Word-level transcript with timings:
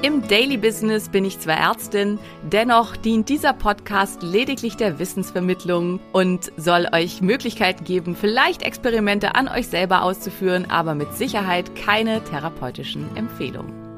Im 0.00 0.26
Daily 0.28 0.56
Business 0.56 1.08
bin 1.08 1.24
ich 1.24 1.40
zwar 1.40 1.56
Ärztin, 1.56 2.20
dennoch 2.52 2.96
dient 2.96 3.28
dieser 3.28 3.52
Podcast 3.52 4.22
lediglich 4.22 4.76
der 4.76 5.00
Wissensvermittlung 5.00 5.98
und 6.12 6.52
soll 6.56 6.86
euch 6.92 7.20
Möglichkeiten 7.20 7.82
geben, 7.82 8.14
vielleicht 8.14 8.62
Experimente 8.62 9.34
an 9.34 9.48
euch 9.48 9.66
selber 9.66 10.04
auszuführen, 10.04 10.70
aber 10.70 10.94
mit 10.94 11.14
Sicherheit 11.14 11.74
keine 11.74 12.22
therapeutischen 12.22 13.16
Empfehlungen. 13.16 13.88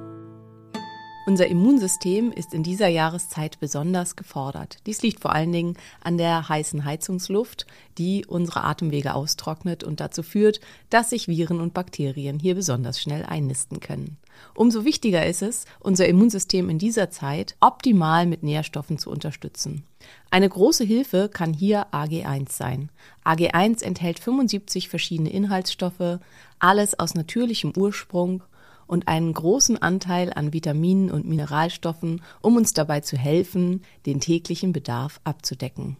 Unser 1.27 1.49
Immunsystem 1.49 2.33
ist 2.33 2.55
in 2.55 2.63
dieser 2.63 2.89
Jahreszeit 2.89 3.61
besonders 3.61 4.17
gefordert. 4.17 4.79
Dies 4.87 5.03
liegt 5.03 5.21
vor 5.21 5.33
allen 5.33 5.53
Dingen 5.53 5.77
an 6.03 6.17
der 6.17 6.49
heißen 6.49 6.87
Heizungsluft, 6.87 7.67
die 7.99 8.25
unsere 8.27 8.65
Atemwege 8.65 9.15
austrocknet 9.15 9.85
und 9.85 10.01
dazu 10.01 10.23
führt, 10.23 10.61
dass 10.89 11.11
sich 11.11 11.29
Viren 11.29 11.61
und 11.61 11.75
Bakterien 11.75 12.39
hier 12.39 12.55
besonders 12.55 12.99
schnell 13.01 13.27
einnisten 13.27 13.81
können. 13.81 14.17
Umso 14.55 14.85
wichtiger 14.85 15.27
ist 15.27 15.43
es, 15.43 15.65
unser 15.79 16.07
Immunsystem 16.07 16.69
in 16.69 16.79
dieser 16.79 17.11
Zeit 17.11 17.57
optimal 17.61 18.27
mit 18.27 18.43
Nährstoffen 18.43 18.99
zu 18.99 19.11
unterstützen. 19.11 19.85
Eine 20.31 20.49
große 20.49 20.85
Hilfe 20.85 21.29
kann 21.33 21.53
hier 21.53 21.87
AG1 21.93 22.51
sein. 22.51 22.91
AG1 23.25 23.83
enthält 23.83 24.19
75 24.19 24.89
verschiedene 24.89 25.31
Inhaltsstoffe, 25.31 26.19
alles 26.59 26.99
aus 26.99 27.15
natürlichem 27.15 27.73
Ursprung 27.77 28.43
und 28.87 29.07
einen 29.09 29.33
großen 29.33 29.81
Anteil 29.81 30.33
an 30.33 30.53
Vitaminen 30.53 31.11
und 31.11 31.27
Mineralstoffen, 31.27 32.23
um 32.41 32.57
uns 32.57 32.73
dabei 32.73 33.01
zu 33.01 33.17
helfen, 33.17 33.83
den 34.05 34.21
täglichen 34.21 34.73
Bedarf 34.73 35.21
abzudecken. 35.23 35.97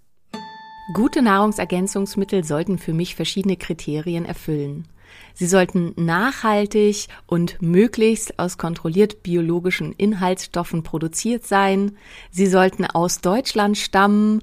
Gute 0.93 1.23
Nahrungsergänzungsmittel 1.23 2.45
sollten 2.45 2.77
für 2.77 2.93
mich 2.93 3.15
verschiedene 3.15 3.57
Kriterien 3.57 4.27
erfüllen. 4.27 4.87
Sie 5.33 5.47
sollten 5.47 5.95
nachhaltig 5.97 7.09
und 7.27 7.61
möglichst 7.63 8.39
aus 8.39 8.59
kontrolliert 8.59 9.23
biologischen 9.23 9.93
Inhaltsstoffen 9.93 10.83
produziert 10.83 11.47
sein. 11.47 11.97
Sie 12.31 12.47
sollten 12.47 12.85
aus 12.85 13.21
Deutschland 13.23 13.79
stammen 13.79 14.43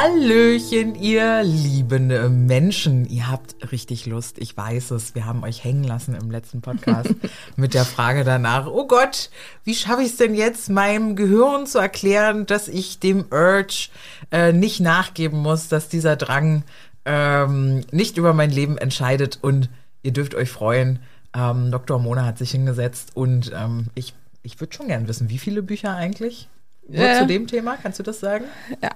Hallöchen, 0.00 0.94
ihr 0.94 1.42
lieben 1.42 2.46
Menschen. 2.46 3.04
Ihr 3.04 3.28
habt 3.28 3.72
richtig 3.72 4.06
Lust, 4.06 4.38
ich 4.38 4.56
weiß 4.56 4.92
es. 4.92 5.16
Wir 5.16 5.26
haben 5.26 5.42
euch 5.42 5.64
hängen 5.64 5.82
lassen 5.82 6.14
im 6.14 6.30
letzten 6.30 6.60
Podcast 6.60 7.16
mit 7.56 7.74
der 7.74 7.84
Frage 7.84 8.22
danach, 8.22 8.68
oh 8.68 8.86
Gott, 8.86 9.28
wie 9.64 9.74
schaffe 9.74 10.02
ich 10.02 10.10
es 10.10 10.16
denn 10.16 10.36
jetzt, 10.36 10.70
meinem 10.70 11.16
Gehirn 11.16 11.66
zu 11.66 11.80
erklären, 11.80 12.46
dass 12.46 12.68
ich 12.68 13.00
dem 13.00 13.24
Urge 13.32 13.88
äh, 14.30 14.52
nicht 14.52 14.78
nachgeben 14.78 15.40
muss, 15.40 15.66
dass 15.66 15.88
dieser 15.88 16.14
Drang 16.14 16.62
ähm, 17.04 17.80
nicht 17.90 18.18
über 18.18 18.34
mein 18.34 18.50
Leben 18.50 18.78
entscheidet 18.78 19.40
und 19.42 19.68
ihr 20.04 20.12
dürft 20.12 20.36
euch 20.36 20.48
freuen. 20.48 21.00
Ähm, 21.34 21.72
Dr. 21.72 21.98
Mona 21.98 22.24
hat 22.24 22.38
sich 22.38 22.52
hingesetzt 22.52 23.16
und 23.16 23.50
ähm, 23.52 23.86
ich, 23.96 24.14
ich 24.44 24.60
würde 24.60 24.76
schon 24.76 24.86
gern 24.86 25.08
wissen, 25.08 25.28
wie 25.28 25.38
viele 25.38 25.60
Bücher 25.60 25.96
eigentlich? 25.96 26.48
Nur 26.88 27.04
Äh, 27.04 27.18
zu 27.18 27.26
dem 27.26 27.46
Thema, 27.46 27.76
kannst 27.82 27.98
du 27.98 28.02
das 28.02 28.20
sagen? 28.20 28.44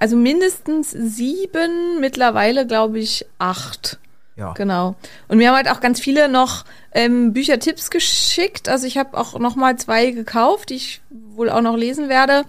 Also 0.01 0.17
mindestens 0.17 0.91
sieben, 0.91 2.01
mittlerweile 2.01 2.67
glaube 2.67 2.99
ich 2.99 3.27
acht. 3.39 3.99
Ja. 4.37 4.55
Genau. 4.55 4.95
Und 5.29 5.37
mir 5.37 5.49
haben 5.49 5.57
halt 5.57 5.71
auch 5.71 5.81
ganz 5.81 6.01
viele 6.01 6.29
noch 6.29 6.65
ähm, 6.93 7.35
Büchertipps 7.35 7.91
geschickt. 7.91 8.69
Also 8.69 8.87
ich 8.87 8.97
habe 8.97 9.17
auch 9.19 9.39
noch 9.39 9.57
mal 9.57 9.77
zwei 9.77 10.11
gekauft, 10.11 10.71
die 10.71 10.77
ich 10.77 11.03
wohl 11.11 11.51
auch 11.51 11.61
noch 11.61 11.77
lesen 11.77 12.09
werde. 12.09 12.45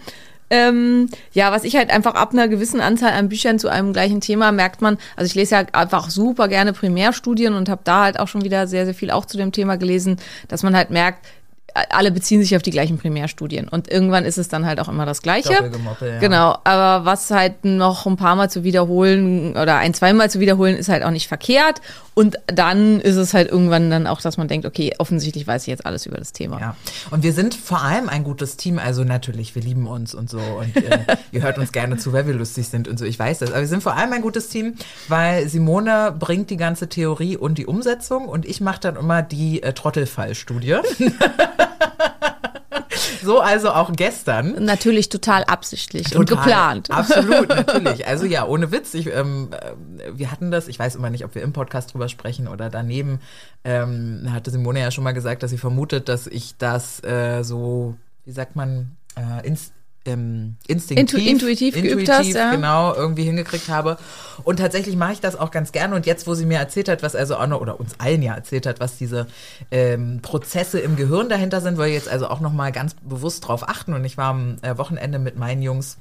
Ähm, 0.49 1.09
ja, 1.33 1.51
was 1.51 1.63
ich 1.63 1.75
halt 1.75 1.89
einfach 1.89 2.15
ab 2.15 2.31
einer 2.31 2.47
gewissen 2.47 2.79
Anzahl 2.79 3.11
an 3.13 3.27
Büchern 3.27 3.59
zu 3.59 3.69
einem 3.69 3.91
gleichen 3.91 4.21
Thema 4.21 4.51
merkt 4.51 4.81
man, 4.81 4.97
also 5.15 5.25
ich 5.25 5.35
lese 5.35 5.55
ja 5.55 5.65
einfach 5.71 6.09
super 6.09 6.47
gerne 6.47 6.73
Primärstudien 6.73 7.53
und 7.53 7.69
habe 7.69 7.81
da 7.83 8.03
halt 8.03 8.19
auch 8.19 8.27
schon 8.27 8.43
wieder 8.43 8.67
sehr, 8.67 8.85
sehr 8.85 8.93
viel 8.93 9.09
auch 9.09 9.25
zu 9.25 9.35
dem 9.37 9.51
Thema 9.51 9.77
gelesen, 9.77 10.17
dass 10.47 10.61
man 10.63 10.75
halt 10.75 10.89
merkt, 10.89 11.25
alle 11.73 12.11
beziehen 12.11 12.41
sich 12.41 12.55
auf 12.55 12.61
die 12.61 12.71
gleichen 12.71 12.97
Primärstudien 12.97 13.67
und 13.67 13.89
irgendwann 13.89 14.25
ist 14.25 14.37
es 14.37 14.47
dann 14.47 14.65
halt 14.65 14.79
auch 14.79 14.89
immer 14.89 15.05
das 15.05 15.21
Gleiche. 15.21 15.53
Doppelgemoppel, 15.53 16.09
ja. 16.09 16.19
Genau, 16.19 16.57
aber 16.63 17.05
was 17.05 17.31
halt 17.31 17.65
noch 17.65 18.05
ein 18.05 18.15
paar 18.15 18.35
Mal 18.35 18.49
zu 18.49 18.63
wiederholen 18.63 19.51
oder 19.51 19.77
ein, 19.77 19.93
zweimal 19.93 20.29
zu 20.29 20.39
wiederholen, 20.39 20.75
ist 20.75 20.89
halt 20.89 21.03
auch 21.03 21.11
nicht 21.11 21.27
verkehrt. 21.27 21.81
Und 22.15 22.37
dann 22.45 22.99
ist 22.99 23.15
es 23.15 23.33
halt 23.33 23.49
irgendwann 23.49 23.89
dann 23.89 24.05
auch, 24.05 24.21
dass 24.21 24.37
man 24.37 24.47
denkt, 24.47 24.67
okay, 24.67 24.93
offensichtlich 24.99 25.47
weiß 25.47 25.63
ich 25.63 25.67
jetzt 25.67 25.85
alles 25.85 26.05
über 26.05 26.17
das 26.17 26.31
Thema. 26.31 26.59
Ja, 26.59 26.75
und 27.09 27.23
wir 27.23 27.33
sind 27.33 27.55
vor 27.55 27.81
allem 27.81 28.07
ein 28.07 28.23
gutes 28.23 28.55
Team. 28.55 28.77
Also 28.77 29.03
natürlich, 29.03 29.55
wir 29.55 29.63
lieben 29.63 29.87
uns 29.87 30.13
und 30.13 30.29
so. 30.29 30.37
Und 30.37 30.75
äh, 30.77 30.99
ihr 31.31 31.41
hört 31.41 31.57
uns 31.57 31.71
gerne 31.71 31.97
zu, 31.97 32.13
weil 32.13 32.27
wir 32.27 32.35
lustig 32.35 32.67
sind 32.67 32.87
und 32.87 32.99
so. 32.99 33.05
Ich 33.05 33.17
weiß 33.17 33.39
das. 33.39 33.49
Aber 33.49 33.61
wir 33.61 33.67
sind 33.67 33.81
vor 33.81 33.95
allem 33.95 34.13
ein 34.13 34.21
gutes 34.21 34.49
Team, 34.49 34.75
weil 35.07 35.49
Simone 35.49 36.15
bringt 36.17 36.51
die 36.51 36.57
ganze 36.57 36.87
Theorie 36.87 37.35
und 37.35 37.57
die 37.57 37.65
Umsetzung 37.65 38.27
und 38.27 38.45
ich 38.45 38.61
mache 38.61 38.81
dann 38.81 38.95
immer 38.95 39.23
die 39.23 39.63
äh, 39.63 39.73
Trottelfallstudie. 39.73 40.75
so 43.23 43.39
also 43.39 43.71
auch 43.71 43.91
gestern. 43.93 44.63
Natürlich 44.63 45.09
total 45.09 45.43
absichtlich 45.45 46.15
und 46.15 46.29
Total. 46.29 46.43
geplant. 46.43 46.91
Absolut, 46.91 47.49
natürlich. 47.49 48.07
Also 48.07 48.25
ja, 48.25 48.45
ohne 48.45 48.71
Witz. 48.71 48.93
Ich, 48.93 49.07
ähm, 49.07 49.49
äh, 49.51 50.11
wir 50.13 50.31
hatten 50.31 50.51
das, 50.51 50.67
ich 50.67 50.79
weiß 50.79 50.95
immer 50.95 51.09
nicht, 51.09 51.25
ob 51.25 51.35
wir 51.35 51.41
im 51.41 51.53
Podcast 51.53 51.93
drüber 51.93 52.09
sprechen 52.09 52.47
oder 52.47 52.69
daneben. 52.69 53.19
Ähm, 53.63 54.27
hatte 54.29 54.51
Simone 54.51 54.79
ja 54.79 54.91
schon 54.91 55.03
mal 55.03 55.13
gesagt, 55.13 55.43
dass 55.43 55.51
sie 55.51 55.57
vermutet, 55.57 56.09
dass 56.09 56.27
ich 56.27 56.55
das 56.57 57.03
äh, 57.03 57.43
so, 57.43 57.95
wie 58.25 58.31
sagt 58.31 58.55
man, 58.55 58.95
äh, 59.15 59.45
ins, 59.47 59.71
ähm, 60.05 60.57
instinktiv, 60.67 61.19
Intu- 61.19 61.29
intuitiv 61.29 61.75
geübt 61.75 62.09
hast, 62.09 62.27
ja. 62.27 62.51
genau, 62.51 62.93
irgendwie 62.93 63.23
hingekriegt 63.23 63.69
habe. 63.69 63.97
Und 64.43 64.57
tatsächlich 64.57 64.95
mache 64.95 65.13
ich 65.13 65.21
das 65.21 65.35
auch 65.35 65.51
ganz 65.51 65.71
gerne. 65.71 65.95
Und 65.95 66.05
jetzt, 66.05 66.27
wo 66.27 66.33
sie 66.33 66.45
mir 66.45 66.57
erzählt 66.57 66.89
hat, 66.89 67.03
was 67.03 67.15
also 67.15 67.37
auch 67.37 67.47
noch, 67.47 67.61
oder 67.61 67.79
uns 67.79 67.99
allen 67.99 68.21
ja 68.21 68.33
erzählt 68.33 68.65
hat, 68.65 68.79
was 68.79 68.97
diese 68.97 69.27
ähm, 69.71 70.19
Prozesse 70.21 70.79
im 70.79 70.95
Gehirn 70.95 71.29
dahinter 71.29 71.61
sind, 71.61 71.79
ich 71.79 71.93
jetzt 71.93 72.09
also 72.09 72.27
auch 72.27 72.39
nochmal 72.39 72.71
ganz 72.71 72.95
bewusst 73.01 73.47
drauf 73.47 73.67
achten. 73.67 73.93
Und 73.93 74.03
ich 74.05 74.17
war 74.17 74.29
am 74.29 74.57
äh, 74.61 74.77
Wochenende 74.77 75.19
mit 75.19 75.37
meinen 75.37 75.61
Jungs 75.61 75.97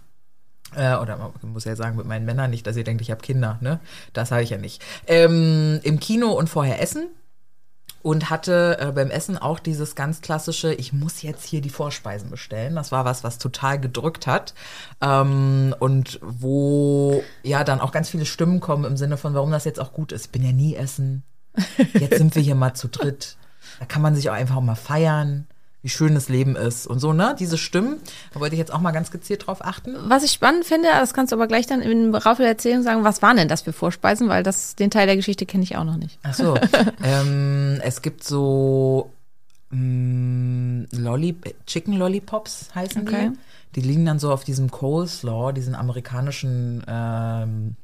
äh, 0.75 0.97
oder 0.97 1.17
man 1.19 1.53
muss 1.53 1.65
ja 1.65 1.77
sagen, 1.77 1.97
mit 1.97 2.07
meinen 2.07 2.25
Männern 2.25 2.51
nicht, 2.51 2.67
dass 2.67 2.77
ihr 2.77 2.85
denkt, 2.85 3.03
ich 3.03 3.11
habe 3.11 3.21
Kinder, 3.21 3.59
ne? 3.61 3.79
Das 4.13 4.31
habe 4.31 4.43
ich 4.43 4.51
ja 4.51 4.59
nicht. 4.59 4.83
Ähm, 5.07 5.81
Im 5.83 6.01
Kino 6.01 6.33
und 6.33 6.49
vorher 6.49 6.81
essen 6.81 7.09
und 8.03 8.31
hatte 8.31 8.79
äh, 8.81 8.93
beim 8.93 9.11
Essen 9.11 9.39
auch 9.39 9.59
dieses 9.59 9.95
ganz 9.95 10.21
klassische, 10.21 10.75
ich 10.75 10.93
muss 10.93 11.23
jetzt 11.23 11.45
hier 11.45 11.61
die 11.61 11.71
Vorspeisen 11.71 12.31
bestellen. 12.31 12.75
Das 12.75 12.93
war 12.93 13.05
was, 13.05 13.25
was 13.25 13.39
total 13.39 13.81
gedrückt 13.81 14.27
hat 14.27 14.55
ähm, 15.01 15.75
und 15.79 16.19
wo 16.23 17.23
ja 17.43 17.65
dann 17.65 17.81
auch 17.81 17.93
ganz 17.93 18.11
viele 18.11 18.27
Stimmen 18.27 18.61
kommen 18.61 18.85
im 18.85 18.97
Sinne 18.97 19.17
von, 19.17 19.35
warum 19.35 19.51
das 19.51 19.65
jetzt 19.65 19.81
auch 19.81 19.93
gut 19.93 20.13
ist. 20.13 20.27
Ich 20.27 20.33
bin 20.33 20.45
ja 20.45 20.53
nie 20.53 20.75
essen. 20.75 21.23
Jetzt 21.95 22.19
sind 22.19 22.35
wir 22.35 22.43
hier 22.43 22.55
mal 22.55 22.75
zu 22.75 22.89
dritt. 22.89 23.37
Da 23.79 23.87
kann 23.87 24.03
man 24.03 24.15
sich 24.15 24.29
auch 24.31 24.35
einfach 24.35 24.61
mal 24.61 24.75
feiern, 24.75 25.47
wie 25.83 25.89
schön 25.89 26.15
das 26.15 26.29
Leben 26.29 26.55
ist 26.55 26.87
und 26.87 27.01
so, 27.01 27.13
ne? 27.13 27.35
Diese 27.39 27.59
Stimmen, 27.59 27.97
da 28.33 28.41
wollte 28.41 28.55
ich 28.55 28.59
jetzt 28.59 28.73
auch 28.73 28.81
mal 28.81 28.93
ganz 28.93 29.11
gezielt 29.11 29.47
drauf 29.47 29.65
achten. 29.65 29.97
Was 30.09 30.23
ich 30.23 30.31
spannend 30.33 30.65
finde, 30.65 30.89
das 30.89 31.13
kannst 31.13 31.33
du 31.33 31.37
aber 31.37 31.49
gleich 31.49 31.67
dann 31.67 31.83
im 31.83 32.13
Laufe 32.13 32.43
der 32.43 32.49
Erzählung 32.49 32.83
sagen, 32.83 33.03
was 33.05 33.21
waren 33.23 33.37
denn 33.37 33.49
das 33.49 33.63
für 33.63 33.73
Vorspeisen, 33.73 34.29
weil 34.29 34.43
das 34.45 34.77
den 34.77 34.91
Teil 34.91 35.07
der 35.07 35.17
Geschichte 35.17 35.45
kenne 35.45 35.65
ich 35.65 35.77
auch 35.77 35.85
noch 35.85 35.97
nicht. 35.97 36.19
Ach 36.23 36.35
so. 36.35 36.57
ähm, 37.05 37.81
es 37.83 38.01
gibt 38.01 38.23
so 38.23 39.11
mh, 39.71 40.87
Lolli 40.93 41.37
Chicken 41.67 41.95
Lollipops 41.95 42.71
heißen 42.75 43.03
Okay. 43.03 43.31
die. 43.33 43.39
Die 43.81 43.81
liegen 43.89 44.05
dann 44.05 44.19
so 44.19 44.31
auf 44.31 44.45
diesem 44.45 44.71
Coleslaw, 44.71 45.53
diesen 45.53 45.75
amerikanischen, 45.75 46.85
ähm, 46.87 47.77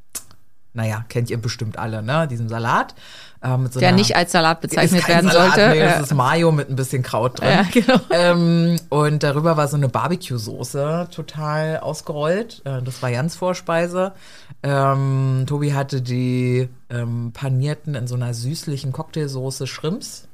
naja, 0.74 1.04
kennt 1.08 1.30
ihr 1.30 1.38
bestimmt 1.40 1.78
alle, 1.78 2.02
ne? 2.02 2.28
Diesem 2.28 2.48
Salat. 2.48 2.94
Äh, 3.42 3.56
mit 3.56 3.72
so 3.72 3.78
Der 3.80 3.88
einer- 3.90 3.98
nicht 3.98 4.16
als 4.16 4.32
Salat 4.32 4.60
bezeichnet 4.60 5.06
werden 5.08 5.30
Salat, 5.30 5.54
sollte. 5.54 5.70
Nee, 5.70 5.80
das 5.80 5.94
Ja. 5.96 6.00
ist 6.02 6.14
Mayo 6.14 6.52
mit 6.52 6.68
ein 6.70 6.76
bisschen 6.76 7.02
Kraut 7.02 7.40
drin. 7.40 7.48
Ja, 7.48 7.62
genau. 7.72 8.00
Ähm, 8.10 8.76
und 8.88 9.22
darüber 9.22 9.56
war 9.56 9.66
so 9.68 9.76
eine 9.76 9.88
Barbecue-Soße 9.88 11.08
total 11.14 11.78
ausgerollt. 11.78 12.62
Äh, 12.64 12.82
das 12.82 13.00
war 13.02 13.08
Jans 13.10 13.36
Vorspeise. 13.36 14.12
Ähm, 14.62 15.44
Tobi 15.46 15.72
hatte 15.72 16.02
die 16.02 16.68
ähm, 16.90 17.32
panierten 17.32 17.94
in 17.94 18.06
so 18.06 18.14
einer 18.14 18.34
süßlichen 18.34 18.92
Cocktailsoße 18.92 19.66
Shrimps. 19.66 20.27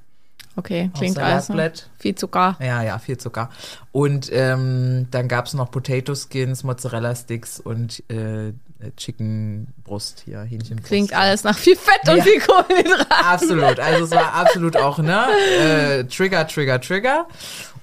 Okay, 0.56 0.90
klingt 0.96 1.18
alles. 1.18 1.50
Viel 1.98 2.14
Zucker. 2.14 2.56
Ja, 2.60 2.82
ja, 2.82 2.98
viel 2.98 3.18
Zucker. 3.18 3.50
Und 3.92 4.30
ähm, 4.32 5.08
dann 5.10 5.28
gab's 5.28 5.54
noch 5.54 5.70
Potato 5.70 6.14
Skins, 6.14 6.62
Mozzarella 6.62 7.14
Sticks 7.14 7.58
und 7.60 8.02
äh, 8.10 8.52
Chicken 8.96 9.68
Brust 9.82 10.22
hier, 10.24 10.42
Hähnchenbrust. 10.42 10.86
Klingt 10.88 11.12
alles 11.14 11.42
nach 11.44 11.56
viel 11.56 11.76
Fett 11.76 12.08
und 12.08 12.18
Ja. 12.18 12.22
viel 12.22 12.40
Kohlenhydraten. 12.40 13.26
Absolut. 13.26 13.80
Also 13.80 14.04
es 14.04 14.10
war 14.10 14.34
absolut 14.34 14.76
auch, 14.76 14.98
ne? 14.98 15.26
Äh, 15.60 16.04
Trigger, 16.04 16.46
Trigger, 16.46 16.80
Trigger. 16.80 17.26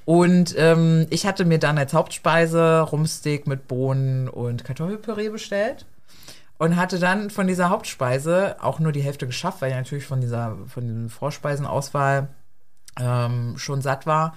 Und 0.05 0.55
ähm, 0.57 1.07
ich 1.09 1.25
hatte 1.25 1.45
mir 1.45 1.59
dann 1.59 1.77
als 1.77 1.93
Hauptspeise 1.93 2.81
Rumsteak 2.81 3.47
mit 3.47 3.67
Bohnen 3.67 4.27
und 4.29 4.63
Kartoffelpüree 4.63 5.29
bestellt. 5.29 5.85
Und 6.57 6.75
hatte 6.75 6.99
dann 6.99 7.31
von 7.31 7.47
dieser 7.47 7.69
Hauptspeise 7.69 8.57
auch 8.61 8.77
nur 8.79 8.91
die 8.91 9.01
Hälfte 9.01 9.25
geschafft, 9.25 9.61
weil 9.61 9.71
ich 9.71 9.75
natürlich 9.75 10.05
von 10.05 10.21
dieser, 10.21 10.57
von 10.67 10.85
den 10.87 11.09
Vorspeisenauswahl 11.09 12.27
ähm, 12.99 13.57
schon 13.57 13.81
satt 13.81 14.05
war. 14.05 14.33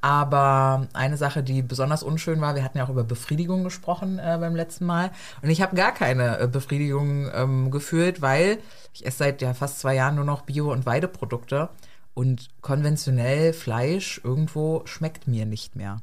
Aber 0.00 0.86
eine 0.92 1.16
Sache, 1.16 1.42
die 1.42 1.60
besonders 1.60 2.04
unschön 2.04 2.40
war, 2.40 2.54
wir 2.54 2.62
hatten 2.62 2.78
ja 2.78 2.84
auch 2.84 2.90
über 2.90 3.02
Befriedigung 3.02 3.64
gesprochen 3.64 4.18
äh, 4.18 4.36
beim 4.38 4.54
letzten 4.54 4.86
Mal. 4.86 5.10
Und 5.42 5.50
ich 5.50 5.60
habe 5.60 5.74
gar 5.74 5.92
keine 5.92 6.38
äh, 6.38 6.46
Befriedigung 6.46 7.28
ähm, 7.34 7.70
gefühlt, 7.70 8.22
weil 8.22 8.58
ich 8.94 9.04
esse 9.04 9.18
seit 9.18 9.42
ja 9.42 9.54
fast 9.54 9.80
zwei 9.80 9.96
Jahren 9.96 10.14
nur 10.14 10.24
noch 10.24 10.42
Bio- 10.42 10.72
und 10.72 10.86
Weideprodukte. 10.86 11.68
Und 12.14 12.48
konventionell 12.62 13.52
Fleisch 13.52 14.20
irgendwo 14.22 14.82
schmeckt 14.86 15.28
mir 15.28 15.46
nicht 15.46 15.76
mehr. 15.76 16.00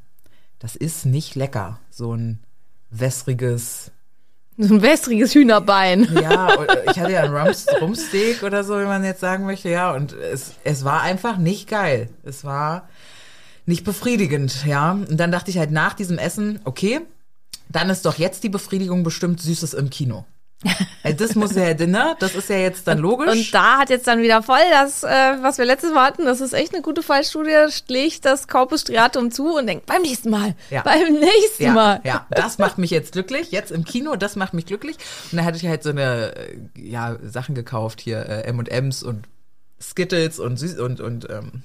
Das 0.60 0.76
ist 0.76 1.06
nicht 1.06 1.36
lecker. 1.36 1.80
So 1.90 2.14
ein 2.14 2.40
wässriges, 2.90 3.92
So 4.58 4.76
ein 4.76 4.82
wässriges 4.82 5.36
Hühnerbein. 5.36 6.08
ja, 6.22 6.54
und 6.58 6.70
ich 6.90 7.00
hatte 7.00 7.12
ja 7.12 7.24
ein 7.24 7.36
Rums, 7.36 7.66
Rumsteak 7.82 8.44
oder 8.44 8.64
so, 8.64 8.80
wie 8.80 8.86
man 8.86 9.04
jetzt 9.04 9.20
sagen 9.20 9.46
möchte, 9.46 9.70
ja, 9.70 9.94
und 9.94 10.14
es, 10.14 10.54
es 10.64 10.86
war 10.86 11.02
einfach 11.02 11.38
nicht 11.38 11.68
geil. 11.68 12.10
Es 12.24 12.46
war 12.46 12.88
nicht 13.66 13.84
befriedigend, 13.84 14.66
ja. 14.66 14.92
Und 14.92 15.18
dann 15.18 15.32
dachte 15.32 15.52
ich 15.52 15.58
halt 15.58 15.72
nach 15.72 15.94
diesem 15.94 16.18
Essen, 16.18 16.60
okay, 16.64 17.02
dann 17.70 17.90
ist 17.90 18.06
doch 18.06 18.18
jetzt 18.18 18.44
die 18.44 18.50
Befriedigung 18.50 19.04
bestimmt 19.04 19.42
Süßes 19.42 19.74
im 19.74 19.90
Kino. 19.90 20.26
Das 21.18 21.36
muss 21.36 21.54
ja, 21.56 21.74
ne? 21.74 22.16
Das 22.20 22.34
ist 22.34 22.50
ja 22.50 22.58
jetzt 22.58 22.88
dann 22.88 22.98
logisch. 22.98 23.30
Und 23.32 23.54
da 23.54 23.78
hat 23.78 23.90
jetzt 23.92 24.08
dann 24.08 24.22
wieder 24.22 24.42
voll 24.42 24.58
das, 24.72 25.04
äh, 25.04 25.08
was 25.42 25.58
wir 25.60 25.66
letztes 25.66 25.94
Mal 25.94 26.06
hatten, 26.06 26.26
das 26.26 26.42
ist 26.42 26.54
echt 26.54 26.74
eine 26.74 26.82
gute 26.82 27.04
Fallstudie, 27.04 27.72
schlägt 27.72 28.26
das 28.26 28.48
Corpus 28.48 28.82
striatum 28.82 29.30
zu 29.30 29.56
und 29.58 29.68
denkt, 29.68 29.86
beim 29.86 30.02
nächsten 30.02 30.32
Mal, 30.32 30.56
Ja. 30.72 30.82
beim 30.82 31.14
nächsten 31.14 31.64
ja, 31.64 31.74
Mal. 31.74 32.02
ja, 32.04 32.26
das 32.32 32.58
macht 32.58 32.78
mich 32.80 32.90
jetzt 32.90 33.12
glücklich. 33.12 33.52
Jetzt 33.52 33.72
im 33.72 33.84
Kino, 33.84 34.16
das 34.16 34.36
macht 34.36 34.54
mich 34.56 34.66
glücklich. 34.66 34.98
Und 35.32 35.38
da 35.38 35.44
hatte 35.44 35.58
ich 35.58 35.68
halt 35.68 35.84
so 35.84 35.90
eine, 35.92 36.36
äh, 36.36 36.58
ja, 36.76 37.18
Sachen 37.24 37.54
gekauft 37.54 38.02
hier, 38.02 38.26
äh, 38.28 38.42
M&M's 38.46 39.04
und 39.04 39.28
Skittles 39.80 40.40
und 40.40 40.58
süß 40.58 40.80
und 40.80 41.02
und 41.02 41.30
ähm, 41.30 41.64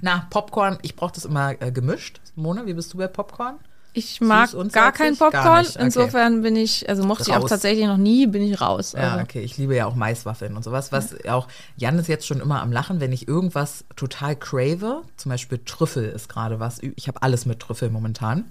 na 0.00 0.26
Popcorn. 0.30 0.78
Ich 0.82 0.94
brauche 0.94 1.12
das 1.14 1.24
immer 1.24 1.60
äh, 1.60 1.72
gemischt. 1.72 2.20
Mona, 2.36 2.66
wie 2.66 2.74
bist 2.74 2.92
du 2.92 2.98
bei 2.98 3.08
Popcorn? 3.08 3.58
Ich 3.92 4.20
mag 4.20 4.52
gar 4.52 4.68
salzig? 4.70 4.94
kein 4.94 5.14
Gar 5.16 5.30
Popcorn. 5.30 5.58
nicht, 5.62 5.70
okay. 5.76 5.84
Insofern 5.84 6.42
bin 6.42 6.54
ich, 6.56 6.88
also 6.88 7.02
mochte 7.04 7.24
ich 7.24 7.30
auch 7.36 7.42
Raus. 7.42 7.50
tatsächlich 7.50 7.86
noch 7.86 7.96
nie, 7.96 8.26
bin 8.26 8.42
ich 8.42 8.60
raus. 8.60 8.92
Ja, 8.96 9.12
Also. 9.12 9.22
okay. 9.24 9.40
Ich 9.42 9.58
liebe 9.58 9.74
ja 9.74 9.86
auch 9.86 9.94
Maiswaffeln 9.96 10.56
und 10.56 10.62
sowas. 10.62 10.92
Was 10.92 11.24
auch, 11.26 11.48
Jan 11.76 11.98
ist 11.98 12.06
jetzt 12.08 12.26
schon 12.26 12.40
immer 12.40 12.62
am 12.62 12.70
Lachen, 12.72 13.00
wenn 13.00 13.12
ich 13.12 13.26
irgendwas 13.26 13.84
total 13.96 14.36
crave. 14.36 15.02
Zum 15.16 15.30
Beispiel 15.30 15.58
Trüffel 15.64 16.04
ist 16.04 16.28
gerade 16.28 16.60
was. 16.60 16.78
Ich 16.96 17.08
habe 17.08 17.22
alles 17.22 17.46
mit 17.46 17.58
Trüffel 17.60 17.90
momentan. 17.90 18.50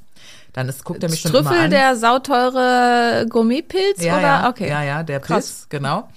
Dann 0.51 0.67
ist, 0.67 0.83
guckt 0.83 1.03
er 1.03 1.09
mich 1.09 1.21
schon 1.21 1.31
immer 1.33 1.43
Trüffel, 1.49 1.65
an. 1.65 1.69
der 1.71 1.95
sauteure 1.95 3.25
Gourmetpilz 3.29 4.03
ja, 4.03 4.13
oder? 4.17 4.21
ja, 4.21 4.49
okay. 4.49 4.67
ja, 4.69 4.83
ja, 4.83 5.03
der 5.03 5.19
Krass. 5.19 5.45
Pilz, 5.45 5.67
genau. 5.69 6.09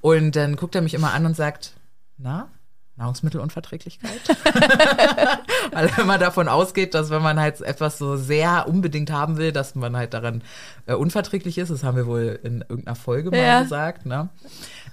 Und 0.00 0.36
dann 0.36 0.56
guckt 0.56 0.74
er 0.74 0.82
mich 0.82 0.94
immer 0.94 1.12
an 1.14 1.24
und 1.26 1.34
sagt, 1.36 1.72
na, 2.18 2.48
Nahrungsmittelunverträglichkeit? 2.96 4.10
Weil 5.72 5.86
er 5.88 5.98
immer 5.98 6.18
davon 6.18 6.48
ausgeht, 6.48 6.94
dass 6.94 7.10
wenn 7.10 7.22
man 7.22 7.38
halt 7.40 7.60
etwas 7.60 7.98
so 7.98 8.16
sehr 8.16 8.68
unbedingt 8.68 9.10
haben 9.10 9.36
will, 9.36 9.52
dass 9.52 9.74
man 9.74 9.96
halt 9.96 10.14
daran 10.14 10.42
äh, 10.86 10.94
unverträglich 10.94 11.58
ist. 11.58 11.70
Das 11.70 11.82
haben 11.84 11.96
wir 11.96 12.06
wohl 12.06 12.38
in 12.42 12.62
irgendeiner 12.62 12.96
Folge 12.96 13.30
mal 13.30 13.38
Ja. 13.38 13.62
gesagt, 13.62 14.06
ne? 14.06 14.28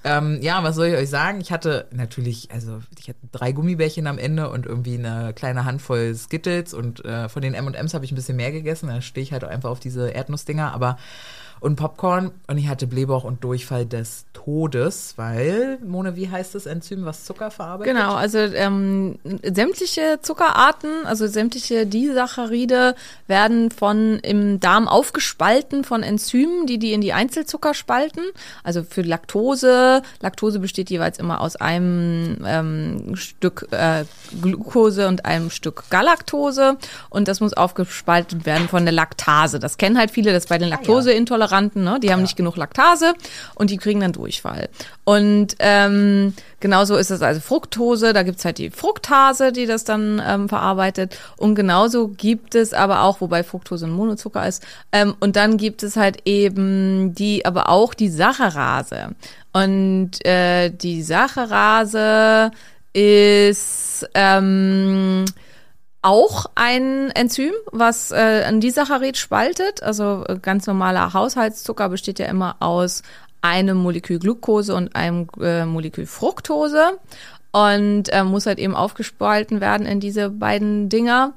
Ähm, 0.05 0.39
ja, 0.41 0.62
was 0.63 0.75
soll 0.75 0.88
ich 0.88 0.95
euch 0.95 1.10
sagen? 1.10 1.39
Ich 1.39 1.51
hatte 1.51 1.88
natürlich, 1.91 2.51
also 2.51 2.81
ich 3.00 3.07
hatte 3.07 3.19
drei 3.31 3.53
Gummibärchen 3.53 4.05
am 4.07 4.17
Ende 4.17 4.50
und 4.50 4.65
irgendwie 4.65 4.95
eine 4.98 5.33
kleine 5.33 5.63
Handvoll 5.63 6.13
Skittles 6.15 6.74
und 6.74 7.05
äh, 7.05 7.29
von 7.29 7.41
den 7.41 7.53
M&M's 7.53 7.93
habe 7.93 8.03
ich 8.03 8.12
ein 8.12 8.15
bisschen 8.15 8.36
mehr 8.36 8.51
gegessen. 8.51 8.89
Da 8.89 9.01
stehe 9.01 9.24
ich 9.24 9.31
halt 9.31 9.45
einfach 9.45 9.69
auf 9.69 9.79
diese 9.79 10.10
Erdnussdinger, 10.10 10.74
aber 10.74 10.98
und 11.63 11.77
Popcorn 11.77 12.32
und 12.48 12.58
ich 12.58 12.67
hatte 12.67 12.88
Blähbauch 12.88 13.24
und 13.24 13.43
Durchfall 13.43 13.86
des 13.86 14.25
Todes, 14.34 15.13
weil, 15.15 15.79
Mone, 15.86 16.17
wie 16.17 16.29
heißt 16.29 16.53
das 16.55 16.65
Enzym, 16.65 17.05
was 17.05 17.24
Zucker 17.24 17.51
verarbeitet? 17.51 17.96
Genau, 17.96 18.15
also 18.15 18.38
ähm, 18.38 19.17
sämtliche 19.41 20.20
Zuckerarten, 20.22 21.05
also 21.05 21.25
sämtliche 21.27 21.88
Disaccharide 21.88 22.96
werden 23.27 23.72
von 23.72 24.20
im 24.20 24.60
Darm 24.60 24.89
aufgespalten 24.89 25.86
von 25.86 26.03
Enzymen, 26.03 26.67
die 26.67 26.79
die 26.79 26.91
in 26.91 27.00
die 27.00 27.13
Einzelzucker 27.13 27.74
spalten. 27.74 28.24
Also 28.63 28.84
für 28.84 29.01
Laktose, 29.01 30.01
Laktose 30.20 30.60
besteht 30.60 30.89
jeweils 30.89 31.17
immer 31.17 31.39
aus 31.39 31.55
einem 31.55 32.39
ähm, 32.46 33.15
Stück 33.15 33.70
äh, 33.72 34.03
Glucose 34.41 35.08
und 35.08 35.24
einem 35.24 35.50
Stück 35.50 35.86
Galaktose 35.89 36.77
und 37.10 37.29
das 37.29 37.39
muss 37.39 37.53
aufgespalten 37.53 38.46
werden 38.46 38.67
von 38.67 38.84
der 38.84 38.93
Laktase. 38.93 39.60
Das 39.60 39.77
kennen 39.77 39.98
halt 39.98 40.12
viele, 40.12 40.34
das 40.34 40.48
bei 40.48 40.58
den 40.58 40.67
Laktoseintoleranten, 40.67 41.52
ne? 41.62 42.00
die 42.01 42.12
haben 42.12 42.22
nicht 42.22 42.36
genug 42.36 42.57
Laktase 42.57 43.13
und 43.55 43.69
die 43.69 43.77
kriegen 43.77 44.00
dann 44.00 44.12
Durchfall. 44.12 44.69
Und 45.03 45.55
ähm, 45.60 46.33
genauso 46.60 46.95
ist 46.95 47.12
es 47.12 47.22
also 47.22 47.39
Fructose, 47.39 48.13
da 48.13 48.24
gibt's 48.24 48.45
halt 48.45 48.57
die 48.57 48.69
Fructase, 48.69 49.51
die 49.51 49.65
das 49.65 49.83
dann 49.83 50.22
ähm, 50.25 50.50
verarbeitet. 50.50 51.17
Und 51.38 51.55
genauso 51.55 52.10
gibt 52.10 52.55
es 52.55 52.74
aber 52.74 53.03
auch, 53.03 53.22
wobei 53.22 53.43
Fructose 53.43 53.86
ein 53.86 53.91
Monozucker 53.91 54.48
ist, 54.48 54.63
ähm, 54.91 55.15
und 55.19 55.36
dann 55.36 55.57
gibt 55.57 55.83
es 55.83 55.95
halt 55.95 56.22
eben 56.25 57.13
die, 57.15 57.45
aber 57.45 57.69
auch 57.69 57.93
die 57.93 58.10
Saccharase. 58.10 59.10
Und 59.51 60.25
äh, 60.25 60.69
die 60.69 61.03
Saccharase 61.03 62.51
ist 62.93 64.07
ähm, 64.13 65.25
auch 66.03 66.45
ein 66.55 67.10
Enzym, 67.12 67.53
was 67.72 68.12
äh, 68.12 68.43
ein 68.45 68.60
Disaccharid 68.60 69.17
spaltet. 69.17 69.81
Also 69.81 70.24
äh, 70.27 70.38
ganz 70.39 70.67
normaler 70.67 71.13
Haushaltszucker 71.13 71.89
besteht 71.89 72.19
ja 72.19 72.27
immer 72.27 72.57
aus 72.60 73.01
einem 73.41 73.77
Molekül 73.77 74.19
Glucose 74.19 74.75
und 74.75 74.95
einem 74.95 75.27
äh, 75.41 75.65
Molekül 75.65 76.05
Fructose 76.05 77.00
und 77.51 78.10
äh, 78.10 78.24
muss 78.24 78.45
halt 78.45 78.60
eben 78.60 78.75
aufgespalten 78.75 79.62
werden 79.62 79.86
in 79.86 80.00
diese 80.00 80.29
beiden 80.29 80.89
Dinger. 80.89 81.33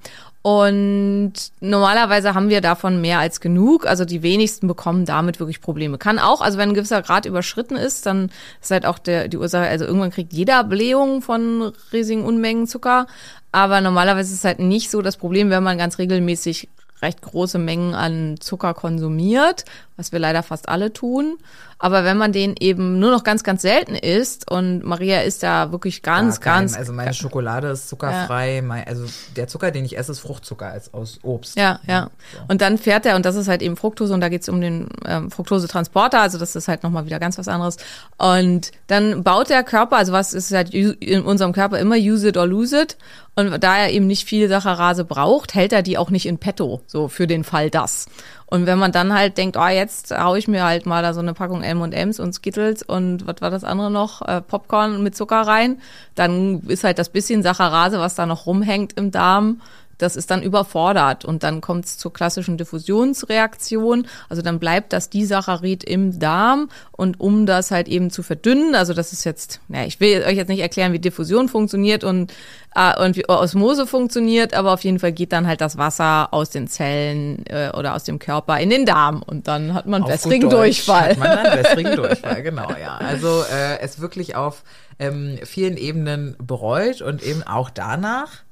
Und 0.47 1.33
normalerweise 1.59 2.35
haben 2.35 2.51
wir 2.51 2.61
davon 2.61 3.01
mehr 3.01 3.19
als 3.19 3.41
genug. 3.41 3.85
Also 3.85 4.05
die 4.05 4.23
wenigsten 4.23 4.69
bekommen 4.69 5.05
damit 5.05 5.41
wirklich 5.41 5.61
Probleme. 5.61 5.99
Kann 5.99 6.21
auch, 6.21 6.41
also 6.41 6.57
wenn 6.57 6.69
ein 6.69 6.75
gewisser 6.75 7.03
Grad 7.03 7.27
überschritten 7.27 7.75
ist, 7.75 8.07
dann 8.07 8.31
ist 8.63 8.71
halt 8.71 8.87
auch 8.87 9.01
der, 9.01 9.27
die 9.27 9.39
Ursache, 9.39 9.67
also 9.67 9.85
irgendwann 9.85 10.13
kriegt 10.13 10.33
jeder 10.33 10.63
Blähungen 10.63 11.21
von 11.21 11.73
riesigen 11.93 12.25
Unmengen 12.25 12.69
Zucker. 12.69 13.09
Aber 13.53 13.81
normalerweise 13.81 14.33
ist 14.33 14.41
es 14.41 14.45
halt 14.45 14.59
nicht 14.59 14.91
so 14.91 15.03
das 15.03 15.17
Problem, 15.17 15.51
wenn 15.51 15.63
man 15.63 15.79
ganz 15.79 15.99
regelmäßig 15.99 16.69
recht 17.03 17.23
große 17.23 17.59
Mengen 17.59 17.95
an 17.95 18.37
Zucker 18.41 18.75
konsumiert, 18.75 19.65
was 19.97 20.13
wir 20.13 20.19
leider 20.19 20.43
fast 20.43 20.69
alle 20.69 20.93
tun. 20.93 21.39
Aber 21.79 22.05
wenn 22.05 22.17
man 22.17 22.33
den 22.33 22.55
eben 22.59 22.99
nur 22.99 23.11
noch 23.11 23.23
ganz, 23.23 23.43
ganz 23.45 23.61
selten 23.61 23.95
isst 23.95 24.51
und 24.51 24.83
Maria 24.83 25.21
isst 25.21 25.43
da 25.43 25.73
wirklich 25.73 26.01
ganz, 26.03 26.41
Gar 26.41 26.55
kein- 26.55 26.63
ganz. 26.63 26.77
Also 26.77 26.93
meine 26.95 27.13
Schokolade 27.13 27.69
ist 27.69 27.89
zuckerfrei. 27.91 28.63
Mein, 28.63 28.87
also 28.87 29.05
der 29.37 29.47
Zucker, 29.47 29.71
den 29.71 29.85
ich 29.85 29.99
esse, 29.99 30.13
ist 30.13 30.21
Fruchtzucker 30.21 30.67
als 30.69 30.95
aus 30.95 31.19
Obst. 31.23 31.57
Ja, 31.59 31.81
ja. 31.87 32.09
So. 32.33 32.39
Und 32.49 32.63
dann 32.63 32.79
fährt 32.79 33.05
er, 33.05 33.17
und 33.17 33.27
das 33.27 33.37
ist 33.37 33.49
halt 33.49 33.61
eben 33.61 33.77
Fructose, 33.77 34.15
und 34.15 34.21
da 34.23 34.31
geht's 34.31 34.49
um 34.49 34.61
den 34.63 34.89
ähm, 35.05 35.31
Fructosetransporter, 35.31 36.21
also 36.21 36.39
das 36.39 36.57
ist 36.57 36.67
halt 36.69 36.83
nochmal 36.83 37.05
wieder 37.05 37.19
ganz 37.19 37.37
was 37.37 37.49
anderes. 37.49 37.77
Und 38.17 38.71
dann 38.87 39.23
baut 39.23 39.51
der 39.51 39.63
Körper, 39.63 39.97
also 39.99 40.13
was 40.13 40.33
ist 40.33 40.53
halt 40.53 40.73
in 40.73 41.23
unserem 41.23 41.53
Körper 41.53 41.79
immer 41.79 41.97
use 41.97 42.29
it 42.29 42.39
or 42.39 42.47
lose 42.47 42.81
it. 42.81 42.97
Und 43.35 43.63
da 43.63 43.77
er 43.77 43.91
eben 43.91 44.07
nicht 44.07 44.27
viel 44.27 44.49
Saccharase 44.49 45.05
braucht, 45.05 45.55
hält 45.55 45.75
er 45.75 45.83
die 45.83 45.99
auch 45.99 46.09
nicht 46.09 46.25
in 46.25 46.39
petto, 46.39 46.81
so 46.87 47.09
für 47.09 47.27
den 47.27 47.45
Fall 47.45 47.69
das. 47.69 48.07
Und 48.49 48.67
wenn 48.67 48.79
man 48.79 48.93
dann 48.93 49.13
halt 49.13 49.39
denkt, 49.39 49.57
oh, 49.57 49.67
jetzt 49.67 50.17
hau 50.17 50.37
ich 50.37 50.47
mir 50.47 50.65
halt 50.65 50.87
mal 50.87 51.03
da 51.03 51.13
so 51.13 51.21
eine 51.21 51.35
Packung 51.35 51.63
M&M's 51.63 52.21
und 52.21 52.33
Skittles 52.33 52.83
und 52.83 53.27
was 53.27 53.41
war 53.41 53.51
das 53.51 53.65
andere 53.65 53.91
noch, 53.91 54.23
äh, 54.23 54.41
Popcorn 54.41 55.03
mit 55.03 55.17
Zucker 55.17 55.41
rein, 55.41 55.81
dann 56.15 56.61
ist 56.69 56.85
halt 56.85 56.99
das 56.99 57.09
bisschen 57.09 57.43
Saccharase, 57.43 57.99
was 57.99 58.15
da 58.15 58.25
noch 58.25 58.47
rumhängt 58.47 58.93
im 58.93 59.11
Darm, 59.11 59.61
das 59.99 60.17
ist 60.17 60.31
dann 60.31 60.43
überfordert 60.43 61.25
und 61.25 61.43
dann 61.43 61.61
kommt 61.61 61.87
es 61.87 61.99
zur 61.99 62.13
klassischen 62.13 62.59
Diffusionsreaktion. 62.59 64.07
Also 64.29 64.43
dann 64.43 64.59
bleibt 64.59 64.93
das 64.93 65.11
Disaccharid 65.11 65.85
im 65.85 66.19
Darm 66.19 66.69
und 66.93 67.21
um 67.21 67.47
das 67.47 67.71
halt 67.71 67.89
eben 67.89 68.11
zu 68.11 68.23
verdünnen, 68.23 68.75
also 68.75 68.93
das 68.93 69.13
ist 69.13 69.25
jetzt, 69.25 69.61
naja, 69.69 69.87
ich 69.87 70.01
will 70.01 70.23
euch 70.27 70.37
jetzt 70.37 70.49
nicht 70.49 70.61
erklären, 70.61 70.93
wie 70.93 70.99
Diffusion 70.99 71.49
funktioniert 71.49 72.05
und, 72.05 72.33
äh, 72.75 73.03
und 73.03 73.17
wie 73.17 73.29
Osmose 73.29 73.87
funktioniert, 73.87 74.55
aber 74.55 74.73
auf 74.73 74.85
jeden 74.85 74.99
Fall 74.99 75.13
geht 75.13 75.33
dann 75.33 75.47
halt 75.47 75.61
das 75.61 75.79
Wasser 75.79 76.33
aus 76.33 76.51
den 76.51 76.69
Zellen 76.69 77.45
äh, 77.47 77.71
oder 77.71 77.95
aus 77.95 78.05
dem 78.05 78.19
Körper 78.19 78.59
in 78.59 78.71
den 78.71 78.87
Darm 78.87 79.23
und 79.23 79.49
dann 79.49 79.75
hat 79.75 79.87
man 79.87 80.03
Auf 80.03 80.11
wässrigen 80.11 80.51
Durchfall. 80.51 81.11
Hat 81.11 81.19
man 81.19 81.31
dann 81.31 81.59
wässrigen 81.59 81.97
Durchfall, 81.97 82.43
genau, 82.43 82.69
ja. 82.81 82.97
Also 82.97 83.43
äh, 83.51 83.81
es 83.81 84.01
wirklich 84.01 84.37
auf 84.37 84.63
ähm, 84.99 85.39
vielen 85.45 85.77
Ebenen 85.77 86.37
bereut 86.39 87.03
und 87.03 87.23
eben 87.23 87.43
auch 87.43 87.71
danach 87.71 88.46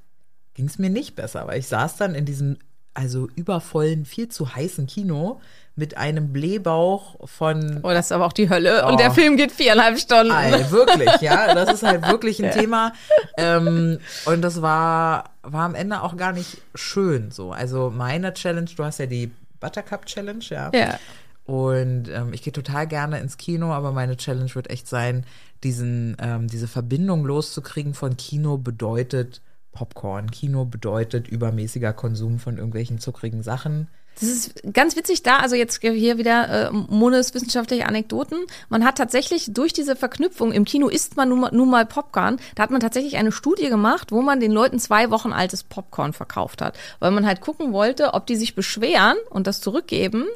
ging 0.55 0.67
es 0.67 0.79
mir 0.79 0.91
nicht 0.91 1.17
besser, 1.17 1.47
weil 1.47 1.59
ich 1.59 1.67
saß 1.67 1.97
dann 1.97 2.15
in 2.15 2.25
diesem 2.25 2.59
also 2.95 3.29
übervollen, 3.35 4.05
viel 4.05 4.29
zu 4.29 4.55
heißen 4.55 4.87
Kino 4.87 5.41
mit 5.77 5.97
einem 5.97 6.33
Blähbauch 6.33 7.29
von 7.29 7.81
Oh, 7.83 7.91
das 7.91 8.07
ist 8.07 8.13
aber 8.13 8.25
auch 8.27 8.33
die 8.33 8.49
Hölle. 8.49 8.85
Oh. 8.85 8.91
Und 8.91 9.01
der 9.01 9.11
Film 9.11 9.37
geht 9.37 9.51
viereinhalb 9.51 9.99
Stunden. 9.99 10.31
Ei, 10.31 10.71
wirklich, 10.71 11.21
ja. 11.21 11.53
Das 11.53 11.73
ist 11.73 11.83
halt 11.83 12.07
wirklich 12.07 12.43
ein 12.43 12.53
Thema. 12.53 12.93
Ähm, 13.37 13.99
und 14.27 14.43
das 14.43 14.63
war, 14.63 15.31
war 15.43 15.65
am 15.65 15.75
Ende 15.75 16.03
auch 16.03 16.17
gar 16.17 16.33
nicht 16.33 16.59
schön 16.77 17.33
so. 17.33 17.51
Also 17.51 17.91
meine 17.91 18.33
Challenge, 18.33 18.71
du 18.77 18.85
hast 18.85 18.99
ja 18.99 19.07
die 19.07 19.33
Buttercup 19.59 20.07
Challenge, 20.07 20.45
ja. 20.49 20.71
Ja. 20.73 20.99
Und 21.47 22.09
ähm, 22.09 22.33
ich 22.33 22.43
gehe 22.43 22.53
total 22.53 22.87
gerne 22.87 23.19
ins 23.19 23.37
Kino, 23.37 23.73
aber 23.73 23.91
meine 23.91 24.17
Challenge 24.17 24.55
wird 24.55 24.71
echt 24.71 24.87
sein, 24.87 25.27
diesen, 25.65 26.17
ähm, 26.21 26.47
diese 26.47 26.69
Verbindung 26.69 27.25
loszukriegen 27.25 27.95
von 27.95 28.17
Kino 28.17 28.57
bedeutet 28.57 29.41
Popcorn. 29.75 30.31
Kino 30.31 30.65
bedeutet 30.65 31.29
übermäßiger 31.29 31.93
Konsum 31.93 32.39
von 32.39 32.57
irgendwelchen 32.57 32.99
zuckrigen 32.99 33.43
Sachen. 33.43 33.89
Das 34.21 34.29
ist 34.29 34.63
ganz 34.73 34.97
witzig 34.97 35.23
da, 35.23 35.39
also 35.39 35.57
jetzt 35.57 35.81
hier 35.81 36.19
wieder 36.19 36.69
äh, 36.69 36.73
Mones 36.73 37.35
wissenschaftliche 37.35 37.87
Anekdoten. 37.87 38.39
Man 38.69 38.85
hat 38.85 38.97
tatsächlich 38.97 39.53
durch 39.53 39.73
diese 39.73 39.97
Verknüpfung, 39.97 40.53
im 40.53 40.65
Kino 40.65 40.89
isst 40.89 41.17
man 41.17 41.29
nun 41.29 41.41
mal, 41.41 41.51
nun 41.53 41.69
mal 41.69 41.85
Popcorn, 41.85 42.39
da 42.55 42.63
hat 42.63 42.71
man 42.71 42.81
tatsächlich 42.81 43.17
eine 43.17 43.33
Studie 43.33 43.69
gemacht, 43.69 44.13
wo 44.13 44.23
man 44.23 44.41
den 44.41 44.53
Leuten 44.53 44.79
zwei 44.79 45.11
Wochen 45.11 45.33
altes 45.33 45.65
Popcorn 45.65 46.13
verkauft 46.13 46.63
hat. 46.63 46.77
Weil 47.01 47.11
man 47.11 47.27
halt 47.27 47.41
gucken 47.41 47.73
wollte, 47.73 48.15
ob 48.15 48.27
die 48.27 48.37
sich 48.37 48.55
beschweren 48.55 49.17
und 49.31 49.47
das 49.47 49.61
zurückgeben 49.61 50.27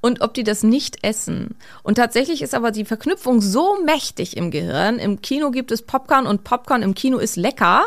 und 0.00 0.22
ob 0.22 0.34
die 0.34 0.44
das 0.44 0.62
nicht 0.62 1.04
essen. 1.04 1.56
Und 1.82 1.96
tatsächlich 1.96 2.40
ist 2.40 2.54
aber 2.54 2.70
die 2.70 2.84
Verknüpfung 2.84 3.40
so 3.40 3.76
mächtig 3.84 4.36
im 4.36 4.50
Gehirn. 4.50 4.98
Im 4.98 5.20
Kino 5.20 5.50
gibt 5.50 5.72
es 5.72 5.82
Popcorn 5.82 6.26
und 6.26 6.44
Popcorn 6.44 6.82
im 6.82 6.94
Kino 6.94 7.18
ist 7.18 7.36
lecker, 7.36 7.84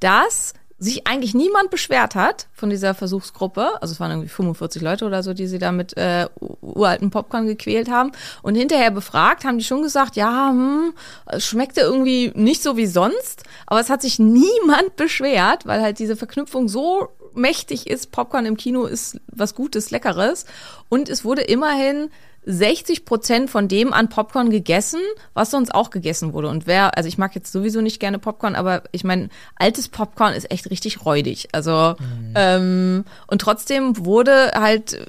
dass 0.00 0.54
sich 0.82 1.06
eigentlich 1.06 1.34
niemand 1.34 1.70
beschwert 1.70 2.14
hat 2.14 2.48
von 2.52 2.68
dieser 2.68 2.94
Versuchsgruppe. 2.94 3.80
Also 3.80 3.92
es 3.92 4.00
waren 4.00 4.10
irgendwie 4.10 4.28
45 4.28 4.82
Leute 4.82 5.04
oder 5.04 5.22
so, 5.22 5.32
die 5.32 5.46
sie 5.46 5.58
da 5.58 5.70
mit 5.70 5.96
äh, 5.96 6.26
uralten 6.60 7.10
Popcorn 7.10 7.46
gequält 7.46 7.88
haben. 7.88 8.12
Und 8.42 8.56
hinterher 8.56 8.90
befragt, 8.90 9.44
haben 9.44 9.58
die 9.58 9.64
schon 9.64 9.82
gesagt, 9.82 10.16
ja, 10.16 10.50
hm, 10.50 10.92
schmeckte 11.38 11.82
irgendwie 11.82 12.32
nicht 12.34 12.62
so 12.62 12.76
wie 12.76 12.86
sonst. 12.86 13.44
Aber 13.66 13.80
es 13.80 13.90
hat 13.90 14.02
sich 14.02 14.18
niemand 14.18 14.96
beschwert, 14.96 15.66
weil 15.66 15.82
halt 15.82 15.98
diese 16.00 16.16
Verknüpfung 16.16 16.68
so 16.68 17.08
mächtig 17.34 17.86
ist. 17.86 18.10
Popcorn 18.10 18.46
im 18.46 18.56
Kino 18.56 18.84
ist 18.84 19.20
was 19.28 19.54
Gutes, 19.54 19.90
Leckeres. 19.90 20.46
Und 20.88 21.08
es 21.08 21.24
wurde 21.24 21.42
immerhin 21.42 22.10
60 22.44 23.04
Prozent 23.04 23.50
von 23.50 23.68
dem 23.68 23.92
an 23.92 24.08
Popcorn 24.08 24.50
gegessen, 24.50 25.00
was 25.32 25.50
sonst 25.50 25.74
auch 25.74 25.90
gegessen 25.90 26.32
wurde. 26.32 26.48
Und 26.48 26.66
wer, 26.66 26.96
also 26.96 27.08
ich 27.08 27.18
mag 27.18 27.34
jetzt 27.34 27.52
sowieso 27.52 27.80
nicht 27.80 28.00
gerne 28.00 28.18
Popcorn, 28.18 28.56
aber 28.56 28.82
ich 28.90 29.04
meine, 29.04 29.28
altes 29.56 29.88
Popcorn 29.88 30.34
ist 30.34 30.50
echt 30.50 30.68
richtig 30.70 31.04
räudig. 31.04 31.48
Also 31.52 31.94
ähm, 32.34 33.04
und 33.28 33.40
trotzdem 33.40 34.04
wurde 34.04 34.52
halt, 34.54 35.06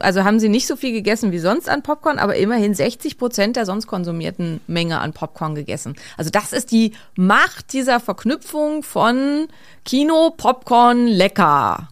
also 0.00 0.24
haben 0.24 0.38
sie 0.38 0.50
nicht 0.50 0.66
so 0.66 0.76
viel 0.76 0.92
gegessen 0.92 1.32
wie 1.32 1.38
sonst 1.38 1.68
an 1.68 1.82
Popcorn, 1.82 2.18
aber 2.18 2.36
immerhin 2.36 2.74
60 2.74 3.16
Prozent 3.16 3.56
der 3.56 3.64
sonst 3.64 3.86
konsumierten 3.86 4.60
Menge 4.66 5.00
an 5.00 5.14
Popcorn 5.14 5.54
gegessen. 5.54 5.96
Also 6.18 6.30
das 6.30 6.52
ist 6.52 6.72
die 6.72 6.92
Macht 7.16 7.72
dieser 7.72 8.00
Verknüpfung 8.00 8.82
von 8.82 9.48
Kino, 9.86 10.34
Popcorn, 10.36 11.06
lecker. 11.06 11.88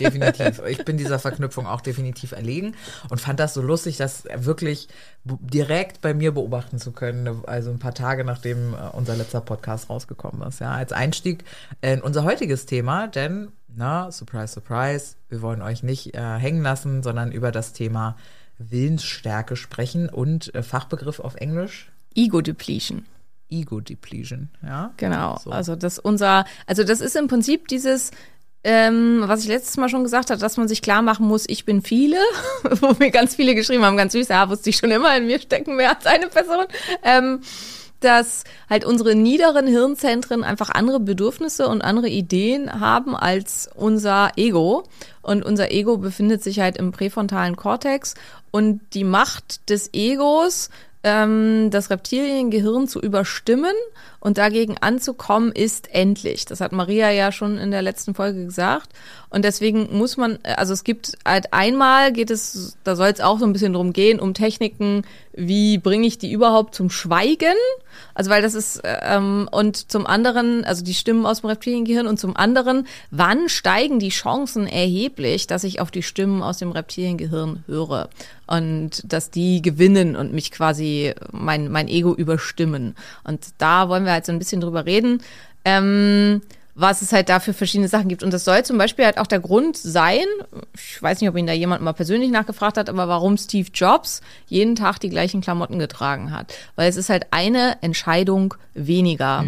Definitiv. 0.00 0.62
Ich 0.66 0.82
bin 0.84 0.96
dieser 0.96 1.18
Verknüpfung 1.18 1.66
auch 1.66 1.82
definitiv 1.82 2.32
erlegen 2.32 2.74
und 3.10 3.20
fand 3.20 3.38
das 3.38 3.52
so 3.52 3.60
lustig, 3.60 3.91
das 3.96 4.24
wirklich 4.34 4.88
direkt 5.24 6.00
bei 6.00 6.14
mir 6.14 6.32
beobachten 6.32 6.78
zu 6.78 6.92
können. 6.92 7.44
Also 7.46 7.70
ein 7.70 7.78
paar 7.78 7.94
Tage 7.94 8.24
nachdem 8.24 8.74
äh, 8.74 8.76
unser 8.92 9.16
letzter 9.16 9.40
Podcast 9.40 9.90
rausgekommen 9.90 10.46
ist. 10.46 10.60
Ja, 10.60 10.72
als 10.72 10.92
Einstieg 10.92 11.44
in 11.80 12.00
unser 12.00 12.24
heutiges 12.24 12.66
Thema, 12.66 13.06
denn, 13.06 13.48
na, 13.74 14.10
surprise, 14.10 14.52
surprise, 14.52 15.16
wir 15.28 15.42
wollen 15.42 15.62
euch 15.62 15.82
nicht 15.82 16.14
äh, 16.14 16.20
hängen 16.38 16.62
lassen, 16.62 17.02
sondern 17.02 17.32
über 17.32 17.52
das 17.52 17.72
Thema 17.72 18.16
Willensstärke 18.58 19.56
sprechen 19.56 20.08
und 20.08 20.54
äh, 20.54 20.62
Fachbegriff 20.62 21.20
auf 21.20 21.36
Englisch 21.36 21.90
Ego 22.14 22.40
Depletion. 22.40 23.06
Ego 23.50 23.80
Depletion. 23.80 24.50
Ja, 24.62 24.92
Genau. 24.96 25.38
So. 25.38 25.50
Also 25.50 25.76
das 25.76 25.98
unser, 25.98 26.44
also 26.66 26.84
das 26.84 27.00
ist 27.00 27.16
im 27.16 27.28
Prinzip 27.28 27.68
dieses, 27.68 28.10
ähm, 28.64 29.22
was 29.26 29.42
ich 29.42 29.48
letztes 29.48 29.76
Mal 29.76 29.88
schon 29.88 30.04
gesagt 30.04 30.30
habe, 30.30 30.40
dass 30.40 30.56
man 30.56 30.68
sich 30.68 30.82
klar 30.82 31.02
machen 31.02 31.26
muss, 31.26 31.44
ich 31.48 31.64
bin 31.64 31.82
viele, 31.82 32.18
wo 32.80 32.94
mir 32.98 33.10
ganz 33.10 33.34
viele 33.34 33.54
geschrieben 33.54 33.84
haben, 33.84 33.96
ganz 33.96 34.12
süß, 34.12 34.28
ja, 34.28 34.48
wusste 34.48 34.70
ich 34.70 34.76
schon 34.76 34.90
immer, 34.90 35.16
in 35.16 35.26
mir 35.26 35.40
stecken 35.40 35.76
mehr 35.76 35.96
als 35.96 36.06
eine 36.06 36.28
Person. 36.28 36.66
Ähm, 37.02 37.40
dass 38.02 38.44
halt 38.68 38.84
unsere 38.84 39.14
niederen 39.14 39.66
Hirnzentren 39.66 40.42
einfach 40.42 40.70
andere 40.70 40.98
Bedürfnisse 41.00 41.68
und 41.68 41.82
andere 41.82 42.08
Ideen 42.08 42.80
haben 42.80 43.16
als 43.16 43.70
unser 43.74 44.32
Ego. 44.36 44.84
Und 45.22 45.44
unser 45.44 45.70
Ego 45.70 45.98
befindet 45.98 46.42
sich 46.42 46.58
halt 46.58 46.76
im 46.76 46.90
präfrontalen 46.90 47.54
Kortex. 47.54 48.14
Und 48.50 48.80
die 48.94 49.04
Macht 49.04 49.70
des 49.70 49.90
Egos, 49.92 50.68
ähm, 51.04 51.70
das 51.70 51.90
Reptiliengehirn 51.90 52.88
zu 52.88 53.00
überstimmen 53.00 53.74
und 54.22 54.38
dagegen 54.38 54.76
anzukommen, 54.80 55.50
ist 55.50 55.92
endlich. 55.92 56.44
Das 56.44 56.60
hat 56.60 56.70
Maria 56.70 57.10
ja 57.10 57.32
schon 57.32 57.58
in 57.58 57.72
der 57.72 57.82
letzten 57.82 58.14
Folge 58.14 58.44
gesagt. 58.44 58.88
Und 59.30 59.44
deswegen 59.44 59.88
muss 59.98 60.16
man, 60.16 60.38
also 60.44 60.72
es 60.72 60.84
gibt 60.84 61.18
halt 61.26 61.52
einmal 61.52 62.12
geht 62.12 62.30
es, 62.30 62.76
da 62.84 62.94
soll 62.94 63.08
es 63.08 63.20
auch 63.20 63.40
so 63.40 63.46
ein 63.46 63.52
bisschen 63.52 63.72
drum 63.72 63.92
gehen, 63.92 64.20
um 64.20 64.32
Techniken, 64.32 65.02
wie 65.32 65.78
bringe 65.78 66.06
ich 66.06 66.18
die 66.18 66.30
überhaupt 66.30 66.74
zum 66.74 66.88
Schweigen? 66.88 67.56
Also 68.14 68.30
weil 68.30 68.42
das 68.42 68.54
ist, 68.54 68.80
ähm, 68.84 69.48
und 69.50 69.90
zum 69.90 70.06
anderen, 70.06 70.64
also 70.64 70.84
die 70.84 70.94
Stimmen 70.94 71.26
aus 71.26 71.40
dem 71.40 71.48
Reptiliengehirn 71.48 72.06
und 72.06 72.20
zum 72.20 72.36
anderen, 72.36 72.86
wann 73.10 73.48
steigen 73.48 73.98
die 73.98 74.10
Chancen 74.10 74.66
erheblich, 74.66 75.46
dass 75.46 75.64
ich 75.64 75.80
auf 75.80 75.90
die 75.90 76.02
Stimmen 76.02 76.42
aus 76.42 76.58
dem 76.58 76.70
Reptiliengehirn 76.70 77.64
höre 77.66 78.08
und 78.46 79.02
dass 79.10 79.30
die 79.30 79.62
gewinnen 79.62 80.14
und 80.14 80.32
mich 80.32 80.50
quasi 80.50 81.14
mein, 81.30 81.70
mein 81.70 81.88
Ego 81.88 82.14
überstimmen. 82.14 82.94
Und 83.24 83.46
da 83.56 83.88
wollen 83.88 84.04
wir 84.04 84.11
halt 84.12 84.26
so 84.26 84.32
ein 84.32 84.38
bisschen 84.38 84.60
drüber 84.60 84.86
reden. 84.86 85.22
Ähm, 85.64 86.42
was 86.74 87.02
es 87.02 87.12
halt 87.12 87.28
da 87.28 87.38
für 87.38 87.52
verschiedene 87.52 87.88
Sachen 87.88 88.08
gibt. 88.08 88.22
Und 88.22 88.32
das 88.32 88.44
soll 88.44 88.64
zum 88.64 88.78
Beispiel 88.78 89.04
halt 89.04 89.18
auch 89.18 89.26
der 89.26 89.40
Grund 89.40 89.76
sein, 89.76 90.24
ich 90.74 91.02
weiß 91.02 91.20
nicht, 91.20 91.28
ob 91.28 91.36
ihn 91.36 91.46
da 91.46 91.52
jemand 91.52 91.82
mal 91.82 91.92
persönlich 91.92 92.30
nachgefragt 92.30 92.78
hat, 92.78 92.88
aber 92.88 93.08
warum 93.08 93.36
Steve 93.36 93.68
Jobs 93.72 94.22
jeden 94.46 94.74
Tag 94.74 94.98
die 94.98 95.10
gleichen 95.10 95.42
Klamotten 95.42 95.78
getragen 95.78 96.30
hat. 96.30 96.54
Weil 96.76 96.88
es 96.88 96.96
ist 96.96 97.10
halt 97.10 97.26
eine 97.30 97.76
Entscheidung 97.82 98.54
weniger. 98.74 99.44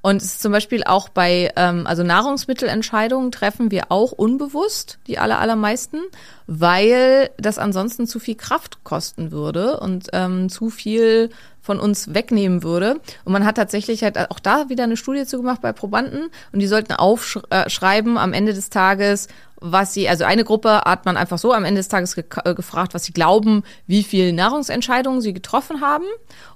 Und 0.00 0.22
es 0.22 0.26
ist 0.26 0.42
zum 0.42 0.52
Beispiel 0.52 0.84
auch 0.84 1.08
bei, 1.08 1.50
ähm, 1.56 1.86
also 1.86 2.02
Nahrungsmittelentscheidungen 2.04 3.32
treffen 3.32 3.70
wir 3.70 3.90
auch 3.90 4.12
unbewusst, 4.12 4.98
die 5.06 5.18
aller, 5.18 5.40
allermeisten, 5.40 5.98
weil 6.46 7.30
das 7.36 7.58
ansonsten 7.58 8.06
zu 8.06 8.20
viel 8.20 8.36
Kraft 8.36 8.84
kosten 8.84 9.32
würde 9.32 9.80
und 9.80 10.08
ähm, 10.12 10.48
zu 10.48 10.70
viel 10.70 11.30
von 11.60 11.80
uns 11.80 12.14
wegnehmen 12.14 12.62
würde. 12.62 13.00
Und 13.24 13.32
man 13.32 13.44
hat 13.44 13.56
tatsächlich 13.56 14.02
halt 14.02 14.18
auch 14.30 14.40
da 14.40 14.70
wieder 14.70 14.84
eine 14.84 14.96
Studie 14.96 15.26
zu 15.26 15.36
gemacht 15.36 15.60
bei 15.60 15.72
Probanden 15.72 16.30
und 16.52 16.60
die 16.60 16.66
sollten 16.66 16.94
aufschreiben 16.94 18.16
am 18.16 18.32
Ende 18.32 18.54
des 18.54 18.70
Tages, 18.70 19.28
was 19.60 19.94
sie, 19.94 20.08
also 20.08 20.24
eine 20.24 20.44
Gruppe 20.44 20.82
hat 20.84 21.04
man 21.04 21.16
einfach 21.16 21.38
so 21.38 21.52
am 21.52 21.64
Ende 21.64 21.80
des 21.80 21.88
Tages 21.88 22.14
ge 22.14 22.24
äh, 22.44 22.54
gefragt, 22.54 22.94
was 22.94 23.04
sie 23.04 23.12
glauben, 23.12 23.62
wie 23.86 24.02
viel 24.02 24.32
Nahrungsentscheidungen 24.32 25.20
sie 25.20 25.32
getroffen 25.32 25.80
haben. 25.80 26.04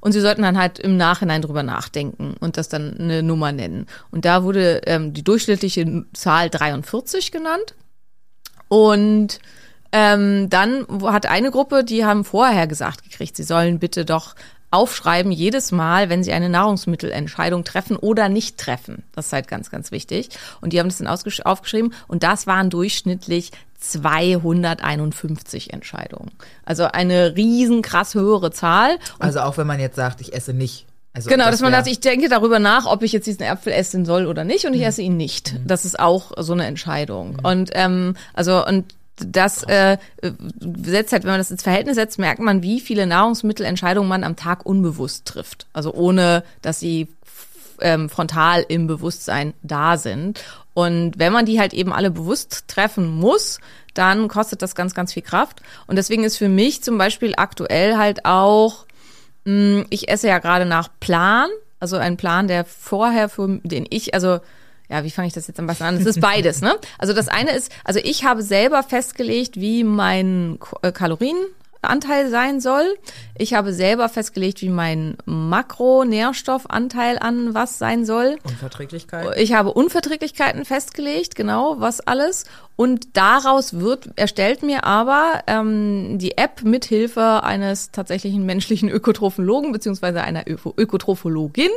Und 0.01 0.13
sie 0.13 0.21
sollten 0.21 0.43
dann 0.43 0.59
halt 0.59 0.79
im 0.79 0.97
Nachhinein 0.97 1.43
drüber 1.43 1.63
nachdenken 1.63 2.35
und 2.41 2.57
das 2.57 2.69
dann 2.69 2.97
eine 2.99 3.23
Nummer 3.23 3.53
nennen. 3.53 3.87
Und 4.11 4.25
da 4.25 4.45
wurde 4.45 4.83
ähm, 4.87 5.13
die 5.13 5.25
durchschnittliche 5.25 6.05
Zahl 6.13 6.51
43 6.51 7.33
genannt. 7.33 7.75
Und 8.69 9.41
ähm, 9.93 10.49
dann 10.49 10.87
hat 11.05 11.27
eine 11.27 11.51
Gruppe, 11.51 11.85
die 11.85 12.05
haben 12.05 12.25
vorher 12.25 12.67
gesagt 12.67 13.03
gekriegt, 13.03 13.37
sie 13.37 13.43
sollen 13.43 13.79
bitte 13.79 14.05
doch 14.05 14.35
aufschreiben 14.73 15.31
jedes 15.31 15.71
Mal, 15.71 16.09
wenn 16.09 16.25
sie 16.25 16.33
eine 16.33 16.49
Nahrungsmittelentscheidung 16.49 17.65
treffen 17.65 17.97
oder 17.97 18.29
nicht 18.29 18.59
treffen. 18.59 19.05
Das 19.13 19.27
ist 19.27 19.33
halt 19.33 19.47
ganz, 19.47 19.71
ganz 19.71 19.93
wichtig. 19.93 20.31
Und 20.61 20.73
die 20.73 20.81
haben 20.81 20.89
das 20.89 20.99
dann 20.99 21.07
aufgeschrieben 21.07 21.93
und 22.09 22.23
das 22.23 22.47
waren 22.47 22.71
durchschnittlich 22.71 23.53
251 23.79 25.73
Entscheidungen. 25.73 26.31
Also 26.65 26.85
eine 26.85 27.37
riesen 27.37 27.83
krass 27.83 28.15
höhere 28.15 28.51
Zahl. 28.51 28.95
Und 29.19 29.23
Also 29.23 29.41
auch 29.41 29.59
wenn 29.59 29.67
man 29.67 29.81
jetzt 29.81 29.97
sagt, 29.97 30.21
ich 30.21 30.33
esse 30.33 30.53
nicht. 30.55 30.87
Also 31.15 31.29
Genau, 31.29 31.51
dass 31.51 31.61
man 31.61 31.73
sagt, 31.73 31.89
ich 31.89 32.01
denke 32.01 32.31
darüber 32.31 32.59
nach, 32.59 32.87
ob 32.87 33.03
ich 33.03 33.13
jetzt 33.13 33.27
diesen 33.27 33.45
Apfel 33.45 33.75
essen 33.75 34.07
soll 34.07 34.27
oder 34.27 34.45
nicht 34.45 34.65
und 34.65 34.73
ich 34.73 34.83
esse 34.83 35.03
ihn 35.03 35.19
nicht. 35.19 35.55
Das 35.67 35.85
ist 35.85 36.01
auch 36.01 36.33
so 36.39 36.55
eine 36.55 36.65
Entscheidung. 36.65 37.37
Und 37.43 37.71
ähm, 37.75 38.17
also 38.33 38.65
und 38.67 38.95
das 39.27 39.63
äh, 39.65 39.99
setzt 40.85 41.13
halt, 41.13 41.25
wenn 41.25 41.31
man 41.31 41.41
das 41.41 41.51
ins 41.51 41.63
Verhältnis 41.63 41.97
setzt, 41.97 42.19
merkt 42.19 42.41
man, 42.41 42.63
wie 42.63 42.81
viele 42.81 43.07
Nahrungsmittelentscheidungen 43.07 44.09
man 44.09 44.25
am 44.25 44.37
Tag 44.37 44.67
unbewusst 44.67 45.27
trifft. 45.27 45.67
Also 45.73 45.93
ohne, 45.93 46.45
dass 46.63 46.81
sie 46.81 47.09
ähm, 47.81 48.09
frontal 48.09 48.65
im 48.69 48.87
Bewusstsein 48.87 49.55
da 49.63 49.97
sind. 49.97 50.43
Und 50.75 51.19
wenn 51.19 51.33
man 51.33 51.47
die 51.47 51.61
halt 51.61 51.75
eben 51.75 51.93
alle 51.93 52.11
bewusst 52.11 52.65
treffen 52.69 53.09
muss, 53.09 53.61
dann 53.95 54.29
kostet 54.29 54.63
das 54.63 54.75
ganz, 54.75 54.95
ganz 54.95 55.13
viel 55.13 55.23
Kraft. 55.23 55.61
Und 55.87 55.97
deswegen 55.97 56.25
ist 56.25 56.39
für 56.39 56.49
mich 56.49 56.83
zum 56.83 56.97
Beispiel 56.97 57.35
aktuell 57.37 57.97
halt 57.97 58.25
auch 58.25 58.87
mh, 59.45 59.87
ich 59.91 60.09
esse 60.09 60.29
ja 60.29 60.39
gerade 60.39 60.65
nach 60.65 60.89
Plan, 61.01 61.49
also 61.81 61.97
ein 61.97 62.17
Plan, 62.17 62.49
der 62.49 62.65
vorher 62.65 63.29
für 63.29 63.61
den 63.63 63.87
ich, 63.91 64.15
also 64.15 64.41
ja, 64.93 65.03
wie 65.05 65.11
fange 65.11 65.27
ich 65.29 65.35
das 65.35 65.47
jetzt 65.47 65.59
am 65.59 65.67
besten 65.67 65.85
an? 65.85 65.97
Es 65.97 66.05
ist 66.07 66.21
beides, 66.21 66.61
ne? 66.61 66.75
Also 66.99 67.15
das 67.15 67.29
eine 67.29 67.53
ist, 67.53 67.73
also 67.85 67.99
ich 68.03 68.25
habe 68.25 68.43
selber 68.43 68.83
festgelegt, 68.83 69.57
wie 69.57 69.85
mein 69.85 70.59
Ko- 70.61 70.79
Kalorienanteil 71.83 72.31
sein 72.31 72.61
soll. 72.61 72.97
Ich 73.37 73.55
habe 73.55 73.73
selber 73.73 74.09
festgelegt, 74.09 74.63
wie 74.63 74.69
mein 74.69 75.17
Makronährstoffanteil 75.25 77.19
an 77.19 77.55
was 77.55 77.79
sein 77.79 78.05
soll. 78.07 78.37
Unverträglichkeit. 78.45 79.37
Ich 79.39 79.53
habe 79.53 79.73
Unverträglichkeiten 79.73 80.65
festgelegt, 80.65 81.35
genau, 81.35 81.77
was 81.79 82.01
alles. 82.01 82.45
Und 82.77 83.17
daraus 83.17 83.79
wird, 83.81 84.11
erstellt 84.17 84.63
mir 84.63 84.85
aber 84.85 85.43
ähm, 85.47 86.19
die 86.19 86.39
App 86.39 86.63
mit 86.63 86.85
Hilfe 86.85 87.43
eines 87.43 87.91
tatsächlichen 87.91 88.47
menschlichen 88.47 88.89
Ökotrophologen 88.89 89.73
beziehungsweise 89.73 90.23
einer 90.23 90.49
Öko 90.49 90.73
Ökotrophologin 90.77 91.71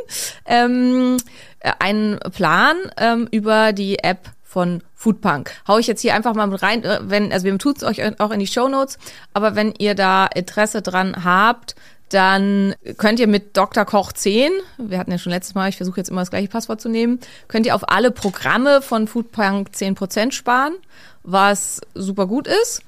ähm, 0.45 1.17
äh, 1.59 1.71
einen 1.79 2.17
Plan 2.33 2.77
ähm, 2.97 3.27
über 3.31 3.74
die 3.74 4.00
App 4.00 4.29
von 4.43 4.81
Foodpunk. 5.05 5.51
Hau 5.67 5.77
ich 5.77 5.85
jetzt 5.85 6.01
hier 6.01 6.15
einfach 6.15 6.33
mal 6.33 6.51
rein, 6.55 6.83
äh, 6.83 7.00
wenn, 7.03 7.31
also 7.31 7.45
wir 7.45 7.55
tun 7.59 7.75
es 7.77 7.83
euch 7.83 8.19
auch 8.19 8.31
in 8.31 8.39
die 8.39 8.47
Show 8.47 8.67
Notes, 8.67 8.97
aber 9.33 9.55
wenn 9.55 9.71
ihr 9.77 9.93
da 9.93 10.25
Interesse 10.25 10.81
dran 10.81 11.23
habt, 11.23 11.75
dann 12.10 12.73
könnt 12.97 13.19
ihr 13.19 13.27
mit 13.27 13.56
Dr. 13.56 13.86
Koch 13.86 14.13
10, 14.13 14.51
wir 14.80 14.97
hatten 14.97 15.12
ja 15.12 15.19
schon 15.19 15.32
letztes 15.32 15.53
Mal, 15.53 15.69
ich 15.69 15.77
versuche 15.77 15.97
jetzt 15.97 16.10
immer 16.10 16.21
das 16.21 16.32
gleiche 16.32 16.47
Passwort 16.47 16.82
zu 16.82 16.89
nehmen, 16.89 17.19
könnt 17.47 17.67
ihr 17.67 17.75
auf 17.75 17.88
alle 17.88 18.10
Programme 18.10 18.82
von 18.82 19.08
Foodpunk 19.08 19.69
10% 19.75 20.32
sparen, 20.32 20.73
was 21.21 21.82
super 21.93 22.25
gut 22.25 22.47
ist. 22.47 22.82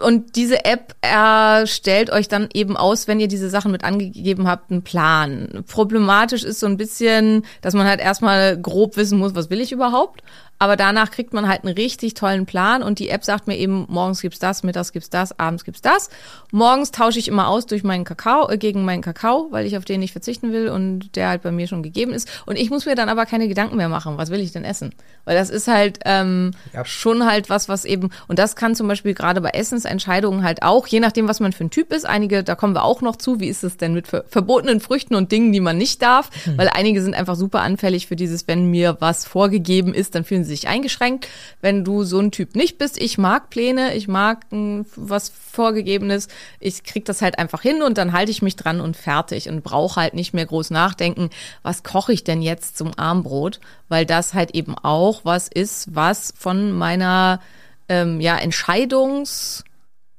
Und 0.00 0.36
diese 0.36 0.64
App 0.64 0.94
erstellt 1.02 2.10
euch 2.10 2.26
dann 2.26 2.48
eben 2.54 2.76
aus, 2.76 3.08
wenn 3.08 3.20
ihr 3.20 3.28
diese 3.28 3.50
Sachen 3.50 3.72
mit 3.72 3.84
angegeben 3.84 4.48
habt, 4.48 4.70
einen 4.70 4.82
Plan. 4.82 5.64
Problematisch 5.68 6.44
ist 6.44 6.60
so 6.60 6.66
ein 6.66 6.78
bisschen, 6.78 7.44
dass 7.60 7.74
man 7.74 7.86
halt 7.86 8.00
erstmal 8.00 8.58
grob 8.58 8.96
wissen 8.96 9.18
muss, 9.18 9.34
was 9.34 9.50
will 9.50 9.60
ich 9.60 9.70
überhaupt. 9.70 10.22
Aber 10.62 10.76
danach 10.76 11.10
kriegt 11.10 11.32
man 11.34 11.48
halt 11.48 11.64
einen 11.64 11.74
richtig 11.74 12.14
tollen 12.14 12.46
Plan 12.46 12.84
und 12.84 13.00
die 13.00 13.08
App 13.08 13.24
sagt 13.24 13.48
mir 13.48 13.56
eben, 13.58 13.84
morgens 13.88 14.20
gibt's 14.22 14.38
das, 14.38 14.62
mittags 14.62 14.92
gibt's 14.92 15.10
das, 15.10 15.36
abends 15.36 15.64
gibt's 15.64 15.82
das. 15.82 16.08
Morgens 16.52 16.92
tausche 16.92 17.18
ich 17.18 17.26
immer 17.26 17.48
aus 17.48 17.66
durch 17.66 17.82
meinen 17.82 18.04
Kakao, 18.04 18.48
äh, 18.48 18.58
gegen 18.58 18.84
meinen 18.84 19.02
Kakao, 19.02 19.48
weil 19.50 19.66
ich 19.66 19.76
auf 19.76 19.84
den 19.84 19.98
nicht 19.98 20.12
verzichten 20.12 20.52
will 20.52 20.68
und 20.68 21.16
der 21.16 21.30
halt 21.30 21.42
bei 21.42 21.50
mir 21.50 21.66
schon 21.66 21.82
gegeben 21.82 22.12
ist. 22.12 22.28
Und 22.46 22.56
ich 22.60 22.70
muss 22.70 22.86
mir 22.86 22.94
dann 22.94 23.08
aber 23.08 23.26
keine 23.26 23.48
Gedanken 23.48 23.76
mehr 23.76 23.88
machen, 23.88 24.18
was 24.18 24.30
will 24.30 24.38
ich 24.38 24.52
denn 24.52 24.62
essen? 24.62 24.94
Weil 25.24 25.34
das 25.36 25.50
ist 25.50 25.66
halt 25.66 25.98
ähm, 26.04 26.52
Ja. 26.72 26.84
schon 26.84 27.26
halt 27.26 27.50
was, 27.50 27.68
was 27.68 27.84
eben, 27.84 28.10
und 28.28 28.38
das 28.38 28.54
kann 28.54 28.76
zum 28.76 28.86
Beispiel 28.86 29.14
gerade 29.14 29.40
bei 29.40 29.50
Essensentscheidungen 29.50 30.44
halt 30.44 30.62
auch, 30.62 30.86
je 30.86 31.00
nachdem, 31.00 31.26
was 31.26 31.40
man 31.40 31.52
für 31.52 31.64
ein 31.64 31.70
Typ 31.70 31.92
ist, 31.92 32.06
einige, 32.06 32.44
da 32.44 32.54
kommen 32.54 32.76
wir 32.76 32.84
auch 32.84 33.00
noch 33.02 33.16
zu, 33.16 33.40
wie 33.40 33.48
ist 33.48 33.64
es 33.64 33.78
denn 33.78 33.94
mit 33.94 34.06
ver 34.06 34.22
verbotenen 34.28 34.78
Früchten 34.78 35.16
und 35.16 35.32
Dingen, 35.32 35.50
die 35.52 35.58
man 35.58 35.76
nicht 35.76 36.02
darf, 36.02 36.30
weil 36.56 36.68
einige 36.68 37.02
sind 37.02 37.14
einfach 37.16 37.34
super 37.34 37.62
anfällig 37.62 38.06
für 38.06 38.14
dieses, 38.14 38.46
wenn 38.46 38.66
mir 38.66 38.98
was 39.00 39.24
vorgegeben 39.26 39.92
ist, 39.92 40.14
dann 40.14 40.22
fühlen 40.22 40.44
sie 40.44 40.51
sich 40.52 40.68
eingeschränkt. 40.68 41.28
Wenn 41.60 41.84
du 41.84 42.04
so 42.04 42.18
ein 42.18 42.30
Typ 42.30 42.54
nicht 42.54 42.78
bist, 42.78 43.00
ich 43.00 43.18
mag 43.18 43.50
Pläne, 43.50 43.94
ich 43.94 44.08
mag 44.08 44.44
mh, 44.50 44.84
was 44.96 45.28
Vorgegebenes, 45.28 46.28
ich 46.60 46.84
krieg 46.84 47.04
das 47.04 47.22
halt 47.22 47.38
einfach 47.38 47.62
hin 47.62 47.82
und 47.82 47.98
dann 47.98 48.12
halte 48.12 48.30
ich 48.30 48.42
mich 48.42 48.56
dran 48.56 48.80
und 48.80 48.96
fertig 48.96 49.48
und 49.48 49.62
brauche 49.62 50.00
halt 50.00 50.14
nicht 50.14 50.34
mehr 50.34 50.46
groß 50.46 50.70
nachdenken, 50.70 51.30
was 51.62 51.82
koche 51.82 52.12
ich 52.12 52.24
denn 52.24 52.42
jetzt 52.42 52.76
zum 52.78 52.92
Armbrot, 52.96 53.60
weil 53.88 54.06
das 54.06 54.34
halt 54.34 54.54
eben 54.54 54.76
auch 54.76 55.24
was 55.24 55.48
ist, 55.48 55.94
was 55.94 56.32
von 56.36 56.72
meiner 56.72 57.40
ähm, 57.88 58.20
ja, 58.20 58.36
Entscheidungs 58.38 59.64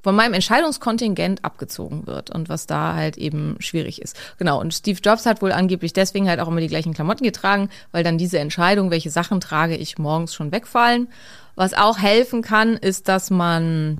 von 0.03 0.15
meinem 0.15 0.33
Entscheidungskontingent 0.33 1.43
abgezogen 1.45 2.05
wird 2.05 2.29
und 2.29 2.49
was 2.49 2.67
da 2.67 2.93
halt 2.93 3.17
eben 3.17 3.55
schwierig 3.59 4.01
ist. 4.01 4.17
Genau, 4.37 4.59
und 4.59 4.73
Steve 4.73 4.99
Jobs 5.01 5.25
hat 5.25 5.41
wohl 5.41 5.53
angeblich 5.53 5.93
deswegen 5.93 6.27
halt 6.27 6.41
auch 6.41 6.49
immer 6.49 6.59
die 6.59 6.67
gleichen 6.67 6.93
Klamotten 6.93 7.23
getragen, 7.23 7.69
weil 7.91 8.03
dann 8.03 8.17
diese 8.17 8.37
Entscheidung, 8.37 8.91
welche 8.91 9.09
Sachen 9.09 9.39
trage 9.39 9.77
ich 9.77 9.97
morgens 9.97 10.33
schon 10.33 10.51
wegfallen. 10.51 11.07
Was 11.55 11.73
auch 11.73 11.97
helfen 11.97 12.41
kann, 12.41 12.75
ist, 12.75 13.07
dass 13.07 13.29
man 13.29 13.99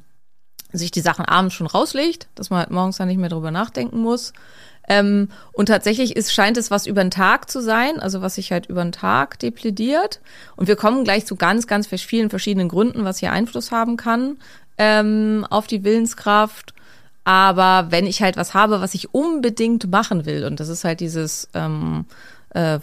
sich 0.74 0.92
die 0.92 1.02
Sachen 1.02 1.24
abends 1.24 1.56
schon 1.56 1.68
rauslegt, 1.68 2.28
dass 2.36 2.50
man 2.50 2.60
halt 2.60 2.72
morgens 2.72 2.98
dann 2.98 3.08
nicht 3.08 3.20
mehr 3.20 3.30
drüber 3.30 3.52
nachdenken 3.52 4.00
muss. 4.00 4.34
Ähm, 4.90 5.30
und 5.54 5.68
tatsächlich 5.68 6.18
ist, 6.18 6.34
scheint 6.34 6.58
es 6.58 6.70
was 6.70 6.88
über 6.88 7.02
den 7.02 7.12
Tag 7.12 7.50
zu 7.50 7.62
sein, 7.62 8.02
also 8.02 8.22
was 8.22 8.36
sich 8.36 8.52
halt 8.52 8.66
über 8.66 8.84
den 8.84 8.92
Tag 8.92 9.40
deplädiert. 9.40 10.20
Und 10.58 10.68
wir 10.68 10.76
kommen 10.76 11.06
gleich 11.06 11.26
zu 11.26 11.38
ganz, 11.38 11.68
ganz 11.68 11.88
vielen 11.88 12.30
verschiedenen 12.30 12.68
Gründen, 12.68 13.06
was 13.06 13.20
hier 13.20 13.32
Einfluss 13.32 13.72
haben 13.72 13.96
kann 13.96 14.38
ähm, 14.78 15.46
auf 15.50 15.68
die 15.68 15.84
Willenskraft. 15.84 16.74
Aber 17.26 17.88
wenn 17.90 18.06
ich 18.06 18.22
halt 18.22 18.36
was 18.36 18.54
habe, 18.54 18.82
was 18.82 18.94
ich 18.94 19.14
unbedingt 19.14 19.90
machen 19.90 20.26
will, 20.26 20.46
und 20.46 20.60
das 20.60 20.68
ist 20.68 20.84
halt 20.84 21.00
dieses 21.00 21.48
ähm, 21.54 22.06
äh, 22.50 22.80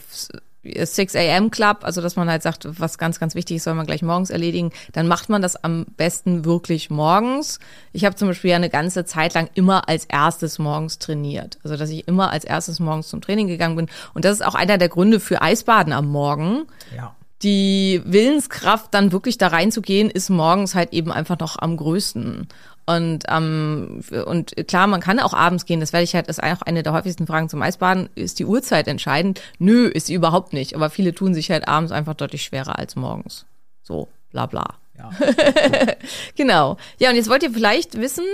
6 0.63 1.17
a.m. 1.17 1.51
Club, 1.51 1.79
also 1.83 2.03
dass 2.03 2.17
man 2.17 2.29
halt 2.29 2.43
sagt, 2.43 2.67
was 2.79 2.99
ganz, 2.99 3.19
ganz 3.19 3.35
wichtig 3.35 3.57
ist, 3.57 3.65
soll 3.65 3.75
man 3.75 3.87
gleich 3.87 4.03
morgens 4.03 4.29
erledigen, 4.29 4.73
dann 4.93 5.09
macht 5.09 5.31
man 5.31 5.41
das 5.41 5.57
am 5.57 5.87
besten 5.97 6.45
wirklich 6.45 6.91
morgens. 6.91 7.61
Ich 7.93 8.05
habe 8.05 8.15
zum 8.15 8.29
Beispiel 8.29 8.51
ja 8.51 8.57
eine 8.57 8.69
ganze 8.69 9.07
Zeit 9.07 9.33
lang 9.33 9.49
immer 9.55 9.89
als 9.89 10.05
erstes 10.05 10.59
morgens 10.59 10.99
trainiert. 10.99 11.59
Also 11.65 11.77
dass 11.77 11.89
ich 11.89 12.07
immer 12.07 12.31
als 12.31 12.45
erstes 12.45 12.79
morgens 12.79 13.09
zum 13.09 13.23
Training 13.23 13.49
gegangen 13.49 13.77
bin. 13.77 13.89
Und 14.13 14.27
das 14.27 14.33
ist 14.33 14.47
auch 14.47 14.55
einer 14.55 14.77
der 14.77 14.91
Gründe 14.91 15.19
für 15.19 15.41
Eisbaden 15.41 15.95
am 15.95 16.09
Morgen 16.09 16.67
Ja. 16.95 17.15
Die 17.43 18.03
Willenskraft 18.05 18.93
dann 18.93 19.13
wirklich 19.13 19.39
da 19.39 19.49
reinzugehen, 19.49 20.11
ist 20.11 20.31
morgens 20.31 20.75
halt 20.75 20.93
eben 20.93 21.11
einfach 21.11 21.39
noch 21.39 21.59
am 21.59 21.77
größten. 21.77 22.49
Und, 22.87 23.25
ähm, 23.29 24.03
und 24.27 24.55
klar, 24.67 24.87
man 24.87 25.01
kann 25.01 25.21
auch 25.21 25.33
abends 25.33 25.65
gehen. 25.65 25.81
Das 25.81 25.93
werde 25.93 26.05
ich 26.05 26.15
halt, 26.15 26.27
ist 26.27 26.43
auch 26.43 26.63
eine 26.63 26.83
der 26.83 26.93
häufigsten 26.93 27.27
Fragen 27.27 27.49
zum 27.49 27.63
Eisbaden. 27.63 28.09
Ist 28.15 28.39
die 28.41 28.45
Uhrzeit 28.45 28.89
entscheidend? 28.89 29.41
Nö, 29.59 29.87
ist 29.87 30.07
sie 30.07 30.15
überhaupt 30.15 30.53
nicht. 30.53 30.75
Aber 30.75 30.91
viele 30.91 31.15
tun 31.15 31.33
sich 31.33 31.51
halt 31.51 31.69
abends 31.69 31.93
einfach 31.93 32.15
deutlich 32.15 32.43
schwerer 32.43 32.79
als 32.79 32.97
morgens. 32.97 33.47
So, 33.83 34.09
bla 34.33 34.47
bla. 34.47 34.75
Ja. 34.99 35.11
Genau. 36.37 36.77
Ja, 36.99 37.11
und 37.11 37.17
jetzt 37.17 37.29
wollt 37.29 37.43
ihr 37.43 37.53
vielleicht 37.53 38.01
wissen, 38.01 38.25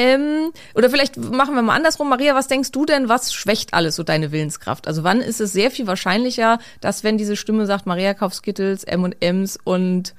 ähm, 0.00 0.52
oder 0.74 0.90
vielleicht 0.90 1.16
machen 1.16 1.54
wir 1.54 1.62
mal 1.62 1.74
andersrum. 1.76 2.08
Maria, 2.08 2.34
was 2.34 2.46
denkst 2.48 2.72
du 2.72 2.86
denn, 2.86 3.08
was 3.08 3.32
schwächt 3.32 3.74
alles 3.74 3.96
so 3.96 4.02
deine 4.02 4.32
Willenskraft? 4.32 4.86
Also 4.88 5.04
wann 5.04 5.20
ist 5.20 5.40
es 5.40 5.52
sehr 5.52 5.70
viel 5.70 5.86
wahrscheinlicher, 5.86 6.58
dass 6.80 7.04
wenn 7.04 7.18
diese 7.18 7.36
Stimme 7.36 7.66
sagt, 7.66 7.86
Maria 7.86 8.14
kauft 8.14 8.36
Skittles, 8.36 8.84
M&M's 8.84 9.58
und 9.64 10.14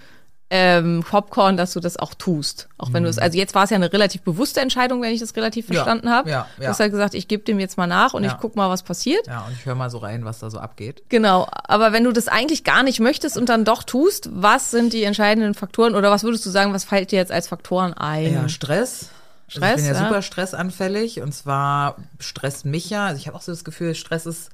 ähm, 0.54 1.06
Popcorn, 1.10 1.56
dass 1.56 1.72
du 1.72 1.80
das 1.80 1.96
auch 1.96 2.14
tust. 2.14 2.68
Auch 2.78 2.92
wenn 2.92 3.04
du 3.04 3.10
es, 3.10 3.18
also 3.18 3.38
jetzt 3.38 3.56
war 3.56 3.64
es 3.64 3.70
ja 3.70 3.78
eine 3.78 3.94
relativ 3.94 4.22
bewusste 4.24 4.60
Entscheidung, 4.60 5.02
wenn 5.02 5.14
ich 5.14 5.22
das 5.22 5.34
relativ 5.38 5.70
Mhm. 5.70 5.76
Ja, 5.76 5.84
verstanden 5.84 6.10
habe. 6.10 6.30
ja, 6.30 6.48
Du 6.58 6.64
ja. 6.64 6.70
hast 6.70 6.82
halt 6.82 6.92
gesagt, 6.92 7.14
ich 7.14 7.30
gebe 7.30 7.44
dem 7.46 7.58
jetzt 7.58 7.78
mal 7.78 7.88
nach 7.88 8.14
und 8.14 8.26
Ja. 8.26 8.32
ich 8.32 8.38
guck 8.38 8.58
mal, 8.58 8.70
was 8.70 8.84
passiert. 8.84 9.26
Ja, 9.28 9.46
und 9.48 9.54
ich 9.54 9.66
höre 9.66 9.76
mal 9.76 9.90
so 9.90 10.00
rein, 10.00 10.26
was 10.26 10.40
da 10.40 10.50
so 10.50 10.60
abgeht. 10.60 11.04
Genau, 11.08 11.48
aber 11.54 11.94
wenn 11.94 12.04
du 12.04 12.12
das 12.12 12.28
eigentlich 12.28 12.66
gar 12.66 12.84
nicht 12.84 13.00
möchtest 13.00 13.38
und 13.38 13.48
dann 13.48 13.64
doch 13.64 13.84
tust, 13.84 14.28
was 14.34 14.72
sind 14.72 14.92
die 14.92 15.04
entscheidenden 15.06 15.54
Faktoren 15.54 15.96
oder 15.96 16.12
was 16.12 16.24
würdest 16.24 16.46
du 16.46 16.50
sagen, 16.50 16.74
was 16.74 16.84
fällt 16.84 17.12
dir 17.14 17.20
jetzt 17.20 17.32
als 17.32 17.48
Faktoren 17.48 17.94
ein? 17.94 18.34
Ja, 18.34 18.50
Stress. 18.50 19.10
Also 19.56 19.60
Stress, 19.60 19.82
ich 19.82 19.86
bin 19.88 19.96
ja, 19.96 20.02
ja. 20.02 20.08
super 20.08 20.22
stressanfällig 20.22 21.22
und 21.22 21.34
zwar 21.34 21.98
stresst 22.20 22.66
mich 22.66 22.90
ja, 22.90 23.08
also 23.08 23.20
ich 23.20 23.28
habe 23.28 23.38
auch 23.38 23.42
so 23.42 23.52
das 23.52 23.64
Gefühl, 23.64 23.96
Stress 23.96 24.26
ist 24.26 24.50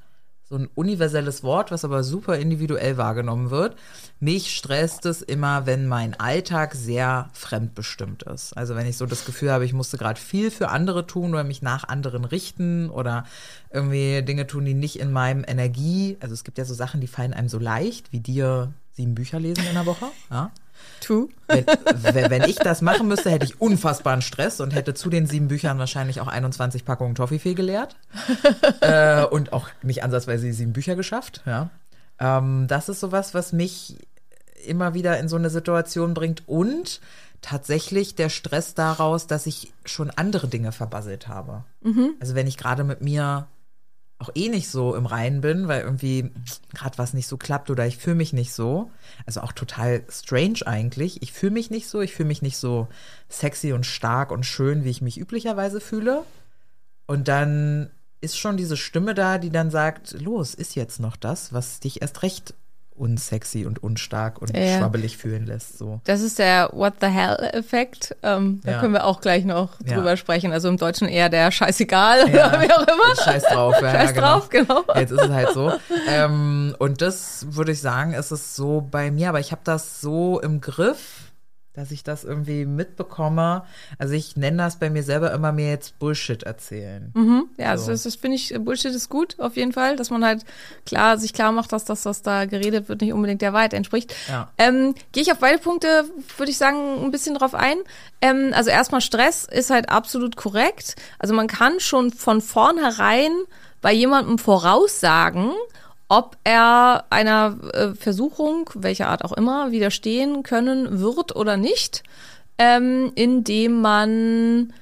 so 0.50 0.56
ein 0.56 0.70
universelles 0.76 1.44
Wort, 1.44 1.72
was 1.72 1.84
aber 1.84 2.04
super 2.04 2.38
individuell 2.38 2.96
wahrgenommen 2.96 3.50
wird. 3.50 3.76
Mich 4.22 4.56
stresst 4.56 5.06
es 5.06 5.22
immer, 5.22 5.66
wenn 5.66 5.88
mein 5.88 6.18
Alltag 6.18 6.74
sehr 6.74 7.30
fremdbestimmt 7.34 8.24
ist. 8.24 8.56
Also 8.56 8.74
wenn 8.76 8.88
ich 8.88 8.96
so 8.96 9.06
das 9.06 9.26
Gefühl 9.26 9.52
habe, 9.52 9.66
ich 9.66 9.74
musste 9.74 9.98
gerade 9.98 10.20
viel 10.20 10.50
für 10.50 10.70
andere 10.70 11.06
tun 11.06 11.34
oder 11.34 11.44
mich 11.44 11.62
nach 11.62 11.84
anderen 11.84 12.24
richten 12.24 12.90
oder 12.90 13.26
irgendwie 13.72 14.22
Dinge 14.24 14.48
tun, 14.48 14.64
die 14.64 14.74
nicht 14.74 15.00
in 15.00 15.12
meinem 15.12 15.44
Energie, 15.46 16.16
also 16.22 16.34
es 16.34 16.46
gibt 16.46 16.58
ja 16.58 16.64
so 16.64 16.74
Sachen, 16.74 17.02
die 17.02 17.08
fallen 17.08 17.34
einem 17.34 17.50
so 17.50 17.60
leicht, 17.60 18.14
wie 18.14 18.22
dir 18.22 18.72
sieben 18.94 19.16
Bücher 19.16 19.42
lesen 19.42 19.66
in 19.68 19.74
der 19.74 19.86
Woche, 19.86 20.06
ja. 20.32 20.52
True. 21.00 21.30
Wenn, 21.48 22.30
wenn 22.30 22.44
ich 22.44 22.58
das 22.58 22.82
machen 22.82 23.08
müsste, 23.08 23.30
hätte 23.30 23.46
ich 23.46 23.62
unfassbaren 23.62 24.22
Stress 24.22 24.60
und 24.60 24.74
hätte 24.74 24.94
zu 24.94 25.10
den 25.10 25.26
sieben 25.26 25.48
Büchern 25.48 25.80
wahrscheinlich 25.80 26.20
auch 26.20 26.28
21 26.28 26.86
Packungen 26.86 27.16
Toffifee 27.16 27.54
geleert. 27.54 27.96
äh, 28.82 29.24
und 29.26 29.54
auch 29.54 29.70
nicht 29.84 30.04
ansatzweise 30.04 30.46
die 30.46 30.54
sieben 30.54 30.74
Bücher 30.74 30.96
geschafft. 30.96 31.42
Ja. 31.46 31.70
Ähm, 32.20 32.66
das 32.68 32.90
ist 32.90 33.00
sowas, 33.00 33.34
was 33.34 33.54
mich 33.54 33.98
immer 34.66 34.94
wieder 34.94 35.18
in 35.20 35.30
so 35.30 35.36
eine 35.36 35.50
Situation 35.50 36.14
bringt 36.14 36.44
und 36.48 37.00
tatsächlich 37.42 38.16
der 38.16 38.30
Stress 38.30 38.74
daraus, 38.74 39.28
dass 39.28 39.46
ich 39.46 39.72
schon 39.86 40.10
andere 40.10 40.48
Dinge 40.48 40.72
verbasselt 40.72 41.28
habe. 41.28 41.64
Also 42.20 42.36
wenn 42.36 42.48
ich 42.48 42.58
gerade 42.58 42.84
mit 42.84 43.02
mir 43.02 43.48
auch 44.20 44.30
eh 44.34 44.50
nicht 44.50 44.70
so 44.70 44.96
im 44.96 45.06
Reinen 45.06 45.42
bin, 45.42 45.68
weil 45.68 45.82
irgendwie 45.82 46.32
gerade 46.74 46.98
was 46.98 47.14
nicht 47.14 47.28
so 47.28 47.38
klappt 47.38 47.70
oder 47.70 47.86
ich 47.86 47.98
fühle 47.98 48.16
mich 48.16 48.34
nicht 48.34 48.52
so. 48.52 48.90
Also 49.26 49.42
auch 49.42 49.52
total 49.52 50.04
strange 50.10 50.66
eigentlich. 50.66 51.22
Ich 51.22 51.32
fühle 51.34 51.52
mich 51.52 51.70
nicht 51.70 51.88
so, 51.88 52.02
ich 52.02 52.14
fühle 52.14 52.28
mich 52.28 52.42
nicht 52.42 52.58
so 52.58 52.88
sexy 53.30 53.74
und 53.74 53.86
stark 53.86 54.32
und 54.32 54.46
schön, 54.46 54.84
wie 54.84 54.90
ich 54.90 55.02
mich 55.02 55.20
üblicherweise 55.20 55.80
fühle. 55.80 56.24
Und 57.06 57.28
dann 57.28 57.92
ist 58.20 58.38
schon 58.38 58.58
diese 58.58 58.76
Stimme 58.76 59.14
da, 59.14 59.38
die 59.38 59.52
dann 59.52 59.70
sagt, 59.70 60.20
los, 60.20 60.56
ist 60.56 60.76
jetzt 60.76 61.00
noch 61.00 61.16
das, 61.16 61.54
was 61.54 61.80
dich 61.80 62.02
erst 62.02 62.24
recht 62.24 62.56
unsexy 62.98 63.66
und 63.66 63.82
unstark 63.84 64.42
und 64.42 64.56
Ja. 64.56 64.80
schwabbelig 64.80 65.18
fühlen 65.18 65.46
lässt. 65.46 65.78
So. 65.78 66.02
Das 66.06 66.22
ist 66.22 66.40
der 66.40 66.70
What 66.74 66.96
the 67.02 67.08
Hell-Effekt. 67.08 68.16
Ähm, 68.24 68.62
da 68.64 68.72
Ja. 68.74 68.80
können 68.80 68.94
wir 68.94 69.06
auch 69.06 69.22
gleich 69.22 69.46
noch 69.46 69.80
Ja. 69.86 69.96
drüber 69.96 70.18
sprechen. 70.18 70.52
Also 70.52 70.68
im 70.70 70.78
Deutschen 70.78 71.08
eher 71.08 71.30
der 71.30 71.52
Scheißegal 71.52 72.30
Ja. 72.32 72.50
oder 72.50 72.62
wie 72.62 72.72
auch 72.72 72.82
immer. 72.88 73.16
Scheiß 73.24 73.44
drauf. 73.44 73.76
Ja, 73.82 73.92
Scheiß 73.92 74.16
ja, 74.16 74.22
drauf, 74.22 74.50
genau. 74.50 74.84
Jetzt 74.96 75.12
ist 75.12 75.22
es 75.22 75.30
halt 75.30 75.50
so. 75.54 75.72
Ähm, 76.10 76.76
und 76.80 77.02
das 77.02 77.46
würde 77.50 77.72
ich 77.72 77.82
sagen, 77.82 78.14
ist 78.14 78.32
es 78.32 78.56
so 78.56 78.82
bei 78.82 79.12
mir, 79.12 79.30
aber 79.30 79.40
ich 79.40 79.52
habe 79.52 79.62
das 79.64 80.02
so 80.02 80.40
im 80.40 80.62
Griff, 80.62 81.27
dass 81.78 81.92
ich 81.92 82.04
das 82.04 82.24
irgendwie 82.24 82.66
mitbekomme. 82.66 83.64
Also 84.00 84.16
ich 84.16 84.36
nenne 84.36 84.58
das 84.58 84.80
bei 84.80 84.90
mir 84.90 85.04
selber 85.04 85.32
immer 85.32 85.52
mir 85.52 85.70
jetzt 85.70 86.00
Bullshit 86.00 86.42
erzählen. 86.44 87.14
Ja, 87.58 87.78
So. 87.78 87.92
das, 87.92 88.04
das 88.04 88.16
finde 88.16 88.36
ich, 88.36 88.54
Bullshit 88.60 88.94
ist 88.94 89.10
gut, 89.10 89.40
auf 89.40 89.56
jeden 89.56 89.74
Fall, 89.74 89.96
dass 89.96 90.10
man 90.10 90.26
halt 90.26 90.44
klar, 90.88 91.18
sich 91.20 91.34
klar 91.34 91.52
macht, 91.52 91.72
dass 91.72 91.86
das, 91.86 92.04
was 92.06 92.24
da 92.24 92.46
geredet 92.46 92.90
wird, 92.90 93.02
nicht 93.02 93.14
unbedingt 93.14 93.44
der 93.44 93.54
Wahrheit 93.54 93.74
entspricht. 93.76 94.14
Ja. 94.28 94.50
Ähm, 94.58 94.96
Gehe 95.12 95.22
ich 95.22 95.32
auf 95.32 95.38
beide 95.38 95.60
Punkte, 95.60 96.06
würde 96.38 96.52
ich 96.52 96.58
sagen, 96.58 97.04
ein 97.04 97.12
bisschen 97.12 97.36
drauf 97.36 97.54
ein. 97.54 97.78
Ähm, 98.22 98.52
also 98.56 98.72
erstmal 98.72 99.02
Stress 99.02 99.46
ist 99.46 99.70
halt 99.70 99.90
absolut 99.90 100.36
korrekt. 100.36 100.96
Also 101.20 101.36
man 101.36 101.46
kann 101.48 101.80
schon 101.80 102.12
von 102.12 102.42
vornherein 102.42 103.32
bei 103.82 103.94
jemandem 103.94 104.40
voraussagen, 104.40 105.52
ob 106.10 106.38
er 106.44 107.06
einer 107.10 107.58
äh, 107.74 107.96
Versuchung, 107.96 108.70
welcher 108.76 109.10
Art 109.10 109.26
auch 109.26 109.34
immer, 109.34 109.72
widerstehen 109.72 110.44
können 110.44 111.00
wird 111.00 111.36
oder 111.36 111.58
nicht, 111.58 112.04
ähm, 112.58 113.12
indem 113.16 113.82
man 113.82 114.74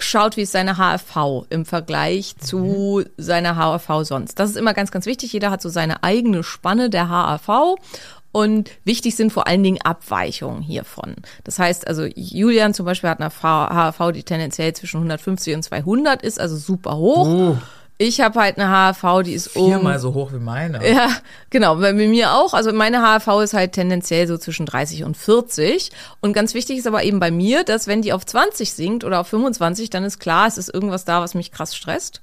schaut, 0.00 0.36
wie 0.36 0.42
ist 0.42 0.52
seine 0.52 0.78
HRV 0.78 1.46
im 1.50 1.64
Vergleich 1.64 2.36
zu 2.38 3.04
seiner 3.16 3.56
HRV 3.56 4.06
sonst. 4.06 4.38
Das 4.38 4.50
ist 4.50 4.56
immer 4.56 4.74
ganz, 4.74 4.90
ganz 4.90 5.06
wichtig. 5.06 5.32
Jeder 5.32 5.50
hat 5.50 5.60
so 5.60 5.68
seine 5.68 6.02
eigene 6.04 6.44
Spanne 6.44 6.90
der 6.90 7.08
HRV. 7.08 7.76
Und 8.30 8.70
wichtig 8.84 9.16
sind 9.16 9.32
vor 9.32 9.46
allen 9.46 9.62
Dingen 9.62 9.80
Abweichungen 9.82 10.62
hiervon. 10.62 11.16
Das 11.44 11.58
heißt, 11.58 11.88
also 11.88 12.04
Julian 12.04 12.74
zum 12.74 12.84
Beispiel 12.84 13.08
hat 13.10 13.20
eine 13.20 13.30
HRV, 13.30 14.12
die 14.12 14.22
tendenziell 14.22 14.74
zwischen 14.74 14.98
150 14.98 15.54
und 15.56 15.62
200 15.62 16.22
ist, 16.22 16.38
also 16.38 16.56
super 16.56 16.96
hoch. 16.98 17.26
Oh, 17.26 17.56
Ich 18.00 18.20
habe 18.20 18.38
halt 18.38 18.58
eine 18.58 18.70
HRV, 18.70 19.24
die 19.24 19.32
ist 19.32 19.56
um 19.56 19.66
viermal 19.66 19.98
so 19.98 20.14
hoch 20.14 20.32
wie 20.32 20.38
meine. 20.38 20.88
ja, 20.88 21.08
genau, 21.50 21.76
bei 21.76 21.92
mir 21.92 22.32
auch. 22.32 22.54
Also 22.54 22.72
meine 22.72 23.02
HRV 23.02 23.42
ist 23.42 23.54
halt 23.54 23.72
tendenziell 23.72 24.28
so 24.28 24.38
zwischen 24.38 24.66
30 24.66 25.02
und 25.02 25.16
40. 25.16 25.90
Und 26.20 26.32
ganz 26.32 26.54
wichtig 26.54 26.78
ist 26.78 26.86
aber 26.86 27.02
eben 27.02 27.18
bei 27.18 27.32
mir, 27.32 27.64
dass 27.64 27.88
wenn 27.88 28.00
die 28.00 28.12
auf 28.12 28.24
20 28.24 28.72
sinkt 28.72 29.02
oder 29.02 29.20
auf 29.20 29.26
25, 29.26 29.90
dann 29.90 30.04
ist 30.04 30.20
klar, 30.20 30.46
es 30.46 30.58
ist 30.58 30.72
irgendwas 30.72 31.04
da, 31.04 31.20
was 31.20 31.34
mich 31.34 31.50
krass 31.50 31.74
stresst. 31.74 32.22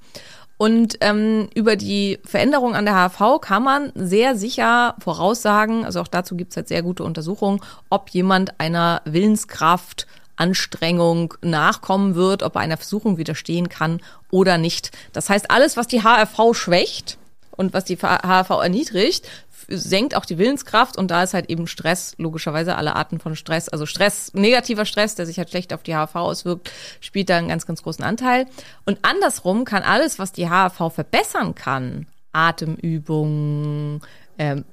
Und 0.57 0.97
ähm, 1.01 1.49
über 1.53 1.75
die 1.75 2.19
Veränderung 2.23 2.75
an 2.75 2.85
der 2.85 2.95
HRV 2.95 3.41
kann 3.41 3.63
man 3.63 3.91
sehr 3.95 4.37
sicher 4.37 4.95
voraussagen, 4.99 5.83
also 5.83 5.99
auch 5.99 6.07
dazu 6.07 6.37
gibt's 6.37 6.55
halt 6.55 6.69
sehr 6.69 6.81
gute 6.81 7.03
Untersuchungen, 7.03 7.59
ob 7.89 8.09
jemand 8.11 8.57
einer 8.61 9.01
Willenskraft 9.03 10.07
Anstrengung 10.35 11.33
nachkommen 11.41 12.15
wird, 12.15 12.43
ob 12.43 12.55
er 12.55 12.61
einer 12.61 12.77
Versuchung 12.77 13.17
widerstehen 13.17 13.69
kann 13.69 14.01
oder 14.31 14.57
nicht. 14.57 14.91
Das 15.13 15.29
heißt, 15.29 15.51
alles, 15.51 15.77
was 15.77 15.87
die 15.87 16.03
HRV 16.03 16.53
schwächt 16.53 17.17
und 17.51 17.73
was 17.73 17.85
die 17.85 17.97
HRV 17.97 18.49
erniedrigt, 18.49 19.27
senkt 19.67 20.15
auch 20.15 20.25
die 20.25 20.37
Willenskraft 20.37 20.97
und 20.97 21.09
da 21.09 21.23
ist 21.23 21.33
halt 21.33 21.49
eben 21.49 21.67
Stress, 21.67 22.13
logischerweise 22.17 22.75
alle 22.75 22.95
Arten 22.95 23.19
von 23.19 23.35
Stress, 23.35 23.69
also 23.69 23.85
Stress, 23.85 24.33
negativer 24.33 24.85
Stress, 24.85 25.15
der 25.15 25.25
sich 25.25 25.37
halt 25.37 25.49
schlecht 25.49 25.73
auf 25.73 25.83
die 25.83 25.95
HRV 25.95 26.15
auswirkt, 26.15 26.71
spielt 26.99 27.29
da 27.29 27.37
einen 27.37 27.47
ganz, 27.47 27.65
ganz 27.65 27.81
großen 27.81 28.03
Anteil. 28.03 28.45
Und 28.85 28.99
andersrum 29.01 29.65
kann 29.65 29.83
alles, 29.83 30.19
was 30.19 30.31
die 30.31 30.49
HRV 30.49 30.93
verbessern 30.93 31.55
kann, 31.55 32.07
Atemübungen, 32.31 34.01
ähm, 34.37 34.65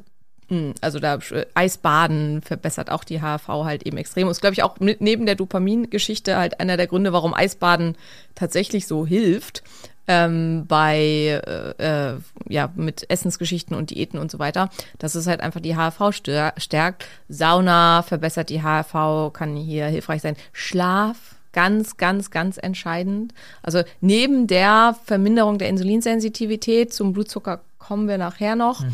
also 0.81 0.99
da 0.99 1.17
äh, 1.17 1.47
Eisbaden 1.55 2.43
verbessert 2.43 2.91
auch 2.91 3.05
die 3.05 3.21
HRV 3.21 3.49
halt 3.49 3.85
eben 3.85 3.97
extrem. 3.97 4.27
Und 4.27 4.33
ist, 4.33 4.41
glaube 4.41 4.55
ich, 4.55 4.62
auch 4.62 4.79
mit, 4.81 5.01
neben 5.01 5.27
der 5.27 5.35
Dopamingeschichte 5.35 6.37
halt 6.37 6.61
einer 6.61 6.77
der 6.77 6.87
Gründe, 6.87 7.12
warum 7.12 7.35
Eisbaden 7.35 7.97
tatsächlich 8.35 8.87
so 8.87 9.07
hilft. 9.07 9.62
Ähm, 10.09 10.65
bei 10.67 11.41
äh, 11.79 12.11
äh, 12.11 12.17
ja 12.49 12.73
mit 12.75 13.09
Essensgeschichten 13.09 13.77
und 13.77 13.91
Diäten 13.91 14.19
und 14.19 14.33
so 14.33 14.41
weiter, 14.41 14.69
dass 14.99 15.15
es 15.15 15.29
halt 15.29 15.41
einfach 15.41 15.61
die 15.61 15.77
HRV 15.77 16.12
stärkt. 16.57 17.07
Sauna 17.29 18.03
verbessert 18.03 18.51
die 18.51 18.62
HRV, 18.62 19.33
kann 19.33 19.55
hier 19.55 19.87
hilfreich 19.87 20.21
sein. 20.21 20.35
Schlaf 20.53 21.37
ganz, 21.53 21.97
ganz, 21.97 22.31
ganz 22.31 22.59
entscheidend. 22.59 23.33
Also 23.62 23.83
neben 24.01 24.47
der 24.47 24.97
Verminderung 25.05 25.59
der 25.59 25.69
Insulinsensitivität 25.69 26.93
zum 26.93 27.12
Blutzucker 27.12 27.61
kommen 27.83 28.07
wir 28.07 28.16
nachher 28.16 28.55
noch. 28.55 28.85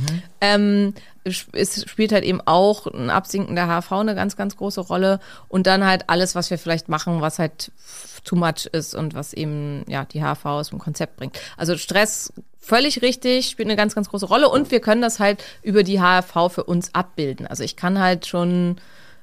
Ähm, 0.41 0.95
es 1.25 1.85
spielt 1.89 2.13
halt 2.13 2.25
eben 2.25 2.41
auch 2.47 2.87
ein 2.87 3.11
Absinken 3.11 3.55
der 3.55 3.67
HV 3.67 3.93
eine 3.93 4.15
ganz, 4.15 4.37
ganz 4.37 4.57
große 4.57 4.81
Rolle. 4.81 5.21
Und 5.49 5.67
dann 5.67 5.85
halt 5.85 6.09
alles, 6.09 6.35
was 6.35 6.51
wir 6.51 6.59
vielleicht 6.59 6.89
machen, 6.89 7.21
was 7.21 7.39
halt 7.39 7.71
too 8.25 8.37
much 8.37 8.67
ist 8.73 8.95
und 8.95 9.15
was 9.15 9.35
eben 9.35 9.85
ja 9.89 10.07
die 10.07 10.23
HV 10.23 10.45
aus 10.47 10.71
dem 10.71 10.79
Konzept 10.79 11.17
bringt. 11.17 11.39
Also 11.57 11.77
Stress 11.77 12.33
völlig 12.59 13.03
richtig, 13.03 13.49
spielt 13.51 13.69
eine 13.69 13.77
ganz, 13.77 13.95
ganz 13.95 14.09
große 14.09 14.27
Rolle. 14.27 14.49
Und 14.49 14.71
wir 14.71 14.81
können 14.81 15.03
das 15.03 15.21
halt 15.21 15.45
über 15.63 15.83
die 15.83 16.01
HRV 16.01 16.51
für 16.51 16.65
uns 16.65 16.95
abbilden. 16.95 17.47
Also 17.47 17.63
ich 17.65 17.77
kann 17.77 17.99
halt 17.99 18.27
schon 18.27 18.77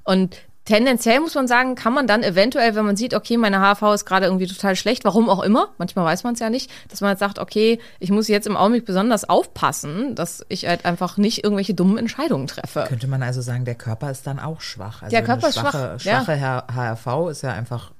und 0.04 0.38
Tendenziell 0.66 1.20
muss 1.20 1.36
man 1.36 1.48
sagen, 1.48 1.76
kann 1.76 1.94
man 1.94 2.08
dann 2.08 2.24
eventuell, 2.24 2.76
wenn 2.76 2.86
man 2.86 2.96
sieht, 2.96 3.14
okay, 3.14 3.38
meine 3.38 3.60
HV 3.60 3.94
ist 3.94 4.06
gerade 4.06 4.26
irgendwie 4.26 4.48
total 4.48 4.76
schlecht, 4.76 5.06
warum 5.06 5.30
auch 5.30 5.44
immer, 5.44 5.70
manchmal 5.78 6.06
weiß 6.06 6.24
man 6.24 6.34
es 6.34 6.40
ja 6.40 6.50
nicht, 6.50 6.72
dass 6.90 7.02
man 7.02 7.10
halt 7.10 7.20
sagt, 7.20 7.38
okay, 7.38 7.80
ich 8.00 8.10
muss 8.10 8.28
jetzt 8.28 8.48
im 8.48 8.58
Augenblick 8.58 8.86
besonders 8.86 9.30
aufpassen, 9.30 10.16
dass 10.16 10.44
ich 10.50 10.68
halt 10.68 10.86
einfach 10.86 11.18
nicht 11.18 11.44
irgendwelche 11.44 11.76
dummen 11.76 11.98
Entscheidungen 11.98 12.48
treffe. 12.48 12.86
Könnte 12.88 13.08
man 13.08 13.22
also 13.22 13.42
sagen, 13.42 13.64
der 13.64 13.76
Körper 13.76 14.10
ist 14.10 14.26
dann 14.26 14.40
auch 14.40 14.62
schwach. 14.62 15.04
Also 15.04 15.12
Der 15.12 15.24
Körper 15.24 15.50
ist 15.50 15.60
schwache, 15.60 16.00
schwach, 16.00 16.06
ja. 16.06 16.24
Schwache 16.24 16.64
HRV 16.74 17.30
ist 17.30 17.44
ja 17.44 17.52
einfach 17.52 17.92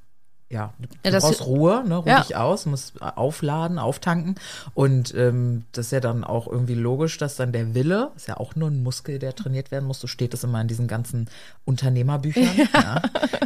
ja, 0.50 0.74
du 0.80 0.88
Ja, 1.04 1.12
das- 1.12 1.24
brauchst 1.24 1.46
Ruhe, 1.46 1.84
ne, 1.88 1.98
ruh 1.98 2.08
Ja. 2.08 2.22
dich 2.22 2.36
aus, 2.36 2.66
musst 2.68 3.02
aufladen, 3.02 3.80
auftanken 3.80 4.36
und 4.76 5.14
ähm, 5.16 5.64
das 5.72 5.88
ist 5.88 5.92
ja 5.92 6.00
dann 6.00 6.24
auch 6.24 6.48
irgendwie 6.48 6.76
logisch, 6.76 7.18
dass 7.18 7.36
dann 7.36 7.52
der 7.52 7.74
Wille, 7.74 8.12
ist 8.16 8.28
ja 8.28 8.38
auch 8.38 8.56
nur 8.56 8.70
ein 8.70 8.84
Muskel, 8.84 9.18
der 9.20 9.36
trainiert 9.36 9.72
werden 9.72 9.86
muss, 9.86 10.00
so 10.00 10.08
steht 10.08 10.34
es 10.36 10.44
immer 10.44 10.62
in 10.62 10.68
diesen 10.68 10.88
ganzen 10.88 11.28
Unternehmerbüchern, 11.66 12.44
ja. 12.74 13.02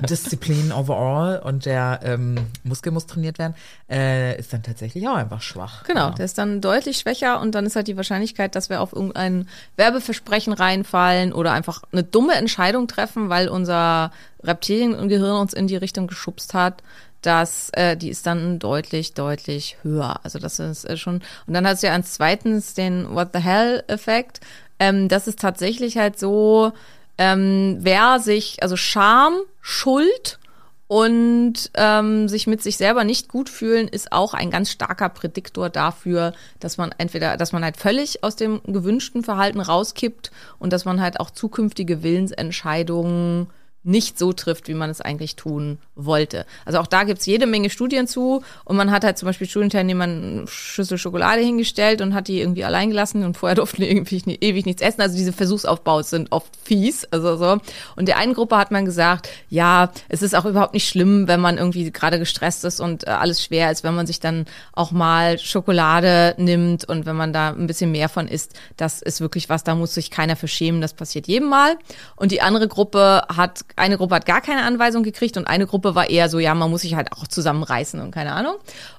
Disziplin 0.09 0.71
overall 0.71 1.39
und 1.39 1.65
der 1.65 2.01
ähm, 2.03 2.35
Muskel 2.63 2.91
muss 2.91 3.05
trainiert 3.07 3.39
werden, 3.39 3.55
äh, 3.89 4.37
ist 4.37 4.51
dann 4.53 4.63
tatsächlich 4.63 5.07
auch 5.07 5.15
einfach 5.15 5.41
schwach. 5.41 5.83
Genau, 5.85 6.09
ja. 6.09 6.11
der 6.11 6.25
ist 6.25 6.37
dann 6.37 6.61
deutlich 6.61 6.97
schwächer 6.99 7.39
und 7.41 7.55
dann 7.55 7.65
ist 7.65 7.75
halt 7.75 7.87
die 7.87 7.97
Wahrscheinlichkeit, 7.97 8.55
dass 8.55 8.69
wir 8.69 8.81
auf 8.81 8.93
irgendein 8.93 9.47
Werbeversprechen 9.77 10.53
reinfallen 10.53 11.33
oder 11.33 11.53
einfach 11.53 11.83
eine 11.91 12.03
dumme 12.03 12.33
Entscheidung 12.35 12.87
treffen, 12.87 13.29
weil 13.29 13.47
unser 13.49 14.11
Reptiliengehirn 14.43 15.39
uns 15.39 15.53
in 15.53 15.67
die 15.67 15.77
Richtung 15.77 16.07
geschubst 16.07 16.53
hat, 16.53 16.81
dass 17.21 17.69
äh, 17.73 17.97
die 17.97 18.09
ist 18.09 18.25
dann 18.25 18.59
deutlich, 18.59 19.13
deutlich 19.13 19.77
höher. 19.83 20.19
Also 20.23 20.39
das 20.39 20.59
ist 20.59 20.85
äh, 20.85 20.97
schon. 20.97 21.21
Und 21.47 21.53
dann 21.53 21.67
hast 21.67 21.83
du 21.83 21.87
ja 21.87 21.93
als 21.93 22.13
zweitens 22.13 22.73
den 22.73 23.13
What 23.13 23.29
the 23.33 23.39
hell-Effekt. 23.39 24.39
Ähm, 24.79 25.09
das 25.09 25.27
ist 25.27 25.39
tatsächlich 25.39 25.97
halt 25.97 26.17
so, 26.17 26.71
ähm, 27.17 27.77
wer 27.81 28.19
sich, 28.19 28.63
also 28.63 28.77
Scham, 28.77 29.39
Schuld 29.61 30.39
und 30.87 31.69
ähm, 31.75 32.29
sich 32.29 32.47
mit 32.47 32.63
sich 32.63 32.77
selber 32.77 33.03
nicht 33.03 33.27
gut 33.27 33.49
fühlen, 33.49 33.87
ist 33.87 34.11
auch 34.11 34.33
ein 34.33 34.49
ganz 34.49 34.71
starker 34.71 35.09
Prädiktor 35.09 35.69
dafür, 35.69 36.33
dass 36.59 36.77
man 36.77 36.95
entweder, 36.97 37.37
dass 37.37 37.51
man 37.51 37.63
halt 37.63 37.77
völlig 37.77 38.23
aus 38.23 38.37
dem 38.37 38.61
gewünschten 38.65 39.23
Verhalten 39.23 39.59
rauskippt 39.59 40.31
und 40.57 40.73
dass 40.73 40.85
man 40.85 41.01
halt 41.01 41.19
auch 41.19 41.29
zukünftige 41.29 42.01
Willensentscheidungen 42.01 43.47
nicht 43.83 44.19
so 44.19 44.33
trifft, 44.33 44.67
wie 44.67 44.73
man 44.73 44.89
es 44.89 44.99
eigentlich 44.99 45.35
tun 45.35 45.77
wollte. 45.95 46.45
Also 46.65 46.79
auch 46.79 46.87
da 46.87 47.03
gibt's 47.03 47.25
jede 47.25 47.47
Menge 47.47 47.69
Studien 47.69 48.07
zu 48.07 48.43
und 48.65 48.75
man 48.75 48.91
hat 48.91 49.03
halt 49.03 49.17
zum 49.17 49.27
Beispiel 49.27 49.47
Studienteilnehmern 49.47 50.39
eine 50.39 50.47
Schüssel 50.47 50.97
Schokolade 50.97 51.41
hingestellt 51.41 52.01
und 52.01 52.13
hat 52.13 52.27
die 52.27 52.41
irgendwie 52.41 52.65
allein 52.65 52.89
gelassen 52.89 53.23
und 53.23 53.37
vorher 53.37 53.55
durften 53.59 53.81
die 53.81 53.89
irgendwie 53.89 54.21
nie, 54.25 54.37
ewig 54.41 54.65
nichts 54.65 54.81
essen. 54.81 55.01
Also 55.01 55.15
diese 55.15 55.31
Versuchsaufbaus 55.31 56.09
sind 56.09 56.31
oft 56.31 56.55
fies. 56.61 57.05
Also 57.11 57.37
so. 57.37 57.57
Und 57.95 58.07
der 58.07 58.17
einen 58.17 58.33
Gruppe 58.33 58.57
hat 58.57 58.71
man 58.71 58.83
gesagt, 58.83 59.29
ja, 59.49 59.91
es 60.09 60.21
ist 60.21 60.35
auch 60.35 60.45
überhaupt 60.45 60.73
nicht 60.73 60.87
schlimm, 60.87 61.27
wenn 61.27 61.39
man 61.39 61.57
irgendwie 61.57 61.89
gerade 61.91 62.19
gestresst 62.19 62.65
ist 62.65 62.81
und 62.81 63.07
äh, 63.07 63.11
alles 63.11 63.43
schwer 63.43 63.71
ist, 63.71 63.83
wenn 63.83 63.95
man 63.95 64.07
sich 64.07 64.19
dann 64.19 64.45
auch 64.73 64.91
mal 64.91 65.39
Schokolade 65.39 66.35
nimmt 66.37 66.83
und 66.85 67.05
wenn 67.05 67.15
man 67.15 67.31
da 67.31 67.49
ein 67.49 67.67
bisschen 67.67 67.91
mehr 67.91 68.09
von 68.09 68.27
isst, 68.27 68.59
das 68.75 69.01
ist 69.01 69.21
wirklich 69.21 69.47
was, 69.47 69.63
da 69.63 69.75
muss 69.75 69.93
sich 69.93 70.11
keiner 70.11 70.35
für 70.35 70.47
schämen, 70.47 70.81
das 70.81 70.93
passiert 70.93 71.27
jedem 71.27 71.47
Mal. 71.49 71.77
Und 72.15 72.31
die 72.31 72.41
andere 72.41 72.67
Gruppe 72.67 73.23
hat, 73.29 73.65
eine 73.75 73.97
Gruppe 73.97 74.15
hat 74.15 74.25
gar 74.25 74.41
keine 74.41 74.63
Anweisung 74.63 75.03
gekriegt 75.03 75.37
und 75.37 75.47
eine 75.47 75.67
Gruppe 75.67 75.95
war 75.95 76.09
eher 76.09 76.29
so, 76.29 76.39
ja, 76.39 76.53
man 76.53 76.69
muss 76.69 76.81
sich 76.81 76.95
halt 76.95 77.11
auch 77.13 77.27
zusammenreißen 77.27 77.99
und 78.01 78.11
keine 78.11 78.33
Ahnung. 78.33 78.55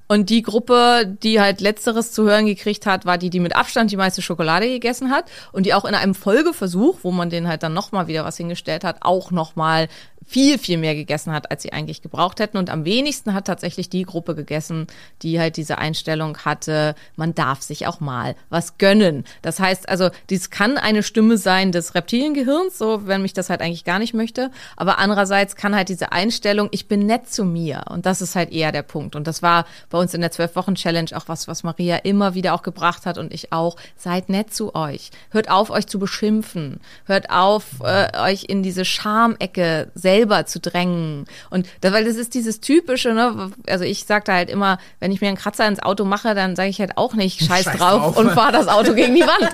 Und 0.08 0.30
die 0.30 0.42
Gruppe, 0.42 1.06
die 1.22 1.40
halt 1.40 1.60
letzteres 1.60 2.12
zu 2.12 2.24
hören 2.24 2.46
gekriegt 2.46 2.86
hat, 2.86 3.06
war 3.06 3.16
die, 3.16 3.30
die 3.30 3.40
mit 3.40 3.54
Abstand 3.54 3.92
die 3.92 3.96
meiste 3.96 4.22
Schokolade 4.22 4.66
gegessen 4.66 5.10
hat 5.10 5.26
und 5.52 5.66
die 5.66 5.74
auch 5.74 5.84
in 5.84 5.94
einem 5.94 6.14
Folgeversuch, 6.14 6.98
wo 7.02 7.12
man 7.12 7.30
denen 7.30 7.46
halt 7.46 7.62
dann 7.62 7.74
nochmal 7.74 8.08
wieder 8.08 8.24
was 8.24 8.36
hingestellt 8.36 8.82
hat, 8.82 8.98
auch 9.02 9.30
nochmal 9.30 9.88
viel, 10.30 10.58
viel 10.58 10.78
mehr 10.78 10.94
gegessen 10.94 11.32
hat, 11.32 11.50
als 11.50 11.64
sie 11.64 11.72
eigentlich 11.72 12.02
gebraucht 12.02 12.38
hätten. 12.38 12.56
Und 12.56 12.70
am 12.70 12.84
wenigsten 12.84 13.34
hat 13.34 13.48
tatsächlich 13.48 13.90
die 13.90 14.04
Gruppe 14.04 14.36
gegessen, 14.36 14.86
die 15.22 15.40
halt 15.40 15.56
diese 15.56 15.78
Einstellung 15.78 16.38
hatte, 16.38 16.94
man 17.16 17.34
darf 17.34 17.62
sich 17.62 17.88
auch 17.88 17.98
mal 17.98 18.36
was 18.48 18.78
gönnen. 18.78 19.24
Das 19.42 19.58
heißt 19.58 19.88
also, 19.88 20.10
dies 20.30 20.50
kann 20.50 20.78
eine 20.78 21.02
Stimme 21.02 21.36
sein 21.36 21.72
des 21.72 21.96
Reptiliengehirns, 21.96 22.78
so 22.78 23.08
wenn 23.08 23.22
mich 23.22 23.32
das 23.32 23.50
halt 23.50 23.60
eigentlich 23.60 23.82
gar 23.82 23.98
nicht 23.98 24.14
möchte. 24.14 24.52
Aber 24.76 25.00
andererseits 25.00 25.56
kann 25.56 25.74
halt 25.74 25.88
diese 25.88 26.12
Einstellung, 26.12 26.68
ich 26.70 26.86
bin 26.86 27.06
nett 27.06 27.28
zu 27.28 27.44
mir. 27.44 27.82
Und 27.90 28.06
das 28.06 28.22
ist 28.22 28.36
halt 28.36 28.52
eher 28.52 28.70
der 28.70 28.84
Punkt. 28.84 29.16
Und 29.16 29.26
das 29.26 29.42
war 29.42 29.64
bei 29.88 29.98
uns 29.98 30.14
in 30.14 30.20
der 30.20 30.30
Zwölf-Wochen-Challenge 30.30 31.10
auch 31.16 31.26
was, 31.26 31.48
was 31.48 31.64
Maria 31.64 31.96
immer 31.96 32.34
wieder 32.34 32.54
auch 32.54 32.62
gebracht 32.62 33.04
hat 33.04 33.18
und 33.18 33.34
ich 33.34 33.52
auch. 33.52 33.74
Seid 33.96 34.28
nett 34.28 34.54
zu 34.54 34.76
euch. 34.76 35.10
Hört 35.30 35.50
auf, 35.50 35.70
euch 35.70 35.88
zu 35.88 35.98
beschimpfen. 35.98 36.78
Hört 37.06 37.30
auf, 37.30 37.80
äh, 37.82 38.16
euch 38.16 38.44
in 38.44 38.62
diese 38.62 38.84
Schamecke 38.84 39.90
selber 40.20 40.46
zu 40.46 40.60
drängen. 40.60 41.24
Und 41.50 41.66
da, 41.80 41.92
weil 41.92 42.04
das 42.04 42.16
ist 42.16 42.34
dieses 42.34 42.60
typische, 42.60 43.12
ne? 43.12 43.50
Also 43.66 43.84
ich 43.84 44.04
sag 44.04 44.24
da 44.26 44.34
halt 44.34 44.50
immer, 44.50 44.78
wenn 45.00 45.12
ich 45.12 45.20
mir 45.20 45.28
einen 45.28 45.36
Kratzer 45.36 45.66
ins 45.66 45.80
Auto 45.82 46.04
mache, 46.04 46.34
dann 46.34 46.56
sage 46.56 46.68
ich 46.68 46.80
halt 46.80 46.96
auch 46.96 47.14
nicht 47.14 47.40
Scheiß, 47.40 47.64
Scheiß 47.64 47.78
drauf, 47.78 48.02
drauf. 48.02 48.16
und 48.16 48.30
fahre 48.30 48.52
das 48.52 48.68
Auto 48.68 48.94
gegen 48.94 49.14
die 49.14 49.22
Wand. 49.22 49.50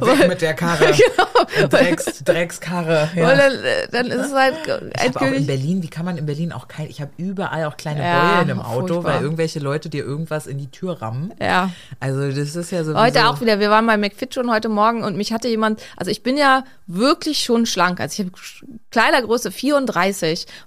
Weg 0.20 0.28
mit 0.28 0.42
der 0.42 0.54
Karre. 0.54 0.86
genau. 1.56 1.68
Drecks, 1.68 2.22
Dreckskarre. 2.24 3.08
Ja. 3.14 3.34
Dann, 3.34 3.52
äh, 3.52 3.88
dann 3.90 4.06
ist 4.06 4.26
es 4.26 4.32
halt 4.34 4.56
Ich 4.66 4.70
habe 4.70 4.80
auch 4.80 5.22
in 5.22 5.26
endgültig. 5.26 5.46
Berlin, 5.46 5.82
wie 5.82 5.88
kann 5.88 6.04
man 6.04 6.18
in 6.18 6.26
Berlin 6.26 6.52
auch 6.52 6.68
kein, 6.68 6.88
ich 6.88 7.00
habe 7.00 7.10
überall 7.16 7.64
auch 7.64 7.76
kleine 7.76 8.02
Ja, 8.02 8.36
Beulen 8.36 8.50
im 8.50 8.60
Auto, 8.60 8.94
furchtbar. 8.94 9.14
weil 9.14 9.22
irgendwelche 9.22 9.58
Leute 9.60 9.88
dir 9.88 10.04
irgendwas 10.04 10.46
in 10.46 10.58
die 10.58 10.70
Tür 10.70 11.00
rammen. 11.00 11.32
Ja. 11.40 11.70
Also 11.98 12.28
das 12.28 12.56
ist 12.56 12.70
ja 12.70 12.84
so. 12.84 12.94
Heute 12.94 13.28
auch 13.28 13.40
wieder, 13.40 13.58
wir 13.60 13.70
waren 13.70 13.86
bei 13.86 13.96
McFit 13.96 14.34
schon 14.34 14.50
heute 14.50 14.68
Morgen 14.68 15.02
und 15.04 15.16
mich 15.16 15.32
hatte 15.32 15.48
jemand, 15.48 15.80
also 15.96 16.10
ich 16.10 16.22
bin 16.22 16.36
ja 16.36 16.64
wirklich 16.86 17.40
schon 17.44 17.66
schlank, 17.66 18.00
also 18.00 18.20
ich 18.20 18.26
habe 18.26 18.32
Kleidergröße 18.90 19.52
34 19.52 20.09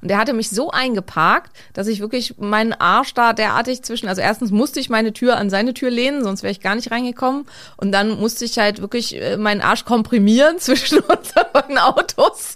und 0.02 0.10
der 0.10 0.18
hatte 0.18 0.34
mich 0.34 0.50
so 0.50 0.72
eingeparkt, 0.72 1.56
dass 1.74 1.88
ich 1.88 2.00
wirklich 2.00 2.38
meinen 2.38 2.74
Arsch 2.74 3.14
da 3.14 3.34
derartig 3.34 3.84
zwischen, 3.84 4.08
also 4.08 4.22
erstens 4.22 4.52
musste 4.52 4.80
ich 4.80 4.90
meine 4.90 5.14
Tür 5.14 5.38
an 5.38 5.50
seine 5.50 5.74
Tür 5.74 5.90
lehnen, 5.90 6.24
sonst 6.24 6.44
wäre 6.44 6.52
ich 6.52 6.62
gar 6.62 6.76
nicht 6.76 6.92
reingekommen 6.92 7.46
und 7.78 7.92
dann 7.92 8.20
musste 8.20 8.46
ich 8.46 8.58
halt 8.58 8.82
wirklich 8.82 9.22
äh, 9.22 9.38
meinen 9.38 9.62
Arsch 9.62 9.86
komprimieren 9.86 10.58
zwischen 10.60 11.00
unseren 11.00 11.78
Autos, 11.78 12.56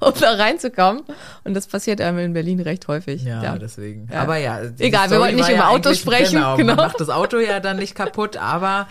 um 0.00 0.12
da 0.20 0.32
reinzukommen 0.32 1.02
und 1.44 1.54
das 1.54 1.66
passiert 1.66 2.00
einem 2.00 2.18
in 2.18 2.32
Berlin 2.32 2.60
recht 2.60 2.88
häufig. 2.88 3.22
Ja, 3.24 3.58
deswegen. 3.58 4.08
Ja. 4.12 4.22
Aber 4.22 4.36
ja. 4.36 4.60
Egal, 4.78 5.10
wir 5.10 5.16
Story 5.16 5.20
wollten 5.20 5.36
nicht 5.36 5.48
über 5.48 5.58
ja 5.58 5.68
Autos 5.68 5.98
sprechen, 5.98 6.36
Genau, 6.36 6.56
genau. 6.56 6.74
Man 6.76 6.86
macht 6.86 7.00
das 7.00 7.08
Auto 7.08 7.38
ja 7.38 7.60
dann 7.60 7.76
nicht 7.76 7.94
kaputt, 7.94 8.36
aber 8.36 8.88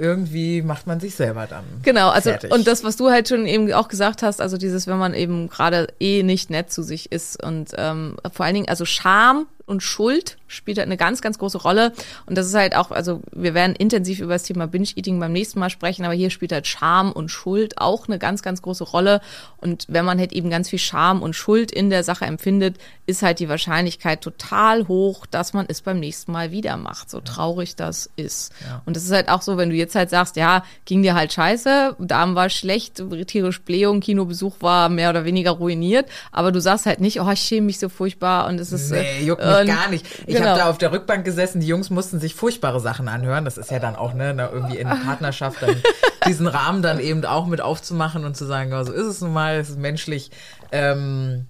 irgendwie 0.00 0.62
macht 0.62 0.86
man 0.86 0.98
sich 0.98 1.14
selber 1.14 1.46
dann. 1.46 1.64
Genau, 1.82 2.08
also 2.08 2.30
fertig. 2.30 2.52
und 2.52 2.66
das, 2.66 2.82
was 2.82 2.96
du 2.96 3.10
halt 3.10 3.28
schon 3.28 3.46
eben 3.46 3.72
auch 3.72 3.88
gesagt 3.88 4.22
hast, 4.22 4.40
also 4.40 4.56
dieses, 4.56 4.86
wenn 4.86 4.98
man 4.98 5.14
eben 5.14 5.48
gerade 5.48 5.88
eh 6.00 6.22
nicht 6.22 6.50
nett 6.50 6.72
zu 6.72 6.82
sich 6.82 7.12
ist 7.12 7.42
und 7.42 7.72
ähm, 7.76 8.16
vor 8.32 8.46
allen 8.46 8.54
Dingen, 8.54 8.68
also 8.68 8.84
Scham 8.84 9.46
und 9.70 9.82
Schuld 9.82 10.36
spielt 10.48 10.78
halt 10.78 10.86
eine 10.86 10.96
ganz, 10.96 11.22
ganz 11.22 11.38
große 11.38 11.58
Rolle. 11.58 11.92
Und 12.26 12.36
das 12.36 12.46
ist 12.46 12.54
halt 12.54 12.74
auch, 12.74 12.90
also 12.90 13.22
wir 13.32 13.54
werden 13.54 13.76
intensiv 13.76 14.18
über 14.18 14.32
das 14.32 14.42
Thema 14.42 14.66
Binge-Eating 14.66 15.20
beim 15.20 15.32
nächsten 15.32 15.60
Mal 15.60 15.70
sprechen, 15.70 16.04
aber 16.04 16.14
hier 16.14 16.30
spielt 16.30 16.50
halt 16.50 16.66
Scham 16.66 17.12
und 17.12 17.30
Schuld 17.30 17.78
auch 17.78 18.08
eine 18.08 18.18
ganz, 18.18 18.42
ganz 18.42 18.60
große 18.62 18.82
Rolle. 18.82 19.20
Und 19.58 19.86
wenn 19.88 20.04
man 20.04 20.18
halt 20.18 20.32
eben 20.32 20.50
ganz 20.50 20.68
viel 20.68 20.80
Scham 20.80 21.22
und 21.22 21.34
Schuld 21.34 21.70
in 21.70 21.88
der 21.88 22.02
Sache 22.02 22.24
empfindet, 22.24 22.78
ist 23.06 23.22
halt 23.22 23.38
die 23.38 23.48
Wahrscheinlichkeit 23.48 24.22
total 24.22 24.88
hoch, 24.88 25.24
dass 25.26 25.52
man 25.52 25.66
es 25.68 25.82
beim 25.82 26.00
nächsten 26.00 26.32
Mal 26.32 26.50
wieder 26.50 26.76
macht, 26.76 27.10
so 27.10 27.20
traurig 27.20 27.76
das 27.76 28.10
ist. 28.16 28.52
Und 28.86 28.96
das 28.96 29.04
ist 29.04 29.12
halt 29.12 29.28
auch 29.28 29.42
so, 29.42 29.56
wenn 29.56 29.70
du 29.70 29.76
jetzt 29.76 29.94
halt 29.94 30.10
sagst, 30.10 30.36
ja, 30.36 30.64
ging 30.84 31.02
dir 31.02 31.14
halt 31.14 31.32
scheiße, 31.32 31.96
Darm 32.00 32.34
war 32.34 32.50
schlecht, 32.50 33.02
tierisch 33.26 33.60
Blähung, 33.60 34.00
Kinobesuch 34.00 34.56
war 34.60 34.88
mehr 34.88 35.10
oder 35.10 35.24
weniger 35.24 35.52
ruiniert, 35.52 36.08
aber 36.32 36.50
du 36.50 36.60
sagst 36.60 36.86
halt 36.86 37.00
nicht, 37.00 37.20
oh, 37.20 37.30
ich 37.30 37.40
schäme 37.40 37.66
mich 37.66 37.78
so 37.78 37.88
furchtbar 37.88 38.48
und 38.48 38.58
es 38.58 38.72
ist 38.72 38.90
Nee, 38.90 39.20
äh, 39.20 39.24
juckt 39.24 39.44
mich 39.44 39.59
und- 39.62 39.68
gar 39.68 39.88
nicht. 39.88 40.06
Ich 40.26 40.34
genau. 40.36 40.48
habe 40.50 40.58
da 40.58 40.70
auf 40.70 40.78
der 40.78 40.92
Rückbank 40.92 41.24
gesessen, 41.24 41.60
die 41.60 41.66
Jungs 41.66 41.90
mussten 41.90 42.20
sich 42.20 42.34
furchtbare 42.34 42.80
Sachen 42.80 43.08
anhören. 43.08 43.44
Das 43.44 43.58
ist 43.58 43.70
ja 43.70 43.78
dann 43.78 43.96
auch, 43.96 44.14
ne, 44.14 44.32
na, 44.34 44.50
irgendwie 44.50 44.78
in 44.78 44.88
Partnerschaft 44.88 45.62
dann 45.62 45.76
diesen 46.26 46.46
Rahmen 46.46 46.82
dann 46.82 47.00
eben 47.00 47.24
auch 47.24 47.46
mit 47.46 47.60
aufzumachen 47.60 48.24
und 48.24 48.36
zu 48.36 48.44
sagen, 48.44 48.70
ja, 48.70 48.84
so 48.84 48.92
ist 48.92 49.06
es 49.06 49.20
nun 49.20 49.32
mal, 49.32 49.56
es 49.56 49.70
ist 49.70 49.78
menschlich. 49.78 50.30
Ähm, 50.72 51.46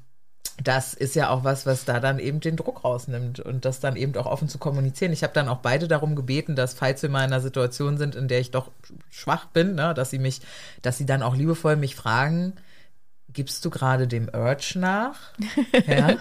das 0.63 0.93
ist 0.95 1.15
ja 1.15 1.31
auch 1.31 1.43
was, 1.43 1.65
was 1.65 1.85
da 1.85 2.01
dann 2.01 2.19
eben 2.19 2.41
den 2.41 2.57
Druck 2.57 2.85
rausnimmt 2.85 3.41
und 3.41 3.65
das 3.65 3.81
dann 3.81 3.97
eben 3.97 4.15
auch 4.17 4.27
offen 4.27 4.49
zu 4.49 4.59
kommunizieren. 4.59 5.13
Ich 5.13 5.23
habe 5.23 5.33
dann 5.33 5.49
auch 5.49 5.59
beide 5.59 5.89
darum 5.89 6.17
gebeten, 6.17 6.55
dass 6.55 6.75
falls 6.75 7.03
wir 7.03 7.09
mal 7.09 7.25
in 7.25 7.33
einer 7.33 7.41
Situation 7.41 7.97
sind, 7.97 8.15
in 8.15 8.29
der 8.29 8.41
ich 8.41 8.51
doch 8.51 8.71
schwach 9.11 9.47
bin, 9.47 9.75
ne, 9.75 9.95
dass 9.95 10.11
sie 10.11 10.19
mich, 10.19 10.43
dass 10.83 10.99
sie 10.99 11.07
dann 11.07 11.23
auch 11.23 11.35
liebevoll 11.35 11.77
mich 11.77 11.97
fragen, 11.97 12.55
gibst 13.33 13.65
du 13.65 13.71
gerade 13.71 14.07
dem 14.07 14.29
Urge 14.29 14.75
nach? 14.77 15.17
Ja? 15.87 16.17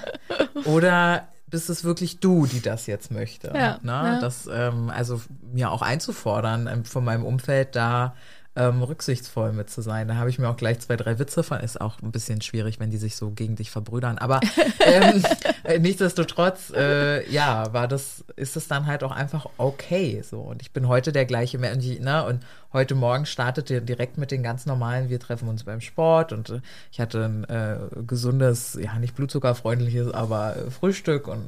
Oder 0.65 1.27
bist 1.49 1.69
es 1.69 1.83
wirklich 1.83 2.19
du, 2.19 2.45
die 2.45 2.61
das 2.61 2.87
jetzt 2.87 3.11
möchte? 3.11 3.47
Ja, 3.47 3.79
ne? 3.81 3.91
ja. 3.91 4.19
Das, 4.19 4.47
ähm, 4.51 4.89
also 4.89 5.21
mir 5.51 5.71
auch 5.71 5.81
einzufordern, 5.81 6.67
ähm, 6.67 6.85
von 6.85 7.03
meinem 7.03 7.25
Umfeld 7.25 7.75
da 7.75 8.15
ähm, 8.55 8.81
rücksichtsvoll 8.81 9.53
mit 9.53 9.69
zu 9.69 9.81
sein. 9.81 10.07
Da 10.07 10.15
habe 10.15 10.29
ich 10.29 10.39
mir 10.39 10.49
auch 10.49 10.57
gleich 10.57 10.79
zwei, 10.79 10.97
drei 10.97 11.19
Witze 11.19 11.43
von. 11.43 11.59
Ist 11.59 11.79
auch 11.79 12.01
ein 12.01 12.11
bisschen 12.11 12.41
schwierig, 12.41 12.79
wenn 12.79 12.89
die 12.89 12.97
sich 12.97 13.15
so 13.15 13.31
gegen 13.31 13.55
dich 13.55 13.71
verbrüdern. 13.71 14.17
Aber 14.17 14.39
ähm, 14.85 15.23
äh, 15.63 15.79
nichtsdestotrotz, 15.79 16.71
äh, 16.75 17.29
ja, 17.31 17.71
war 17.73 17.87
das, 17.87 18.23
ist 18.35 18.57
es 18.57 18.67
dann 18.67 18.87
halt 18.87 19.03
auch 19.03 19.11
einfach 19.11 19.47
okay. 19.57 20.21
So. 20.23 20.41
Und 20.41 20.61
ich 20.61 20.71
bin 20.71 20.87
heute 20.87 21.11
der 21.11 21.25
gleiche 21.25 21.57
Mensch, 21.57 21.85
ne? 21.99 22.25
Und 22.25 22.43
heute 22.73 22.95
Morgen 22.95 23.25
startete 23.25 23.81
direkt 23.81 24.17
mit 24.17 24.31
den 24.31 24.43
ganz 24.43 24.65
normalen, 24.65 25.09
wir 25.09 25.19
treffen 25.19 25.47
uns 25.47 25.63
beim 25.63 25.81
Sport 25.81 26.33
und 26.33 26.49
äh, 26.49 26.61
ich 26.91 26.99
hatte 26.99 27.25
ein 27.25 27.43
äh, 27.45 27.77
gesundes, 28.05 28.77
ja, 28.81 28.97
nicht 28.99 29.15
blutzuckerfreundliches, 29.15 30.11
aber 30.11 30.55
äh, 30.55 30.71
Frühstück 30.71 31.27
und 31.27 31.47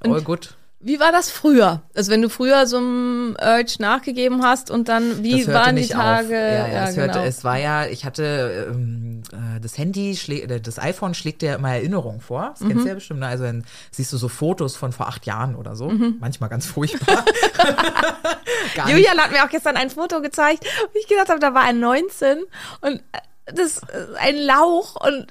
all 0.00 0.22
gut. 0.22 0.56
Wie 0.84 0.98
war 0.98 1.12
das 1.12 1.30
früher? 1.30 1.82
Also 1.94 2.10
wenn 2.10 2.22
du 2.22 2.28
früher 2.28 2.66
so 2.66 2.76
einem 2.78 3.36
Urge 3.40 3.74
nachgegeben 3.78 4.42
hast 4.42 4.70
und 4.70 4.88
dann, 4.88 5.22
wie 5.22 5.46
waren 5.46 5.76
die 5.76 5.86
Tage? 5.86 6.24
Auf. 6.24 6.30
Ja, 6.32 6.66
ja, 6.66 6.88
es, 6.88 6.96
hörte, 6.96 7.12
genau. 7.18 7.24
es 7.24 7.44
war 7.44 7.56
ja, 7.56 7.86
ich 7.86 8.04
hatte 8.04 8.66
ähm, 8.70 9.22
äh, 9.32 9.60
das 9.60 9.78
Handy, 9.78 10.10
äh, 10.28 10.60
das 10.60 10.78
iPhone 10.80 11.14
schlägt 11.14 11.42
dir 11.42 11.54
immer 11.54 11.70
Erinnerungen 11.72 12.20
vor. 12.20 12.50
Das 12.52 12.60
Mhm. 12.62 12.68
kennst 12.68 12.84
du 12.84 12.88
ja 12.88 12.94
bestimmt. 12.94 13.20
Ne? 13.20 13.26
Also 13.28 13.44
dann 13.44 13.64
siehst 13.92 14.12
du 14.12 14.16
so 14.16 14.28
Fotos 14.28 14.74
von 14.74 14.92
vor 14.92 15.06
acht 15.06 15.24
Jahren 15.24 15.54
oder 15.54 15.76
so. 15.76 15.88
Mhm. 15.88 16.16
Manchmal 16.20 16.50
ganz 16.50 16.66
furchtbar. 16.66 17.24
Julian 18.88 19.18
hat 19.18 19.30
mir 19.32 19.44
auch 19.44 19.48
gestern 19.50 19.76
ein 19.76 19.90
Foto 19.90 20.20
gezeigt, 20.20 20.64
wo 20.92 20.98
ich 20.98 21.06
gedacht 21.06 21.28
habe, 21.28 21.40
da 21.40 21.54
war 21.54 21.66
er 21.66 21.72
19 21.74 22.38
und 22.80 22.94
äh, 22.96 23.00
das 23.46 23.66
ist 23.78 23.82
ein 24.18 24.36
Lauch 24.36 24.96
und 25.04 25.26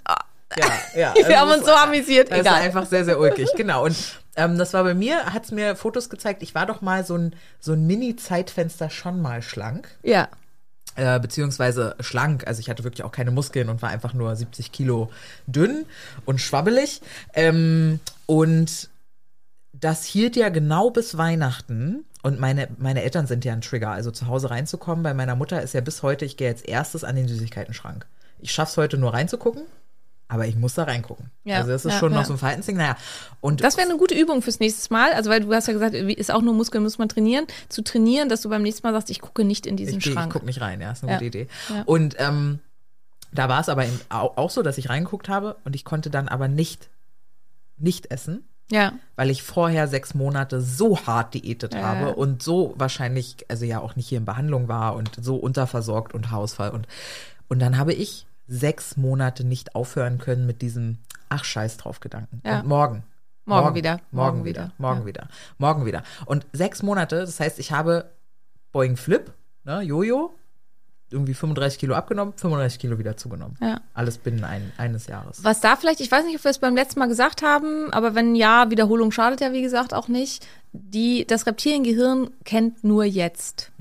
Ja, 0.58 0.66
ja. 0.96 1.14
Wir 1.16 1.26
Also 1.26 1.36
haben 1.36 1.52
uns 1.60 1.66
so 1.66 1.72
amüsiert, 1.72 2.30
Das 2.32 2.40
egal. 2.40 2.54
war 2.54 2.62
einfach 2.62 2.86
sehr, 2.86 3.06
sehr 3.06 3.20
ulkig, 3.20 3.50
genau. 3.56 3.86
Und 3.86 3.96
ähm, 4.45 4.58
das 4.58 4.73
war 4.73 4.84
bei 4.84 4.93
mir, 4.93 5.34
hat 5.34 5.45
es 5.45 5.51
mir 5.51 5.75
Fotos 5.75 6.10
gezeigt, 6.10 6.43
ich 6.43 6.56
war 6.56 6.65
doch 6.65 6.82
mal 6.82 7.06
so 7.06 7.15
ein, 7.15 7.36
so 7.60 7.73
ein 7.73 7.86
Mini-Zeitfenster 7.88 8.89
schon 8.89 9.21
mal 9.21 9.41
schlank. 9.41 9.89
ja. 10.04 10.27
äh, 10.95 11.19
beziehungsweise 11.19 11.95
schlank. 11.99 12.45
Also 12.47 12.60
ich 12.60 12.69
hatte 12.69 12.84
wirklich 12.84 13.04
auch 13.04 13.12
keine 13.12 13.32
Muskeln 13.32 13.69
und 13.69 13.82
war 13.82 13.89
einfach 13.89 14.13
nur 14.13 14.36
70 14.36 14.71
Kilo 14.71 15.10
dünn 15.47 15.86
und 16.25 16.41
schwabbelig. 16.41 17.01
Ähm, 17.34 17.99
und 18.25 18.89
das 19.73 20.06
hielt 20.06 20.36
ja 20.36 20.49
genau 20.49 20.89
bis 20.89 21.17
Weihnachten. 21.17 22.06
Und 22.23 22.39
meine, 22.39 22.67
meine 22.77 23.04
Eltern 23.04 23.25
sind 23.25 23.45
ja 23.45 23.54
ein 23.54 23.62
Trigger, 23.62 23.89
also 23.89 24.12
zu 24.12 24.27
Hause 24.27 24.51
reinzukommen. 24.51 25.01
Bei 25.04 25.13
meiner 25.13 25.36
Mutter 25.36 25.62
ist 25.62 25.73
ja 25.73 25.82
bis 25.82 26.04
heute, 26.04 26.25
ich 26.25 26.38
gehe 26.38 26.49
als 26.49 26.62
erstes 26.62 27.04
an 27.04 27.15
den 27.15 27.27
Süßigkeiten-Schrank. 27.27 28.06
Ich 28.39 28.51
schaff's 28.51 28.77
heute 28.77 28.97
nur 28.97 29.13
reinzugucken, 29.13 29.63
aber 30.32 30.48
ich 30.48 30.56
muss 30.56 30.76
da 30.76 30.84
reingucken. 30.84 31.30
Ja, 31.44 31.58
also 31.58 31.72
das 31.72 31.84
ist 31.84 31.91
ja, 31.91 32.00
schon 32.00 32.13
ja. 32.13 32.20
noch 32.20 32.26
so 32.26 32.32
ein 32.32 32.39
Verhaltensding. 32.39 32.78
Naja, 32.78 32.96
und 33.41 33.62
Das 33.62 33.76
wäre 33.76 33.89
eine 33.89 33.98
gute 33.98 34.15
Übung 34.15 34.41
fürs 34.41 34.62
nächste 34.62 34.91
Mal. 34.94 35.12
Also, 35.12 35.30
weil 35.30 35.41
du 35.41 35.54
hast 35.54 35.67
ja 35.67 35.74
gesagt, 35.74 35.94
ist 35.94 36.32
auch 36.32 36.41
nur 36.41 36.54
Muskeln, 36.54 36.82
muss 36.84 36.98
man 36.98 37.10
trainieren. 37.10 37.48
Zu 37.67 37.84
trainieren, 37.84 38.30
dass 38.30 38.41
du 38.41 38.48
beim 38.48 38.62
nächsten 38.62 38.88
Mal 38.88 38.94
sagst, 38.94 39.10
ich 39.10 39.20
gucke 39.20 39.44
nicht 39.44 39.65
in 39.65 39.76
diesen 39.76 39.98
ich, 39.98 40.04
geh- 40.06 40.10
ich 40.12 40.15
Schrank. 40.15 40.32
guck 40.32 40.46
nicht 40.46 40.62
rein, 40.62 40.80
ja, 40.80 40.91
ist 40.94 41.04
eine 41.04 41.13
gute 41.13 41.26
Idee. 41.26 41.48
Und 41.86 42.15
ähm, 42.17 42.60
da 43.34 43.50
war 43.50 43.60
es 43.60 43.67
aber 43.67 43.86
eben 43.86 44.00
auch, 44.08 44.50
so, 44.50 44.62
dass 44.63 44.78
ich 44.78 44.88
reingeguckt 44.89 45.28
habe 45.28 45.58
und 45.65 45.76
ich 45.76 45.84
konnte 45.84 46.10
dann 46.10 46.30
aber 46.30 46.48
nicht, 46.48 46.89
nicht 47.78 48.10
essen, 48.10 48.46
ja. 48.72 48.94
weil 49.17 49.30
ich 49.30 49.44
vorher 49.44 49.89
sechs 49.89 50.13
Monate 50.13 50.62
so 50.62 50.98
hart 51.06 51.34
diätet 51.34 51.74
Ja, 51.74 51.82
habe 51.82 52.15
und 52.15 52.41
so 52.41 52.74
wahrscheinlich, 52.78 53.36
also 53.50 53.65
ja 53.65 53.82
auch 53.82 53.98
nicht 53.98 54.08
hier 54.08 54.17
in 54.20 54.26
Behandlung 54.26 54.70
war 54.70 54.96
und 54.96 55.12
so 55.22 55.36
unterversorgt 55.36 56.13
und 56.13 56.32
Haarausfall 56.32 56.70
und 56.72 56.88
und 57.50 57.60
dann 57.60 57.78
habe 57.78 57.91
ich 57.91 58.28
sechs 58.52 58.98
Monate 58.98 59.46
nicht 59.46 59.76
aufhören 59.76 60.18
können 60.18 60.46
mit 60.46 60.62
diesem 60.62 60.98
Ach 61.30 61.46
Scheiß 61.46 61.78
drauf 61.78 62.02
Gedanken. 62.02 62.42
Ja. 62.46 62.60
Und 62.60 62.68
morgen. 62.68 63.04
Morgen 63.46 63.76
wieder. 63.76 64.00
Morgen, 64.12 64.38
Morgen 64.38 64.46
wieder. 64.46 64.64
wieder. 64.64 64.74
Morgen 64.78 65.00
Ja. 65.02 65.06
wieder. 65.06 65.28
Morgen 65.58 65.86
wieder. 65.86 66.04
Und 66.26 66.46
sechs 66.52 66.84
Monate, 66.84 67.22
das 67.22 67.40
heißt, 67.40 67.60
ich 67.60 67.72
habe 67.72 68.12
Boeing 68.72 68.98
Flip, 68.98 69.32
ne, 69.64 69.82
Jojo, 69.82 70.34
irgendwie 71.10 71.34
35 71.34 71.80
Kilo 71.80 71.96
abgenommen, 71.96 72.34
35 72.38 72.80
Kilo 72.80 72.98
wieder 73.00 73.18
zugenommen. 73.18 73.58
Ja. 73.62 73.82
Alles 73.94 74.18
binnen 74.18 74.44
ein, 74.44 74.72
eines 74.78 75.08
Jahres. 75.08 75.44
Was 75.44 75.60
da 75.60 75.76
vielleicht, 75.76 76.00
ich 76.02 76.12
weiß 76.12 76.26
nicht, 76.26 76.36
ob 76.38 76.44
wir 76.44 76.52
es 76.52 76.60
beim 76.60 76.76
letzten 76.76 77.00
Mal 77.00 77.08
gesagt 77.08 77.42
haben, 77.42 77.92
aber 77.92 78.16
wenn 78.16 78.36
ja, 78.36 78.70
Wiederholung 78.70 79.12
schadet 79.12 79.42
ja, 79.42 79.52
wie 79.52 79.62
gesagt, 79.62 79.94
auch 79.94 80.08
nicht. 80.08 80.46
Die, 80.73 81.25
das 81.27 81.47
Reptiliengehirn 81.47 82.29
kennt 82.45 82.84
nur 82.86 83.03
jetzt. 83.03 83.71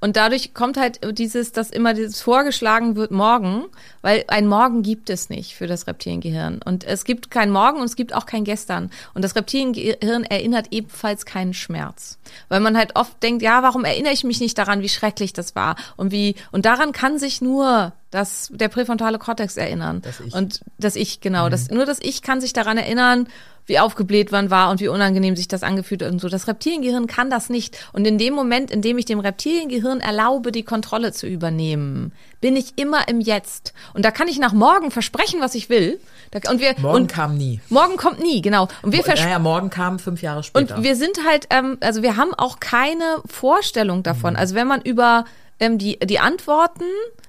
Und 0.00 0.16
dadurch 0.16 0.54
kommt 0.54 0.76
halt 0.76 0.98
dieses, 1.16 1.52
dass 1.52 1.70
immer 1.70 1.94
dieses 1.94 2.20
vorgeschlagen 2.20 2.96
wird 2.96 3.12
morgen, 3.12 3.66
weil 4.00 4.24
ein 4.26 4.48
Morgen 4.48 4.82
gibt 4.82 5.08
es 5.10 5.30
nicht 5.30 5.54
für 5.54 5.68
das 5.68 5.86
Reptiliengehirn. 5.86 6.60
Und 6.64 6.82
es 6.82 7.04
gibt 7.04 7.30
kein 7.30 7.52
Morgen 7.52 7.78
und 7.78 7.84
es 7.84 7.94
gibt 7.94 8.12
auch 8.12 8.26
kein 8.26 8.42
Gestern. 8.42 8.90
Und 9.14 9.22
das 9.22 9.36
Reptiliengehirn 9.36 10.24
erinnert 10.24 10.66
ebenfalls 10.72 11.24
keinen 11.24 11.54
Schmerz. 11.54 12.18
Weil 12.48 12.58
man 12.58 12.76
halt 12.76 12.96
oft 12.96 13.22
denkt, 13.22 13.42
ja, 13.42 13.62
warum 13.62 13.84
erinnere 13.84 14.12
ich 14.12 14.24
mich 14.24 14.40
nicht 14.40 14.58
daran, 14.58 14.82
wie 14.82 14.88
schrecklich 14.88 15.32
das 15.32 15.54
war? 15.54 15.76
Und 15.96 16.10
wie, 16.10 16.34
und 16.50 16.66
daran 16.66 16.90
kann 16.90 17.20
sich 17.20 17.40
nur 17.40 17.92
das, 18.10 18.50
der 18.52 18.68
präfrontale 18.68 19.18
Kortex 19.18 19.56
erinnern. 19.56 20.02
Das 20.02 20.18
Ich. 20.18 20.34
Und 20.34 20.60
das 20.78 20.96
Ich, 20.96 21.20
genau. 21.20 21.48
Das, 21.48 21.70
nur 21.70 21.86
das 21.86 22.00
Ich 22.02 22.22
kann 22.22 22.40
sich 22.40 22.52
daran 22.52 22.76
erinnern, 22.76 23.28
wie 23.66 23.78
aufgebläht 23.78 24.32
man 24.32 24.50
war 24.50 24.70
und 24.70 24.80
wie 24.80 24.88
unangenehm 24.88 25.36
sich 25.36 25.46
das 25.48 25.62
angefühlt 25.62 26.02
und 26.02 26.20
so. 26.20 26.28
Das 26.28 26.48
Reptiliengehirn 26.48 27.06
kann 27.06 27.30
das 27.30 27.48
nicht. 27.48 27.78
Und 27.92 28.06
in 28.06 28.18
dem 28.18 28.34
Moment, 28.34 28.70
in 28.70 28.82
dem 28.82 28.98
ich 28.98 29.04
dem 29.04 29.20
Reptiliengehirn 29.20 30.00
erlaube, 30.00 30.50
die 30.52 30.64
Kontrolle 30.64 31.12
zu 31.12 31.26
übernehmen, 31.26 32.12
bin 32.40 32.56
ich 32.56 32.72
immer 32.76 33.06
im 33.08 33.20
Jetzt. 33.20 33.72
Und 33.94 34.04
da 34.04 34.10
kann 34.10 34.26
ich 34.28 34.38
nach 34.38 34.52
morgen 34.52 34.90
versprechen, 34.90 35.40
was 35.40 35.54
ich 35.54 35.68
will. 35.68 36.00
Und 36.48 36.60
wir, 36.60 36.74
Morgen 36.80 37.02
und 37.02 37.12
kam 37.12 37.36
nie. 37.36 37.60
morgen 37.68 37.96
kommt 37.96 38.20
nie, 38.20 38.40
genau. 38.42 38.66
Und 38.82 38.92
wir 38.92 39.04
versprechen 39.04 39.26
Naja, 39.28 39.38
morgen 39.38 39.70
kam 39.70 39.98
fünf 39.98 40.22
Jahre 40.22 40.42
später. 40.42 40.76
und 40.76 40.82
wir 40.82 40.96
sind 40.96 41.18
halt, 41.28 41.46
ähm, 41.50 41.76
also 41.80 42.02
wir 42.02 42.16
haben 42.16 42.32
auch 42.34 42.58
keine 42.58 43.18
Vorstellung 43.26 43.98
Mhm. 43.98 44.02
davon. 44.04 44.36
Also 44.36 44.54
wenn 44.54 44.66
man 44.66 44.80
über 44.80 45.24
ähm, 45.62 45.78
die, 45.78 45.96
die 46.00 46.18
Antworten, 46.18 46.84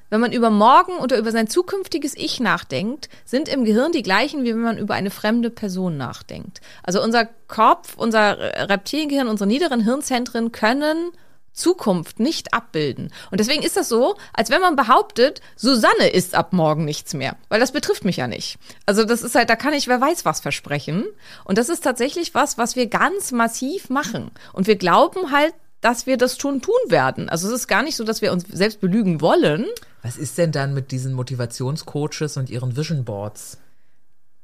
wenn 0.09 0.19
man 0.19 0.31
über 0.31 0.49
morgen 0.49 0.97
oder 0.97 1.17
über 1.17 1.31
sein 1.31 1.47
zukünftiges 1.47 2.17
Ich 2.17 2.39
nachdenkt, 2.39 3.09
sind 3.25 3.47
im 3.47 3.63
Gehirn 3.63 3.91
die 3.91 4.01
gleichen, 4.01 4.43
wie 4.43 4.49
wenn 4.49 4.61
man 4.61 4.77
über 4.77 4.95
eine 4.95 5.11
fremde 5.11 5.51
Person 5.51 5.97
nachdenkt. 5.97 6.59
Also 6.81 7.01
unser 7.01 7.27
Kopf, 7.47 7.95
unser 7.95 8.37
Reptiliengehirn, 8.69 9.27
unsere 9.27 9.47
niederen 9.47 9.81
Hirnzentren 9.81 10.51
können 10.51 11.11
Zukunft 11.51 12.19
nicht 12.19 12.53
abbilden. 12.53 13.11
Und 13.29 13.39
deswegen 13.39 13.61
ist 13.61 13.77
das 13.77 13.87
so, 13.87 14.15
als 14.33 14.49
wenn 14.49 14.61
man 14.61 14.75
behauptet, 14.75 15.41
Susanne 15.55 16.09
ist 16.11 16.33
ab 16.33 16.51
morgen 16.51 16.83
nichts 16.85 17.13
mehr. 17.13 17.35
Weil 17.49 17.59
das 17.59 17.71
betrifft 17.71 18.05
mich 18.05 18.17
ja 18.17 18.27
nicht. 18.27 18.57
Also 18.87 19.05
das 19.05 19.21
ist 19.21 19.35
halt, 19.35 19.51
da 19.51 19.55
kann 19.55 19.73
ich 19.73 19.87
wer 19.87 20.01
weiß 20.01 20.25
was 20.25 20.39
versprechen. 20.39 21.05
Und 21.43 21.59
das 21.59 21.69
ist 21.69 21.83
tatsächlich 21.83 22.33
was, 22.33 22.57
was 22.57 22.75
wir 22.75 22.87
ganz 22.87 23.31
massiv 23.31 23.91
machen. 23.91 24.31
Und 24.53 24.65
wir 24.65 24.75
glauben 24.75 25.31
halt, 25.31 25.53
dass 25.83 26.05
wir 26.07 26.17
das 26.17 26.37
schon 26.37 26.61
tun 26.61 26.75
werden. 26.87 27.29
Also 27.29 27.47
es 27.47 27.53
ist 27.53 27.67
gar 27.67 27.83
nicht 27.83 27.95
so, 27.95 28.03
dass 28.03 28.21
wir 28.21 28.31
uns 28.31 28.45
selbst 28.51 28.79
belügen 28.79 29.21
wollen. 29.21 29.65
Was 30.01 30.17
ist 30.17 30.37
denn 30.37 30.51
dann 30.51 30.73
mit 30.73 30.91
diesen 30.91 31.13
Motivationscoaches 31.13 32.37
und 32.37 32.49
ihren 32.49 32.75
Vision 32.75 33.03
Boards 33.05 33.57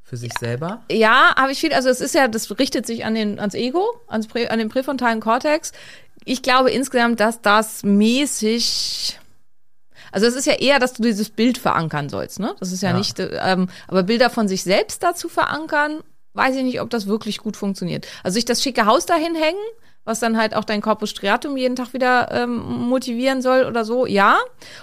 für 0.04 0.18
sich 0.18 0.32
selber? 0.40 0.82
Ja, 0.92 1.36
habe 1.36 1.52
ich 1.52 1.60
viel. 1.60 1.74
Also 1.74 1.90
es 1.90 2.02
ist 2.02 2.14
ja, 2.16 2.28
das 2.28 2.50
richtet 2.60 2.86
sich 2.86 3.06
an 3.06 3.16
den, 3.16 3.40
ans 3.40 3.54
Ego, 3.56 3.86
ans 4.08 4.28
Prä, 4.28 4.48
an 4.48 4.60
den 4.60 4.70
präfrontalen 4.70 5.20
Kortex. 5.20 5.72
Ich 6.26 6.42
glaube 6.42 6.72
insgesamt, 6.72 7.20
dass 7.20 7.42
das 7.42 7.84
mäßig. 7.84 9.18
Also 10.12 10.26
es 10.26 10.36
ist 10.36 10.46
ja 10.46 10.54
eher, 10.54 10.80
dass 10.80 10.94
du 10.94 11.04
dieses 11.04 11.30
Bild 11.30 11.58
verankern 11.58 12.10
sollst, 12.10 12.40
ne? 12.40 12.56
Das 12.60 12.72
ist 12.72 12.82
ja, 12.82 12.90
Ja. 12.92 12.98
nicht, 12.98 13.20
äh, 13.20 13.40
ähm, 13.44 13.70
aber 13.88 14.04
Bilder 14.04 14.30
von 14.30 14.48
sich 14.48 14.64
selbst 14.64 15.04
dazu 15.04 15.30
verankern, 15.30 16.00
weiß 16.34 16.56
ich 16.56 16.64
nicht, 16.64 16.82
ob 16.82 16.90
das 16.90 17.06
wirklich 17.06 17.38
gut 17.38 17.56
funktioniert. 17.56 18.08
Also 18.24 18.36
sich 18.36 18.46
das 18.46 18.64
schicke 18.64 18.86
Haus 18.88 19.06
dahin 19.06 19.36
hängen, 19.36 19.60
was 20.10 20.20
dann 20.20 20.38
halt 20.38 20.56
auch 20.56 20.66
dein 20.66 20.82
Corpus 20.82 21.12
Striatum 21.12 21.56
jeden 21.56 21.76
Tag 21.76 21.94
wieder 21.94 22.30
ähm, 22.32 22.58
motivieren 22.58 23.44
soll 23.44 23.66
oder 23.66 23.86
so, 23.86 24.08
ja. 24.08 24.38